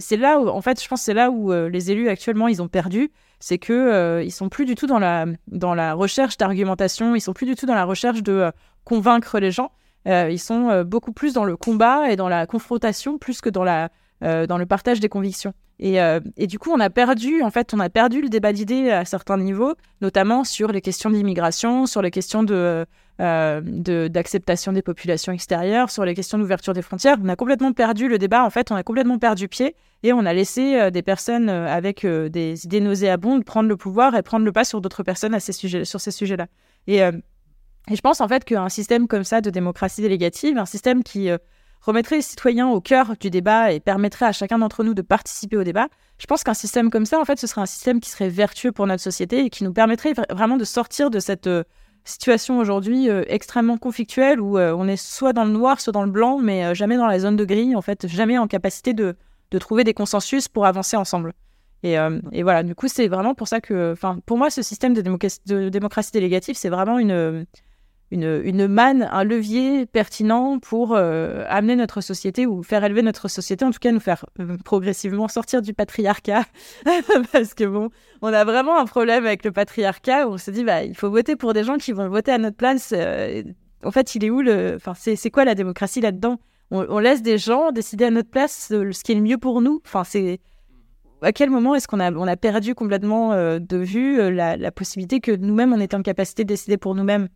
c'est 0.00 0.16
là 0.16 0.40
où, 0.40 0.48
en 0.48 0.60
fait, 0.62 0.82
je 0.82 0.88
pense, 0.88 1.02
c'est 1.02 1.14
là 1.14 1.30
où 1.30 1.52
les 1.52 1.90
élus 1.90 2.08
actuellement, 2.08 2.48
ils 2.48 2.62
ont 2.62 2.68
perdu 2.68 3.10
c'est 3.40 3.58
que 3.58 3.72
euh, 3.72 4.22
ils 4.22 4.32
sont 4.32 4.48
plus 4.48 4.64
du 4.64 4.74
tout 4.74 4.86
dans 4.86 4.98
la 4.98 5.94
recherche 5.94 6.36
d'argumentation, 6.36 7.14
ils 7.14 7.20
sont 7.20 7.32
plus 7.32 7.46
du 7.46 7.54
tout 7.54 7.66
dans 7.66 7.74
la 7.74 7.84
recherche 7.84 8.22
de 8.22 8.32
euh, 8.32 8.50
convaincre 8.84 9.38
les 9.38 9.50
gens. 9.50 9.70
Euh, 10.06 10.30
ils 10.30 10.38
sont 10.38 10.84
beaucoup 10.84 11.12
plus 11.12 11.34
dans 11.34 11.44
le 11.44 11.56
combat 11.56 12.10
et 12.10 12.16
dans 12.16 12.28
la 12.28 12.46
confrontation 12.46 13.18
plus 13.18 13.40
que 13.40 13.50
dans 13.50 13.64
le 13.64 14.66
partage 14.66 15.00
des 15.00 15.08
convictions. 15.08 15.52
Et, 15.80 15.98
et, 16.36 16.46
du 16.46 16.58
coup, 16.58 16.70
on 16.72 16.80
a 16.80 16.88
perdu, 16.88 17.42
en 17.42 17.50
fait, 17.50 17.74
on 17.74 17.78
a 17.78 17.90
perdu 17.90 18.22
le 18.22 18.28
débat 18.28 18.52
d'idées 18.52 18.90
à 18.90 19.04
certains 19.04 19.36
niveaux, 19.36 19.74
notamment 20.00 20.44
sur 20.44 20.72
les 20.72 20.80
questions 20.80 21.10
d'immigration, 21.10 21.86
sur 21.86 22.00
les 22.00 22.10
questions 22.10 22.42
de, 22.42 22.86
d'acceptation 23.18 24.72
des 24.72 24.82
populations 24.82 25.32
extérieures, 25.32 25.90
sur 25.90 26.04
les 26.04 26.14
questions 26.14 26.38
d'ouverture 26.38 26.72
des 26.72 26.82
frontières. 26.82 27.16
On 27.22 27.28
a 27.28 27.36
complètement 27.36 27.72
perdu 27.72 28.08
le 28.08 28.18
débat, 28.18 28.44
en 28.44 28.50
fait, 28.50 28.70
on 28.70 28.76
a 28.76 28.82
complètement 28.82 29.18
perdu 29.18 29.48
pied 29.48 29.74
et 30.02 30.12
on 30.12 30.24
a 30.24 30.32
laissé 30.32 30.76
euh, 30.76 30.90
des 30.90 31.02
personnes 31.02 31.48
euh, 31.48 31.66
avec 31.66 32.04
euh, 32.04 32.28
des 32.28 32.64
idées 32.64 32.80
nauséabondes 32.80 33.44
prendre 33.44 33.68
le 33.68 33.76
pouvoir 33.76 34.14
et 34.14 34.22
prendre 34.22 34.44
le 34.44 34.52
pas 34.52 34.64
sur 34.64 34.80
d'autres 34.80 35.02
personnes 35.02 35.34
à 35.34 35.40
ces 35.40 35.52
sujets, 35.52 35.84
sur 35.84 36.00
ces 36.00 36.10
sujets-là. 36.10 36.46
Et, 36.86 36.98
et, 36.98 37.96
je 37.96 38.00
pense 38.00 38.20
en 38.20 38.28
fait 38.28 38.44
qu'un 38.44 38.68
système 38.68 39.08
comme 39.08 39.24
ça 39.24 39.40
de 39.40 39.50
démocratie 39.50 40.00
délégative, 40.00 40.56
un 40.56 40.66
système 40.66 41.02
qui 41.02 41.28
remettrait 41.82 42.16
les 42.16 42.22
citoyens 42.22 42.68
au 42.68 42.80
cœur 42.80 43.14
du 43.20 43.30
débat 43.30 43.72
et 43.72 43.80
permettrait 43.80 44.26
à 44.26 44.32
chacun 44.32 44.58
d'entre 44.58 44.84
nous 44.84 44.94
de 44.94 45.02
participer 45.02 45.56
au 45.56 45.64
débat, 45.64 45.88
je 46.18 46.26
pense 46.26 46.44
qu'un 46.44 46.54
système 46.54 46.90
comme 46.90 47.04
ça, 47.04 47.20
en 47.20 47.24
fait, 47.24 47.38
ce 47.38 47.46
serait 47.46 47.60
un 47.60 47.66
système 47.66 48.00
qui 48.00 48.08
serait 48.08 48.30
vertueux 48.30 48.72
pour 48.72 48.86
notre 48.86 49.02
société 49.02 49.44
et 49.44 49.50
qui 49.50 49.64
nous 49.64 49.72
permettrait 49.72 50.14
vraiment 50.30 50.56
de 50.56 50.64
sortir 50.64 51.10
de 51.10 51.20
cette 51.20 51.48
situation 52.08 52.58
aujourd'hui 52.58 53.08
extrêmement 53.28 53.78
conflictuelle 53.78 54.40
où 54.40 54.58
on 54.58 54.88
est 54.88 54.96
soit 54.96 55.32
dans 55.32 55.44
le 55.44 55.50
noir, 55.50 55.80
soit 55.80 55.92
dans 55.92 56.04
le 56.04 56.10
blanc, 56.10 56.38
mais 56.38 56.74
jamais 56.74 56.96
dans 56.96 57.06
la 57.06 57.18
zone 57.18 57.36
de 57.36 57.44
gris, 57.44 57.76
en 57.76 57.82
fait, 57.82 58.06
jamais 58.06 58.38
en 58.38 58.46
capacité 58.46 58.94
de, 58.94 59.16
de 59.50 59.58
trouver 59.58 59.84
des 59.84 59.94
consensus 59.94 60.48
pour 60.48 60.66
avancer 60.66 60.96
ensemble. 60.96 61.32
Et, 61.82 61.96
voilà, 62.42 62.62
du 62.62 62.74
coup, 62.74 62.88
c'est 62.88 63.08
vraiment 63.08 63.34
pour 63.34 63.46
ça 63.46 63.60
que, 63.60 63.94
pour 64.26 64.38
moi, 64.38 64.50
ce 64.50 64.62
système 64.62 64.94
de 64.94 65.68
démocratie 65.68 66.12
délégative, 66.12 66.56
c'est 66.56 66.70
vraiment 66.70 66.98
une, 66.98 67.46
une, 68.10 68.66
manne, 68.68 69.08
un 69.10 69.24
levier 69.24 69.84
pertinent 69.86 70.58
pour 70.58 70.94
euh, 70.94 71.44
amener 71.48 71.76
notre 71.76 72.00
société 72.00 72.46
ou 72.46 72.62
faire 72.62 72.82
élever 72.84 73.02
notre 73.02 73.28
société, 73.28 73.64
en 73.64 73.70
tout 73.70 73.78
cas 73.80 73.92
nous 73.92 74.00
faire 74.00 74.24
euh, 74.40 74.56
progressivement 74.64 75.28
sortir 75.28 75.60
du 75.60 75.74
patriarcat. 75.74 76.44
Parce 77.32 77.54
que 77.54 77.64
bon, 77.64 77.90
on 78.22 78.32
a 78.32 78.44
vraiment 78.44 78.78
un 78.78 78.86
problème 78.86 79.26
avec 79.26 79.44
le 79.44 79.52
patriarcat 79.52 80.26
où 80.26 80.32
on 80.32 80.38
se 80.38 80.50
dit, 80.50 80.64
bah, 80.64 80.84
il 80.84 80.96
faut 80.96 81.10
voter 81.10 81.36
pour 81.36 81.52
des 81.52 81.64
gens 81.64 81.76
qui 81.76 81.92
vont 81.92 82.08
voter 82.08 82.32
à 82.32 82.38
notre 82.38 82.56
place. 82.56 82.94
Euh, 82.96 83.42
en 83.84 83.90
fait, 83.90 84.14
il 84.14 84.24
est 84.24 84.30
où 84.30 84.40
le. 84.40 84.76
Enfin, 84.76 84.94
c'est 84.94 85.30
quoi 85.30 85.44
la 85.44 85.54
démocratie 85.54 86.00
là-dedans? 86.00 86.38
On, 86.70 86.98
laisse 86.98 87.22
des 87.22 87.38
gens 87.38 87.72
décider 87.72 88.04
à 88.04 88.10
notre 88.10 88.28
place 88.28 88.68
ce 88.68 89.02
qui 89.02 89.12
est 89.12 89.14
le 89.14 89.22
mieux 89.22 89.38
pour 89.38 89.62
nous? 89.62 89.80
Enfin, 89.86 90.04
c'est. 90.04 90.40
À 91.22 91.32
quel 91.32 91.50
moment 91.50 91.74
est-ce 91.74 91.88
qu'on 91.88 91.98
a, 91.98 92.12
on 92.12 92.28
a 92.28 92.36
perdu 92.36 92.74
complètement 92.74 93.34
de 93.34 93.76
vue 93.76 94.30
la, 94.30 94.56
la 94.56 94.70
possibilité 94.70 95.18
que 95.18 95.32
nous-mêmes, 95.32 95.72
on 95.72 95.80
était 95.80 95.96
en 95.96 96.02
capacité 96.02 96.44
de 96.44 96.48
décider 96.48 96.76
pour 96.76 96.94
nous-mêmes? 96.94 97.28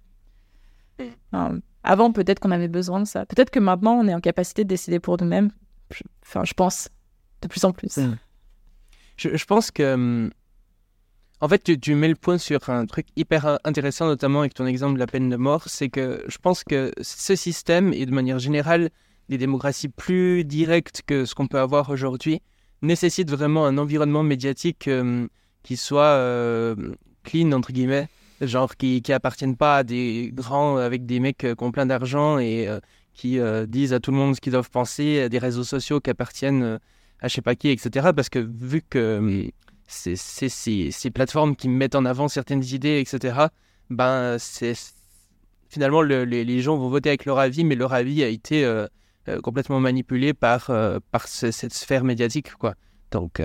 Avant, 1.84 2.12
peut-être 2.12 2.40
qu'on 2.40 2.50
avait 2.50 2.68
besoin 2.68 3.00
de 3.00 3.06
ça. 3.06 3.26
Peut-être 3.26 3.50
que 3.50 3.58
maintenant, 3.58 3.94
on 3.94 4.06
est 4.06 4.14
en 4.14 4.20
capacité 4.20 4.64
de 4.64 4.68
décider 4.68 5.00
pour 5.00 5.20
nous-mêmes. 5.20 5.50
Enfin, 6.24 6.44
je 6.44 6.54
pense 6.54 6.88
de 7.42 7.48
plus 7.48 7.64
en 7.64 7.72
plus. 7.72 7.98
Je, 9.16 9.44
pense 9.44 9.70
que. 9.70 9.94
Hum, 9.94 10.30
en 11.40 11.48
fait, 11.48 11.80
tu, 11.80 11.94
mets 11.94 12.08
le 12.08 12.14
point 12.14 12.38
sur 12.38 12.70
un 12.70 12.86
truc 12.86 13.06
hyper 13.16 13.58
intéressant, 13.64 14.06
notamment 14.06 14.40
avec 14.40 14.54
ton 14.54 14.64
exemple 14.64 14.94
de 14.94 15.00
la 15.00 15.08
peine 15.08 15.28
de 15.28 15.36
mort. 15.36 15.64
C'est 15.66 15.88
que 15.88 16.24
je 16.28 16.38
pense 16.38 16.62
que 16.62 16.92
ce 17.00 17.34
système, 17.34 17.92
et 17.92 18.06
de 18.06 18.12
manière 18.12 18.38
générale, 18.38 18.90
des 19.28 19.38
démocraties 19.38 19.88
plus 19.88 20.44
directes 20.44 21.02
que 21.04 21.24
ce 21.24 21.34
qu'on 21.34 21.48
peut 21.48 21.58
avoir 21.58 21.90
aujourd'hui, 21.90 22.40
nécessite 22.80 23.30
vraiment 23.30 23.66
un 23.66 23.76
environnement 23.76 24.22
médiatique 24.22 24.88
hum, 24.88 25.28
qui 25.64 25.76
soit 25.76 26.04
euh, 26.04 26.76
clean, 27.24 27.50
entre 27.52 27.72
guillemets 27.72 28.08
genre 28.46 28.76
qui, 28.76 29.02
qui 29.02 29.12
appartiennent 29.12 29.56
pas 29.56 29.78
à 29.78 29.82
des 29.84 30.30
grands 30.32 30.76
avec 30.76 31.06
des 31.06 31.20
mecs 31.20 31.44
euh, 31.44 31.54
qui 31.54 31.64
ont 31.64 31.72
plein 31.72 31.86
d'argent 31.86 32.38
et 32.38 32.68
euh, 32.68 32.80
qui 33.14 33.38
euh, 33.38 33.66
disent 33.66 33.92
à 33.92 34.00
tout 34.00 34.10
le 34.10 34.16
monde 34.16 34.34
ce 34.34 34.40
qu'ils 34.40 34.52
doivent 34.52 34.70
penser, 34.70 35.20
à 35.20 35.28
des 35.28 35.38
réseaux 35.38 35.64
sociaux 35.64 36.00
qui 36.00 36.10
appartiennent 36.10 36.78
à 37.20 37.28
je 37.28 37.34
sais 37.34 37.42
pas 37.42 37.54
qui, 37.54 37.68
etc. 37.68 38.10
Parce 38.14 38.28
que 38.28 38.38
vu 38.38 38.82
que 38.82 39.50
c'est 39.86 40.16
ces 40.16 41.10
plateformes 41.10 41.54
qui 41.54 41.68
mettent 41.68 41.94
en 41.94 42.04
avant 42.04 42.28
certaines 42.28 42.64
idées, 42.64 43.00
etc., 43.00 43.46
ben 43.90 44.38
c'est 44.38 44.74
finalement 45.68 46.02
les, 46.02 46.60
gens 46.60 46.76
vont 46.76 46.88
voter 46.88 47.10
avec 47.10 47.24
leur 47.26 47.38
avis, 47.38 47.64
mais 47.64 47.74
leur 47.74 47.92
avis 47.92 48.24
a 48.24 48.28
été 48.28 48.66
complètement 49.42 49.78
manipulé 49.78 50.32
par, 50.32 50.70
par 51.10 51.28
cette 51.28 51.74
sphère 51.74 52.02
médiatique, 52.02 52.54
quoi. 52.54 52.74
Donc, 53.10 53.42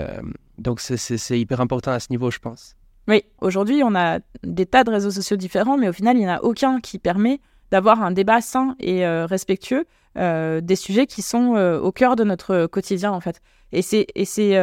donc 0.58 0.80
c'est 0.80 1.40
hyper 1.40 1.60
important 1.60 1.92
à 1.92 2.00
ce 2.00 2.08
niveau, 2.10 2.32
je 2.32 2.40
pense. 2.40 2.77
Oui, 3.08 3.24
aujourd'hui, 3.40 3.84
on 3.84 3.96
a 3.96 4.20
des 4.44 4.66
tas 4.66 4.84
de 4.84 4.92
réseaux 4.92 5.12
sociaux 5.12 5.38
différents, 5.38 5.78
mais 5.78 5.88
au 5.88 5.94
final, 5.94 6.18
il 6.18 6.20
n'y 6.20 6.30
en 6.30 6.36
a 6.36 6.42
aucun 6.42 6.82
qui 6.82 7.00
permet 7.00 7.40
d'avoir 7.72 8.02
un 8.02 8.12
débat 8.12 8.42
sain 8.42 8.76
et 8.80 9.06
euh, 9.06 9.26
respectueux 9.26 9.86
euh, 10.18 10.62
des 10.62 10.76
sujets 10.76 11.06
qui 11.06 11.22
sont 11.22 11.56
euh, 11.56 11.80
au 11.80 11.92
cœur 11.92 12.16
de 12.16 12.24
notre 12.24 12.66
quotidien, 12.66 13.12
en 13.12 13.22
fait. 13.22 13.42
Et 13.72 13.82
c'est, 13.82 14.08
et 14.16 14.26
c'est, 14.26 14.54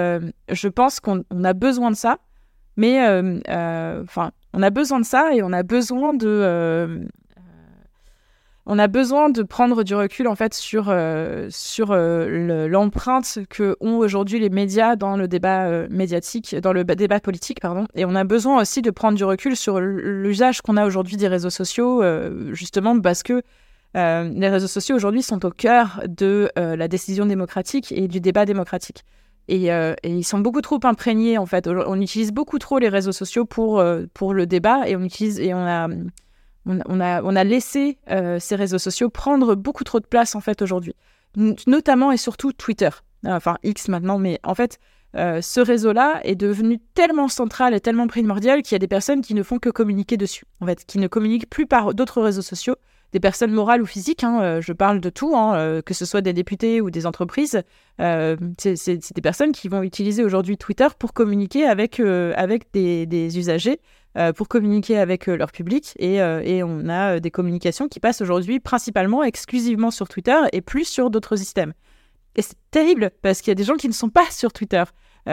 je 0.50 0.68
pense 0.68 1.00
qu'on 1.00 1.24
a 1.44 1.52
besoin 1.52 1.90
de 1.90 1.96
ça, 1.96 2.18
mais 2.76 2.98
enfin, 4.02 4.30
on 4.54 4.62
a 4.62 4.70
besoin 4.70 5.00
de 5.00 5.04
ça 5.04 5.35
et 5.35 5.42
on 5.42 5.52
a 5.52 5.62
besoin 5.62 6.14
de 6.14 7.07
on 8.66 8.79
a 8.79 8.87
besoin 8.87 9.29
de 9.29 9.42
prendre 9.42 9.83
du 9.83 9.94
recul 9.94 10.27
en 10.27 10.35
fait 10.35 10.55
sur, 10.55 10.87
euh, 10.88 11.48
sur 11.50 11.90
euh, 11.90 12.66
l'empreinte 12.66 13.40
que 13.50 13.77
ont 13.81 13.98
aujourd'hui 13.98 14.40
les 14.40 14.48
médias 14.48 14.96
dans 14.96 15.16
le 15.16 15.29
débat 15.29 15.66
euh, 15.66 15.87
médiatique, 15.90 16.57
dans 16.57 16.72
le 16.72 16.85
débat 16.85 17.20
politique, 17.20 17.61
pardon. 17.61 17.87
Et 17.94 18.07
on 18.07 18.14
a 18.14 18.24
besoin 18.24 18.61
aussi 18.61 18.81
de 18.81 18.90
prendre 18.90 19.18
du 19.18 19.24
recul 19.24 19.55
sur 19.57 19.81
l'usage 19.81 20.62
qu'on 20.62 20.79
a 20.79 20.87
aujourd'hui 20.87 21.16
des 21.16 21.29
réseaux 21.29 21.50
sociaux, 21.50 22.03
justement 22.53 22.98
parce 23.00 23.22
que 23.22 23.42
les 23.94 24.48
réseaux 24.48 24.66
sociaux 24.66 24.96
aujourd'hui 24.96 25.22
sont 25.22 25.44
au 25.44 25.50
cœur 25.50 26.03
de 26.07 26.50
la 26.57 26.88
décision 26.88 27.27
démocratique 27.27 27.92
et 27.92 28.09
du 28.09 28.20
débat 28.20 28.44
démocratique. 28.44 29.05
Et, 29.48 29.66
et, 29.66 29.94
ils 30.05 30.24
sont 30.24 30.38
beaucoup 30.38 30.62
trop 30.62 30.81
imprégnés 30.85 31.38
en 31.38 31.46
fait. 31.46 31.68
On 31.68 32.00
utilise 32.00 32.33
beaucoup 32.33 32.59
trop 32.59 32.79
les 32.79 32.88
réseaux 32.88 33.12
sociaux 33.12 33.44
pour, 33.44 33.85
pour 34.14 34.35
le 34.35 34.46
débat 34.46 34.88
et 34.88 34.96
on 34.96 35.03
utilise 35.03 35.38
et 35.38 35.55
on 35.55 35.66
a 35.66 35.88
on, 36.66 37.00
a, 37.00 37.22
on 37.22 37.37
a 37.37 37.44
laissé 37.44 37.98
euh, 38.11 38.38
ces 38.40 38.57
réseaux 38.57 38.79
sociaux 38.79 39.11
prendre 39.11 39.55
beaucoup 39.55 39.85
trop 39.85 40.00
de 40.00 40.07
place 40.07 40.35
en 40.35 40.40
fait 40.40 40.62
aujourd'hui, 40.62 40.94
notamment 41.66 42.12
et 42.12 42.16
surtout 42.16 42.53
Twitter, 42.53 42.90
enfin 43.24 43.57
X 43.62 43.88
maintenant, 43.88 44.18
mais 44.18 44.40
en 44.44 44.55
fait 44.55 44.79
euh, 45.16 45.40
ce 45.40 45.61
réseau-là 45.61 46.20
est 46.24 46.35
devenu 46.35 46.81
tellement 46.94 47.29
central 47.29 47.72
et 47.72 47.81
tellement 47.81 48.09
primordial 48.09 48.62
qu'il 48.62 48.72
y 48.72 48.77
a 48.77 48.81
des 48.81 48.88
personnes 48.88 49.20
qui 49.20 49.35
ne 49.35 49.44
font 49.44 49.59
que 49.59 49.68
communiquer 49.70 50.16
dessus, 50.16 50.44
en 50.61 50.66
fait, 50.66 50.85
qui 50.87 50.98
ne 50.98 51.07
communiquent 51.07 51.48
plus 51.48 51.66
par 51.66 51.94
d'autres 51.94 52.20
réseaux 52.20 52.42
sociaux, 52.42 52.74
des 53.12 53.20
personnes 53.20 53.53
morales 53.53 53.81
ou 53.81 53.87
physiques, 53.87 54.24
hein, 54.24 54.42
euh, 54.42 54.61
je 54.61 54.72
parle 54.72 54.98
de 55.00 55.11
tout, 55.11 55.37
hein, 55.37 55.81
que 55.87 55.94
ce 55.94 56.05
soit 56.05 56.20
des 56.20 56.33
députés 56.33 56.81
ou 56.81 56.90
des 56.90 57.07
entreprises, 57.07 57.62
c'est 57.98 59.14
des 59.14 59.22
personnes 59.22 59.53
qui 59.53 59.68
vont 59.68 59.83
utiliser 59.85 60.24
aujourd'hui 60.24 60.57
Twitter 60.57 60.88
pour 60.98 61.12
communiquer 61.12 61.64
avec, 61.64 62.00
avec 62.00 62.72
des, 62.72 63.38
usagers 63.38 63.79
euh, 63.79 64.03
pour 64.37 64.48
communiquer 64.48 64.98
avec 64.98 65.29
euh, 65.29 65.37
leur 65.37 65.50
public. 65.50 65.94
Et, 65.98 66.20
euh, 66.22 66.64
on 66.64 66.88
a 66.88 67.20
des 67.20 67.31
communications 67.31 67.88
qui 67.88 68.00
passent 68.00 68.20
aujourd'hui 68.20 68.61
principalement, 68.61 69.22
exclusivement 69.22 69.90
sur 69.90 70.09
Twitter 70.09 70.37
et 70.53 70.61
plus 70.61 70.85
sur 70.85 71.11
d'autres 71.11 71.37
systèmes. 71.37 71.72
Et 72.37 72.42
c'est 72.42 72.57
terrible 72.70 73.11
parce 73.22 73.40
qu'il 73.40 73.50
y 73.50 73.53
a 73.53 73.57
des 73.57 73.64
gens 73.64 73.77
qui 73.77 73.88
ne 73.88 73.92
sont 73.92 74.11
pas 74.11 74.31
sur 74.31 74.53
Twitter. 74.53 74.85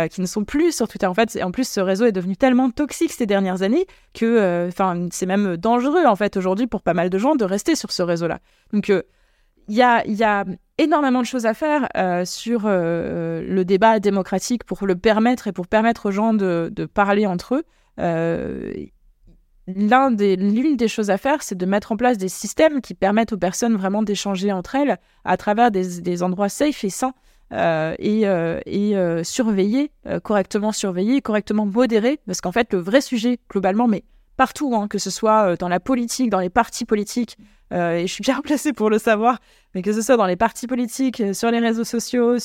qui 0.10 0.22
ne 0.22 0.26
sont 0.26 0.46
plus 0.46 0.74
sur 0.74 0.88
Twitter. 0.88 1.06
En 1.06 1.14
fait, 1.14 1.38
en 1.44 1.52
plus, 1.52 1.68
ce 1.68 1.82
réseau 1.82 2.06
est 2.06 2.14
devenu 2.14 2.38
tellement 2.38 2.70
toxique 2.72 3.12
ces 3.12 3.26
dernières 3.26 3.62
années 3.62 3.86
que, 4.14 4.70
c'est 5.12 5.26
même 5.26 5.58
dangereux 5.58 6.06
en 6.06 6.16
fait 6.16 6.38
aujourd'hui 6.38 6.66
pour 6.66 6.82
pas 6.82 6.94
mal 6.94 7.10
de 7.10 7.18
gens 7.18 7.36
de 7.36 7.44
rester 7.44 7.76
sur 7.76 7.92
ce 7.92 8.02
réseau-là. 8.02 8.40
Donc, 8.72 8.88
il 9.68 9.76
y 9.76 9.84
a, 9.84 10.46
énormément 10.78 11.20
de 11.20 11.26
choses 11.26 11.46
à 11.46 11.54
faire 11.54 11.90
sur 12.26 12.70
le 12.70 13.64
débat 13.64 14.00
démocratique 14.00 14.64
pour 14.64 14.88
le 14.88 14.96
permettre 14.96 15.48
et 15.48 15.52
pour 15.52 15.68
permettre 15.68 16.08
aux 16.08 16.12
gens 16.12 16.34
de 16.34 16.86
parler 16.86 17.26
entre 17.26 17.56
eux. 17.56 17.64
Euh, 18.00 18.72
l'une 19.68 20.76
des, 20.76 20.88
choses 20.88 21.10
à 21.10 21.18
faire, 21.18 21.44
c'est 21.44 21.58
de 21.58 21.66
mettre 21.66 21.92
en 21.92 21.98
place 21.98 22.18
des 22.18 22.30
systèmes 22.30 22.82
qui 22.82 22.94
permettent 22.94 23.34
aux 23.34 23.38
personnes 23.38 23.76
vraiment 23.76 24.04
d'échanger 24.04 24.52
entre 24.52 24.76
elles 24.76 24.98
à 25.24 25.38
travers 25.38 25.72
des, 25.72 26.24
endroits 26.24 26.50
safe 26.50 26.84
et 26.84 26.90
sains 26.90 27.14
euh, 27.54 27.96
et, 28.00 28.28
euh, 28.28 29.24
surveiller, 29.24 29.92
correctement 30.24 30.72
surveiller, 30.72 31.22
correctement 31.22 31.66
modérer, 31.66 32.20
parce 32.26 32.42
qu'en 32.42 32.52
fait, 32.52 32.74
le 32.74 32.80
vrai 32.80 33.02
sujet, 33.02 33.40
globalement, 33.50 33.88
mais 33.88 34.04
partout, 34.36 34.74
hein, 34.76 34.88
que 34.88 34.98
ce 34.98 35.10
soit 35.10 35.56
dans 35.58 35.70
la 35.70 35.80
politique, 35.80 36.30
dans 36.30 36.40
les 36.40 36.50
partis 36.50 36.86
politiques, 36.86 37.38
et 37.72 38.06
je 38.06 38.12
suis 38.12 38.24
bien 38.24 38.42
placée 38.44 38.74
pour 38.74 38.90
le 38.90 38.98
savoir, 38.98 39.40
mais 39.76 39.82
que 39.82 39.94
ce 39.94 40.02
soit 40.02 40.18
dans 40.18 40.26
les 40.26 40.36
partis 40.36 40.68
politiques, 40.68 41.22
sur 41.34 41.52
les 41.52 41.60
réseaux 41.60 41.84
sociaux, 41.84 42.38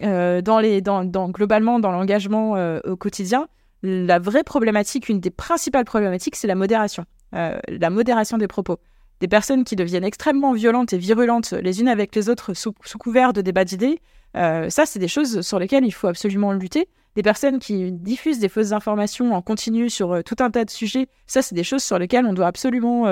dans 0.00 0.60
les, 0.60 0.82
globalement 0.82 1.78
dans 1.78 1.92
l'engagement 1.92 2.78
au 2.84 2.96
quotidien, 2.96 3.46
la 3.82 4.18
vraie 4.18 4.44
problématique, 4.44 5.08
une 5.08 5.20
des 5.20 5.30
principales 5.30 5.84
problématiques, 5.84 6.36
c'est 6.36 6.48
la 6.48 6.54
modération. 6.54 7.04
Euh, 7.34 7.58
la 7.68 7.90
modération 7.90 8.38
des 8.38 8.48
propos. 8.48 8.78
Des 9.20 9.28
personnes 9.28 9.64
qui 9.64 9.76
deviennent 9.76 10.04
extrêmement 10.04 10.52
violentes 10.52 10.92
et 10.92 10.98
virulentes 10.98 11.52
les 11.52 11.80
unes 11.80 11.88
avec 11.88 12.14
les 12.14 12.28
autres 12.28 12.54
sous, 12.54 12.72
couvert 12.98 13.32
de 13.32 13.40
débats 13.40 13.64
d'idées, 13.64 14.00
euh, 14.36 14.70
ça, 14.70 14.86
c'est 14.86 14.98
des 14.98 15.08
choses 15.08 15.40
sur 15.40 15.58
lesquelles 15.58 15.84
il 15.84 15.90
faut 15.90 16.06
absolument 16.06 16.52
lutter. 16.52 16.88
Des 17.16 17.22
personnes 17.22 17.58
qui 17.58 17.90
diffusent 17.90 18.38
des 18.38 18.48
fausses 18.48 18.72
informations 18.72 19.34
en 19.34 19.42
continu 19.42 19.90
sur 19.90 20.12
euh, 20.12 20.22
tout 20.22 20.36
un 20.40 20.50
tas 20.50 20.64
de 20.64 20.70
sujets, 20.70 21.08
ça, 21.26 21.42
c'est 21.42 21.54
des 21.54 21.64
choses 21.64 21.82
sur 21.82 21.98
lesquelles 21.98 22.26
on 22.26 22.32
doit 22.32 22.46
absolument 22.46 23.06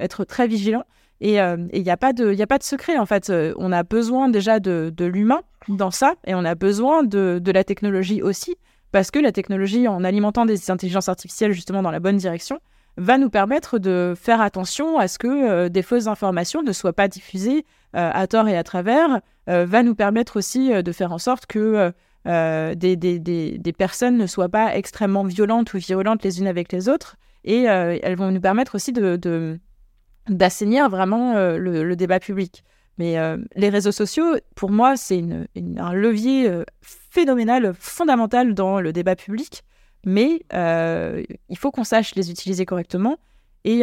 être 0.00 0.24
très 0.24 0.46
vigilant. 0.46 0.84
Et 1.20 1.36
il 1.36 1.82
n'y 1.82 1.90
a, 1.90 1.96
pas 1.96 2.12
de, 2.12 2.36
secret, 2.60 2.98
en 2.98 3.06
fait. 3.06 3.32
on 3.56 3.72
a 3.72 3.82
besoin 3.82 4.28
déjà 4.28 4.60
de, 4.60 4.92
l'humain 4.98 5.40
dans 5.68 5.90
ça, 5.90 6.14
et 6.26 6.34
on 6.34 6.44
a 6.44 6.54
besoin 6.54 7.02
de 7.04 7.50
la 7.52 7.64
technologie 7.64 8.22
aussi 8.22 8.56
parce 8.92 9.10
que 9.10 9.18
la 9.18 9.32
technologie, 9.32 9.88
en 9.88 10.04
alimentant 10.04 10.46
des 10.46 10.70
intelligences 10.70 11.08
artificielles 11.08 11.52
justement 11.52 11.82
dans 11.82 11.90
la 11.90 12.00
bonne 12.00 12.16
direction, 12.16 12.60
va 12.96 13.18
nous 13.18 13.30
permettre 13.30 13.78
de 13.78 14.14
faire 14.16 14.40
attention 14.40 14.98
à 14.98 15.08
ce 15.08 15.18
que 15.18 15.28
euh, 15.28 15.68
des 15.68 15.82
fausses 15.82 16.06
informations 16.06 16.62
ne 16.62 16.72
soient 16.72 16.92
pas 16.92 17.08
diffusées 17.08 17.64
euh, 17.94 18.10
à 18.12 18.26
tort 18.26 18.48
et 18.48 18.56
à 18.56 18.64
travers, 18.64 19.20
euh, 19.48 19.66
va 19.66 19.82
nous 19.82 19.94
permettre 19.94 20.38
aussi 20.38 20.70
de 20.82 20.92
faire 20.92 21.12
en 21.12 21.18
sorte 21.18 21.46
que 21.46 21.92
des, 22.24 23.74
personnes 23.76 24.16
ne 24.16 24.26
soient 24.26 24.48
pas 24.48 24.76
extrêmement 24.76 25.24
violentes 25.24 25.74
ou 25.74 25.78
virulentes 25.78 26.24
les 26.24 26.40
unes 26.40 26.46
avec 26.46 26.72
les 26.72 26.88
autres, 26.88 27.16
et 27.44 27.62
elles 27.62 28.16
vont 28.16 28.32
nous 28.32 28.40
permettre 28.40 28.74
aussi 28.74 28.92
de, 28.92 29.60
d'assainir 30.28 30.88
vraiment 30.88 31.34
le, 31.34 31.94
débat 31.94 32.18
public. 32.18 32.64
Mais 32.98 33.16
les 33.56 33.68
réseaux 33.68 33.92
sociaux, 33.92 34.36
pour 34.54 34.70
moi, 34.70 34.96
c'est 34.96 35.22
un 35.76 35.92
levier 35.92 36.50
phénoménal, 36.80 37.74
fondamental 37.78 38.54
dans 38.54 38.80
le 38.80 38.92
débat 38.92 39.16
public, 39.16 39.64
mais 40.04 40.40
euh, 40.54 41.22
il 41.50 41.58
faut 41.58 41.70
qu'on 41.70 41.84
sache 41.84 42.14
les 42.14 42.30
utiliser 42.30 42.64
correctement 42.64 43.18
Et, 43.64 43.80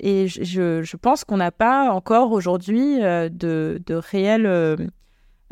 et 0.00 0.28
je, 0.28 0.82
je, 0.82 0.96
pense 0.96 1.24
qu'on 1.24 1.36
n'a 1.36 1.52
pas 1.52 1.90
encore 1.90 2.32
aujourd'hui 2.32 3.00
de, 3.00 3.82
de 3.84 3.94
réel 3.94 4.46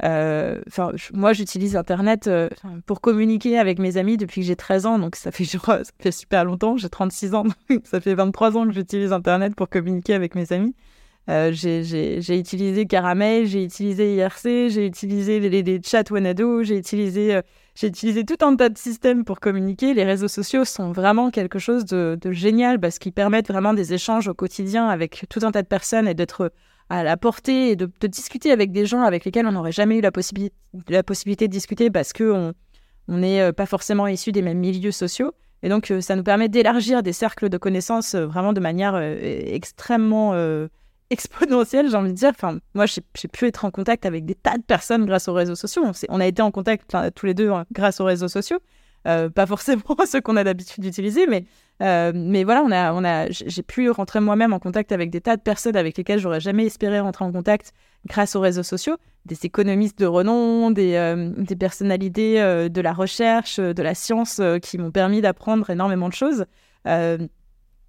euh, 0.05 0.61
enfin, 0.67 0.93
moi, 1.13 1.33
j'utilise 1.33 1.77
Internet 1.77 2.27
euh, 2.27 2.49
pour 2.87 3.01
communiquer 3.01 3.59
avec 3.59 3.79
mes 3.79 3.97
amis 3.97 4.17
depuis 4.17 4.41
que 4.41 4.47
j'ai 4.47 4.57
13 4.57 4.87
ans, 4.87 4.99
donc 4.99 5.17
ça 5.17 5.31
fait, 5.31 5.45
je 5.45 5.59
ça 5.59 5.83
fait 5.99 6.13
super 6.13 6.45
longtemps. 6.45 6.77
J'ai 6.77 6.89
36 6.89 7.35
ans, 7.35 7.45
donc 7.45 7.57
ça 7.85 8.01
fait 8.01 8.15
23 8.15 8.57
ans 8.57 8.67
que 8.67 8.73
j'utilise 8.73 9.13
Internet 9.13 9.55
pour 9.55 9.69
communiquer 9.69 10.15
avec 10.15 10.35
mes 10.35 10.53
amis. 10.53 10.75
Euh, 11.31 11.53
j'ai 11.53 12.39
utilisé 12.39 12.87
Caramel, 12.87 13.47
j'ai 13.47 13.65
utilisé 13.65 14.17
IRC, 14.17 14.71
j'ai 14.71 14.87
utilisé 14.87 15.39
les, 15.39 15.81
chats 15.85 16.03
Wanado, 16.11 16.65
j'ai 16.65 16.77
utilisé, 16.77 17.41
j'ai 17.77 17.87
utilisé 17.87 18.25
tout 18.25 18.45
un 18.45 18.57
tas 18.57 18.69
de 18.69 18.77
systèmes 18.77 19.25
pour 19.25 19.39
communiquer. 19.39 19.95
Les 19.95 20.05
réseaux 20.05 20.29
sociaux 20.29 20.65
sont 20.65 20.91
vraiment 20.91 21.31
quelque 21.31 21.59
chose 21.59 21.85
de, 21.85 22.19
génial 22.31 22.81
parce 22.81 22.99
qu'ils 22.99 23.13
permettent 23.13 23.49
vraiment 23.49 23.73
des 23.73 23.95
échanges 23.95 24.27
au 24.27 24.35
quotidien 24.35 24.89
avec 24.89 25.27
tout 25.31 25.41
un 25.43 25.53
tas 25.53 25.63
de 25.63 25.69
personnes 25.69 26.09
et 26.09 26.15
d'être 26.15 26.53
à 26.93 27.03
la 27.03 27.17
portée 27.17 27.71
et 27.71 27.77
de, 27.77 27.89
discuter 28.07 28.53
avec 28.53 28.71
des 28.71 28.85
gens 28.85 29.03
avec 29.03 29.25
lesquels 29.25 29.47
on 29.47 29.53
n'aurait 29.53 29.73
jamais 29.73 29.97
eu 29.97 30.01
la, 30.03 30.13
possibilité, 30.13 30.55
de 30.75 31.47
discuter 31.47 31.91
parce 31.91 32.13
qu'on 32.13 32.53
n'est 33.09 33.41
euh, 33.41 33.53
pas 33.53 33.65
forcément 33.65 34.07
issus 34.07 34.33
des 34.33 34.43
mêmes 34.43 34.59
milieux 34.59 34.91
sociaux. 34.91 35.33
Et 35.63 35.71
donc, 35.71 35.91
euh, 35.91 36.01
ça 36.03 36.17
nous 36.17 36.23
permet 36.23 36.49
d'élargir 36.51 37.03
des 37.03 37.15
cercles 37.15 37.49
de 37.49 37.57
connaissances 37.57 38.15
euh, 38.15 38.27
vraiment 38.27 38.53
de 38.53 38.61
manière 38.61 38.97
extrêmement 38.97 40.35
exponentielle, 41.13 41.91
j'ai 41.91 41.97
envie 41.97 42.13
de 42.13 42.17
dire. 42.17 42.31
Enfin, 42.31 42.59
moi, 42.75 42.87
j'ai 42.87 43.29
pu 43.29 43.47
être 43.47 43.65
en 43.65 43.71
contact 43.71 44.07
avec 44.07 44.25
des 44.25 44.35
tas 44.35 44.57
de 44.57 44.63
personnes 44.63 45.07
grâce 45.07 45.29
aux 45.29 45.35
réseaux 45.35 45.55
sociaux. 45.55 45.83
On, 45.85 45.93
on 46.09 46.21
a 46.21 46.27
été 46.27 46.43
en 46.43 46.51
contact 46.51 46.97
tous 47.15 47.27
les 47.27 47.35
deux 47.35 47.51
hein, 47.51 47.65
grâce 47.73 48.01
aux 48.01 48.05
réseaux 48.05 48.29
sociaux. 48.29 48.59
pas 49.05 49.47
forcément 49.47 49.83
ceux 50.07 50.21
qu'on 50.21 50.37
a 50.37 50.45
l'habitude 50.45 50.83
d'utiliser, 50.83 51.27
mais 51.27 51.45
euh, 51.83 52.13
mais 52.15 52.45
voilà, 52.45 52.63
on 52.63 52.71
a, 52.71 52.93
on 52.93 53.03
a, 53.05 53.29
j'ai 53.31 53.63
pu 53.63 53.91
rentrer 53.91 54.21
moi-même 54.21 54.53
en 54.53 54.61
contact 54.61 54.93
avec 54.93 55.11
des 55.11 55.21
tas 55.21 55.37
de 55.37 55.43
personnes 55.43 55.77
avec 55.77 55.97
lesquelles 55.97 56.21
j'aurais 56.21 56.41
jamais 56.41 56.67
espéré 56.67 57.01
rentrer 57.01 57.25
en 57.25 57.33
contact 57.33 57.73
grâce 58.07 58.37
aux 58.37 58.41
réseaux 58.41 58.63
sociaux, 58.63 58.97
des 59.27 59.37
économistes 59.45 59.99
de 59.99 60.07
renom, 60.07 60.71
des, 60.71 60.95
euh, 60.95 61.31
personnalités 61.59 62.41
euh, 62.41 62.69
de 62.69 62.81
la 62.81 62.93
recherche, 62.93 63.59
de 63.59 63.83
la 63.83 63.95
science 63.95 64.41
qui 64.63 64.79
m'ont 64.79 64.93
permis 64.93 65.21
d'apprendre 65.21 65.69
énormément 65.71 66.09
de 66.09 66.15
choses. 66.15 66.45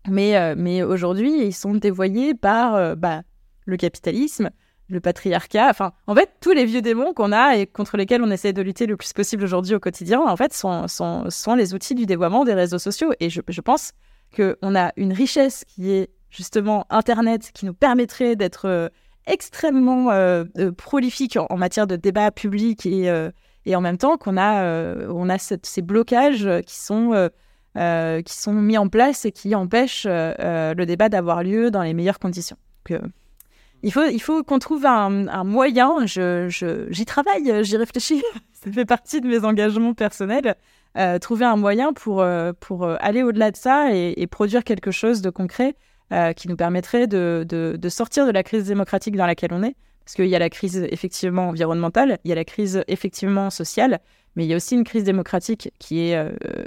Mais 0.09 0.55
mais 0.55 0.83
aujourd'hui, 0.83 1.45
ils 1.45 1.53
sont 1.53 1.73
dévoyés 1.73 2.33
par 2.33 2.95
bah, 2.95 3.23
le 3.65 3.77
capitalisme, 3.77 4.49
le 4.89 4.99
patriarcat, 4.99 5.69
enfin, 5.69 5.93
en 6.07 6.15
fait, 6.15 6.29
tous 6.41 6.51
les 6.51 6.65
vieux 6.65 6.81
démons 6.81 7.13
qu'on 7.13 7.31
a 7.31 7.57
et 7.57 7.65
contre 7.65 7.97
lesquels 7.97 8.21
on 8.21 8.31
essaie 8.31 8.53
de 8.53 8.61
lutter 8.61 8.85
le 8.85 8.97
plus 8.97 9.13
possible 9.13 9.43
aujourd'hui 9.43 9.75
au 9.75 9.79
quotidien, 9.79 10.21
en 10.21 10.35
fait, 10.37 10.53
sont, 10.53 11.55
les 11.55 11.73
outils 11.73 11.95
du 11.95 12.05
dévoiement 12.05 12.43
des 12.43 12.53
réseaux 12.53 12.79
sociaux. 12.79 13.11
Et 13.19 13.29
je, 13.29 13.61
pense 13.61 13.91
qu'on 14.35 14.75
a 14.75 14.91
une 14.97 15.13
richesse 15.13 15.63
qui 15.65 15.91
est 15.91 16.09
justement 16.29 16.85
Internet, 16.89 17.51
qui 17.53 17.65
nous 17.65 17.73
permettrait 17.73 18.35
d'être 18.35 18.67
euh, 18.67 18.89
extrêmement 19.27 20.11
euh, 20.11 20.43
euh, 20.57 20.71
prolifique 20.71 21.37
en, 21.37 21.57
matière 21.57 21.87
de 21.87 21.95
débat 21.95 22.31
public 22.31 22.85
et, 22.85 23.09
en 23.75 23.81
même 23.81 23.97
temps 23.97 24.17
qu'on 24.17 24.37
a, 24.37 24.95
on 25.07 25.29
a 25.29 25.37
ces 25.37 25.81
blocages 25.81 26.49
qui 26.65 26.75
sont, 26.75 27.29
qui 27.75 28.33
sont 28.33 28.53
mis 28.53 28.77
en 28.77 28.87
place 28.87 29.25
et 29.25 29.31
qui 29.31 29.55
empêchent 29.55 30.05
le 30.07 30.83
débat 30.85 31.09
d'avoir 31.09 31.43
lieu 31.43 31.71
dans 31.71 31.81
les 31.81 31.93
meilleures 31.93 32.19
conditions. 32.19 32.57
Il 33.83 33.91
faut, 33.91 34.43
qu'on 34.43 34.59
trouve 34.59 34.85
un, 34.85 35.43
moyen. 35.43 36.05
J'y 36.05 37.05
travaille, 37.05 37.63
j'y 37.63 37.77
réfléchis. 37.77 38.23
Ça 38.53 38.71
fait 38.71 38.85
partie 38.85 39.19
de 39.19 39.27
mes 39.27 39.43
engagements 39.43 39.93
personnels. 39.93 40.55
Euh, 40.95 41.17
trouver 41.17 41.45
un 41.45 41.55
moyen 41.55 41.91
pour, 41.91 42.21
euh, 42.21 42.51
euh, 42.71 42.97
aller 42.99 43.23
au-delà 43.23 43.49
de 43.49 43.57
ça 43.57 43.93
et, 43.93 44.27
produire 44.27 44.63
quelque 44.63 44.91
chose 44.91 45.21
de 45.21 45.29
concret 45.29 45.75
qui 46.35 46.47
nous 46.47 46.55
permettrait 46.55 47.07
de, 47.07 47.89
sortir 47.89 48.27
de 48.27 48.31
la 48.31 48.43
crise 48.43 48.65
démocratique 48.65 49.15
dans 49.15 49.25
laquelle 49.25 49.51
on 49.51 49.63
est. 49.63 49.75
Parce 50.05 50.15
qu'il 50.15 50.27
y 50.27 50.35
a 50.35 50.39
la 50.39 50.49
crise 50.49 50.85
effectivement 50.91 51.49
environnementale, 51.49 52.19
il 52.23 52.29
y 52.29 52.31
a 52.31 52.35
la 52.35 52.43
crise 52.43 52.83
effectivement 52.87 53.49
sociale, 53.49 53.99
mais 54.35 54.45
il 54.45 54.47
y 54.47 54.53
a 54.53 54.57
aussi 54.57 54.75
une 54.75 54.83
crise 54.83 55.03
démocratique 55.03 55.71
qui 55.79 55.99
est 55.99 56.17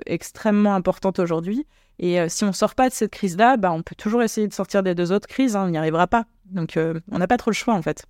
extrêmement 0.06 0.74
importante 0.74 1.18
aujourd'hui. 1.18 1.66
Et 1.98 2.28
si 2.28 2.44
on 2.44 2.48
ne 2.48 2.52
sort 2.52 2.74
pas 2.74 2.88
de 2.88 2.94
cette 2.94 3.10
crise-là, 3.10 3.56
bah, 3.56 3.72
on 3.72 3.82
peut 3.82 3.94
toujours 3.96 4.22
essayer 4.22 4.46
de 4.46 4.52
sortir 4.52 4.82
des 4.82 4.94
deux 4.94 5.12
autres 5.12 5.26
crises, 5.26 5.56
hein, 5.56 5.64
on 5.66 5.70
n'y 5.70 5.78
arrivera 5.78 6.06
pas. 6.06 6.26
Donc 6.50 6.76
euh, 6.76 7.00
on 7.10 7.18
n'a 7.18 7.26
pas 7.26 7.36
trop 7.36 7.50
le 7.50 7.54
choix 7.54 7.74
en 7.74 7.82
fait. 7.82 8.06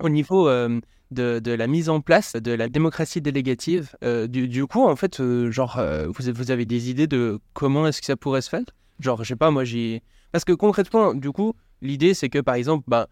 Au 0.00 0.08
niveau 0.08 0.48
euh, 0.48 0.80
de, 1.10 1.50
la 1.50 1.66
mise 1.66 1.88
en 1.88 2.00
place 2.00 2.34
de 2.34 2.52
la 2.52 2.68
démocratie 2.68 3.20
délégative, 3.20 3.96
euh, 4.04 4.26
du, 4.26 4.66
coup 4.66 4.84
en 4.84 4.96
fait, 4.96 5.22
genre 5.50 5.80
vous, 6.06 6.32
vous, 6.34 6.50
avez 6.50 6.66
des 6.66 6.90
idées 6.90 7.06
de 7.06 7.40
comment 7.52 7.86
est-ce 7.86 8.00
que 8.00 8.06
ça 8.06 8.16
pourrait 8.16 8.42
se 8.42 8.48
faire? 8.48 8.64
Genre 9.00 9.22
je 9.22 9.28
sais 9.28 9.36
pas, 9.36 9.50
moi 9.50 9.64
j'ai... 9.64 10.02
Parce 10.32 10.44
que 10.44 10.52
concrètement, 10.52 11.14
du 11.14 11.30
coup, 11.30 11.54
l'idée 11.82 12.14
c'est 12.14 12.28
que 12.28 12.38
par 12.38 12.54
exemple, 12.54 12.84
bah, 12.88 13.08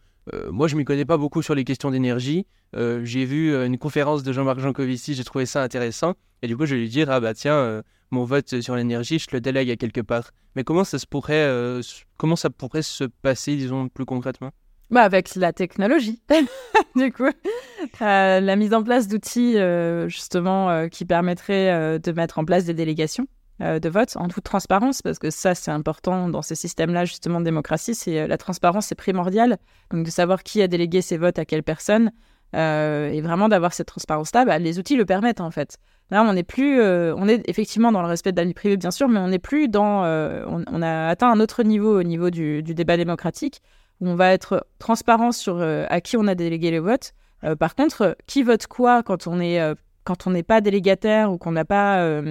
moi, 0.51 0.67
je 0.67 0.75
ne 0.75 0.81
m'y 0.81 0.85
connais 0.85 1.05
pas 1.05 1.19
beaucoup 1.19 1.41
sur 1.41 1.55
les 1.55 1.63
questions 1.63 1.93
d'énergie. 1.93 2.47
J'ai 2.75 3.25
vu 3.25 3.55
une 3.55 3.79
conférence 3.79 4.23
de 4.23 4.33
Jean-Marc 4.33 4.61
Jancovici, 4.61 5.15
j'ai 5.15 5.25
trouvé 5.25 5.47
ça 5.47 5.63
intéressant. 5.63 6.15
Et 6.43 6.47
du 6.47 6.57
coup, 6.57 6.67
je 6.67 6.75
vais 6.75 6.83
lui 6.83 6.89
dire, 6.89 7.11
ah 7.11 7.21
bah 7.21 7.35
tiens, 7.35 7.83
mon 8.11 8.25
vote 8.25 8.61
sur 8.61 8.77
l'énergie, 8.77 9.19
je 9.19 9.27
le 9.33 9.41
délègue 9.41 9.71
à 9.71 9.77
quelque 9.77 10.01
part. 10.01 10.31
Mais 10.55 10.65
comment 10.65 10.85
ça 10.85 10.99
se 10.99 11.07
pourrait, 11.07 11.35
euh, 11.35 11.83
comment 12.17 12.37
ça 12.37 12.51
pourrait 12.51 12.83
se 12.83 13.05
passer, 13.05 13.57
disons 13.57 13.89
plus 13.89 14.05
concrètement? 14.05 14.51
Bah 14.91 15.03
avec 15.03 15.35
la 15.35 15.53
technologie, 15.53 16.23
du 16.97 17.13
coup, 17.13 17.25
euh, 17.25 18.41
la 18.41 18.57
mise 18.57 18.73
en 18.73 18.85
place 18.85 19.09
d'outils 19.09 19.59
euh, 19.59 20.09
justement 20.09 20.89
qui 20.89 21.05
permettraient 21.05 21.99
de 21.99 22.13
mettre 22.13 22.39
en 22.39 22.45
place 22.45 22.65
des 22.65 22.75
délégations 22.75 23.27
de 23.59 23.89
vote 23.89 24.17
en 24.17 24.29
toute 24.29 24.45
transparence, 24.45 25.01
parce 25.01 25.19
que 25.19 25.31
ça 25.31 25.55
c'est 25.55 25.71
important 25.71 26.29
dans 26.29 26.43
ces 26.43 26.55
systèmes-là 26.55 27.07
justement 27.07 27.41
de 27.41 27.47
démocratie, 27.47 27.95
c'est 27.95 28.29
la 28.29 28.37
transparence 28.37 28.89
c'est 28.89 28.95
primordial, 28.95 29.57
donc 29.91 30.05
de 30.05 30.11
savoir 30.11 30.43
qui 30.43 30.61
a 30.61 30.69
délégué 30.69 31.01
ses 31.01 31.17
votes 31.17 31.39
à 31.39 31.47
quelle 31.47 31.63
personne, 31.63 32.13
et 32.53 33.21
vraiment 33.21 33.49
d'avoir 33.49 33.73
cette 33.75 33.89
transparence-là, 33.89 34.45
bah, 34.45 34.59
les 34.59 34.79
outils 34.79 34.97
le 34.97 35.05
permettent 35.05 35.41
en 35.41 35.51
fait. 35.51 35.79
Là, 36.11 36.23
on 36.23 36.33
n'est 36.33 36.45
plus, 36.45 36.81
euh, 36.81 37.15
on 37.17 37.27
est 37.27 37.43
effectivement 37.49 37.91
dans 37.91 38.01
le 38.01 38.07
respect 38.07 38.31
de 38.31 38.37
la 38.37 38.45
vie 38.45 38.55
privée, 38.55 38.77
bien 38.77 38.93
sûr, 38.93 39.09
mais 39.09 39.19
on 39.19 39.29
n'est 39.29 39.41
plus 39.41 39.69
dans, 39.69 40.05
euh, 40.05 40.45
on, 40.47 40.83
a 40.83 41.09
atteint 41.09 41.31
un 41.31 41.41
autre 41.41 41.65
niveau 41.65 41.99
au 41.99 42.05
niveau 42.05 42.31
du, 42.31 42.63
débat 42.63 42.97
démocratique, 42.97 43.61
où 44.01 44.09
on 44.09 44.15
va 44.15 44.33
être 44.33 44.67
transparent 44.79 45.33
sur 45.33 45.57
euh, 45.57 45.85
à 45.89 46.01
qui 46.01 46.17
on 46.17 46.29
a 46.29 46.37
délégué 46.37 46.71
les 46.71 46.79
votes. 46.79 47.13
par 47.59 47.75
contre, 47.75 48.17
qui 48.27 48.43
vote 48.45 48.67
quoi 48.69 49.03
quand 49.03 49.27
on 49.27 49.41
est, 49.41 49.61
quand 50.05 50.27
on 50.27 50.31
n'est 50.31 50.45
pas 50.45 50.61
délégataire 50.61 51.33
ou 51.33 51.39
qu'on 51.39 51.53
n'a 51.53 51.65
pas, 51.65 52.23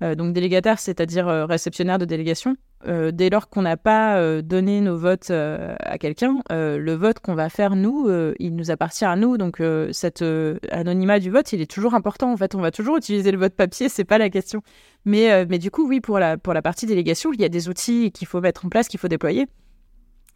donc 0.00 0.32
délégataire, 0.32 0.78
c'est-à-dire 0.78 1.26
réceptionnaire 1.26 1.98
de 1.98 2.04
délégation, 2.04 2.56
euh, 2.86 3.10
dès 3.10 3.28
lors 3.28 3.50
qu'on 3.50 3.62
n'a 3.62 3.76
pas 3.76 4.16
euh, 4.16 4.40
donné 4.40 4.80
nos 4.80 4.96
votes 4.96 5.30
euh, 5.30 5.74
à 5.80 5.98
quelqu'un, 5.98 6.38
le 6.50 6.94
vote 6.94 7.20
qu'on 7.20 7.34
va 7.34 7.50
faire 7.50 7.76
nous, 7.76 8.08
il 8.38 8.56
nous 8.56 8.70
appartient 8.70 9.04
à 9.04 9.16
nous. 9.16 9.36
Donc 9.36 9.62
cet 9.92 10.24
anonymat 10.70 11.18
du 11.18 11.30
vote, 11.30 11.52
il 11.52 11.60
est 11.60 11.70
toujours 11.70 11.94
important. 11.94 12.32
En 12.32 12.36
fait, 12.36 12.54
on 12.54 12.60
va 12.60 12.70
toujours 12.70 12.96
utiliser 12.96 13.32
le 13.32 13.38
vote 13.38 13.54
papier, 13.54 13.88
c'est 13.88 14.04
pas 14.04 14.18
la 14.18 14.30
question. 14.30 14.62
Mais, 15.04 15.46
mais 15.46 15.58
du 15.58 15.70
coup, 15.70 15.88
oui, 15.88 16.00
pour 16.00 16.18
la, 16.18 16.36
pour 16.36 16.54
la 16.54 16.62
partie 16.62 16.86
délégation, 16.86 17.32
il 17.32 17.40
y 17.40 17.44
a 17.44 17.48
des 17.48 17.68
outils 17.68 18.12
qu'il 18.12 18.26
faut 18.26 18.40
mettre 18.40 18.66
en 18.66 18.68
place, 18.68 18.88
qu'il 18.88 19.00
faut 19.00 19.08
déployer. 19.08 19.46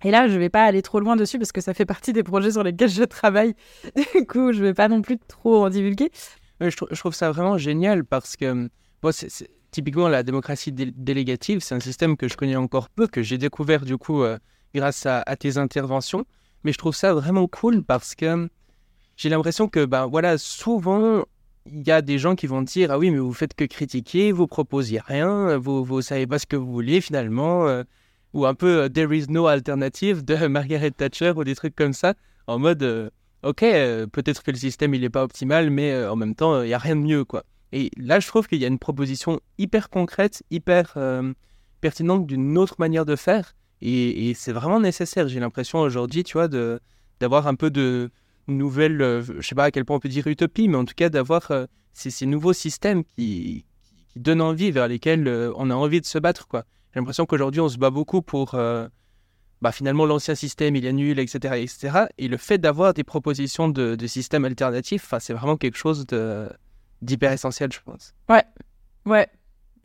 Et 0.02 0.10
là, 0.10 0.28
je 0.28 0.38
vais 0.38 0.50
pas 0.50 0.64
aller 0.64 0.82
trop 0.82 1.00
loin 1.00 1.16
dessus 1.16 1.38
parce 1.38 1.52
que 1.52 1.60
ça 1.60 1.72
fait 1.72 1.86
partie 1.86 2.12
des 2.12 2.22
projets 2.22 2.52
sur 2.52 2.62
lesquels 2.62 2.90
je 2.90 3.04
travaille. 3.04 3.54
Du 4.14 4.26
coup, 4.26 4.52
je 4.52 4.62
vais 4.62 4.74
pas 4.74 4.88
non 4.88 5.02
plus 5.02 5.18
trop 5.18 5.64
en 5.64 5.70
divulguer. 5.70 6.10
Je, 6.60 6.68
je 6.68 6.98
trouve 6.98 7.14
ça 7.14 7.30
vraiment 7.30 7.58
génial 7.58 8.04
parce 8.04 8.36
que 8.36 8.68
bon, 9.02 9.12
c'est 9.12 9.48
typiquement 9.74 10.08
la 10.08 10.22
démocratie 10.22 10.70
délégative, 10.70 11.58
c'est 11.58 11.74
un 11.74 11.80
système 11.80 12.16
que 12.16 12.28
je 12.28 12.36
connais 12.36 12.54
encore 12.54 12.88
peu, 12.88 13.08
que 13.08 13.22
j'ai 13.22 13.38
découvert 13.38 13.84
du 13.84 13.98
coup 13.98 14.22
euh, 14.22 14.38
grâce 14.72 15.04
à, 15.04 15.24
tes 15.36 15.58
interventions. 15.58 16.24
Mais 16.62 16.72
je 16.72 16.78
trouve 16.78 16.94
ça 16.94 17.12
vraiment 17.12 17.48
cool 17.48 17.82
parce 17.82 18.14
que 18.14 18.48
j'ai 19.16 19.28
l'impression 19.28 19.68
que 19.68 19.84
ben 19.84 20.06
voilà, 20.06 20.38
souvent 20.38 21.24
il 21.66 21.84
y 21.86 21.90
a 21.90 22.02
des 22.02 22.18
gens 22.18 22.36
qui 22.36 22.46
vont 22.46 22.62
dire 22.62 22.92
ah 22.92 22.98
oui 22.98 23.10
mais 23.10 23.18
vous 23.18 23.32
faites 23.32 23.54
que 23.54 23.64
critiquer, 23.64 24.30
vous 24.30 24.46
proposez 24.46 25.00
rien, 25.00 25.58
vous 25.58 25.84
vous 25.84 26.02
savez 26.02 26.28
pas 26.28 26.38
ce 26.38 26.46
que 26.46 26.56
vous 26.56 26.70
voulez 26.72 27.00
finalement, 27.00 27.66
euh, 27.66 27.82
ou 28.32 28.46
un 28.46 28.54
peu 28.54 28.82
euh, 28.82 28.88
there 28.88 29.12
is 29.12 29.26
no 29.28 29.48
alternative 29.48 30.24
de 30.24 30.46
Margaret 30.46 30.92
Thatcher 30.92 31.32
ou 31.34 31.42
des 31.42 31.56
trucs 31.56 31.74
comme 31.74 31.94
ça, 31.94 32.14
en 32.46 32.60
mode 32.60 33.10
ok 33.42 33.60
peut-être 33.60 34.44
que 34.44 34.52
le 34.52 34.56
système 34.56 34.94
il 34.94 35.02
est 35.02 35.10
pas 35.10 35.24
optimal 35.24 35.68
mais 35.70 36.06
en 36.06 36.16
même 36.16 36.36
temps 36.36 36.62
il 36.62 36.68
y 36.68 36.74
a 36.74 36.78
rien 36.78 36.94
de 36.94 37.00
mieux 37.00 37.24
quoi. 37.24 37.44
Et 37.74 37.90
là, 37.96 38.20
je 38.20 38.28
trouve 38.28 38.46
qu'il 38.46 38.60
y 38.60 38.64
a 38.64 38.68
une 38.68 38.78
proposition 38.78 39.40
hyper 39.58 39.90
concrète, 39.90 40.44
hyper 40.52 40.92
euh, 40.96 41.34
pertinente 41.80 42.24
d'une 42.24 42.56
autre 42.56 42.76
manière 42.78 43.04
de 43.04 43.16
faire. 43.16 43.56
Et, 43.82 44.32
c'est 44.34 44.52
vraiment 44.52 44.78
nécessaire, 44.78 45.26
j'ai 45.26 45.40
l'impression 45.40 45.80
aujourd'hui, 45.80 46.22
tu 46.22 46.34
vois, 46.34 46.46
d'avoir 46.46 47.48
un 47.48 47.56
peu 47.56 47.70
de 47.70 48.12
nouvelles, 48.46 49.02
euh, 49.02 49.22
je 49.22 49.46
sais 49.46 49.56
pas 49.56 49.64
à 49.64 49.70
quel 49.72 49.84
point 49.84 49.96
on 49.96 50.00
peut 50.00 50.08
dire 50.08 50.28
utopie, 50.28 50.68
mais 50.68 50.76
en 50.76 50.84
tout 50.84 50.94
cas 50.94 51.08
d'avoir 51.08 51.50
euh, 51.50 51.66
ces, 51.92 52.26
nouveaux 52.26 52.52
systèmes 52.52 53.02
qui, 53.02 53.66
donnent 54.14 54.40
envie, 54.40 54.70
vers 54.70 54.86
lesquels 54.86 55.28
on 55.56 55.68
a 55.68 55.74
envie 55.74 56.00
de 56.00 56.06
se 56.06 56.18
battre. 56.18 56.46
J'ai 56.52 57.00
l'impression 57.00 57.26
qu'aujourd'hui, 57.26 57.60
on 57.60 57.68
se 57.68 57.78
bat 57.78 57.90
beaucoup 57.90 58.22
pour, 58.22 58.52
bah, 58.52 59.72
finalement, 59.72 60.06
l'ancien 60.06 60.36
système, 60.36 60.76
il 60.76 60.86
est 60.86 60.92
nul, 60.92 61.18
etc., 61.18 61.60
etc. 61.60 62.04
Et 62.18 62.28
le 62.28 62.36
fait 62.36 62.58
d'avoir 62.58 62.94
des 62.94 63.02
propositions 63.02 63.68
de, 63.68 63.96
de 63.96 64.06
systèmes 64.06 64.44
alternatifs, 64.44 65.12
c'est 65.18 65.32
vraiment 65.32 65.56
quelque 65.56 65.76
chose 65.76 66.06
de 66.06 66.48
d'hyper 67.02 67.32
essentiel, 67.32 67.72
je 67.72 67.80
pense. 67.84 68.14
Ouais, 68.28 68.44
ouais. 69.06 69.28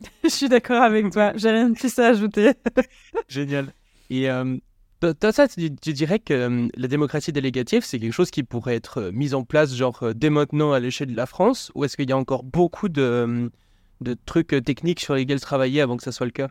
je 0.24 0.28
suis 0.28 0.48
d'accord 0.48 0.82
avec 0.82 1.10
toi. 1.10 1.32
J'ai 1.36 1.50
rien 1.50 1.70
de 1.70 1.74
plus 1.74 1.98
à 1.98 2.08
ajouter. 2.08 2.52
Génial. 3.28 3.72
Et 4.08 4.28
toi, 5.00 5.32
ça, 5.32 5.48
tu, 5.48 5.70
dirais 5.70 6.18
que 6.18 6.68
la 6.74 6.88
démocratie 6.88 7.32
délégative, 7.32 7.84
c'est 7.84 7.98
quelque 7.98 8.12
chose 8.12 8.30
qui 8.30 8.42
pourrait 8.42 8.76
être 8.76 9.10
mis 9.12 9.34
en 9.34 9.44
place, 9.44 9.74
genre, 9.74 10.14
dès 10.14 10.30
maintenant 10.30 10.72
à 10.72 10.80
l'échelle 10.80 11.12
de 11.12 11.16
la 11.16 11.26
France 11.26 11.70
Ou 11.74 11.84
est-ce 11.84 11.96
qu'il 11.96 12.08
y 12.08 12.12
a 12.12 12.16
encore 12.16 12.42
beaucoup 12.42 12.88
de, 12.88 13.50
de 14.00 14.16
trucs 14.26 14.54
techniques 14.64 15.00
sur 15.00 15.14
lesquels 15.14 15.40
travailler 15.40 15.80
avant 15.80 15.96
que 15.96 16.02
ça 16.02 16.12
soit 16.12 16.26
le 16.26 16.32
cas? 16.32 16.48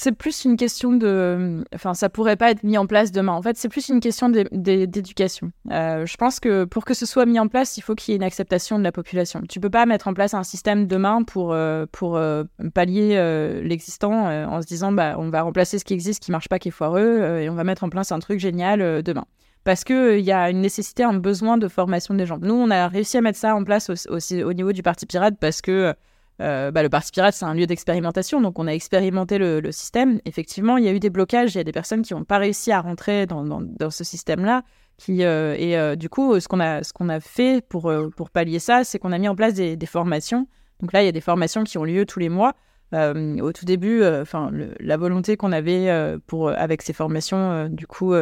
C'est 0.00 0.12
plus 0.12 0.46
une 0.46 0.56
question 0.56 0.92
de. 0.92 1.62
Enfin, 1.74 1.92
ça 1.92 2.08
pourrait 2.08 2.36
pas 2.36 2.50
être 2.50 2.62
mis 2.62 2.78
en 2.78 2.86
place 2.86 3.12
demain. 3.12 3.32
En 3.32 3.42
fait, 3.42 3.58
c'est 3.58 3.68
plus 3.68 3.90
une 3.90 4.00
question 4.00 4.30
d'éducation. 4.30 5.52
Euh, 5.70 6.06
je 6.06 6.16
pense 6.16 6.40
que 6.40 6.64
pour 6.64 6.86
que 6.86 6.94
ce 6.94 7.04
soit 7.04 7.26
mis 7.26 7.38
en 7.38 7.48
place, 7.48 7.76
il 7.76 7.82
faut 7.82 7.94
qu'il 7.94 8.12
y 8.12 8.14
ait 8.14 8.16
une 8.16 8.22
acceptation 8.22 8.78
de 8.78 8.84
la 8.84 8.92
population. 8.92 9.42
Tu 9.46 9.60
peux 9.60 9.68
pas 9.68 9.84
mettre 9.84 10.08
en 10.08 10.14
place 10.14 10.32
un 10.32 10.42
système 10.42 10.86
demain 10.86 11.22
pour, 11.22 11.52
euh, 11.52 11.84
pour 11.92 12.16
euh, 12.16 12.44
pallier 12.72 13.20
l'existant 13.62 14.28
en 14.30 14.62
se 14.62 14.66
disant 14.66 14.90
bah, 14.90 15.16
on 15.18 15.28
va 15.28 15.42
remplacer 15.42 15.78
ce 15.78 15.84
qui 15.84 15.92
existe, 15.92 16.22
qui 16.22 16.32
marche 16.32 16.48
pas, 16.48 16.58
qui 16.58 16.68
est 16.68 16.72
foireux, 16.72 17.40
et 17.40 17.50
on 17.50 17.54
va 17.54 17.64
mettre 17.64 17.84
en 17.84 17.90
place 17.90 18.10
un 18.10 18.20
truc 18.20 18.40
génial 18.40 19.02
demain. 19.02 19.26
Parce 19.64 19.84
qu'il 19.84 20.20
y 20.20 20.32
a 20.32 20.48
une 20.48 20.62
nécessité, 20.62 21.04
un 21.04 21.12
besoin 21.12 21.58
de 21.58 21.68
formation 21.68 22.14
des 22.14 22.24
gens. 22.24 22.38
Nous, 22.40 22.54
on 22.54 22.70
a 22.70 22.88
réussi 22.88 23.18
à 23.18 23.20
mettre 23.20 23.38
ça 23.38 23.54
en 23.54 23.64
place 23.64 23.90
aussi 24.08 24.42
au 24.42 24.54
niveau 24.54 24.72
du 24.72 24.82
Parti 24.82 25.04
Pirate 25.04 25.34
parce 25.38 25.60
que 25.60 25.94
euh, 26.40 26.70
bah, 26.70 26.82
le 26.82 26.88
Parti 26.88 27.12
Pirate, 27.12 27.34
c'est 27.34 27.44
un 27.44 27.54
lieu 27.54 27.66
d'expérimentation, 27.66 28.40
donc 28.40 28.58
on 28.58 28.66
a 28.66 28.72
expérimenté 28.72 29.38
le, 29.38 29.72
système. 29.72 30.20
Effectivement, 30.24 30.76
il 30.76 30.84
y 30.84 30.88
a 30.88 30.92
eu 30.92 31.00
des 31.00 31.10
blocages, 31.10 31.54
il 31.54 31.58
y 31.58 31.60
a 31.60 31.64
des 31.64 31.72
personnes 31.72 32.02
qui 32.02 32.14
n'ont 32.14 32.24
pas 32.24 32.38
réussi 32.38 32.72
à 32.72 32.80
rentrer 32.80 33.26
dans, 33.26 33.90
ce 33.90 34.04
système-là. 34.04 34.62
Euh, 35.08 35.54
et 35.58 35.78
euh, 35.78 35.96
du 35.96 36.08
coup, 36.08 36.38
ce 36.40 36.48
qu'on 36.48 36.60
a, 36.60 37.20
fait 37.20 37.64
pour, 37.66 37.90
pallier 38.32 38.58
ça, 38.58 38.84
c'est 38.84 38.98
qu'on 38.98 39.12
a 39.12 39.18
mis 39.18 39.28
en 39.28 39.36
place 39.36 39.54
des, 39.54 39.86
formations. 39.86 40.46
Donc 40.80 40.92
là, 40.92 41.02
il 41.02 41.06
y 41.06 41.08
a 41.08 41.12
des 41.12 41.20
formations 41.20 41.64
qui 41.64 41.78
ont 41.78 41.84
lieu 41.84 42.06
tous 42.06 42.20
les 42.20 42.28
mois. 42.28 42.54
au 42.92 43.52
tout 43.52 43.64
début, 43.64 44.04
enfin, 44.04 44.50
la 44.80 44.96
volonté 44.96 45.36
qu'on 45.36 45.52
avait 45.52 45.90
avec 45.90 46.82
ces 46.82 46.92
formations, 46.92 47.68
du 47.68 47.86
coup, 47.86 48.14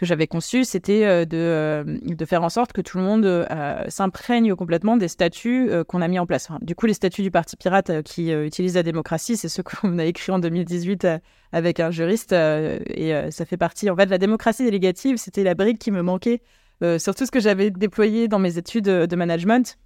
que 0.00 0.06
j'avais 0.06 0.26
conçu, 0.26 0.64
c'était 0.64 1.04
euh, 1.04 1.26
de, 1.26 1.36
euh, 1.36 1.98
de, 2.02 2.24
faire 2.24 2.42
en 2.42 2.48
sorte 2.48 2.72
que 2.72 2.80
tout 2.80 2.96
le 2.96 3.04
monde 3.04 3.26
euh, 3.26 3.84
s'imprègne 3.88 4.54
complètement 4.54 4.96
des 4.96 5.08
statuts 5.08 5.70
qu'on 5.86 6.00
a 6.00 6.08
mis 6.08 6.18
en 6.18 6.24
place. 6.24 6.48
du 6.62 6.74
coup, 6.74 6.86
les 6.86 6.94
statuts 6.94 7.20
du 7.20 7.30
Parti 7.30 7.56
Pirate 7.58 8.02
qui 8.02 8.30
utilisent 8.30 8.76
la 8.76 8.82
démocratie, 8.82 9.36
c'est 9.36 9.50
ceux 9.50 9.62
qu'on 9.82 9.98
a 9.98 10.04
écrits 10.06 10.32
en 10.32 10.38
2018 10.38 11.06
avec 11.52 11.80
un 11.80 11.90
juriste. 11.90 12.32
et 12.32 13.12
ça 13.30 13.44
fait 13.44 13.58
partie, 13.58 13.90
en 13.90 13.96
fait, 13.96 14.06
de 14.06 14.10
la 14.10 14.18
démocratie 14.18 14.64
délégative, 14.64 15.18
c'était 15.18 15.44
la 15.44 15.54
brique 15.54 15.78
qui 15.78 15.90
me 15.90 16.00
manquait 16.00 16.40
sur 16.98 17.14
tout 17.14 17.26
ce 17.26 17.30
que 17.30 17.40
j'avais 17.40 17.70
déployé 17.70 18.26
dans 18.26 18.38
mes 18.38 18.56
études 18.56 18.84
de 18.84 19.16
management 19.16 19.76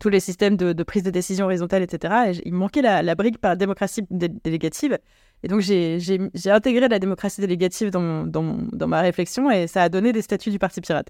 tous 0.00 0.08
les 0.08 0.20
systèmes 0.20 0.56
de, 0.56 0.82
prise 0.82 1.02
de 1.02 1.10
décision 1.10 1.44
horizontale, 1.44 1.82
etc. 1.82 2.14
Et 2.28 2.48
il 2.48 2.54
manquait 2.54 2.80
la, 2.80 3.02
la 3.02 3.14
brique 3.14 3.38
par 3.38 3.58
démocratie 3.58 4.06
délégative. 4.10 4.98
Et 5.44 5.48
donc, 5.48 5.60
j'ai 5.60 6.30
intégré 6.46 6.88
la 6.88 6.98
démocratie 6.98 7.42
délégative 7.42 7.90
dans, 7.90 8.88
ma 8.88 9.02
réflexion 9.02 9.50
et 9.50 9.66
ça 9.66 9.82
a 9.82 9.88
donné 9.90 10.10
des 10.10 10.22
statuts 10.22 10.48
du 10.48 10.58
Parti 10.58 10.80
pirate. 10.80 11.08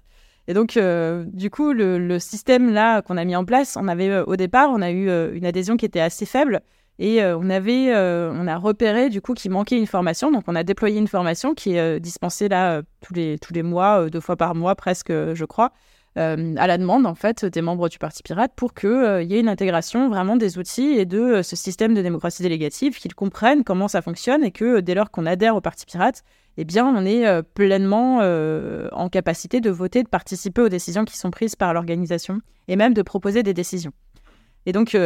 Et 0.49 0.53
donc, 0.53 0.75
euh, 0.75 1.23
du 1.31 1.49
coup, 1.49 1.71
le, 1.71 2.19
système 2.19 2.73
là 2.73 3.01
qu'on 3.01 3.15
a 3.15 3.23
mis 3.23 3.37
en 3.37 3.45
place, 3.45 3.77
on 3.79 3.87
avait 3.87 4.09
euh, 4.09 4.25
au 4.25 4.35
départ, 4.35 4.69
on 4.71 4.81
a 4.81 4.91
eu 4.91 5.09
euh, 5.09 5.33
une 5.33 5.45
adhésion 5.45 5.77
qui 5.77 5.85
était 5.85 6.01
assez 6.01 6.25
faible 6.25 6.59
et 6.99 7.23
on 7.23 7.49
avait, 7.49 7.93
on 7.93 8.47
a 8.47 8.55
repéré 8.57 9.09
du 9.09 9.21
coup 9.21 9.33
qu'il 9.33 9.51
manquait 9.51 9.77
une 9.77 9.87
formation. 9.87 10.31
Donc, 10.31 10.43
on 10.47 10.55
a 10.55 10.63
déployé 10.63 10.97
une 10.97 11.09
formation 11.09 11.53
qui 11.53 11.75
est 11.75 11.99
dispensée 11.99 12.47
là 12.47 12.83
tous 13.01 13.13
les 13.13 13.37
tous 13.37 13.53
les 13.53 13.63
mois, 13.63 14.09
deux 14.09 14.21
fois 14.21 14.37
par 14.37 14.55
mois 14.55 14.75
presque, 14.75 15.11
je 15.11 15.45
crois. 15.45 15.73
Euh, 16.17 16.55
à 16.55 16.65
la 16.65 16.77
demande 16.77 17.05
en 17.05 17.13
fait 17.13 17.43
des 17.43 17.61
membres 17.61 17.89
du 17.89 17.97
Parti 17.97 18.23
Pirate 18.23 18.53
pour 18.55 18.73
qu'il 18.73 18.87
euh, 18.87 19.21
y 19.21 19.35
ait 19.35 19.39
une 19.41 19.49
intégration 19.49 20.07
vraiment 20.07 20.37
des 20.37 20.57
outils 20.57 20.93
et 20.93 21.05
de 21.05 21.19
euh, 21.19 21.43
ce 21.43 21.57
système 21.57 21.93
de 21.93 22.01
démocratie 22.01 22.41
délégative, 22.41 22.97
qu'ils 22.97 23.13
comprennent 23.13 23.65
comment 23.65 23.89
ça 23.89 24.01
fonctionne 24.01 24.41
et 24.41 24.51
que 24.51 24.79
dès 24.79 24.95
lors 24.95 25.11
qu'on 25.11 25.25
adhère 25.25 25.57
au 25.57 25.61
Parti 25.61 25.85
Pirate, 25.85 26.23
eh 26.55 26.63
bien, 26.63 26.85
on 26.87 27.05
est 27.05 27.43
pleinement 27.53 28.19
en 28.19 29.09
capacité 29.09 29.59
de 29.59 29.69
voter, 29.69 30.03
de 30.03 30.07
participer 30.07 30.61
aux 30.61 30.69
décisions 30.69 31.03
qui 31.03 31.17
sont 31.17 31.29
prises 31.29 31.57
par 31.57 31.73
l'organisation 31.73 32.39
et 32.69 32.77
même 32.77 32.93
de 32.93 33.01
proposer 33.01 33.43
des 33.43 33.53
décisions. 33.53 33.91
Et 34.65 34.71
donc, 34.71 34.97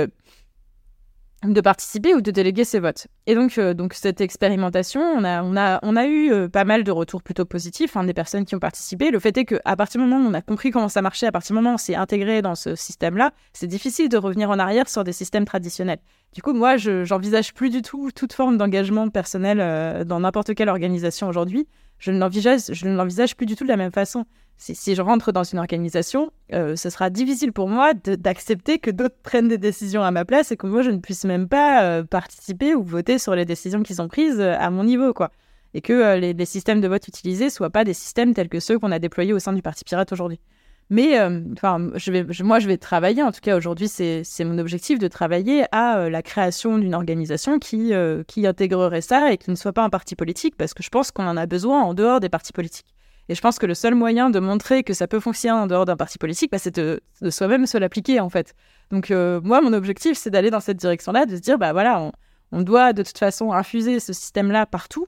de 1.44 1.62
participer 1.62 2.14
ou 2.16 2.22
de 2.22 2.32
déléguer 2.32 2.66
ses 2.66 2.80
votes. 2.80 3.08
Et 3.26 3.36
donc, 3.36 3.58
euh, 3.58 3.74
donc 3.74 3.94
cette 3.94 4.20
expérimentation, 4.20 5.02
on 5.02 5.24
a, 5.24 5.42
on 5.42 5.56
a, 5.56 5.80
on 5.84 5.96
a 5.96 6.06
eu 6.06 6.32
euh, 6.32 6.50
pas 6.50 6.66
mal 6.66 6.84
de 6.84 6.92
retours 6.92 7.24
plutôt 7.24 7.46
positifs 7.46 7.96
hein, 7.96 8.04
des 8.04 8.14
personnes 8.14 8.46
qui 8.46 8.56
ont 8.56 8.60
participé. 8.60 9.10
Le 9.10 9.20
fait 9.20 9.38
est 9.38 9.46
qu'à 9.46 9.76
partir 9.78 10.02
du 10.02 10.08
moment 10.08 10.26
où 10.26 10.30
on 10.30 10.34
a 10.34 10.42
compris 10.42 10.72
comment 10.72 10.90
ça 10.90 11.02
marchait, 11.02 11.28
à 11.28 11.32
partir 11.32 11.56
du 11.56 11.62
moment 11.62 11.72
où 11.72 11.76
on 11.76 11.78
s'est 11.78 11.96
intégré 11.96 12.42
dans 12.42 12.56
ce 12.56 12.76
système-là, 12.76 13.32
c'est 13.54 13.68
difficile 13.68 14.10
de 14.10 14.18
revenir 14.18 14.50
en 14.50 14.60
arrière 14.60 14.90
sur 14.90 15.04
des 15.04 15.14
systèmes 15.14 15.46
traditionnels. 15.46 16.00
Du 16.34 16.42
coup, 16.42 16.54
moi, 16.54 16.78
je 16.78 17.04
j'envisage 17.06 17.54
plus 17.54 17.70
du 17.70 17.82
tout 17.82 18.12
toute 18.12 18.34
forme 18.34 18.58
d'engagement 18.58 19.10
personnel 19.10 19.60
euh, 19.60 20.04
dans 20.04 20.20
n'importe 20.20 20.54
quelle 20.54 20.70
organisation 20.70 21.28
aujourd'hui. 21.28 21.68
Je 21.98 22.12
ne 22.12 22.20
l'envisage 22.20 23.36
plus 23.36 23.46
du 23.46 23.56
tout 23.56 23.64
de 23.64 23.70
la 23.70 23.78
même 23.78 23.92
façon 23.92 24.26
si, 24.60 24.94
je 24.94 25.02
rentre 25.02 25.32
dans 25.32 25.44
une 25.44 25.58
organisation, 25.58 26.32
euh, 26.54 26.76
ce 26.76 26.90
sera 26.90 27.10
difficile 27.10 27.54
pour 27.54 27.70
moi 27.70 27.94
d'accepter 27.94 28.78
que 28.78 28.92
d'autres 28.92 29.16
prennent 29.24 29.48
des 29.48 29.58
décisions 29.58 30.04
à 30.04 30.12
ma 30.12 30.26
place 30.26 30.52
et 30.52 30.58
que 30.58 30.68
moi, 30.68 30.82
je 30.82 30.92
ne 30.92 30.98
puisse 30.98 31.24
même 31.24 31.48
pas 31.48 31.84
euh, 31.84 32.04
participer 32.04 32.76
ou 32.76 32.84
voter 32.84 33.20
sur 33.20 33.36
les 33.36 33.46
décisions 33.46 33.84
qui 33.84 33.96
sont 33.96 34.10
prises 34.10 34.42
à 34.42 34.70
mon 34.70 34.84
niveau, 34.84 35.14
quoi. 35.14 35.32
Et 35.74 35.82
que 35.82 36.18
les, 36.18 36.46
systèmes 36.46 36.82
de 36.82 36.88
vote 36.88 37.08
utilisés 37.08 37.50
soient 37.50 37.70
pas 37.70 37.86
des 37.86 37.94
systèmes 37.94 38.34
tels 38.34 38.50
que 38.50 38.60
ceux 38.60 38.78
qu'on 38.78 38.92
a 38.92 39.00
déployés 39.00 39.34
au 39.34 39.40
sein 39.40 39.54
du 39.54 39.62
Parti 39.62 39.86
Pirate 39.86 40.12
aujourd'hui. 40.12 40.42
Mais 40.90 41.18
vais, 41.20 42.26
moi, 42.42 42.60
je 42.60 42.68
vais 42.68 42.78
travailler. 42.78 43.22
En 43.22 43.32
tout 43.32 43.42
cas, 43.42 43.56
aujourd'hui, 43.56 43.88
c'est 43.88 44.24
mon 44.44 44.58
objectif 44.58 44.98
de 44.98 45.08
travailler 45.08 45.66
à 45.72 46.10
la 46.10 46.22
création 46.22 46.78
d'une 46.78 46.96
organisation 46.96 47.60
qui, 47.60 47.92
qui 48.28 48.48
intégrerait 48.48 49.02
ça 49.02 49.32
et 49.32 49.38
qui 49.38 49.52
ne 49.52 49.56
soit 49.56 49.74
pas 49.74 49.84
un 49.84 49.90
parti 49.90 50.16
politique, 50.16 50.56
parce 50.58 50.74
que 50.74 50.82
je 50.82 50.90
pense 50.90 51.12
qu'on 51.12 51.28
en 51.28 51.38
a 51.38 51.46
besoin 51.46 51.84
en 51.84 51.94
dehors 51.94 52.20
des 52.20 52.30
partis 52.30 52.54
politiques. 52.54 52.96
Et 53.30 53.36
je 53.36 53.42
pense 53.42 53.60
que 53.60 53.68
le 53.68 53.76
seul 53.76 53.94
moyen 53.94 54.32
de 54.32 54.40
montrer 54.40 54.84
que 54.84 54.96
ça 54.96 55.08
peut 55.08 55.20
fonctionner 55.20 55.60
en 55.60 55.68
dehors 55.68 55.86
d'un 55.86 55.96
parti 55.96 56.18
politique, 56.18 56.52
bah, 56.52 56.58
c'est 56.58 56.76
de, 56.76 57.00
soi-même 57.30 57.68
se 57.68 57.78
l'appliquer, 57.78 58.20
en 58.20 58.30
fait. 58.30 58.56
Donc, 58.90 59.12
euh, 59.12 59.40
moi, 59.44 59.62
mon 59.62 59.72
objectif, 59.72 60.18
c'est 60.18 60.32
d'aller 60.32 60.50
dans 60.50 60.60
cette 60.60 60.78
direction-là, 60.78 61.28
de 61.28 61.36
se 61.36 61.42
dire, 61.42 61.60
bah 61.60 61.72
voilà, 61.72 62.12
on, 62.52 62.62
doit 62.64 62.92
de 62.92 63.04
toute 63.04 63.20
façon 63.20 63.54
infuser 63.54 64.00
ce 64.00 64.14
système-là 64.14 64.66
partout. 64.66 65.06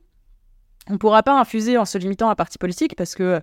On 0.87 0.93
ne 0.93 0.97
pourra 0.97 1.23
pas 1.23 1.39
infuser 1.39 1.79
en 1.79 1.85
se 1.85 1.97
limitant 1.97 2.29
à 2.29 2.33
un 2.33 2.35
parti 2.35 2.59
politique, 2.59 2.95
parce 2.95 3.15
que, 3.15 3.23
euh, 3.23 3.39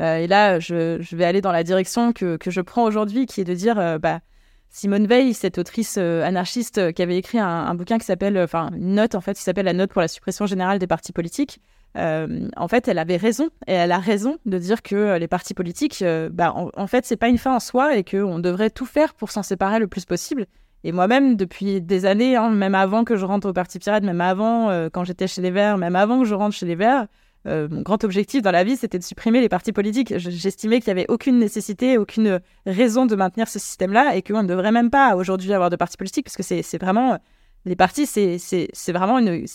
et 0.00 0.26
là, 0.26 0.58
je, 0.58 1.14
vais 1.14 1.24
aller 1.24 1.40
dans 1.40 1.52
la 1.52 1.62
direction 1.62 2.12
que, 2.12 2.38
je 2.44 2.60
prends 2.60 2.84
aujourd'hui, 2.84 3.26
qui 3.26 3.40
est 3.40 3.44
de 3.44 3.54
dire, 3.54 3.78
euh, 3.78 3.98
bah, 3.98 4.20
Simone 4.68 5.06
Veil, 5.06 5.34
cette 5.34 5.58
autrice 5.58 5.98
anarchiste 5.98 6.92
qui 6.92 7.02
avait 7.02 7.18
écrit 7.18 7.38
un, 7.38 7.74
bouquin 7.74 7.98
qui 7.98 8.06
s'appelle, 8.06 8.38
enfin, 8.38 8.70
une 8.74 8.94
note, 8.94 9.14
en 9.14 9.20
fait, 9.20 9.34
qui 9.34 9.42
s'appelle 9.42 9.66
La 9.66 9.72
note 9.72 9.90
pour 9.90 10.00
la 10.00 10.08
suppression 10.08 10.46
générale 10.46 10.78
des 10.78 10.86
partis 10.86 11.12
politiques. 11.12 11.60
Euh, 11.96 12.48
en 12.56 12.68
fait, 12.68 12.86
elle 12.88 12.98
avait 12.98 13.16
raison, 13.16 13.48
et 13.66 13.72
elle 13.72 13.92
a 13.92 13.98
raison 13.98 14.38
de 14.46 14.58
dire 14.58 14.82
que 14.82 14.94
euh, 14.94 15.18
les 15.18 15.28
partis 15.28 15.54
politiques, 15.54 16.02
euh, 16.02 16.28
bah, 16.32 16.54
en, 16.54 16.86
fait, 16.86 17.04
c'est 17.04 17.16
pas 17.16 17.28
une 17.28 17.38
fin 17.38 17.54
en 17.54 17.60
soi 17.60 17.96
et 17.96 18.04
qu'on 18.04 18.38
devrait 18.38 18.70
tout 18.70 18.86
faire 18.86 19.14
pour 19.14 19.30
s'en 19.30 19.42
séparer 19.42 19.78
le 19.78 19.88
plus 19.88 20.04
possible. 20.04 20.46
Et 20.84 20.92
moi-même, 20.92 21.36
depuis 21.36 21.80
des 21.80 22.06
années, 22.06 22.36
hein, 22.36 22.50
même 22.50 22.74
avant 22.74 23.04
que 23.04 23.16
je 23.16 23.24
rentre 23.24 23.48
au 23.48 23.52
Parti 23.52 23.78
Pirate, 23.78 24.04
même 24.04 24.20
avant, 24.20 24.88
quand 24.90 25.04
j'étais 25.04 25.26
chez 25.26 25.42
les 25.42 25.50
Verts, 25.50 25.76
même 25.76 25.94
avant 25.94 26.20
que 26.20 26.24
je 26.24 26.34
rentre 26.34 26.56
chez 26.56 26.64
les 26.64 26.74
Verts, 26.74 27.06
mon 27.46 27.82
grand 27.82 28.04
objectif 28.04 28.42
dans 28.42 28.50
la 28.50 28.64
vie, 28.64 28.76
c'était 28.76 28.98
de 28.98 29.04
supprimer 29.04 29.40
les 29.40 29.48
partis 29.48 29.72
politiques. 29.72 30.12
J'estimais 30.18 30.80
qu'il 30.80 30.92
n'y 30.92 31.00
avait 31.00 31.10
aucune 31.10 31.38
nécessité, 31.38 31.96
aucune 31.98 32.40
raison 32.66 33.06
de 33.06 33.16
maintenir 33.16 33.48
ce 33.48 33.58
système-là 33.58 34.14
et 34.14 34.22
qu'on 34.22 34.42
ne 34.42 34.48
devrait 34.48 34.72
même 34.72 34.90
pas 34.90 35.16
aujourd'hui 35.16 35.52
avoir 35.52 35.70
de 35.70 35.76
partis 35.76 35.96
politiques 35.96 36.26
parce 36.26 36.36
que 36.36 36.42
c'est 36.42 36.78
vraiment. 36.78 37.18
Les 37.66 37.76
partis, 37.76 38.06
c'est 38.06 38.92
vraiment 38.92 39.18
une 39.18 39.46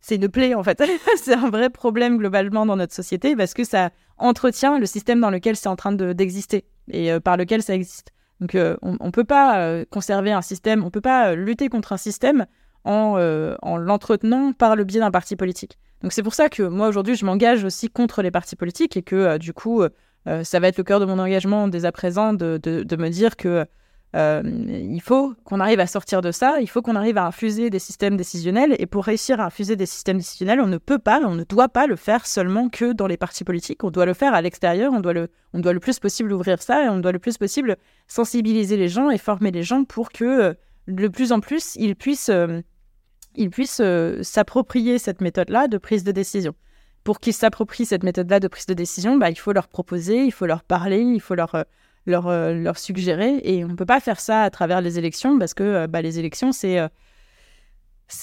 c'est 0.00 0.16
une 0.16 0.28
plaie 0.28 0.54
en 0.54 0.62
fait. 0.62 0.82
c'est 1.16 1.34
un 1.34 1.50
vrai 1.50 1.70
problème 1.70 2.18
globalement 2.18 2.66
dans 2.66 2.76
notre 2.76 2.94
société 2.94 3.36
parce 3.36 3.54
que 3.54 3.64
ça 3.64 3.90
entretient 4.16 4.78
le 4.78 4.86
système 4.86 5.20
dans 5.20 5.30
lequel 5.30 5.56
c'est 5.56 5.68
en 5.68 5.76
train 5.76 5.92
d'exister 5.92 6.64
et 6.90 7.12
euh, 7.12 7.20
par 7.20 7.36
lequel 7.36 7.62
ça 7.62 7.74
existe. 7.74 8.12
Donc 8.40 8.54
euh, 8.54 8.76
on 8.82 9.04
ne 9.04 9.10
peut 9.10 9.24
pas 9.24 9.58
euh, 9.60 9.84
conserver 9.90 10.32
un 10.32 10.42
système, 10.42 10.82
on 10.82 10.86
ne 10.86 10.90
peut 10.90 11.00
pas 11.00 11.34
lutter 11.34 11.68
contre 11.68 11.92
un 11.92 11.96
système 11.96 12.46
en, 12.88 13.56
en 13.62 13.76
l'entretenant 13.76 14.52
par 14.52 14.76
le 14.76 14.84
biais 14.84 15.00
d'un 15.00 15.10
parti 15.10 15.36
politique. 15.36 15.78
Donc 16.02 16.12
c'est 16.12 16.22
pour 16.22 16.34
ça 16.34 16.48
que 16.48 16.62
moi 16.62 16.88
aujourd'hui 16.88 17.16
je 17.16 17.24
m'engage 17.24 17.64
aussi 17.64 17.88
contre 17.88 18.22
les 18.22 18.30
partis 18.30 18.56
politiques 18.56 18.96
et 18.96 19.02
que 19.02 19.38
du 19.38 19.52
coup 19.52 19.82
ça 20.42 20.60
va 20.60 20.68
être 20.68 20.78
le 20.78 20.84
cœur 20.84 21.00
de 21.00 21.04
mon 21.04 21.18
engagement 21.18 21.68
dès 21.68 21.84
à 21.84 21.92
présent 21.92 22.32
de, 22.32 22.58
de, 22.58 22.96
me 22.96 23.08
dire 23.08 23.36
que 23.36 23.66
euh, 24.16 24.42
il 24.44 25.00
faut 25.02 25.34
qu'on 25.44 25.60
arrive 25.60 25.80
à 25.80 25.86
sortir 25.86 26.22
de 26.22 26.32
ça, 26.32 26.60
il 26.60 26.68
faut 26.68 26.80
qu'on 26.80 26.96
arrive 26.96 27.18
à 27.18 27.26
infuser 27.26 27.68
des 27.68 27.78
systèmes 27.78 28.16
décisionnels. 28.16 28.74
Et 28.78 28.86
pour 28.86 29.04
réussir 29.04 29.40
à 29.40 29.46
infuser 29.46 29.76
des 29.76 29.86
systèmes 29.86 30.18
décisionnels, 30.18 30.60
on 30.60 30.66
ne 30.66 30.78
peut 30.78 30.98
pas, 30.98 31.20
on 31.24 31.34
ne 31.34 31.44
doit 31.44 31.68
pas 31.68 31.86
le 31.86 31.96
faire 31.96 32.26
seulement 32.26 32.68
que 32.68 32.92
dans 32.92 33.06
les 33.06 33.18
partis 33.18 33.44
politiques. 33.44 33.84
On 33.84 33.90
doit 33.90 34.06
le 34.06 34.14
faire 34.14 34.32
à 34.32 34.40
l'extérieur, 34.40 34.92
on, 34.94 35.00
doit 35.00 35.12
le, 35.12 35.28
on 35.52 35.60
doit 35.60 35.74
le 35.74 35.80
plus 35.80 35.98
possible 35.98 36.32
ouvrir 36.32 36.62
ça 36.62 36.84
et 36.84 36.88
on 36.88 36.98
doit 36.98 37.12
le 37.12 37.18
plus 37.18 37.36
possible 37.36 37.76
sensibiliser 38.06 38.76
les 38.76 38.88
gens 38.88 39.10
et 39.10 39.18
former 39.18 39.50
les 39.50 39.62
gens 39.62 39.84
pour 39.84 40.10
que 40.10 40.24
euh, 40.24 40.54
de 40.86 41.08
plus 41.08 41.32
en 41.32 41.40
plus 41.40 41.76
ils 41.76 41.94
puissent, 41.94 42.30
euh, 42.30 42.62
ils 43.34 43.50
puissent 43.50 43.82
s'approprier 44.22 44.98
cette 44.98 45.20
méthode-là 45.20 45.68
de 45.68 45.78
prise 45.78 46.04
de 46.04 46.12
décision. 46.12 46.54
Pour 47.04 47.20
qu'ils 47.20 47.32
s'approprient 47.32 47.86
cette 47.86 48.02
méthode-là 48.02 48.40
de 48.40 48.48
prise 48.48 48.66
de 48.66 48.74
décision, 48.74 49.16
bah, 49.16 49.30
il 49.30 49.38
faut 49.38 49.52
leur 49.52 49.68
proposer, 49.68 50.24
il 50.24 50.32
faut 50.32 50.46
leur 50.46 50.62
parler, 50.62 51.00
il 51.00 51.20
faut 51.20 51.34
leur 51.34 51.64
leur, 52.08 52.26
euh, 52.26 52.54
leur 52.54 52.78
suggérer. 52.78 53.40
Et 53.44 53.64
on 53.64 53.68
ne 53.68 53.74
peut 53.74 53.86
pas 53.86 54.00
faire 54.00 54.18
ça 54.18 54.42
à 54.42 54.50
travers 54.50 54.80
les 54.80 54.98
élections 54.98 55.38
parce 55.38 55.54
que 55.54 55.62
euh, 55.62 55.86
bah, 55.86 56.02
les 56.02 56.18
élections, 56.18 56.52
c'est. 56.52 56.80
Euh, 56.80 56.88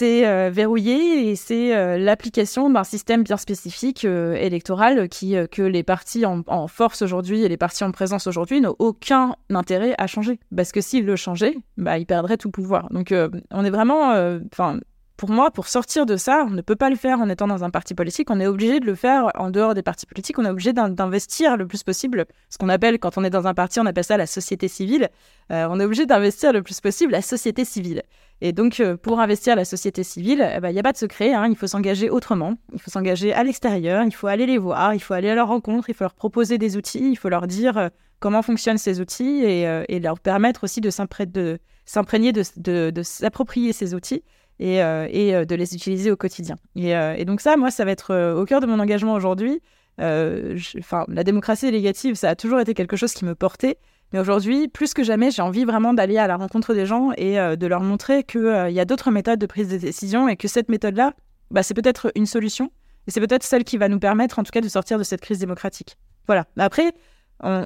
euh, 0.01 0.49
verrouillé 0.51 1.29
et 1.29 1.35
c'est 1.35 1.75
euh, 1.75 1.99
l'application 1.99 2.71
d'un 2.71 2.83
système 2.83 3.21
bien 3.21 3.37
spécifique 3.37 4.03
euh, 4.03 4.33
électoral 4.33 5.07
qui 5.07 5.35
que 5.51 5.61
les 5.61 5.83
partis 5.83 6.25
en, 6.25 6.41
en 6.47 6.67
force 6.67 7.03
aujourd'hui 7.03 7.43
et 7.43 7.49
les 7.49 7.55
partis 7.55 7.83
en 7.83 7.91
présence 7.91 8.25
aujourd'hui 8.25 8.61
n'ont 8.61 8.75
aucun 8.79 9.35
intérêt 9.51 9.93
à 9.99 10.07
changer 10.07 10.39
parce 10.55 10.71
que 10.71 10.81
s'ils 10.81 11.05
le 11.05 11.15
changeaient, 11.15 11.55
bah 11.77 11.99
ils 11.99 12.07
perdraient 12.07 12.37
tout 12.37 12.49
pouvoir. 12.49 12.89
Donc 12.89 13.13
on 13.51 13.63
est 13.63 13.69
vraiment, 13.69 14.09
enfin 14.51 14.79
pour 15.17 15.29
moi, 15.29 15.49
pour 15.49 15.67
sortir 15.67 16.05
de 16.05 16.17
ça, 16.17 16.45
on 16.45 16.51
ne 16.51 16.61
peut 16.61 16.75
pas 16.75 16.89
le 16.89 16.97
faire 16.97 17.19
en 17.21 17.29
étant 17.29 17.47
dans 17.47 17.63
un 17.63 17.69
parti 17.69 17.95
politique. 17.95 18.29
On 18.29 18.39
est 18.41 18.47
obligé 18.47 18.81
de 18.81 18.85
le 18.85 18.95
faire 18.95 19.31
en 19.35 19.49
dehors 19.49 19.73
des 19.73 19.81
partis 19.81 20.05
politiques. 20.05 20.37
On 20.39 20.45
est 20.45 20.49
obligé 20.49 20.73
d'investir 20.73 21.55
le 21.55 21.65
plus 21.67 21.83
possible. 21.83 22.25
Ce 22.49 22.57
qu'on 22.57 22.67
appelle, 22.67 22.99
quand 22.99 23.17
on 23.17 23.23
est 23.23 23.29
dans 23.29 23.47
un 23.47 23.53
parti, 23.53 23.79
on 23.79 23.85
appelle 23.85 24.03
ça 24.03 24.17
la 24.17 24.27
société 24.27 24.67
civile. 24.67 25.09
Euh, 25.51 25.67
on 25.69 25.79
est 25.79 25.85
obligé 25.85 26.05
d'investir 26.05 26.51
le 26.51 26.61
plus 26.61 26.81
possible 26.81 27.13
la 27.13 27.21
société 27.21 27.63
civile. 27.63 28.03
Et 28.41 28.51
donc, 28.51 28.81
euh, 28.81 28.97
pour 28.97 29.21
investir 29.21 29.55
la 29.55 29.63
société 29.63 30.03
civile, 30.03 30.45
eh 30.53 30.59
ben, 30.59 30.69
il 30.69 30.73
n'y 30.73 30.79
a 30.79 30.83
pas 30.83 30.91
de 30.91 30.97
secret. 30.97 31.33
Hein. 31.33 31.47
il 31.47 31.55
faut 31.55 31.67
s'engager 31.67 32.09
autrement. 32.09 32.55
Il 32.73 32.81
faut 32.81 32.91
s'engager 32.91 33.31
à 33.31 33.43
l'extérieur. 33.43 34.03
Il 34.03 34.13
faut 34.13 34.27
aller 34.27 34.45
les 34.45 34.57
voir. 34.57 34.93
Il 34.93 34.99
faut 34.99 35.13
aller 35.13 35.29
à 35.29 35.35
leur 35.35 35.47
rencontre. 35.47 35.89
Il 35.89 35.95
faut 35.95 36.03
leur 36.03 36.13
proposer 36.13 36.57
des 36.57 36.75
outils. 36.75 37.11
Il 37.11 37.15
faut 37.15 37.29
leur 37.29 37.47
dire 37.47 37.77
euh, 37.77 37.87
comment 38.19 38.41
fonctionnent 38.41 38.77
ces 38.77 38.99
outils 38.99 39.43
et, 39.45 39.99
leur 39.99 40.19
permettre 40.19 40.65
aussi 40.65 40.81
de 40.81 40.89
s'imprégner, 40.89 42.33
de, 42.33 42.89
de 42.89 43.03
s'approprier 43.03 43.71
ces 43.71 43.93
outils 43.93 44.23
et, 44.59 44.81
euh, 44.81 45.07
euh, 45.13 45.45
de 45.45 45.55
les 45.55 45.75
utiliser 45.75 46.11
au 46.11 46.15
quotidien. 46.15 46.55
Et, 46.75 46.95
euh, 46.95 47.15
et, 47.17 47.25
donc 47.25 47.41
ça, 47.41 47.57
moi, 47.57 47.71
ça 47.71 47.85
va 47.85 47.91
être 47.91 48.33
au 48.33 48.45
cœur 48.45 48.61
de 48.61 48.65
mon 48.65 48.79
engagement 48.79 49.13
aujourd'hui. 49.13 49.61
Enfin, 49.99 51.05
la 51.07 51.23
démocratie 51.23 51.65
délégative, 51.65 52.15
ça 52.15 52.29
a 52.29 52.35
toujours 52.35 52.59
été 52.59 52.73
quelque 52.73 52.95
chose 52.95 53.13
qui 53.13 53.25
me 53.25 53.35
portait. 53.35 53.77
Mais 54.13 54.19
aujourd'hui, 54.19 54.67
plus 54.67 54.93
que 54.93 55.03
jamais, 55.03 55.31
j'ai 55.31 55.41
envie 55.41 55.65
vraiment 55.65 55.93
d'aller 55.93 56.17
à 56.17 56.27
la 56.27 56.37
rencontre 56.37 56.73
des 56.73 56.85
gens 56.85 57.11
et 57.17 57.35
de 57.35 57.67
leur 57.67 57.81
montrer 57.81 58.23
qu'il 58.23 58.69
y 58.69 58.79
a 58.79 58.85
d'autres 58.85 59.09
méthodes 59.09 59.39
de 59.39 59.45
prise 59.45 59.69
de 59.69 59.77
décision 59.77 60.27
et 60.27 60.35
que 60.35 60.47
cette 60.47 60.69
méthode-là, 60.69 61.13
bah, 61.49 61.63
c'est 61.63 61.73
peut-être 61.73 62.11
une 62.15 62.25
solution 62.25 62.71
et 63.07 63.11
c'est 63.11 63.19
peut-être 63.19 63.43
celle 63.43 63.63
qui 63.63 63.77
va 63.77 63.87
nous 63.87 63.99
permettre, 63.99 64.37
en 64.39 64.43
tout 64.43 64.51
cas, 64.51 64.61
de 64.61 64.67
sortir 64.67 64.97
de 64.97 65.03
cette 65.03 65.21
crise 65.21 65.39
démocratique. 65.39 65.97
Voilà. 66.27 66.45
Après, 66.57 66.93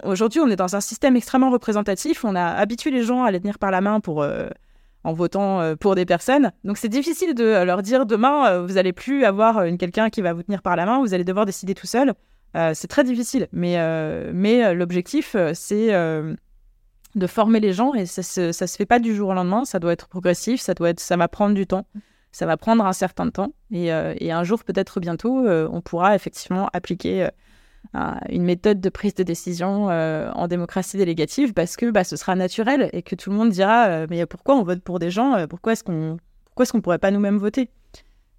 aujourd'hui, 0.03 0.39
on 0.39 0.47
est 0.47 0.55
dans 0.55 0.75
un 0.75 0.81
système 0.81 1.15
extrêmement 1.15 1.49
représentatif. 1.49 2.23
On 2.23 2.35
a 2.35 2.45
habitué 2.45 2.91
les 2.91 3.03
gens 3.03 3.23
à 3.23 3.31
les 3.31 3.39
tenir 3.39 3.59
par 3.59 3.71
la 3.71 3.81
main 3.81 3.99
pour 3.99 4.23
en 5.03 5.13
votant 5.13 5.61
euh, 5.61 5.75
pour 5.75 5.95
des 5.95 6.05
personnes. 6.05 6.51
Donc 6.63 6.77
c'est 6.77 6.89
difficile 6.89 7.33
de 7.33 7.63
leur 7.63 7.81
dire 7.81 8.05
demain, 8.05 8.49
euh, 8.49 8.65
vous 8.65 8.73
n'allez 8.73 8.93
plus 8.93 9.23
avoir 9.25 9.63
quelqu'un 9.77 10.09
qui 10.09 10.21
va 10.21 10.33
vous 10.33 10.43
tenir 10.43 10.61
par 10.61 10.75
la 10.75 10.85
main, 10.85 10.99
vous 10.99 11.13
allez 11.13 11.23
devoir 11.23 11.45
décider 11.45 11.73
tout 11.73 11.87
seul. 11.87 12.13
Euh, 12.55 12.71
c'est 12.73 12.87
très 12.87 13.03
difficile, 13.03 13.47
mais, 13.51 13.77
mais 14.33 14.73
l'objectif, 14.73 15.35
c'est 15.53 15.91
de 17.15 17.27
former 17.27 17.59
les 17.59 17.73
gens 17.73 17.93
et 17.93 18.05
ça 18.05 18.23
se, 18.23 18.51
ça 18.51 18.67
se 18.67 18.75
fait 18.75 18.85
pas 18.85 18.99
du 18.99 19.15
jour 19.15 19.29
au 19.29 19.33
lendemain, 19.33 19.65
ça 19.65 19.79
doit 19.79 19.93
être 19.93 20.07
progressif, 20.07 20.61
ça, 20.61 20.73
doit 20.73 20.89
être, 20.89 20.99
ça 20.99 21.17
va 21.17 21.27
prendre 21.27 21.55
du 21.55 21.65
temps, 21.65 21.85
ça 22.31 22.45
va 22.45 22.57
prendre 22.57 22.85
un 22.85 22.93
certain 22.93 23.29
temps. 23.29 23.53
Et, 23.71 23.87
et 23.87 24.31
un 24.31 24.43
jour, 24.43 24.63
peut-être 24.63 24.99
bientôt, 24.99 25.47
on 25.47 25.81
pourra 25.81 26.15
effectivement 26.15 26.69
appliquer 26.73 27.29
une 27.93 28.43
méthode 28.43 28.79
de 28.81 28.89
prise 28.89 29.15
de 29.15 29.23
décision 29.23 29.89
euh, 29.89 30.29
en 30.33 30.47
démocratie 30.47 30.97
délégative 30.97 31.53
parce 31.53 31.75
que 31.75 31.89
bah, 31.89 32.03
ce 32.03 32.15
sera 32.15 32.35
naturel 32.35 32.89
et 32.93 33.01
que 33.01 33.15
tout 33.15 33.31
le 33.31 33.35
monde 33.35 33.49
dira 33.49 33.87
euh, 33.87 34.07
mais 34.09 34.25
pourquoi 34.25 34.55
on 34.55 34.63
vote 34.63 34.81
pour 34.81 34.99
des 34.99 35.09
gens 35.09 35.33
euh, 35.35 35.47
pourquoi 35.47 35.73
est-ce 35.73 35.83
qu'on 35.83 36.17
pourquoi 36.45 36.63
est-ce 36.63 36.71
qu'on 36.71 36.81
pourrait 36.81 36.99
pas 36.99 37.11
nous-mêmes 37.11 37.37
voter? 37.37 37.69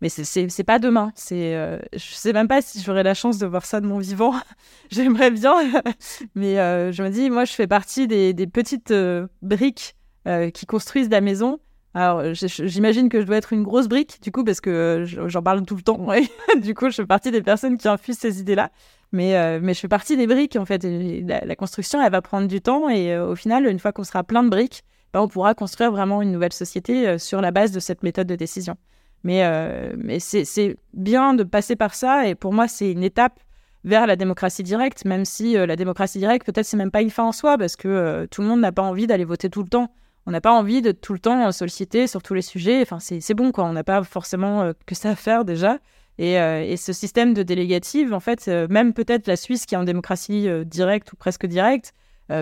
Mais 0.03 0.09
c'est 0.09 0.65
pas 0.65 0.79
demain. 0.79 1.13
C'est 1.15 1.53
je 1.93 2.15
sais 2.15 2.33
même 2.33 2.49
pas 2.49 2.63
si 2.63 2.81
j'aurai 2.81 3.03
la 3.03 3.13
chance 3.13 3.37
de 3.37 3.45
voir 3.47 3.67
ça 3.67 3.83
de 3.83 3.87
mon 3.87 3.99
vivant. 3.99 4.33
J'aimerais 4.91 5.31
bien. 5.31 5.53
Mais 6.35 6.55
je 6.55 7.03
me 7.03 7.11
dis 7.11 7.29
moi 7.29 7.45
je 7.45 7.53
fais 7.53 7.67
partie 7.67 8.09
des, 8.09 8.33
des 8.33 8.47
petites 8.47 8.95
briques 9.43 9.95
qui 10.55 10.65
construisent 10.65 11.11
la 11.11 11.21
maison 11.21 11.61
alors, 11.93 12.23
j'imagine 12.35 13.09
que 13.09 13.21
je 13.21 13.27
dois 13.27 13.37
être 13.37 13.53
une 13.53 13.65
grosse 13.65 13.89
brique, 13.89 14.23
du 14.23 14.31
coup, 14.31 14.45
parce 14.45 14.61
que 14.61 15.05
j'en 15.07 15.43
parle 15.43 15.65
tout 15.65 15.75
le 15.75 15.83
temps. 15.83 16.07
du 16.63 16.75
coup, 16.75 16.89
je 16.89 16.97
fais 16.97 17.07
partie 17.07 17.33
des 17.33 17.43
personnes 17.43 17.79
qui 17.79 17.89
infusent 17.89 18.19
ces 18.19 18.41
idées-là. 18.41 18.71
Mais, 19.13 19.37
euh, 19.37 19.59
mais 19.61 19.75
je 19.75 19.81
fais 19.81 19.89
partie 19.89 20.17
des 20.17 20.29
briques, 20.29 20.55
en 20.55 20.65
fait. 20.65 20.85
la, 20.85 21.57
construction, 21.57 22.01
elle 22.01 22.13
va 22.13 22.23
prendre 22.23 22.47
du 22.47 22.61
temps. 22.61 22.89
Et 22.89 23.13
euh, 23.13 23.27
au 23.27 23.35
final, 23.35 23.67
une 23.67 23.81
fois 23.81 23.91
qu'on 23.91 24.05
sera 24.05 24.23
plein 24.23 24.45
de 24.45 24.49
briques, 24.49 24.85
ben, 25.13 25.21
on 25.21 25.27
pourra 25.27 25.55
construire 25.55 25.91
vraiment 25.91 26.23
une 26.23 26.31
nouvelle 26.31 26.53
société 26.53 27.09
euh, 27.09 27.19
sur 27.19 27.41
la 27.41 27.51
base 27.51 27.73
de 27.73 27.81
cette 27.81 28.05
méthode 28.05 28.29
de 28.29 28.37
décision. 28.37 28.77
Mais, 29.25 29.43
mais 29.99 30.19
c'est 30.19 30.77
bien 30.95 31.35
de 31.35 31.43
passer 31.43 31.77
par 31.77 31.95
ça. 31.95 32.27
Et 32.27 32.35
pour 32.35 32.55
moi, 32.55 32.69
c'est 32.69 32.91
une 32.91 33.03
étape 33.03 33.39
vers 33.85 34.07
la 34.07 34.17
démocratie 34.17 34.63
directe, 34.63 35.05
même 35.05 35.27
si 35.27 35.53
la 35.53 35.77
démocratie 35.77 36.19
directe, 36.19 36.47
peut-être, 36.47 36.65
c'est 36.65 36.79
même 36.79 36.91
pas 36.91 37.03
une 37.03 37.11
fin 37.11 37.25
en 37.25 37.33
soi, 37.33 37.59
parce 37.59 37.77
que 37.77 38.27
tout 38.31 38.41
le 38.41 38.49
monde 38.49 38.61
n'a 38.61 38.73
pas 38.73 38.81
envie 38.81 39.07
d'aller 39.07 39.27
voter 39.27 39.51
tout 39.51 39.63
le 39.63 39.69
temps. 39.69 39.93
On 40.27 40.31
n'a 40.31 40.41
pas 40.41 40.53
envie 40.53 40.83
de 40.83 40.93
tout 40.93 41.13
le 41.13 41.19
temps 41.19 41.51
solliciter 41.53 42.07
sur 42.07 42.23
tous 42.23 42.35
les 42.35 42.43
sujets. 42.43 42.83
Enfin, 42.83 42.99
c'est 43.01 43.35
bon, 43.35 43.53
quoi. 43.53 43.65
On 43.65 43.73
n'a 43.73 43.85
pas 43.85 44.03
forcément 44.05 44.73
que 44.87 44.95
ça 44.95 45.11
à 45.11 45.17
faire 45.17 45.45
déjà. 45.45 45.79
Euh, 46.21 46.61
et, 46.61 46.77
ce 46.77 46.93
système 46.93 47.35
de 47.35 47.43
délégative, 47.43 48.13
en 48.13 48.21
fait, 48.21 48.47
euh, 48.49 48.67
même 48.69 48.93
peut-être 48.93 49.27
la 49.27 49.37
Suisse 49.37 49.65
qui 49.65 49.75
est 49.75 49.79
en 49.79 49.85
démocratie 49.85 50.49
euh, 50.49 50.65
directe 50.65 51.13
ou 51.13 51.17
presque 51.17 51.47
directe, 51.47 51.95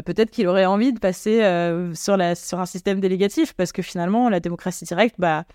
peut-être 0.04 0.30
qu'il 0.30 0.46
aurait 0.48 0.66
envie 0.66 0.92
de 0.92 0.98
passer 0.98 1.38
sur, 1.94 2.18
la, 2.18 2.34
sur 2.34 2.60
un 2.60 2.66
système 2.66 3.00
délégatif 3.00 3.54
parce 3.54 3.72
que 3.72 3.80
finalement, 3.80 4.28
la 4.28 4.38
démocratie 4.38 4.84
directe, 4.84 5.14
bah, 5.16 5.46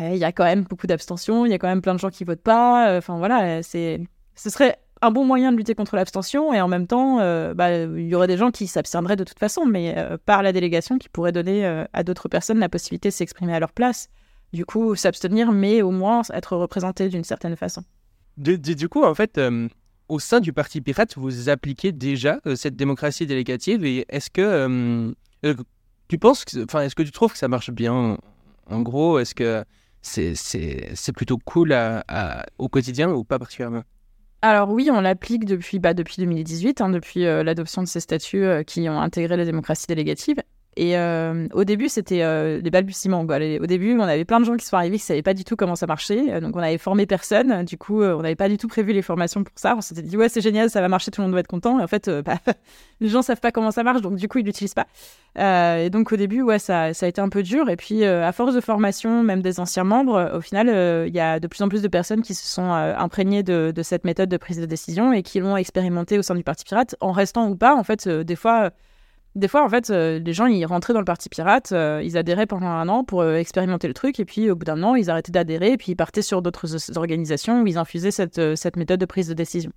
il 0.00 0.16
y 0.16 0.24
a 0.24 0.32
quand 0.32 0.42
même 0.42 0.64
beaucoup 0.64 0.88
d'abstention, 0.88 1.46
il 1.46 1.52
y 1.52 1.54
a 1.54 1.58
quand 1.58 1.68
même 1.68 1.80
plein 1.80 1.94
de 1.94 2.00
gens 2.00 2.10
qui 2.10 2.24
votent 2.24 2.42
pas. 2.42 2.96
Enfin 2.98 3.18
voilà, 3.18 3.62
c'est, 3.62 4.00
ce 4.34 4.50
serait 4.50 4.78
un 5.02 5.10
bon 5.10 5.24
moyen 5.24 5.52
de 5.52 5.56
lutter 5.56 5.74
contre 5.74 5.96
l'abstention 5.96 6.54
et 6.54 6.60
en 6.60 6.68
même 6.68 6.86
temps, 6.86 7.16
bah, 7.54 7.76
il 7.76 8.06
y 8.06 8.14
aurait 8.14 8.28
des 8.28 8.36
gens 8.36 8.50
qui 8.50 8.66
s'abstiendraient 8.66 9.16
de 9.16 9.24
toute 9.24 9.38
façon, 9.38 9.66
mais 9.66 9.94
par 10.24 10.42
la 10.42 10.52
délégation 10.52 10.96
qui 10.96 11.08
pourrait 11.08 11.32
donner 11.32 11.84
à 11.92 12.02
d'autres 12.04 12.28
personnes 12.28 12.58
la 12.58 12.68
possibilité 12.68 13.08
de 13.08 13.14
s'exprimer 13.14 13.54
à 13.54 13.60
leur 13.60 13.72
place. 13.72 14.08
Du 14.52 14.66
coup 14.66 14.94
s'abstenir, 14.94 15.50
mais 15.50 15.82
au 15.82 15.90
moins 15.90 16.22
être 16.32 16.56
représenté 16.56 17.08
d'une 17.08 17.24
certaine 17.24 17.56
façon. 17.56 17.84
Du, 18.36 18.88
coup, 18.88 19.04
en 19.04 19.14
fait, 19.14 19.38
euh, 19.38 19.68
au 20.08 20.18
sein 20.18 20.40
du 20.40 20.52
Parti 20.52 20.80
Pirate, 20.80 21.16
vous 21.16 21.48
appliquez 21.48 21.92
déjà 21.92 22.40
euh, 22.46 22.56
cette 22.56 22.76
démocratie 22.76 23.26
délégative 23.26 23.84
et 23.84 24.06
est-ce 24.08 24.30
que 24.30 25.12
euh, 25.44 25.54
tu 26.08 26.18
penses, 26.18 26.44
enfin, 26.64 26.82
est-ce 26.82 26.94
que 26.94 27.02
tu 27.02 27.12
trouves 27.12 27.32
que 27.32 27.38
ça 27.38 27.48
marche 27.48 27.70
bien 27.70 28.18
En 28.66 28.80
gros, 28.80 29.18
est-ce 29.18 29.34
que 29.34 29.64
c'est 30.02 31.12
plutôt 31.14 31.38
cool 31.38 31.74
au 32.58 32.68
quotidien 32.68 33.10
ou 33.10 33.24
pas 33.24 33.38
particulièrement? 33.38 33.84
Alors 34.42 34.70
oui, 34.70 34.90
on 34.92 35.00
l'applique 35.00 35.44
depuis, 35.44 35.78
bah, 35.78 35.94
depuis 35.94 36.16
2018, 36.18 36.80
hein, 36.80 36.88
depuis 36.90 37.22
l'adoption 37.22 37.82
de 37.82 37.88
ces 37.88 38.00
statuts 38.00 38.46
qui 38.66 38.88
ont 38.88 39.00
intégré 39.00 39.36
la 39.36 39.44
démocratie 39.44 39.86
délégative. 39.86 40.42
Et 40.76 40.96
euh, 40.96 41.48
au 41.52 41.64
début, 41.64 41.88
c'était 41.90 42.22
euh, 42.22 42.60
les 42.62 42.70
balbutiements. 42.70 43.20
Au 43.20 43.66
début, 43.66 43.94
on 43.98 44.02
avait 44.02 44.24
plein 44.24 44.40
de 44.40 44.46
gens 44.46 44.56
qui 44.56 44.64
sont 44.64 44.76
arrivés 44.76 44.96
qui 44.96 45.02
ne 45.02 45.06
savaient 45.06 45.22
pas 45.22 45.34
du 45.34 45.44
tout 45.44 45.54
comment 45.54 45.76
ça 45.76 45.86
marchait. 45.86 46.32
Euh, 46.32 46.40
donc, 46.40 46.56
on 46.56 46.60
avait 46.60 46.78
formé 46.78 47.04
personne. 47.04 47.64
Du 47.64 47.76
coup, 47.76 48.02
on 48.02 48.22
n'avait 48.22 48.36
pas 48.36 48.48
du 48.48 48.56
tout 48.56 48.68
prévu 48.68 48.92
les 48.92 49.02
formations 49.02 49.44
pour 49.44 49.52
ça. 49.56 49.74
On 49.76 49.82
s'était 49.82 50.00
dit, 50.00 50.16
ouais, 50.16 50.30
c'est 50.30 50.40
génial, 50.40 50.70
ça 50.70 50.80
va 50.80 50.88
marcher, 50.88 51.10
tout 51.10 51.20
le 51.20 51.26
monde 51.26 51.34
va 51.34 51.40
être 51.40 51.46
content. 51.46 51.78
Et 51.78 51.82
en 51.82 51.86
fait, 51.86 52.08
bah, 52.08 52.38
les 53.00 53.08
gens 53.08 53.18
ne 53.18 53.24
savent 53.24 53.40
pas 53.40 53.52
comment 53.52 53.70
ça 53.70 53.82
marche. 53.82 54.00
Donc, 54.00 54.16
du 54.16 54.28
coup, 54.28 54.38
ils 54.38 54.44
ne 54.44 54.46
l'utilisent 54.46 54.74
pas. 54.74 54.86
et 55.36 55.90
donc, 55.90 56.10
au 56.10 56.16
début, 56.16 56.40
ouais, 56.40 56.58
ça, 56.58 56.84
a 56.84 57.06
été 57.06 57.20
un 57.20 57.28
peu 57.28 57.42
dur. 57.42 57.68
Et 57.68 57.76
puis, 57.76 58.04
à 58.04 58.32
force 58.32 58.54
de 58.54 58.60
formation, 58.62 59.22
même 59.22 59.42
des 59.42 59.60
anciens 59.60 59.84
membres, 59.84 60.32
au 60.34 60.40
final, 60.40 60.68
il 61.06 61.14
y 61.14 61.20
a 61.20 61.38
de 61.38 61.46
plus 61.48 61.60
en 61.60 61.68
plus 61.68 61.82
de 61.82 61.88
personnes 61.88 62.22
qui 62.22 62.32
se 62.32 62.46
sont 62.46 62.70
imprégnées 62.72 63.42
de, 63.42 63.72
cette 63.82 64.04
méthode 64.04 64.30
de 64.30 64.38
prise 64.38 64.58
de 64.58 64.66
décision 64.66 65.12
et 65.12 65.22
qui 65.22 65.38
l'ont 65.40 65.56
expérimentée 65.56 66.18
au 66.18 66.22
sein 66.22 66.34
du 66.34 66.44
Parti 66.44 66.64
Pirate, 66.64 66.96
en 67.00 67.12
restant 67.12 67.50
ou 67.50 67.56
pas. 67.56 67.74
En 67.74 67.84
fait, 67.84 68.08
des 68.08 68.36
fois 68.36 68.70
des 69.34 69.48
fois, 69.48 69.64
en 69.64 69.68
fait, 69.68 69.88
euh, 69.88 70.18
les 70.18 70.32
gens, 70.34 70.46
ils 70.46 70.64
rentraient 70.66 70.92
dans 70.92 70.98
le 70.98 71.06
parti 71.06 71.30
pirate, 71.30 71.72
euh, 71.72 72.02
ils 72.04 72.18
adhéraient 72.18 72.46
pendant 72.46 72.66
un 72.66 72.88
an 72.88 73.02
pour 73.02 73.22
euh, 73.22 73.36
expérimenter 73.36 73.88
le 73.88 73.94
truc, 73.94 74.20
et 74.20 74.26
puis 74.26 74.50
au 74.50 74.56
bout 74.56 74.64
d'un 74.64 74.82
an, 74.82 74.94
ils 74.94 75.08
arrêtaient 75.08 75.32
d'adhérer, 75.32 75.72
et 75.72 75.76
puis 75.78 75.92
ils 75.92 75.96
partaient 75.96 76.22
sur 76.22 76.42
d'autres 76.42 76.98
organisations 76.98 77.62
où 77.62 77.66
ils 77.66 77.78
infusaient 77.78 78.10
cette, 78.10 78.76
méthode 78.76 79.00
de 79.00 79.06
prise 79.06 79.28
de 79.28 79.34
décision. 79.34 79.72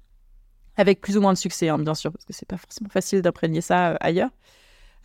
Avec 0.76 0.99
plus 0.99 1.16
ou 1.16 1.22
moins 1.22 1.32
de 1.32 1.38
succès, 1.38 1.70
hein, 1.70 1.80
bien 1.80 1.95
sûr, 1.95 2.12
parce 2.12 2.26
que 2.26 2.34
c'est 2.34 2.47
pas 2.47 2.58
forcément 2.58 2.89
facile 2.89 3.22
d'imprégner 3.22 3.62
ça 3.62 3.95
ailleurs. 4.01 4.32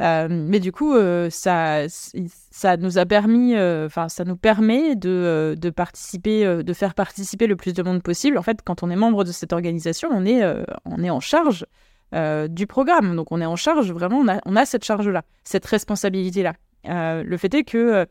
mais 0.01 0.59
du 0.59 0.73
coup, 0.73 0.97
ça, 1.31 1.85
ça 1.89 2.77
nous 2.77 2.99
a 2.99 3.07
permis, 3.07 3.57
enfin, 3.57 4.09
ça 4.09 4.25
nous 4.25 4.37
permet 4.37 4.97
de, 4.97 5.55
de, 5.57 5.71
participer, 5.71 6.65
de 6.65 6.73
faire 6.73 6.95
participer 6.95 7.47
le 7.47 7.55
plus 7.55 7.73
de 7.73 7.85
monde 7.85 8.03
possible. 8.03 8.37
En 8.37 8.43
fait, 8.43 8.63
quand 8.65 8.83
on 8.83 8.91
est 8.91 8.97
membre 8.97 9.23
de 9.23 9.31
cette 9.31 9.53
organisation, 9.53 10.09
on 10.11 10.27
est, 10.27 10.43
on 10.87 11.05
est 11.05 11.11
en 11.11 11.21
charge 11.21 11.67
euh, 12.13 12.49
du 12.49 12.67
programme. 12.67 13.15
Donc 13.15 13.31
on 13.31 13.41
est 13.41 13.47
en 13.47 13.57
charge, 13.57 13.93
vraiment, 13.93 14.25
on 14.45 14.57
a, 14.57 14.65
cette 14.65 14.85
charge-là, 14.85 15.23
cette 15.45 15.65
responsabilité-là. 15.65 16.55
Euh, 16.89 17.23
le 17.23 17.37
fait 17.37 17.53
est 17.55 17.63
que 17.63 17.79
euh, 17.79 18.05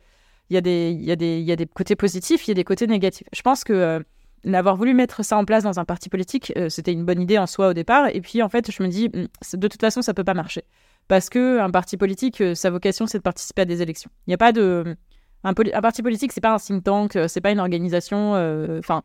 il 0.50 0.54
y, 0.54 0.58
a 0.58 0.62
des, 0.62 0.92
y, 0.92 1.12
a 1.52 1.56
des, 1.56 1.66
côtés 1.68 1.96
positifs, 1.96 2.48
il 2.48 2.52
y 2.52 2.54
a 2.54 2.56
des 2.56 2.64
côtés 2.64 2.88
négatifs. 2.88 3.28
Je 3.34 3.42
pense 3.42 3.64
que 3.64 4.04
d'avoir 4.46 4.78
voulu 4.78 4.94
mettre 4.94 5.24
ça 5.24 5.38
en 5.38 5.44
place 5.44 5.64
dans 5.64 5.80
un 5.80 5.86
parti 5.86 6.10
politique, 6.10 6.52
c'était 6.70 6.92
une 6.94 7.06
bonne 7.06 7.22
idée 7.22 7.38
en 7.38 7.46
soi 7.46 7.68
au 7.68 7.74
départ. 7.74 8.08
Et 8.08 8.22
puis 8.22 8.42
en 8.42 8.50
fait, 8.50 8.72
je 8.72 8.82
me 8.82 8.88
dis, 8.88 9.10
hmm, 9.10 9.58
de 9.58 9.68
toute 9.68 9.82
façon, 9.82 10.02
ça 10.02 10.16
peut 10.16 10.24
pas 10.24 10.34
marcher. 10.34 10.64
Parce 11.08 11.30
que 11.30 11.60
un 11.60 11.70
parti 11.70 11.98
politique, 11.98 12.42
sa 12.56 12.72
vocation, 12.72 13.06
c'est 13.06 13.20
de 13.20 13.24
participer 13.24 13.62
à 13.64 13.66
des 13.66 13.84
élections. 13.84 14.10
Il 14.26 14.32
n'y 14.32 14.34
a 14.34 14.38
pas 14.38 14.52
de... 14.52 14.96
Un, 15.44 15.52
un 15.52 15.82
parti 15.82 16.02
politique, 16.02 16.32
c'est 16.32 16.42
pas 16.42 16.54
un 16.54 16.58
think 16.58 16.84
tank, 16.84 17.18
c'est 17.28 17.42
pas 17.42 17.52
une 17.52 17.60
organisation... 17.60 18.32
Enfin 18.80 19.04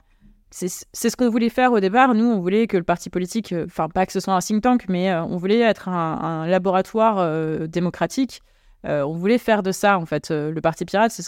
c'est 0.55 1.11
ce 1.11 1.17
qu'on 1.17 1.31
voulait 1.31 1.49
faire 1.49 1.73
au 1.73 1.81
départ. 1.81 2.15
Nous, 2.15 2.25
on 2.25 2.39
voulait 2.39 2.69
que 2.69 2.77
le 2.77 2.85
parti 2.85 3.11
politique, 3.11 3.53
euh, 3.53 3.65
enfin 3.67 3.89
pas 3.89 4.07
que 4.07 4.13
ce 4.13 4.21
soit 4.21 4.35
un 4.35 4.39
think 4.39 4.63
tank, 4.63 4.85
mais 4.89 5.11
euh, 5.11 5.25
on 5.25 5.37
voulait 5.37 5.59
être 5.59 5.89
un, 5.89 6.47
laboratoire 6.47 7.19
euh, 7.19 7.67
démocratique 7.67 8.41
on 8.87 9.15
voulait 9.15 9.39
faire 9.39 9.63
de 9.63 9.73
ça 9.73 9.99
en 9.99 10.05
fait. 10.05 10.29
le 10.29 10.61
Parti 10.61 10.85
pirate, 10.85 11.19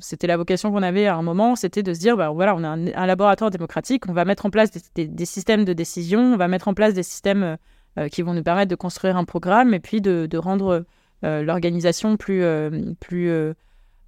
c'était 0.00 0.26
la 0.26 0.38
vocation 0.38 0.72
qu'on 0.72 0.82
avait 0.82 1.06
à 1.06 1.14
un 1.14 1.20
moment, 1.20 1.56
c'était 1.56 1.82
de 1.82 1.92
se 1.92 1.98
dire, 1.98 2.16
bah, 2.16 2.30
voilà, 2.30 2.56
on 2.56 2.64
a 2.64 2.68
un, 2.68 3.06
laboratoire 3.06 3.50
démocratique, 3.50 4.08
on 4.08 4.14
va 4.14 4.24
mettre 4.24 4.46
en 4.46 4.50
place 4.50 4.70
des, 4.94 5.26
systèmes 5.26 5.66
de 5.66 5.74
décision, 5.74 6.20
on 6.20 6.36
va 6.38 6.48
mettre 6.48 6.68
en 6.68 6.72
place 6.72 6.94
des 6.94 7.02
systèmes 7.02 7.58
qui 8.10 8.22
vont 8.22 8.32
nous 8.32 8.42
permettre 8.42 8.70
de 8.70 8.76
construire 8.76 9.18
un 9.18 9.26
programme 9.26 9.74
et 9.74 9.78
puis 9.78 10.00
de, 10.00 10.24
de 10.24 10.38
rendre 10.38 10.86
l'organisation 11.22 12.16
plus, 12.16 12.46
plus 12.98 13.54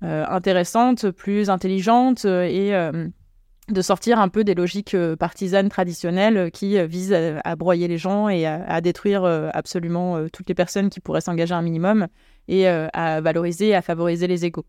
intéressante, 0.01 1.11
plus 1.11 1.51
intelligente 1.51 2.25
et 2.25 2.73
de 3.69 3.83
sortir 3.83 4.19
un 4.19 4.29
peu 4.29 4.45
des 4.45 4.55
logiques 4.55 4.95
euh, 4.95 5.17
partisanes 5.17 5.69
traditionnelles 5.69 6.37
euh, 6.37 6.51
qui 6.51 6.79
euh, 6.79 6.87
visent 6.87 7.17
à, 7.45 7.57
broyer 7.57 7.89
les 7.89 7.99
gens 7.99 8.29
et 8.29 8.47
à, 8.47 8.81
détruire 8.81 9.25
absolument 9.25 10.29
toutes 10.33 10.49
les 10.49 10.55
personnes 10.55 10.91
qui 10.91 11.01
pourraient 11.01 11.21
s'engager 11.21 11.55
un 11.55 11.63
minimum 11.63 12.09
et 12.49 12.67
à 12.67 13.21
valoriser 13.21 13.75
à 13.75 13.83
favoriser 13.83 14.27
les 14.27 14.45
égaux. 14.45 14.67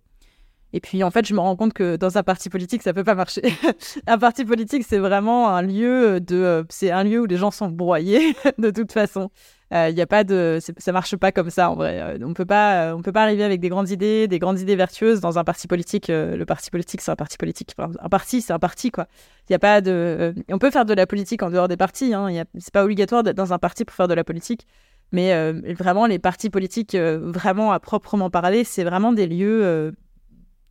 Et 0.73 0.79
puis 0.79 1.03
en 1.03 1.11
fait, 1.11 1.25
je 1.25 1.33
me 1.33 1.39
rends 1.39 1.55
compte 1.55 1.73
que 1.73 1.95
dans 1.95 2.17
un 2.17 2.23
parti 2.23 2.49
politique, 2.49 2.83
ça 2.83 2.93
peut 2.93 3.03
pas 3.03 3.15
marcher. 3.15 3.41
un 4.07 4.17
parti 4.17 4.45
politique, 4.45 4.83
c'est 4.87 4.97
vraiment 4.97 5.49
un 5.49 5.61
lieu 5.61 6.19
de, 6.19 6.65
c'est 6.69 6.91
un 6.91 7.03
lieu 7.03 7.21
où 7.21 7.25
les 7.25 7.37
gens 7.37 7.51
sont 7.51 7.69
broyés 7.69 8.35
de 8.57 8.69
toute 8.69 8.91
façon. 8.91 9.29
Il 9.75 9.77
euh, 9.77 9.89
y 9.89 10.01
a 10.01 10.07
pas 10.07 10.23
de, 10.23 10.59
ça 10.77 10.91
marche 10.93 11.17
pas 11.17 11.33
comme 11.33 11.49
ça 11.49 11.69
en 11.69 11.75
vrai. 11.75 11.99
Euh, 11.99 12.17
on 12.25 12.33
peut 12.33 12.45
pas, 12.45 12.91
euh, 12.91 12.93
on 12.93 13.01
peut 13.01 13.11
pas 13.11 13.23
arriver 13.23 13.43
avec 13.43 13.59
des 13.59 13.67
grandes 13.67 13.89
idées, 13.89 14.25
des 14.29 14.39
grandes 14.39 14.61
idées 14.61 14.77
vertueuses 14.77 15.19
dans 15.19 15.37
un 15.37 15.43
parti 15.43 15.67
politique. 15.67 16.07
le 16.07 16.41
parti 16.45 16.71
politique, 16.71 17.01
c'est 17.01 17.11
un 17.11 17.17
parti 17.17 17.35
politique. 17.37 17.73
un 17.77 18.09
parti, 18.09 18.41
c'est 18.41 18.53
un 18.53 18.59
parti 18.59 18.89
quoi. 18.89 19.07
Il 19.49 19.51
y 19.51 19.55
a 19.55 19.59
pas 19.59 19.81
de, 19.81 20.33
on 20.49 20.59
peut 20.59 20.71
faire 20.71 20.85
de 20.85 20.93
la 20.93 21.05
politique 21.05 21.43
en 21.43 21.49
dehors 21.49 21.67
des 21.67 21.75
partis. 21.75 22.13
Hein. 22.13 22.45
C'est 22.57 22.73
pas 22.73 22.85
obligatoire 22.85 23.21
d'être 23.23 23.35
dans 23.35 23.51
un 23.51 23.59
parti 23.59 23.83
pour 23.83 23.93
faire 23.97 24.07
de 24.07 24.13
la 24.13 24.23
politique. 24.23 24.65
Mais 25.11 25.51
vraiment, 25.73 26.07
les 26.07 26.19
partis 26.19 26.49
politiques, 26.49 26.95
vraiment 26.95 27.73
à 27.73 27.79
proprement 27.79 28.29
parler, 28.29 28.63
c'est 28.63 28.85
vraiment 28.85 29.11
des 29.11 29.27
lieux 29.27 29.93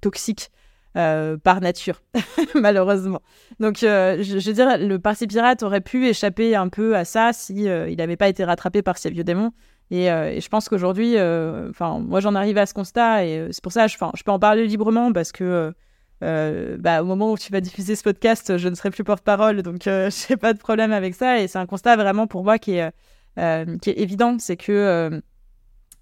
toxiques. 0.00 0.50
Euh, 0.96 1.36
par 1.36 1.60
nature, 1.60 2.02
malheureusement. 2.54 3.20
Donc, 3.58 3.82
euh, 3.82 4.22
je, 4.22 4.34
veux 4.34 4.52
dire, 4.52 4.78
le 4.78 5.00
Parti 5.00 5.26
pirate 5.26 5.64
aurait 5.64 5.80
pu 5.80 6.06
échapper 6.06 6.54
un 6.54 6.68
peu 6.68 6.94
à 6.94 7.04
ça 7.04 7.32
si 7.32 7.68
euh, 7.68 7.88
il 7.88 7.96
n'avait 7.96 8.16
pas 8.16 8.28
été 8.28 8.44
rattrapé 8.44 8.80
par 8.80 8.96
ces 8.96 9.10
vieux 9.10 9.24
démons. 9.24 9.50
Et, 9.90 10.04
je 10.06 10.48
pense 10.48 10.68
qu'aujourd'hui, 10.68 11.14
enfin, 11.18 11.98
moi, 11.98 12.20
j'en 12.20 12.36
arrive 12.36 12.58
à 12.58 12.66
ce 12.66 12.74
constat 12.74 13.26
et 13.26 13.48
c'est 13.50 13.62
pour 13.62 13.72
ça, 13.72 13.88
je, 13.88 13.96
je 13.96 14.22
peux 14.22 14.30
en 14.30 14.38
parler 14.38 14.68
librement 14.68 15.12
parce 15.12 15.32
que 15.32 15.74
bah, 16.20 17.02
au 17.02 17.04
moment 17.04 17.32
où 17.32 17.38
tu 17.38 17.50
vas 17.50 17.60
diffuser 17.60 17.96
ce 17.96 18.04
podcast, 18.04 18.56
je 18.56 18.68
ne 18.68 18.76
serai 18.76 18.90
plus 18.90 19.02
porte-parole, 19.02 19.62
donc 19.62 19.82
je 19.84 20.30
n'ai 20.30 20.36
pas 20.36 20.52
de 20.52 20.58
problème 20.58 20.92
avec 20.92 21.16
ça. 21.16 21.40
Et 21.40 21.48
c'est 21.48 21.58
un 21.58 21.66
constat 21.66 21.96
vraiment 21.96 22.28
pour 22.28 22.44
moi 22.44 22.58
qui 22.58 22.76
est, 22.76 22.92
qui 23.36 23.90
est 23.90 23.98
évident, 23.98 24.36
c'est 24.38 24.56
que 24.56 25.20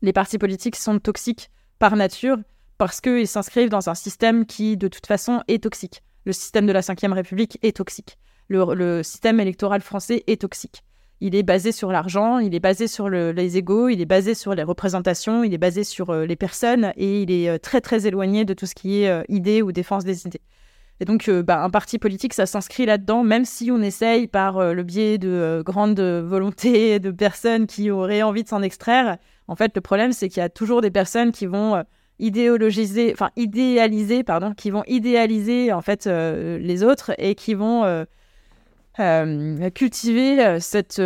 les 0.03 0.12
partis 0.12 0.36
politiques 0.36 0.76
sont 0.76 0.99
toxiques 0.99 1.51
par 1.78 1.97
nature 1.97 2.36
parce 2.79 3.01
qu'ils 3.01 3.29
s'inscrivent 3.29 3.68
dans 3.68 3.89
un 3.89 3.95
système 3.95 4.47
qui, 4.47 4.77
de 4.77 4.89
toute 4.89 5.07
façon, 5.07 5.43
est 5.49 5.62
toxique. 5.62 6.03
Le 6.25 6.33
système 6.33 6.66
de 6.66 6.73
la 6.73 6.81
Ve 6.81 7.12
République 7.12 7.59
est 7.62 7.77
toxique. 7.77 8.18
Le, 8.49 9.03
système 9.03 9.41
électoral 9.41 9.81
français 9.81 10.25
est 10.27 10.43
toxique. 10.43 10.85
Il 11.20 11.35
est 11.35 11.43
basé 11.43 11.73
sur 11.73 11.93
l'argent, 11.93 12.39
il 12.39 12.55
est 12.55 12.61
basé 12.61 12.89
sur 12.89 13.09
les 13.09 13.57
égaux, 13.57 13.89
il 13.89 14.01
est 14.01 14.07
basé 14.07 14.35
sur 14.35 14.55
les 14.55 14.64
représentations, 14.64 15.45
il 15.45 15.55
est 15.55 15.59
basé 15.59 15.85
sur 15.85 16.11
euh, 16.11 16.27
les 16.27 16.35
personnes 16.35 16.93
et 16.97 17.23
il 17.23 17.31
est 17.31 17.49
euh, 17.49 17.59
très 17.59 17.81
très 17.81 18.07
éloigné 18.07 18.45
de 18.45 18.55
tout 18.55 18.66
ce 18.66 18.75
qui 18.75 19.03
est 19.03 19.09
euh, 19.09 19.23
idée 19.29 19.62
ou 19.62 19.70
défense 19.70 20.05
des 20.05 20.27
idées. 20.27 20.41
Et 21.01 21.05
donc, 21.05 21.29
bah, 21.31 21.62
un 21.62 21.70
parti 21.70 21.99
politique, 21.99 22.35
ça 22.35 22.47
s'inscrit 22.47 22.87
là-dedans, 22.87 23.25
même 23.25 23.45
si 23.45 23.70
on 23.73 23.81
essaye 23.81 24.29
par 24.29 24.73
le 24.73 24.83
biais 24.85 25.18
de 25.18 25.61
grandes 25.64 25.99
volontés 25.99 27.01
de 27.01 27.11
personnes 27.11 27.66
qui 27.66 27.91
auraient 27.91 28.23
envie 28.23 28.45
de 28.45 28.49
s'en 28.49 28.62
extraire. 28.62 29.16
En 29.49 29.57
fait, 29.57 29.73
le 29.75 29.81
problème, 29.81 30.12
c'est 30.12 30.29
qu'il 30.29 30.41
y 30.41 30.45
a 30.45 30.49
toujours 30.49 30.81
des 30.81 30.93
personnes 30.93 31.33
qui 31.33 31.47
vont 31.47 31.83
idéologiser, 32.23 33.12
enfin 33.12 33.31
idéaliser, 33.37 34.23
pardon, 34.23 34.55
qui 34.55 34.70
vont 34.70 34.85
idéaliser 34.87 35.73
en 35.73 35.83
fait 35.83 36.07
euh, 36.07 36.57
les 36.59 36.85
autres 36.85 37.12
et 37.18 37.35
qui 37.35 37.55
vont 37.55 37.85
euh, 37.85 38.05
euh, 39.01 39.70
cultiver 39.70 40.61
cette, 40.61 41.03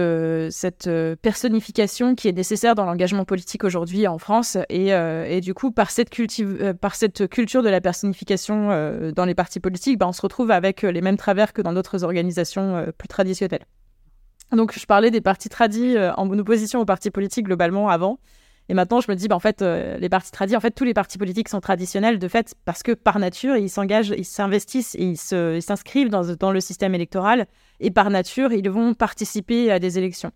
cette 0.51 0.91
personnification 1.23 2.15
qui 2.15 2.29
est 2.29 2.33
nécessaire 2.33 2.75
dans 2.75 2.85
l'engagement 2.85 3.25
politique 3.25 3.65
aujourd'hui 3.65 4.07
en 4.07 4.19
France. 4.19 4.59
Et, 4.69 4.89
et, 4.89 5.41
du 5.41 5.55
coup, 5.55 5.71
par 5.71 5.91
cette, 5.91 6.11
culture 6.11 7.63
de 7.63 7.69
la 7.69 7.81
personnification 7.81 9.13
dans 9.15 9.25
les 9.25 9.35
partis 9.35 9.61
politiques, 9.61 9.99
bah, 9.99 10.09
on 10.09 10.13
se 10.13 10.23
retrouve 10.23 10.51
avec 10.51 10.83
les 10.83 11.01
mêmes 11.01 11.17
travers 11.17 11.53
que 11.53 11.63
dans 11.63 11.73
d'autres 11.73 12.05
organisations 12.05 12.87
plus 12.99 13.09
traditionnelles. 13.09 13.65
Donc, 14.53 14.79
je 14.79 14.85
parlais 14.85 15.11
des 15.11 15.21
partis 15.21 15.49
tradis 15.49 15.97
en 16.17 16.29
opposition 16.39 16.81
aux 16.81 16.85
partis 16.85 17.11
politiques 17.11 17.47
globalement 17.47 17.89
avant. 17.89 18.19
Et 18.69 18.75
maintenant, 18.75 19.01
je 19.01 19.11
me 19.11 19.17
dis, 19.17 19.29
bah, 19.29 19.37
en 19.37 19.41
fait, 19.41 19.63
euh, 19.63 19.97
les 19.99 20.09
partis 20.09 20.57
en 20.57 20.61
fait, 20.61 20.73
tous 20.73 20.85
les 20.85 20.95
partis 20.95 21.19
politiques 21.19 21.49
sont 21.49 21.61
traditionnels 21.61 22.19
de 22.19 22.29
fait 22.29 22.55
parce 22.65 22.83
que 22.83 22.93
par 22.93 23.19
nature, 23.19 23.57
ils 23.57 23.71
s'engagent, 23.71 24.15
ils 24.17 24.25
s'investissent 24.25 24.97
ils 24.99 25.17
s'inscrivent 25.17 26.09
dans, 26.09 26.35
dans 26.35 26.51
le 26.51 26.61
système 26.61 26.95
électoral 26.95 27.47
et 27.81 27.91
par 27.91 28.11
nature, 28.11 28.53
ils 28.53 28.69
vont 28.69 28.95
participer 28.95 29.71
à 29.71 29.79
des 29.79 29.99
élections. 29.99 30.33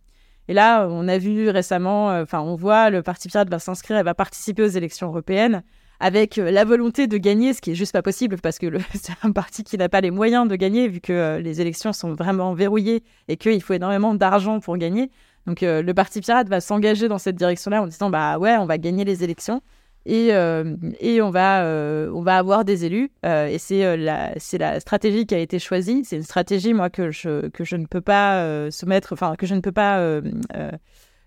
Et 0.48 0.54
là, 0.54 0.86
on 0.88 1.06
a 1.08 1.18
vu 1.18 1.48
récemment, 1.48 2.10
euh, 2.10 2.22
enfin, 2.22 2.40
on 2.40 2.56
voit 2.56 2.90
le 2.90 3.02
Parti 3.02 3.28
pirate 3.28 3.48
va 3.50 3.58
s'inscrire 3.58 3.98
et 3.98 4.02
va 4.02 4.14
participer 4.14 4.62
aux 4.62 4.68
élections 4.68 5.08
européennes 5.08 5.62
avec 6.00 6.38
euh, 6.38 6.50
la 6.50 6.64
volonté 6.64 7.06
de 7.06 7.18
gagner, 7.18 7.52
ce 7.52 7.60
qui 7.60 7.72
est 7.72 7.74
juste 7.74 7.92
pas 7.92 8.02
possible 8.02 8.36
parce 8.40 8.58
que 8.58 8.66
c'est 8.94 9.12
un 9.22 9.32
parti 9.32 9.64
qui 9.64 9.76
n'a 9.76 9.88
pas 9.88 10.00
les 10.00 10.10
moyens 10.10 10.48
de 10.48 10.56
gagner 10.56 10.88
vu 10.88 11.00
que 11.00 11.38
les 11.38 11.60
élections 11.60 11.92
sont 11.92 12.14
vraiment 12.14 12.54
verrouillées 12.54 13.02
et 13.28 13.36
qu'il 13.36 13.62
faut 13.62 13.74
énormément 13.74 14.14
d'argent 14.14 14.60
pour 14.60 14.76
gagner. 14.76 15.10
Donc 15.46 15.62
euh, 15.62 15.82
le 15.82 15.94
Parti 15.94 16.20
pirate 16.20 16.48
va 16.48 16.60
s'engager 16.60 17.08
dans 17.08 17.18
cette 17.18 17.36
direction-là 17.36 17.82
en 17.82 17.86
disant 17.86 18.10
bah 18.10 18.38
ouais, 18.38 18.56
on 18.56 18.66
va 18.66 18.78
gagner 18.78 19.04
les 19.04 19.24
élections 19.24 19.62
et, 20.06 20.28
euh, 20.32 20.76
et 21.00 21.20
on, 21.20 21.30
va, 21.30 21.62
euh, 21.64 22.10
on 22.14 22.22
va 22.22 22.38
avoir 22.38 22.64
des 22.64 22.84
élus. 22.84 23.10
et 23.24 23.58
c'est 23.58 23.96
la, 23.96 24.32
la 24.58 24.80
stratégie 24.80 25.26
qui 25.26 25.34
a 25.34 25.38
été 25.38 25.58
choisie. 25.58 26.04
C'est 26.04 26.16
une 26.16 26.22
stratégie, 26.22 26.72
moi, 26.72 26.88
que 26.88 27.10
je, 27.10 27.48
que 27.48 27.64
je 27.64 27.76
ne 27.76 27.84
peux 27.84 28.00
pas 28.00 28.70
soumettre, 28.70 29.12
enfin, 29.12 29.36
que 29.36 29.46
je 29.46 29.54
ne 29.54 29.60
peux 29.60 29.72
pas 29.72 30.20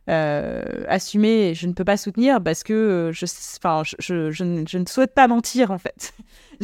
assumer 0.07 1.49
et 1.49 1.53
je 1.53 1.67
ne 1.67 1.73
peux 1.73 1.85
pas 1.85 1.97
soutenir 1.97 2.41
parce 2.41 2.63
que 2.63 3.11
je, 3.13 3.27
je, 3.27 4.31
je, 4.31 4.43
ne, 4.43 4.65
je, 4.67 4.77
ne, 4.79 4.85
souhaite 4.87 5.13
pas 5.13 5.27
mentir, 5.27 5.69
en 5.69 5.77
fait. 5.77 6.13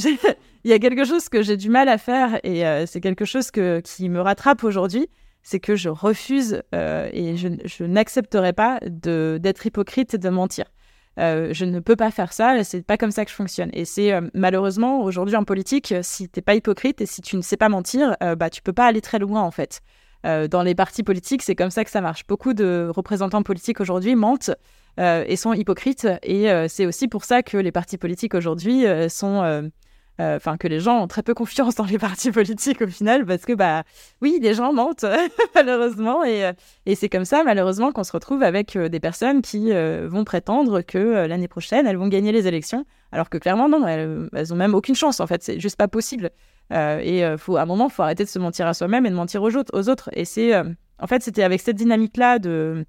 Il 0.64 0.72
y 0.72 0.74
a 0.74 0.80
quelque 0.80 1.06
chose 1.06 1.30
que 1.30 1.43
j'ai 1.43 1.58
du 1.58 1.70
mal 1.70 1.88
à 1.88 2.00
faire 2.00 2.39
et 2.43 2.64
c'est 2.88 3.02
quelque 3.02 3.26
chose 3.26 3.52
que, 3.52 3.82
qui 3.82 4.10
me 4.10 4.20
rattrape 4.20 4.64
aujourd'hui 4.64 5.10
c'est 5.44 5.60
que 5.60 5.76
je 5.76 5.90
refuse 5.90 6.62
euh, 6.76 7.10
et 7.12 7.38
je, 7.38 7.84
n'accepterai 7.84 8.54
pas 8.54 8.80
d'être 8.84 9.66
hypocrite 9.66 10.14
et 10.14 10.18
de 10.18 10.30
mentir. 10.30 10.66
Euh, 11.18 11.50
je 11.54 11.66
ne 11.66 11.80
peux 11.80 11.96
pas 11.96 12.12
faire 12.12 12.32
ça, 12.32 12.64
c'est 12.64 12.86
pas 12.86 12.98
comme 12.98 13.12
ça 13.12 13.26
que 13.26 13.32
je 13.32 13.36
fonctionne. 13.36 13.70
Et 13.74 13.84
c'est 13.84 14.14
euh, 14.14 14.22
malheureusement 14.34 15.02
aujourd'hui 15.02 15.36
en 15.36 15.44
politique, 15.44 15.94
si 16.02 16.30
t'es 16.30 16.42
pas 16.42 16.56
hypocrite 16.56 17.02
et 17.02 17.06
si 17.06 17.22
tu 17.22 17.36
ne 17.36 17.42
sais 17.42 17.58
pas 17.58 17.70
mentir, 17.70 18.16
bah 18.38 18.50
tu 18.50 18.62
peux 18.62 18.74
pas 18.74 18.86
aller 18.86 19.02
très 19.02 19.20
loin 19.20 19.42
en 19.42 19.52
fait. 19.52 19.82
dans 20.24 20.64
les 20.64 20.76
partis 20.76 21.04
politiques, 21.04 21.42
c'est 21.42 21.56
comme 21.56 21.72
ça 21.72 21.84
que 21.84 21.92
ça 21.92 22.02
marche. 22.02 22.26
Beaucoup 22.28 22.54
de 22.54 22.90
représentants 22.94 23.44
politiques 23.44 23.82
aujourd'hui 23.82 24.16
mentent 24.16 24.52
et 24.98 25.36
sont 25.36 25.54
hypocrites, 25.54 26.08
et 26.24 26.48
c'est 26.68 26.86
aussi 26.86 27.08
pour 27.08 27.24
ça 27.24 27.42
que 27.42 27.58
les 27.58 27.72
partis 27.72 27.98
politiques 27.98 28.36
aujourd'hui 28.36 28.86
sont 29.10 29.72
euh, 30.20 30.36
enfin 30.36 30.57
que 30.57 30.67
les 30.67 30.82
gens 30.82 31.01
ont 31.01 31.07
très 31.07 31.24
peu 31.24 31.34
confiance 31.34 31.76
dans 31.76 31.86
les 31.86 31.97
partis 31.97 32.32
politiques 32.32 32.82
au 32.82 32.88
final 32.88 33.26
parce 33.26 33.45
que 33.45 33.53
bah 33.53 33.84
oui 34.22 34.39
les 34.41 34.53
gens 34.53 34.74
mentent 34.74 35.05
malheureusement 35.55 36.26
et, 36.26 36.43
euh, 36.43 36.51
et 36.86 36.95
c'est 36.95 37.07
comme 37.07 37.24
ça 37.24 37.43
malheureusement 37.45 37.93
qu'on 37.93 38.03
se 38.03 38.11
retrouve 38.11 38.43
avec 38.43 38.76
euh, 38.76 38.89
des 38.89 38.99
personnes 38.99 39.41
qui 39.41 39.72
vont 39.72 40.26
prétendre 40.26 40.82
que 40.82 41.26
l'année 41.26 41.47
prochaine 41.47 41.88
elles 41.88 41.95
vont 41.95 42.09
gagner 42.09 42.34
les 42.34 42.47
élections 42.47 42.86
alors 43.13 43.30
que 43.30 43.38
clairement 43.38 43.70
non 43.70 43.88
elles, 43.88 44.28
elles 44.34 44.53
ont 44.53 44.57
même 44.57 44.76
aucune 44.76 44.95
chance 44.95 45.22
en 45.22 45.28
fait 45.28 45.41
c'est 45.41 45.59
juste 45.59 45.78
pas 45.78 45.88
possible. 45.88 46.32
Et 46.72 47.24
faut 47.38 47.57
à 47.57 47.61
un 47.61 47.65
moment 47.65 47.89
faut 47.89 48.03
arrêter 48.03 48.24
de 48.24 48.30
se 48.30 48.38
mentir 48.38 48.67
à 48.67 48.74
soi-même 48.74 49.05
et 49.05 49.09
de 49.09 49.15
mentir 49.15 49.41
aux 49.41 49.55
autres 49.55 49.72
aux 49.74 49.89
autres. 49.89 50.09
Et 50.13 50.26
c'est 50.26 50.55
en 50.55 51.07
fait 51.07 51.24
c'était 51.24 51.43
avec 51.43 51.61
cette 51.61 51.78
dynamique 51.78 52.17
là 52.17 52.38
de 52.39 52.86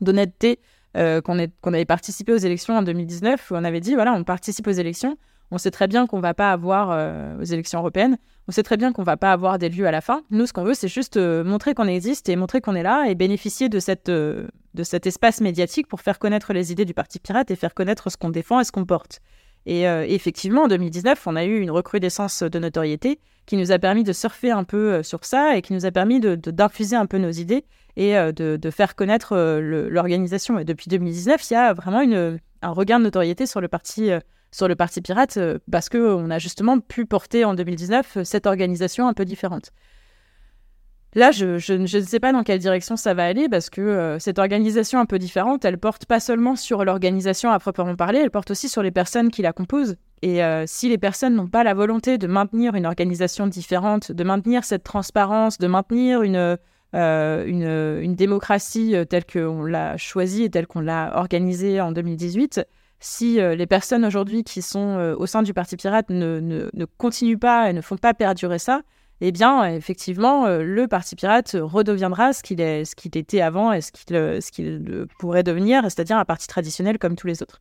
d'honnêteté 0.00 0.60
qu'on 0.94 1.46
qu'on 1.60 1.74
avait 1.74 1.84
participé 1.86 2.32
aux 2.32 2.38
élections 2.38 2.76
en 2.76 2.82
2019 2.82 3.50
où 3.50 3.54
on 3.54 3.64
avait 3.64 3.80
dit 3.80 3.94
voilà 3.94 4.12
on 4.12 4.22
participe 4.24 4.66
aux 4.68 4.72
élections 4.72 5.16
on 5.50 5.58
sait 5.58 5.70
très 5.70 5.88
bien 5.88 6.06
qu'on 6.06 6.20
va 6.20 6.34
pas 6.34 6.52
avoir 6.52 6.90
euh, 6.92 7.38
aux 7.40 7.44
élections 7.44 7.80
européennes. 7.80 8.18
On 8.48 8.52
sait 8.52 8.62
très 8.62 8.76
bien 8.76 8.92
qu'on 8.92 9.02
va 9.02 9.16
pas 9.16 9.32
avoir 9.32 9.58
des 9.58 9.68
lieux 9.68 9.86
à 9.86 9.90
la 9.90 10.00
fin. 10.00 10.22
Nous, 10.30 10.46
ce 10.46 10.52
qu'on 10.52 10.64
veut, 10.64 10.74
c'est 10.74 10.88
juste 10.88 11.16
euh, 11.16 11.44
montrer 11.44 11.74
qu'on 11.74 11.88
existe 11.88 12.28
et 12.28 12.36
montrer 12.36 12.60
qu'on 12.60 12.74
est 12.74 12.82
là 12.82 13.06
et 13.08 13.14
bénéficier 13.14 13.68
euh, 14.08 14.46
de 14.74 14.82
cet 14.82 15.06
espace 15.06 15.40
médiatique 15.40 15.88
pour 15.88 16.00
faire 16.00 16.18
connaître 16.18 16.52
les 16.52 16.72
idées 16.72 16.84
du 16.84 16.94
Parti 16.94 17.18
pirate 17.18 17.50
et 17.50 17.56
faire 17.56 17.74
connaître 17.74 18.10
ce 18.10 18.16
qu'on 18.16 18.30
défend 18.30 18.60
et 18.60 18.64
ce 18.64 18.72
qu'on 18.72 18.84
porte. 18.84 19.20
Et 19.66 19.82
effectivement, 19.82 20.62
en 20.62 20.68
2019, 20.68 21.26
on 21.26 21.36
a 21.36 21.44
eu 21.44 21.60
une 21.60 21.70
recrudescence 21.70 22.42
de 22.42 22.58
notoriété 22.58 23.20
qui 23.44 23.58
nous 23.58 23.72
a 23.72 23.78
permis 23.78 24.04
de 24.04 24.14
surfer 24.14 24.50
un 24.50 24.64
peu 24.64 25.02
sur 25.02 25.26
ça 25.26 25.54
et 25.54 25.60
qui 25.60 25.74
nous 25.74 25.84
a 25.84 25.90
permis 25.90 26.18
d'infuser 26.18 26.96
un 26.96 27.04
peu 27.04 27.18
nos 27.18 27.30
idées 27.30 27.66
et 27.94 28.14
de, 28.32 28.70
faire 28.70 28.96
connaître 28.96 29.36
l'organisation. 29.60 30.58
Et 30.58 30.64
depuis 30.64 30.88
2019, 30.88 31.50
il 31.50 31.52
y 31.52 31.56
a 31.58 31.74
vraiment 31.74 32.00
un 32.62 32.70
regain 32.70 33.00
de 33.00 33.04
notoriété 33.04 33.44
sur 33.44 33.60
le 33.60 33.68
parti 33.68 34.10
sur 34.50 34.68
le 34.68 34.76
Parti 34.76 35.00
pirate 35.00 35.36
euh, 35.36 35.58
parce 35.70 35.88
qu'on 35.88 36.30
a 36.30 36.38
justement 36.38 36.80
pu 36.80 37.06
porter 37.06 37.44
en 37.44 37.54
2019 37.54 38.16
euh, 38.16 38.24
cette 38.24 38.46
organisation 38.46 39.08
un 39.08 39.14
peu 39.14 39.24
différente. 39.24 39.72
Là, 41.14 41.32
je, 41.32 41.72
ne 41.72 41.86
sais 41.86 42.20
pas 42.20 42.32
dans 42.32 42.44
quelle 42.44 42.60
direction 42.60 42.96
ça 42.96 43.14
va 43.14 43.24
aller 43.24 43.48
parce 43.48 43.68
que 43.68 43.80
euh, 43.80 44.18
cette 44.20 44.38
organisation 44.38 45.00
un 45.00 45.06
peu 45.06 45.18
différente, 45.18 45.64
elle 45.64 45.76
porte 45.76 46.06
pas 46.06 46.20
seulement 46.20 46.54
sur 46.54 46.84
l'organisation 46.84 47.50
à 47.50 47.58
proprement 47.58 47.96
parler, 47.96 48.20
elle 48.20 48.30
porte 48.30 48.52
aussi 48.52 48.68
sur 48.68 48.82
les 48.82 48.92
personnes 48.92 49.30
qui 49.30 49.42
la 49.42 49.52
composent. 49.52 49.96
Et 50.22 50.44
euh, 50.44 50.64
si 50.68 50.88
les 50.88 50.98
personnes 50.98 51.34
n'ont 51.34 51.48
pas 51.48 51.64
la 51.64 51.74
volonté 51.74 52.16
de 52.16 52.28
maintenir 52.28 52.76
une 52.76 52.86
organisation 52.86 53.48
différente, 53.48 54.12
de 54.12 54.22
maintenir 54.22 54.62
cette 54.62 54.84
transparence, 54.84 55.58
de 55.58 55.66
maintenir 55.66 56.22
une, 56.22 56.56
euh, 56.94 57.44
une, 57.44 58.04
une, 58.04 58.14
démocratie 58.14 58.94
telle 59.08 59.26
qu'on 59.26 59.64
l'a 59.64 59.96
choisie 59.96 60.44
et 60.44 60.50
telle 60.50 60.68
qu'on 60.68 60.80
l'a 60.80 61.16
organisée 61.16 61.80
en 61.80 61.90
2018, 61.90 62.64
si 63.00 63.36
les 63.36 63.66
personnes 63.66 64.04
aujourd'hui 64.04 64.44
qui 64.44 64.62
sont 64.62 65.14
au 65.18 65.26
sein 65.26 65.42
du 65.42 65.54
Parti 65.54 65.76
Pirate 65.76 66.10
ne, 66.10 66.38
ne, 66.40 66.68
ne 66.72 66.84
continuent 66.84 67.38
pas 67.38 67.70
et 67.70 67.72
ne 67.72 67.80
font 67.80 67.96
pas 67.96 68.14
perdurer 68.14 68.58
ça, 68.58 68.82
eh 69.20 69.32
bien, 69.32 69.66
effectivement, 69.66 70.46
euh, 70.46 70.62
le 70.62 70.88
Parti 70.88 71.14
pirate 71.14 71.56
redeviendra 71.60 72.32
ce 72.32 72.42
qu'il 72.42 72.60
était 72.60 73.40
avant 73.40 73.72
et 73.72 73.82
ce 73.82 73.92
qu'il, 73.92 74.16
euh, 74.16 75.06
pourrait 75.18 75.42
devenir, 75.42 75.82
c'est-à-dire 75.84 76.16
un 76.16 76.24
parti 76.24 76.46
traditionnel 76.46 76.98
comme 76.98 77.16
tous 77.16 77.26
les 77.26 77.42
autres. 77.42 77.60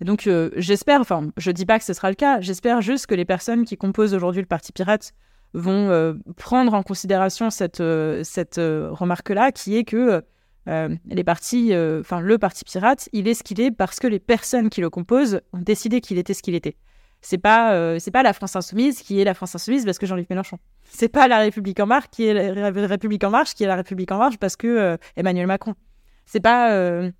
Donc, 0.00 0.26
euh, 0.26 0.50
j'espère, 0.56 1.00
enfin, 1.00 1.30
je 1.36 1.50
dis 1.50 1.66
pas 1.66 1.78
que 1.78 1.84
ce 1.84 1.94
sera 1.94 2.10
le 2.10 2.14
cas, 2.14 2.40
j'espère 2.40 2.80
juste 2.80 3.06
que 3.06 3.14
les 3.14 3.24
personnes 3.24 3.64
qui 3.64 3.76
composent 3.76 4.14
aujourd'hui 4.14 4.42
le 4.42 4.46
Parti 4.46 4.72
pirate 4.72 5.12
vont 5.56 6.18
prendre 6.36 6.74
en 6.74 6.82
considération 6.82 7.48
cette, 7.48 7.80
cette 8.24 8.56
remarque-là, 8.56 9.52
qui 9.52 9.76
est 9.76 9.84
que 9.84 10.24
les 10.66 11.24
partis, 11.24 11.72
enfin, 12.00 12.20
le 12.20 12.38
Parti 12.38 12.64
pirate, 12.64 13.08
il 13.12 13.28
est 13.28 13.34
ce 13.34 13.42
qu'il 13.42 13.60
est 13.60 13.70
parce 13.70 13.98
que 14.00 14.06
les 14.06 14.18
personnes 14.18 14.70
qui 14.70 14.80
le 14.80 14.90
composent 14.90 15.40
ont 15.52 15.58
décidé 15.58 16.00
qu'il 16.00 16.18
était 16.18 16.34
ce 16.34 16.42
qu'il 16.42 16.54
était. 16.54 16.76
C'est 17.20 17.38
pas, 17.38 17.98
c'est 17.98 18.10
pas 18.10 18.22
la 18.22 18.32
France 18.32 18.54
insoumise 18.54 19.00
qui 19.00 19.20
est 19.20 19.24
la 19.24 19.34
France 19.34 19.54
insoumise 19.54 19.84
parce 19.84 19.98
que 19.98 20.06
Jean-Luc 20.06 20.28
Mélenchon. 20.28 20.58
C'est 20.90 21.08
pas 21.08 21.26
la 21.26 21.38
République 21.38 21.80
en 21.80 21.86
marche 21.86 22.06
qui 22.10 22.26
est 22.26 22.34
la 22.34 22.86
République 22.86 23.24
en 23.24 23.30
marche 23.30 23.54
qui 23.54 23.64
est 23.64 23.66
la 23.66 23.76
République 23.76 24.12
en 24.12 24.18
marche 24.18 24.36
parce 24.38 24.56
que 24.56 24.66
euh, 24.66 24.96
Emmanuel 25.16 25.46
Macron. 25.46 25.74
C'est 26.26 26.40
pas 26.40 26.72
euh, 26.72 27.10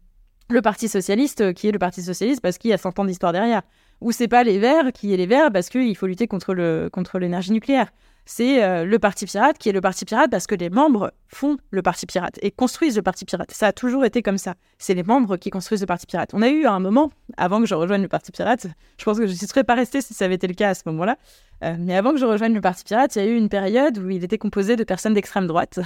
le 0.51 0.63
Parti 0.63 0.89
socialiste 0.89 1.53
qui 1.55 1.69
est 1.69 1.73
le 1.73 1.79
Parti 1.79 2.03
socialiste 2.03 2.41
parce 2.41 2.59
qu'il 2.59 2.71
y 2.71 2.75
a 2.75 2.79
100 2.79 2.99
ans 2.99 3.05
d'histoire 3.05 3.33
derrière. 3.33 3.63
Ou 4.01 4.13
c'est 4.13 4.29
pas 4.29 4.45
les 4.45 4.59
Verts 4.59 4.93
qui 4.93 5.15
est 5.15 5.17
les 5.17 5.27
Verts 5.27 5.51
parce 5.51 5.69
qu'il 5.69 5.97
faut 5.97 6.07
lutter 6.07 6.27
contre 6.27 6.55
le 6.55 6.89
contre 6.93 7.19
l'énergie 7.19 7.53
nucléaire 7.53 7.91
c'est 8.27 8.63
euh, 8.63 8.85
le 8.85 8.99
Parti 8.99 9.27
Pirate 9.27 9.59
qui 9.59 9.69
est 9.69 9.73
le 9.73 9.81
Parti 9.81 10.05
Pirate 10.05 10.31
parce 10.31 10.47
que 10.47 10.55
les 10.55 10.71
membres 10.71 11.13
font 11.29 11.57
le 11.71 11.83
Parti 11.83 12.07
Pirate 12.07 12.39
et 12.43 12.51
construisent 12.51 12.97
le 12.97 13.03
Parti 13.03 13.25
Pirate. 13.25 13.51
Ça 13.51 13.69
a 13.69 13.73
toujours 13.73 14.05
été 14.05 14.23
comme 14.23 14.39
ça. 14.39 14.55
C'est 14.79 14.95
les 14.95 15.03
membres 15.03 15.37
qui 15.37 15.51
construisent 15.51 15.81
le 15.81 15.87
Parti 15.87 16.07
Pirate. 16.07 16.31
On 16.33 16.43
a 16.43 16.49
eu 16.49 16.67
un 16.67 16.81
moment, 16.81 17.11
avant 17.37 17.61
que 17.61 17.67
je 17.67 17.75
rejoigne 17.75 18.03
le 18.03 18.09
Parti 18.09 18.33
Pirate, 18.33 18.67
je 18.99 19.05
pense 19.05 19.19
que 19.19 19.27
je 19.27 19.33
ne 19.33 19.49
serais 19.49 19.65
pas 19.65 19.75
restée 19.75 20.01
si 20.01 20.15
ça 20.15 20.25
avait 20.25 20.35
été 20.35 20.47
le 20.47 20.55
cas 20.55 20.71
à 20.71 20.75
ce 20.75 20.83
moment-là, 20.87 21.17
euh, 21.63 21.77
mais 21.79 21.97
avant 21.97 22.13
que 22.13 22.19
je 22.19 22.27
rejoigne 22.27 22.55
le 22.55 22.61
Parti 22.61 22.85
Pirate, 22.85 23.17
il 23.17 23.23
y 23.23 23.27
a 23.27 23.29
eu 23.29 23.37
une 23.37 23.49
période 23.49 23.99
où 23.99 24.11
il 24.11 24.25
était 24.25 24.39
composé 24.39 24.77
de 24.77 24.85
personnes 24.85 25.15
d'extrême 25.15 25.47
droite. 25.47 25.81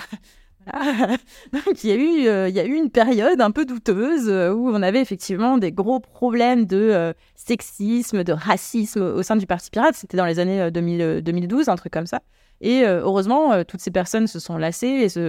Donc 1.52 1.84
il 1.84 1.90
y, 1.90 1.92
a 1.92 1.96
eu, 1.96 2.28
euh, 2.28 2.48
il 2.48 2.54
y 2.54 2.60
a 2.60 2.64
eu 2.64 2.74
une 2.74 2.90
période 2.90 3.40
un 3.40 3.50
peu 3.50 3.64
douteuse 3.64 4.28
euh, 4.28 4.52
où 4.52 4.68
on 4.68 4.82
avait 4.82 5.00
effectivement 5.00 5.58
des 5.58 5.72
gros 5.72 6.00
problèmes 6.00 6.66
de 6.66 6.76
euh, 6.76 7.12
sexisme, 7.34 8.24
de 8.24 8.32
racisme 8.32 9.02
au 9.02 9.22
sein 9.22 9.36
du 9.36 9.46
Parti 9.46 9.70
Pirate. 9.70 9.94
C'était 9.94 10.16
dans 10.16 10.26
les 10.26 10.38
années 10.38 10.70
2000, 10.70 11.22
2012, 11.22 11.68
un 11.68 11.76
truc 11.76 11.92
comme 11.92 12.06
ça. 12.06 12.20
Et 12.60 12.82
heureusement, 12.84 13.62
toutes 13.62 13.80
ces 13.80 13.92
personnes 13.92 14.26
se 14.26 14.40
sont 14.40 14.58
lassées 14.58 15.06
et 15.16 15.20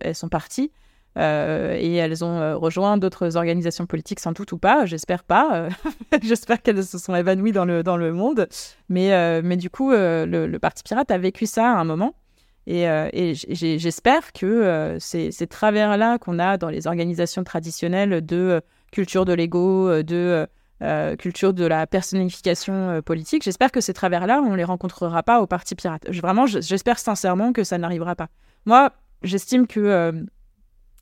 elles, 0.00 0.14
sont 0.14 0.28
parties. 0.28 0.70
et 1.16 1.96
elles 1.96 2.24
ont 2.24 2.56
rejoint 2.56 2.98
d'autres 2.98 3.36
organisations 3.36 3.84
politiques 3.86 4.20
sans 4.20 4.30
doute 4.30 4.52
ou 4.52 4.58
pas, 4.58 4.86
j'espère 4.86 5.24
pas. 5.24 5.68
j'espère 6.22 6.62
qu'elles 6.62 6.84
se 6.84 6.98
sont 6.98 7.16
évanouies 7.16 7.50
dans 7.50 7.64
le, 7.64 7.82
dans 7.82 7.96
le 7.96 8.12
monde. 8.12 8.46
Mais, 8.88 9.42
mais 9.42 9.56
du 9.56 9.70
coup, 9.70 9.90
le, 9.90 10.56
Parti 10.58 10.84
Pirate 10.84 11.10
a 11.10 11.18
vécu 11.18 11.46
ça 11.46 11.68
à 11.68 11.74
un 11.74 11.84
moment. 11.84 12.14
Et, 12.68 12.86
euh, 12.86 13.08
j'espère 13.14 14.34
que 14.34 14.44
euh, 14.44 14.98
ces, 14.98 15.30
travers-là 15.46 16.18
qu'on 16.18 16.38
a 16.38 16.58
dans 16.58 16.68
les 16.68 16.86
organisations 16.86 17.42
traditionnelles 17.42 18.24
de 18.24 18.36
euh, 18.36 18.60
culture 18.92 19.24
de 19.24 19.32
l'ego, 19.32 20.02
de 20.02 20.46
culture 21.18 21.54
de 21.54 21.64
la 21.64 21.86
personnification 21.86 23.02
politique, 23.02 23.42
j'espère 23.42 23.72
que 23.72 23.80
ces 23.80 23.94
travers-là, 23.94 24.42
on 24.44 24.50
ne 24.50 24.56
les 24.56 24.64
rencontrera 24.64 25.22
pas 25.22 25.40
au 25.40 25.46
Parti 25.46 25.74
Pirate. 25.74 26.08
vraiment, 26.10 26.46
j'espère 26.46 26.98
sincèrement 27.00 27.52
que 27.52 27.64
ça 27.64 27.78
n'arrivera 27.78 28.14
pas. 28.14 28.28
Moi, 28.64 28.92
j'estime 29.22 29.66
que 29.66 30.12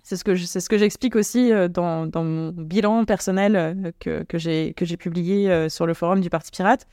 c'est 0.03 0.17
ce 0.17 0.25
que 0.25 0.35
c'est 0.35 0.61
ce 0.61 0.71
que 0.71 0.79
j'explique 0.79 1.15
aussi 1.15 1.51
dans, 1.69 2.09
mon 2.15 2.53
bilan 2.53 3.05
personnel 3.05 3.93
que, 4.01 4.23
que 4.23 4.39
j'ai 4.39 4.97
publié 4.97 5.69
sur 5.69 5.87
le 5.87 5.93
forum 5.93 6.23
du 6.23 6.31
Parti 6.31 6.53
Pirate 6.53 6.87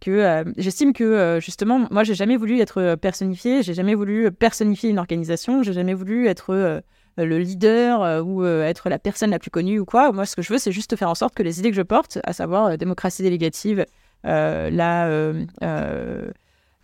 que 0.00 0.10
euh, 0.10 0.44
j'estime 0.56 0.92
que 0.92 1.04
euh, 1.04 1.40
justement, 1.40 1.86
moi, 1.90 2.04
j'ai 2.04 2.14
jamais 2.14 2.36
voulu 2.36 2.60
être 2.60 2.80
euh, 2.80 2.96
personnifié, 2.96 3.62
j'ai 3.62 3.74
jamais 3.74 3.94
voulu 3.94 4.30
personnifier 4.30 4.90
une 4.90 4.98
organisation, 4.98 5.62
j'ai 5.62 5.72
jamais 5.72 5.94
voulu 5.94 6.26
être 6.26 6.82
le 7.16 7.38
leader 7.38 8.26
ou 8.26 8.44
être 8.44 8.88
la 8.88 8.98
personne 8.98 9.30
la 9.30 9.38
plus 9.38 9.50
connue 9.50 9.78
ou 9.78 9.84
quoi. 9.84 10.12
Moi, 10.12 10.26
ce 10.26 10.36
que 10.36 10.42
je 10.42 10.52
veux, 10.52 10.58
c'est 10.58 10.72
juste 10.72 10.96
faire 10.96 11.08
en 11.08 11.14
sorte 11.14 11.34
que 11.34 11.42
les 11.42 11.60
idées 11.60 11.70
que 11.70 11.76
je 11.76 11.82
porte, 11.82 12.18
à 12.24 12.32
savoir 12.32 12.76
démocratie 12.76 13.22
délégative, 13.22 13.86
la 14.24 15.32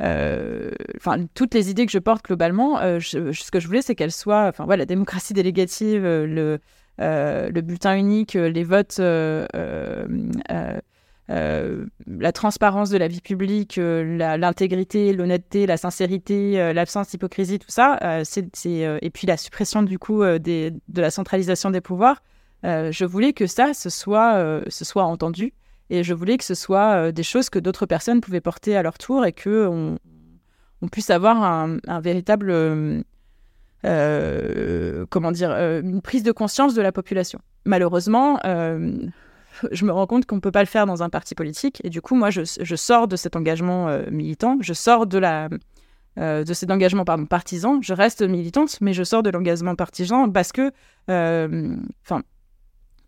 enfin 0.00 1.26
toutes 1.34 1.52
les 1.52 1.70
idées 1.70 1.84
que 1.84 1.92
je 1.92 1.98
porte 1.98 2.24
globalement, 2.24 2.78
ce 3.00 3.50
que 3.50 3.60
je 3.60 3.66
voulais, 3.66 3.82
c'est 3.82 3.96
qu'elles 3.96 4.12
soient, 4.12 4.46
enfin 4.46 4.64
voilà, 4.64 4.82
la 4.82 4.86
démocratie 4.86 5.34
délégative, 5.34 6.02
le, 6.02 6.60
le 6.98 7.60
bulletin 7.60 7.96
unique, 7.96 8.34
les 8.34 8.64
votes 8.64 9.00
euh, 11.30 11.86
la 12.08 12.32
transparence 12.32 12.90
de 12.90 12.98
la 12.98 13.06
vie 13.06 13.20
publique, 13.20 13.78
euh, 13.78 14.36
l'intégrité, 14.36 15.12
l'honnêteté, 15.12 15.64
la 15.66 15.76
sincérité, 15.76 16.60
euh, 16.60 16.72
l'absence 16.72 17.10
d'hypocrisie, 17.10 17.60
tout 17.60 17.70
ça, 17.70 17.98
et 18.02 19.10
puis 19.10 19.26
la 19.26 19.36
suppression 19.36 19.82
du 19.82 19.98
coup 19.98 20.22
de 20.22 20.72
la 20.96 21.10
centralisation 21.10 21.70
des 21.70 21.80
pouvoirs. 21.80 22.22
je 22.64 23.04
voulais 23.04 23.32
que 23.32 23.46
ça, 23.46 23.74
ce 23.74 23.90
soit, 23.90 24.64
entendu, 24.96 25.52
et 25.88 26.02
je 26.02 26.14
voulais 26.14 26.36
que 26.36 26.44
ce 26.44 26.54
soit 26.54 27.12
des 27.12 27.22
choses 27.22 27.48
que 27.48 27.58
d'autres 27.60 27.86
personnes 27.86 28.20
pouvaient 28.20 28.40
porter 28.40 28.76
à 28.76 28.82
leur 28.82 28.98
tour 28.98 29.24
et 29.24 29.32
que 29.32 29.68
on 30.82 30.88
puisse 30.88 31.10
avoir 31.10 31.42
un, 31.42 31.76
un 31.86 32.00
véritable 32.00 33.04
comment 33.82 35.32
dire, 35.32 35.50
une 35.52 36.02
prise 36.02 36.24
de 36.24 36.32
conscience 36.32 36.74
de 36.74 36.82
la 36.82 36.90
population. 36.90 37.40
Malheureusement, 37.66 38.40
je 39.72 39.84
me 39.84 39.92
rends 39.92 40.06
compte 40.06 40.26
qu'on 40.26 40.36
ne 40.36 40.40
peut 40.40 40.50
pas 40.50 40.62
le 40.62 40.66
faire 40.66 40.86
dans 40.86 41.02
un 41.02 41.10
parti 41.10 41.34
politique. 41.34 41.80
Et 41.84 41.90
du 41.90 42.00
coup, 42.00 42.14
moi, 42.14 42.30
je, 42.30 42.76
sors 42.76 43.08
de 43.08 43.16
cet 43.16 43.36
engagement 43.36 43.88
euh, 43.88 44.04
militant, 44.10 44.58
je 44.60 44.72
sors 44.72 45.06
de, 45.06 45.18
la, 45.18 45.48
euh, 46.18 46.44
de 46.44 46.54
cet 46.54 46.70
engagement 46.70 47.04
partisan. 47.04 47.80
Je 47.82 47.94
reste 47.94 48.22
militante, 48.22 48.80
mais 48.80 48.92
je 48.92 49.02
sors 49.02 49.22
de 49.22 49.30
l'engagement 49.30 49.74
partisan 49.74 50.30
parce 50.30 50.52
que, 50.52 50.70
euh, 51.10 51.76
enfin, 52.04 52.22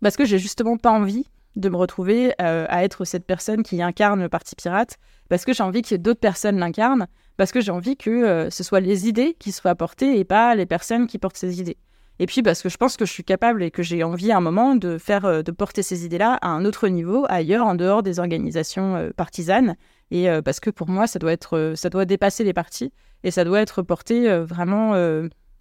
parce 0.01 0.17
que 0.17 0.25
j'ai 0.25 0.39
justement 0.39 0.77
pas 0.77 0.91
envie 0.91 1.25
de 1.55 1.69
me 1.69 1.75
retrouver 1.77 2.33
à 2.39 2.83
être 2.83 3.05
cette 3.05 3.27
personne 3.27 3.61
qui 3.61 3.79
incarne 3.79 4.19
le 4.19 4.27
parti 4.27 4.55
pirate, 4.55 4.97
parce 5.29 5.45
que 5.45 5.53
j'ai 5.53 5.61
envie 5.61 5.83
que 5.83 5.93
d'autres 5.93 6.19
personnes 6.19 6.57
l'incarnent, 6.57 7.05
parce 7.37 7.51
que 7.51 7.61
j'ai 7.61 7.71
envie 7.71 7.95
que 7.95 8.47
ce 8.49 8.63
soit 8.63 8.79
les 8.79 9.07
idées 9.07 9.35
qui 9.37 9.51
soient 9.51 9.69
apportées 9.69 10.17
et 10.17 10.23
pas 10.23 10.55
les 10.55 10.65
personnes 10.65 11.05
qui 11.05 11.19
portent 11.19 11.37
ces 11.37 11.61
idées. 11.61 11.77
Et 12.19 12.25
puis 12.25 12.43
parce 12.43 12.61
que 12.61 12.69
je 12.69 12.77
pense 12.77 12.95
que 12.95 13.05
je 13.05 13.11
suis 13.11 13.23
capable 13.23 13.63
et 13.63 13.71
que 13.71 13.81
j'ai 13.81 14.03
envie 14.03 14.31
à 14.31 14.37
un 14.37 14.41
moment 14.41 14.75
de 14.75 14.97
faire, 14.97 15.25
euh, 15.25 15.41
de 15.41 15.51
porter 15.51 15.81
ces 15.81 16.05
idées-là 16.05 16.37
à 16.41 16.49
un 16.49 16.63
autre 16.65 16.87
niveau, 16.87 17.25
ailleurs, 17.27 17.65
en 17.65 17.75
dehors 17.75 18.03
des 18.03 18.19
organisations 18.19 18.95
euh, 18.95 19.09
partisanes. 19.15 19.75
Et 20.11 20.29
euh, 20.29 20.41
parce 20.41 20.59
que 20.59 20.69
pour 20.69 20.89
moi, 20.89 21.07
ça 21.07 21.17
doit 21.17 21.31
être, 21.31 21.73
ça 21.75 21.89
doit 21.89 22.05
dépasser 22.05 22.43
les 22.43 22.53
partis 22.53 22.93
et 23.23 23.31
ça 23.31 23.43
doit 23.43 23.61
être 23.61 23.81
porté 23.81 24.37
vraiment, 24.39 24.93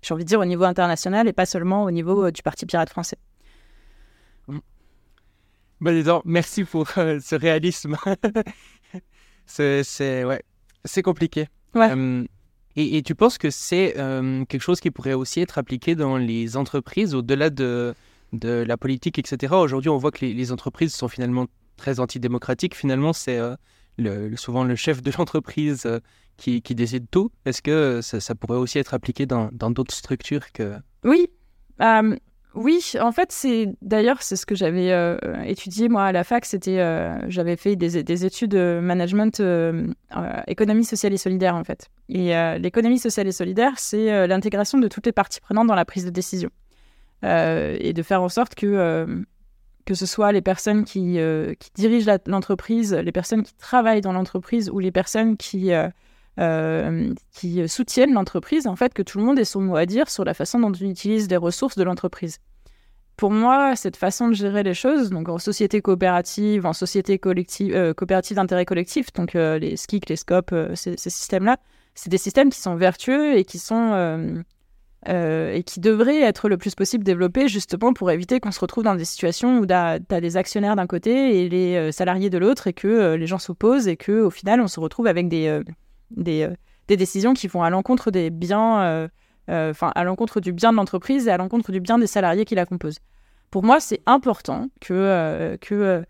j'ai 0.02 0.14
envie 0.14 0.24
de 0.24 0.28
dire, 0.28 0.40
au 0.40 0.44
niveau 0.44 0.64
international 0.64 1.28
et 1.28 1.32
pas 1.32 1.46
seulement 1.46 1.84
au 1.84 1.90
niveau 1.90 2.30
du 2.30 2.42
Parti 2.42 2.66
pirate 2.66 2.90
français. 2.90 3.16
Bon, 5.80 6.22
merci 6.24 6.64
pour 6.64 6.88
ce 6.88 7.34
réalisme. 7.34 7.96
c'est 9.46 10.24
ouais, 10.24 10.42
c'est 10.84 11.02
compliqué. 11.02 11.48
Ouais. 11.74 12.26
Et, 12.76 13.02
tu 13.02 13.14
penses 13.14 13.38
que 13.38 13.50
c'est 13.50 13.98
euh, 13.98 14.44
quelque 14.46 14.62
chose 14.62 14.80
qui 14.80 14.90
pourrait 14.90 15.12
aussi 15.12 15.40
être 15.40 15.58
appliqué 15.58 15.94
dans 15.94 16.16
les 16.16 16.56
entreprises 16.56 17.14
au-delà 17.14 17.50
de, 17.50 17.94
de 18.32 18.48
la 18.48 18.76
politique, 18.76 19.18
etc. 19.18 19.54
Aujourd'hui, 19.54 19.90
on 19.90 19.98
voit 19.98 20.10
que 20.10 20.24
les, 20.24 20.52
entreprises 20.52 20.94
sont 20.94 21.08
finalement 21.08 21.46
très 21.76 22.00
antidémocratiques. 22.00 22.74
Finalement, 22.74 23.12
c'est 23.12 23.38
euh, 23.38 24.36
souvent 24.36 24.64
le 24.64 24.74
chef 24.74 25.02
de 25.02 25.12
l'entreprise 25.18 25.82
euh, 25.84 26.00
qui, 26.38 26.62
qui, 26.62 26.74
décide 26.74 27.06
tout. 27.10 27.30
Est-ce 27.44 27.60
que 27.60 28.00
ça, 28.02 28.20
ça, 28.20 28.34
pourrait 28.34 28.58
aussi 28.58 28.78
être 28.78 28.94
appliqué 28.94 29.26
dans 29.26 29.50
d'autres 29.50 29.94
structures 29.94 30.50
que... 30.52 30.74
Oui. 31.04 31.28
Oui, 32.54 32.92
en 33.00 33.12
fait, 33.12 33.32
c'est 33.32 33.74
d'ailleurs 33.80 34.22
c'est 34.22 34.36
ce 34.36 34.44
que 34.44 34.54
j'avais 34.54 34.92
euh, 34.92 35.16
étudié 35.44 35.88
moi 35.88 36.04
à 36.04 36.12
la 36.12 36.22
fac. 36.22 36.44
C'était 36.44 36.80
euh, 36.80 37.18
j'avais 37.28 37.56
fait 37.56 37.76
des, 37.76 38.02
des, 38.02 38.26
études 38.26 38.50
de 38.50 38.78
management 38.82 39.40
euh, 39.40 39.86
économie 40.46 40.84
sociale 40.84 41.14
et 41.14 41.16
solidaire 41.16 41.54
en 41.54 41.64
fait. 41.64 41.88
Et 42.10 42.32
l'économie 42.58 42.98
sociale 42.98 43.26
et 43.26 43.32
solidaire, 43.32 43.72
c'est 43.78 44.26
l'intégration 44.26 44.78
de 44.78 44.88
toutes 44.88 45.06
les 45.06 45.12
parties 45.12 45.40
prenantes 45.40 45.66
dans 45.66 45.74
la 45.74 45.86
prise 45.86 46.04
de 46.04 46.10
décision 46.10 46.50
et 47.22 47.92
de 47.94 48.02
faire 48.02 48.22
en 48.22 48.28
sorte 48.28 48.54
que 48.54 49.24
que 49.84 49.94
ce 49.94 50.04
soit 50.04 50.30
les 50.32 50.42
personnes 50.42 50.84
qui 50.84 51.18
dirigent 51.74 52.18
l'entreprise, 52.26 52.92
les 52.92 53.12
personnes 53.12 53.44
qui 53.44 53.54
travaillent 53.54 54.02
dans 54.02 54.12
l'entreprise 54.12 54.68
ou 54.68 54.78
les 54.78 54.92
personnes 54.92 55.38
qui 55.38 55.70
qui 56.36 57.68
soutiennent 57.68 58.14
l'entreprise, 58.14 58.66
en 58.66 58.76
fait, 58.76 58.94
que 58.94 59.02
tout 59.02 59.18
le 59.18 59.24
monde 59.24 59.38
ait 59.38 59.44
son 59.44 59.60
mot 59.60 59.76
à 59.76 59.86
dire 59.86 60.08
sur 60.08 60.24
la 60.24 60.34
façon 60.34 60.58
dont 60.58 60.72
on 60.72 60.84
utilise 60.84 61.28
les 61.28 61.36
ressources 61.36 61.76
de 61.76 61.84
l'entreprise. 61.84 62.38
Pour 63.16 63.30
moi, 63.30 63.76
cette 63.76 63.96
façon 63.96 64.28
de 64.28 64.34
gérer 64.34 64.62
les 64.62 64.74
choses, 64.74 65.10
donc 65.10 65.28
en 65.28 65.38
société 65.38 65.82
coopérative, 65.82 66.64
en 66.64 66.72
société 66.72 67.18
collective, 67.18 67.94
coopérative 67.94 68.36
d'intérêt 68.36 68.64
collectif, 68.64 69.12
donc 69.12 69.34
les 69.34 69.76
SKIC, 69.76 70.08
les 70.08 70.16
SCOP, 70.16 70.54
ces, 70.74 70.96
systèmes-là, 70.96 71.58
c'est 71.94 72.10
des 72.10 72.18
systèmes 72.18 72.50
qui 72.50 72.60
sont 72.60 72.74
vertueux 72.74 73.36
et 73.36 73.44
qui 73.44 73.58
sont 73.58 74.42
euh, 75.08 75.52
et 75.52 75.64
qui 75.64 75.80
devrait 75.80 76.20
être 76.20 76.48
le 76.48 76.56
plus 76.56 76.76
possible 76.76 77.02
développé 77.02 77.48
justement 77.48 77.92
pour 77.92 78.12
éviter 78.12 78.38
qu'on 78.38 78.52
se 78.52 78.60
retrouve 78.60 78.84
dans 78.84 78.94
des 78.94 79.04
situations 79.04 79.58
où 79.58 79.66
tu 79.66 79.74
as, 79.74 79.98
des 79.98 80.36
actionnaires 80.36 80.76
d'un 80.76 80.86
côté 80.86 81.40
et 81.40 81.48
les 81.48 81.74
euh, 81.74 81.90
salariés 81.90 82.30
de 82.30 82.38
l'autre 82.38 82.68
et 82.68 82.72
que 82.72 82.86
euh, 82.86 83.16
les 83.16 83.26
gens 83.26 83.40
s'opposent 83.40 83.88
et 83.88 83.96
que 83.96 84.20
au 84.20 84.30
final 84.30 84.60
on 84.60 84.68
se 84.68 84.78
retrouve 84.78 85.08
avec 85.08 85.28
des, 85.28 85.60
des, 86.16 86.48
des, 86.88 86.96
décisions 86.96 87.34
qui 87.34 87.48
vont 87.48 87.62
à 87.62 87.70
l'encontre 87.70 88.10
des 88.10 88.30
biens, 88.30 89.08
enfin 89.48 89.92
à 89.94 90.04
l'encontre 90.04 90.40
du 90.40 90.52
bien 90.52 90.72
de 90.72 90.76
l'entreprise 90.76 91.28
et 91.28 91.30
à 91.30 91.36
l'encontre 91.36 91.72
du 91.72 91.80
bien 91.80 91.98
des 91.98 92.06
salariés 92.06 92.44
qui 92.44 92.54
la 92.54 92.66
composent. 92.66 92.98
Pour 93.50 93.62
moi, 93.62 93.80
c'est 93.80 94.00
important 94.06 94.68
que, 94.80 95.56
que 95.60 96.04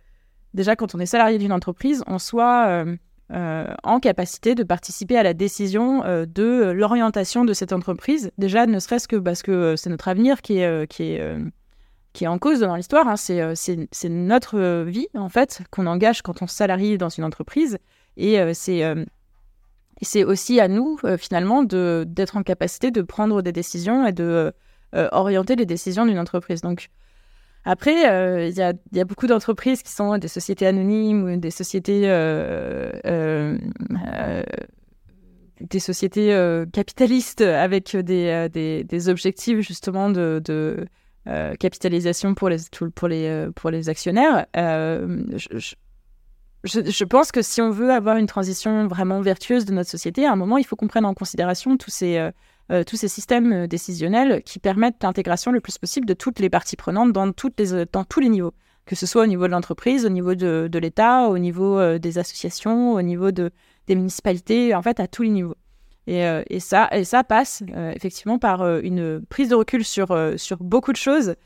déjà 0.55 0.77
quand 0.77 0.95
on 0.95 0.99
est 0.99 1.07
salarié 1.07 1.39
d'une 1.39 1.53
entreprise, 1.53 2.03
on 2.07 2.19
soit 2.19 2.85
euh, 3.33 3.67
en 3.83 3.99
capacité 3.99 4.55
de 4.55 4.63
participer 4.63 5.17
à 5.17 5.23
la 5.23 5.33
décision 5.33 6.05
euh, 6.05 6.27
de 6.27 6.71
l'orientation 6.71 7.47
de 7.47 7.55
cette 7.55 7.73
entreprise. 7.73 8.31
Déjà, 8.37 8.67
ne 8.67 8.79
serait-ce 8.79 9.09
que 9.09 9.17
parce 9.17 9.43
que 9.43 9.75
c'est 9.75 9.89
notre 9.89 10.09
avenir 10.09 10.43
qui 10.43 10.59
est, 10.59 10.87
qui 10.91 11.15
est, 11.15 11.37
qui 12.13 12.25
est 12.25 12.29
en 12.29 12.39
cause 12.39 12.61
dans 12.61 12.77
l'histoire. 12.77 13.09
Hein. 13.09 13.17
C'est 13.17 14.09
notre 14.11 14.83
vie, 14.83 15.07
en 15.15 15.31
fait, 15.31 15.63
qu'on 15.71 15.87
engage 15.87 16.21
quand 16.21 16.43
on 16.43 16.47
salarie 16.47 16.99
dans 16.99 17.09
une 17.09 17.25
entreprise. 17.25 17.79
Et 18.19 18.39
c'est 18.53 18.83
c'est 20.03 20.25
aussi 20.25 20.61
à 20.61 20.69
nous, 20.69 20.99
finalement, 21.19 21.63
d'être 21.63 22.37
en 22.37 22.43
capacité 22.43 22.91
de 22.91 23.03
prendre 23.03 23.43
des 23.43 23.53
décisions 23.53 24.07
et 24.07 24.13
de 24.13 24.53
orienter 24.93 25.57
les 25.57 25.67
décisions 25.67 26.05
d'une 26.07 26.19
entreprise. 26.19 26.61
Donc, 26.61 26.91
après, 27.65 28.11
euh, 28.11 28.49
il 28.49 28.57
y, 28.57 29.01
a, 29.01 29.05
beaucoup 29.05 29.29
d'entreprises 29.29 29.83
qui 29.83 29.93
sont 29.93 30.19
des 30.19 30.29
sociétés 30.29 30.67
anonymes 30.67 31.25
ou 31.25 31.37
des 31.37 31.53
sociétés, 31.53 32.03
euh, 32.07 32.91
euh, 33.07 33.57
des 35.61 35.79
sociétés 35.79 36.65
capitalistes 36.73 37.41
avec 37.41 37.97
des, 37.97 38.49
des, 38.85 39.09
objectifs 39.09 39.61
justement 39.61 40.11
de, 40.11 40.87
capitalisation 41.61 42.35
pour 42.35 42.49
les, 42.49 42.59
pour 42.97 43.07
les, 43.07 43.49
pour 43.55 43.71
les 43.71 43.89
actionnaires. 43.89 44.47
Je, 44.57 45.75
pense 47.05 47.33
que 47.33 47.43
si 47.43 47.61
on 47.61 47.71
veut 47.71 47.91
avoir 47.91 48.17
une 48.17 48.27
transition 48.27 48.87
vraiment 48.87 49.21
vertueuse 49.21 49.65
de 49.65 49.73
notre 49.73 49.91
société, 49.91 50.27
à 50.27 50.33
un 50.33 50.37
moment, 50.37 50.59
il 50.59 50.65
faut 50.65 50.77
qu'on 50.77 50.89
prenne 50.89 51.05
en 51.05 51.15
considération 51.15 51.77
tous 51.77 51.91
ces 51.91 52.31
euh, 52.73 52.85
tous 52.85 52.97
ces 52.97 53.09
systèmes 53.09 53.53
euh, 53.53 53.67
décisionnels 53.67 54.43
qui 54.45 54.59
permettent 54.59 55.03
l'intégration 55.03 55.51
le 55.51 55.61
plus 55.61 55.77
possible 55.79 56.07
de 56.07 56.15
toutes 56.15 56.39
les 56.39 56.49
parties 56.49 56.77
prenantes 56.77 57.13
dans, 57.13 57.27
les, 57.27 57.75
euh, 57.75 57.85
dans 57.93 58.05
tous 58.05 58.21
les 58.21 58.29
niveaux, 58.29 58.55
que 58.87 58.95
ce 58.95 59.05
soit 59.05 59.25
au 59.25 59.27
niveau 59.27 59.47
de 59.47 59.53
l'entreprise, 59.53 60.07
au 60.07 60.09
niveau 60.09 60.35
de, 60.35 60.69
de 60.71 60.79
l'État, 60.79 61.29
au 61.29 61.39
niveau 61.39 61.99
des 61.99 62.19
associations, 62.19 62.93
au 62.93 63.03
niveau 63.03 63.31
de, 63.31 63.51
des 63.89 63.95
municipalités, 63.95 64.75
en 64.75 64.83
fait 64.83 65.01
à 65.01 65.07
tous 65.07 65.23
les 65.23 65.29
niveaux. 65.29 65.57
Et, 66.07 66.25
et 66.49 66.59
ça, 66.59 66.89
et 66.91 67.05
ça 67.05 67.23
passe 67.23 67.63
effectivement 67.95 68.39
par 68.41 68.67
une 68.79 69.25
prise 69.27 69.51
de 69.51 69.55
recul 69.55 69.85
sur, 69.85 70.17
sur 70.37 70.57
beaucoup 70.59 70.91
de 70.91 70.97
choses, 70.97 71.37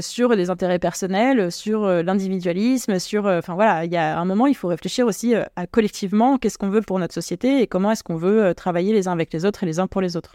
sur 0.00 0.30
les 0.30 0.50
intérêts 0.50 0.78
personnels, 0.78 1.52
sur 1.52 1.86
l'individualisme, 1.86 2.98
sur... 2.98 3.26
Enfin 3.26 3.54
voilà, 3.54 3.84
il 3.84 3.92
y 3.92 3.96
a 3.96 4.18
un 4.18 4.24
moment, 4.24 4.46
il 4.46 4.54
faut 4.54 4.68
réfléchir 4.68 5.06
aussi 5.06 5.34
à 5.34 5.66
collectivement 5.66 6.38
qu'est-ce 6.38 6.58
qu'on 6.58 6.70
veut 6.70 6.82
pour 6.82 6.98
notre 6.98 7.14
société 7.14 7.62
et 7.62 7.66
comment 7.66 7.92
est-ce 7.92 8.02
qu'on 8.02 8.16
veut 8.16 8.54
travailler 8.54 8.92
les 8.92 9.08
uns 9.08 9.12
avec 9.12 9.32
les 9.32 9.44
autres 9.44 9.62
et 9.62 9.66
les 9.66 9.78
uns 9.78 9.86
pour 9.86 10.00
les 10.00 10.16
autres. 10.16 10.34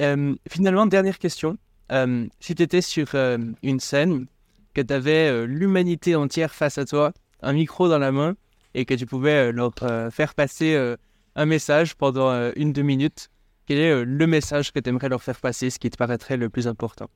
Euh, 0.00 0.34
finalement, 0.48 0.86
dernière 0.86 1.18
question. 1.18 1.56
Euh, 1.90 2.26
si 2.40 2.54
tu 2.54 2.62
étais 2.62 2.80
sur 2.80 3.08
euh, 3.14 3.38
une 3.62 3.80
scène, 3.80 4.26
que 4.74 4.80
tu 4.80 4.94
avais 4.94 5.46
l'humanité 5.46 6.16
entière 6.16 6.54
face 6.54 6.78
à 6.78 6.86
toi, 6.86 7.12
un 7.42 7.52
micro 7.52 7.88
dans 7.88 7.98
la 7.98 8.10
main, 8.10 8.34
et 8.74 8.86
que 8.86 8.94
tu 8.94 9.04
pouvais 9.04 9.52
leur 9.52 9.74
faire 10.10 10.34
passer 10.34 10.96
un 11.36 11.44
message 11.44 11.94
pendant 11.94 12.50
une, 12.56 12.72
deux 12.72 12.80
minutes, 12.80 13.28
quel 13.66 13.76
est 13.76 14.02
le 14.02 14.26
message 14.26 14.72
que 14.72 14.80
tu 14.80 14.88
aimerais 14.88 15.10
leur 15.10 15.22
faire 15.22 15.38
passer, 15.38 15.68
ce 15.68 15.78
qui 15.78 15.90
te 15.90 15.98
paraîtrait 15.98 16.38
le 16.38 16.48
plus 16.48 16.66
important? 16.66 17.10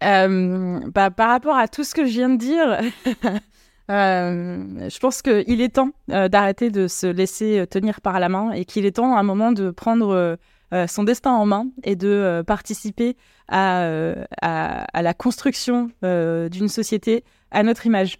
Bah, 0.00 1.10
Par 1.10 1.28
rapport 1.28 1.56
à 1.56 1.68
tout 1.68 1.84
ce 1.84 1.94
que 1.94 2.04
je 2.04 2.10
viens 2.10 2.30
de 2.30 2.36
dire, 2.36 2.80
je 3.88 4.98
pense 4.98 5.22
qu'il 5.22 5.60
est 5.60 5.74
temps 5.74 5.90
d'arrêter 6.08 6.70
de 6.70 6.88
se 6.88 7.06
laisser 7.06 7.66
tenir 7.70 8.00
par 8.00 8.20
la 8.20 8.28
main 8.28 8.52
et 8.52 8.64
qu'il 8.64 8.86
est 8.86 8.96
temps 8.96 9.16
à 9.16 9.20
un 9.20 9.24
moment 9.24 9.52
de 9.52 9.70
prendre 9.70 10.38
euh, 10.74 10.88
son 10.88 11.04
destin 11.04 11.30
en 11.30 11.46
main 11.46 11.68
et 11.84 11.94
de 11.94 12.08
euh, 12.08 12.42
participer 12.42 13.16
euh, 13.52 14.24
à, 14.42 15.02
la 15.02 15.14
construction 15.14 15.90
d'une 16.02 16.68
société 16.68 17.24
à 17.52 17.62
notre 17.62 17.86
image. 17.86 18.18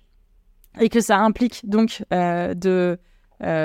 Et 0.81 0.89
que 0.89 1.01
ça 1.01 1.19
implique 1.19 1.69
donc 1.69 2.05
de 2.11 2.99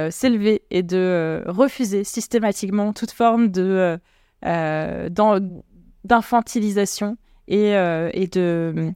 s'élever 0.10 0.64
et 0.72 0.82
de 0.82 1.44
refuser 1.46 2.04
systématiquement 2.04 2.94
toute 2.94 3.12
forme 3.12 3.50
d'infantilisation 6.04 7.18
et, 7.52 7.72
et 8.14 8.28
de 8.28 8.94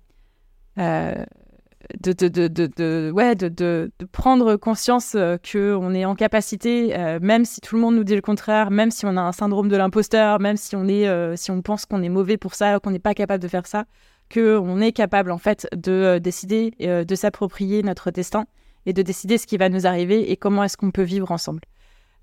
de, 2.01 2.13
de, 2.13 2.47
de, 2.47 2.67
de, 2.67 3.11
ouais, 3.13 3.35
de, 3.35 3.91
prendre 4.11 4.55
conscience 4.55 5.13
euh, 5.15 5.37
qu'on 5.37 5.93
est 5.93 6.05
en 6.05 6.15
capacité, 6.15 6.97
euh, 6.97 7.19
même 7.21 7.45
si 7.45 7.61
tout 7.61 7.75
le 7.75 7.81
monde 7.81 7.95
nous 7.95 8.03
dit 8.03 8.15
le 8.15 8.21
contraire, 8.21 8.71
même 8.71 8.91
si 8.91 9.05
on 9.05 9.15
a 9.17 9.21
un 9.21 9.31
syndrome 9.31 9.69
de 9.69 9.77
l'imposteur, 9.77 10.39
même 10.39 10.57
si 10.57 10.75
on, 10.75 10.87
est, 10.87 11.07
euh, 11.07 11.35
si 11.35 11.51
on 11.51 11.61
pense 11.61 11.85
qu'on 11.85 12.01
est 12.01 12.09
mauvais 12.09 12.37
pour 12.37 12.55
ça, 12.55 12.79
qu'on 12.79 12.91
n'est 12.91 12.99
pas 12.99 13.13
capable 13.13 13.41
de 13.41 13.47
faire 13.47 13.67
ça, 13.67 13.85
qu'on 14.33 14.81
est 14.81 14.91
capable 14.91 15.31
en 15.31 15.37
fait 15.37 15.67
de 15.75 16.17
décider, 16.17 16.71
de 16.79 17.15
s'approprier 17.15 17.83
notre 17.83 18.09
destin 18.09 18.45
et 18.87 18.93
de 18.93 19.03
décider 19.03 19.37
ce 19.37 19.45
qui 19.45 19.57
va 19.57 19.69
nous 19.69 19.85
arriver 19.85 20.31
et 20.31 20.37
comment 20.37 20.63
est-ce 20.63 20.77
qu'on 20.77 20.89
peut 20.89 21.03
vivre 21.03 21.31
ensemble. 21.31 21.61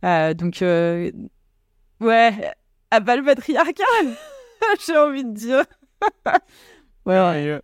donc, 0.02 0.58
ouais, 2.00 2.32
à 2.90 3.00
bas 3.00 3.16
le 3.16 3.22
patriarcat, 3.22 3.84
j'ai 4.84 4.96
envie 4.96 5.24
de 5.24 5.30
dire. 5.32 5.64
Ouais, 7.06 7.18
ouais. 7.20 7.60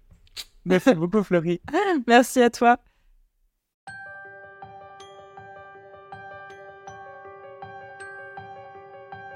Merci 0.65 0.95
beaucoup, 0.95 1.23
Fleury. 1.23 1.61
Merci 2.07 2.43
à 2.43 2.51
toi. 2.51 2.79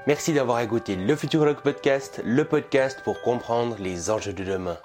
Merci 0.05 0.33
d'avoir 0.33 0.59
écouté 0.59 0.97
le 0.97 1.15
Futurologue 1.15 1.61
Podcast, 1.61 2.21
le 2.25 2.43
podcast 2.43 3.01
pour 3.03 3.21
comprendre 3.21 3.77
les 3.79 4.09
enjeux 4.09 4.33
de 4.33 4.43
demain. 4.43 4.77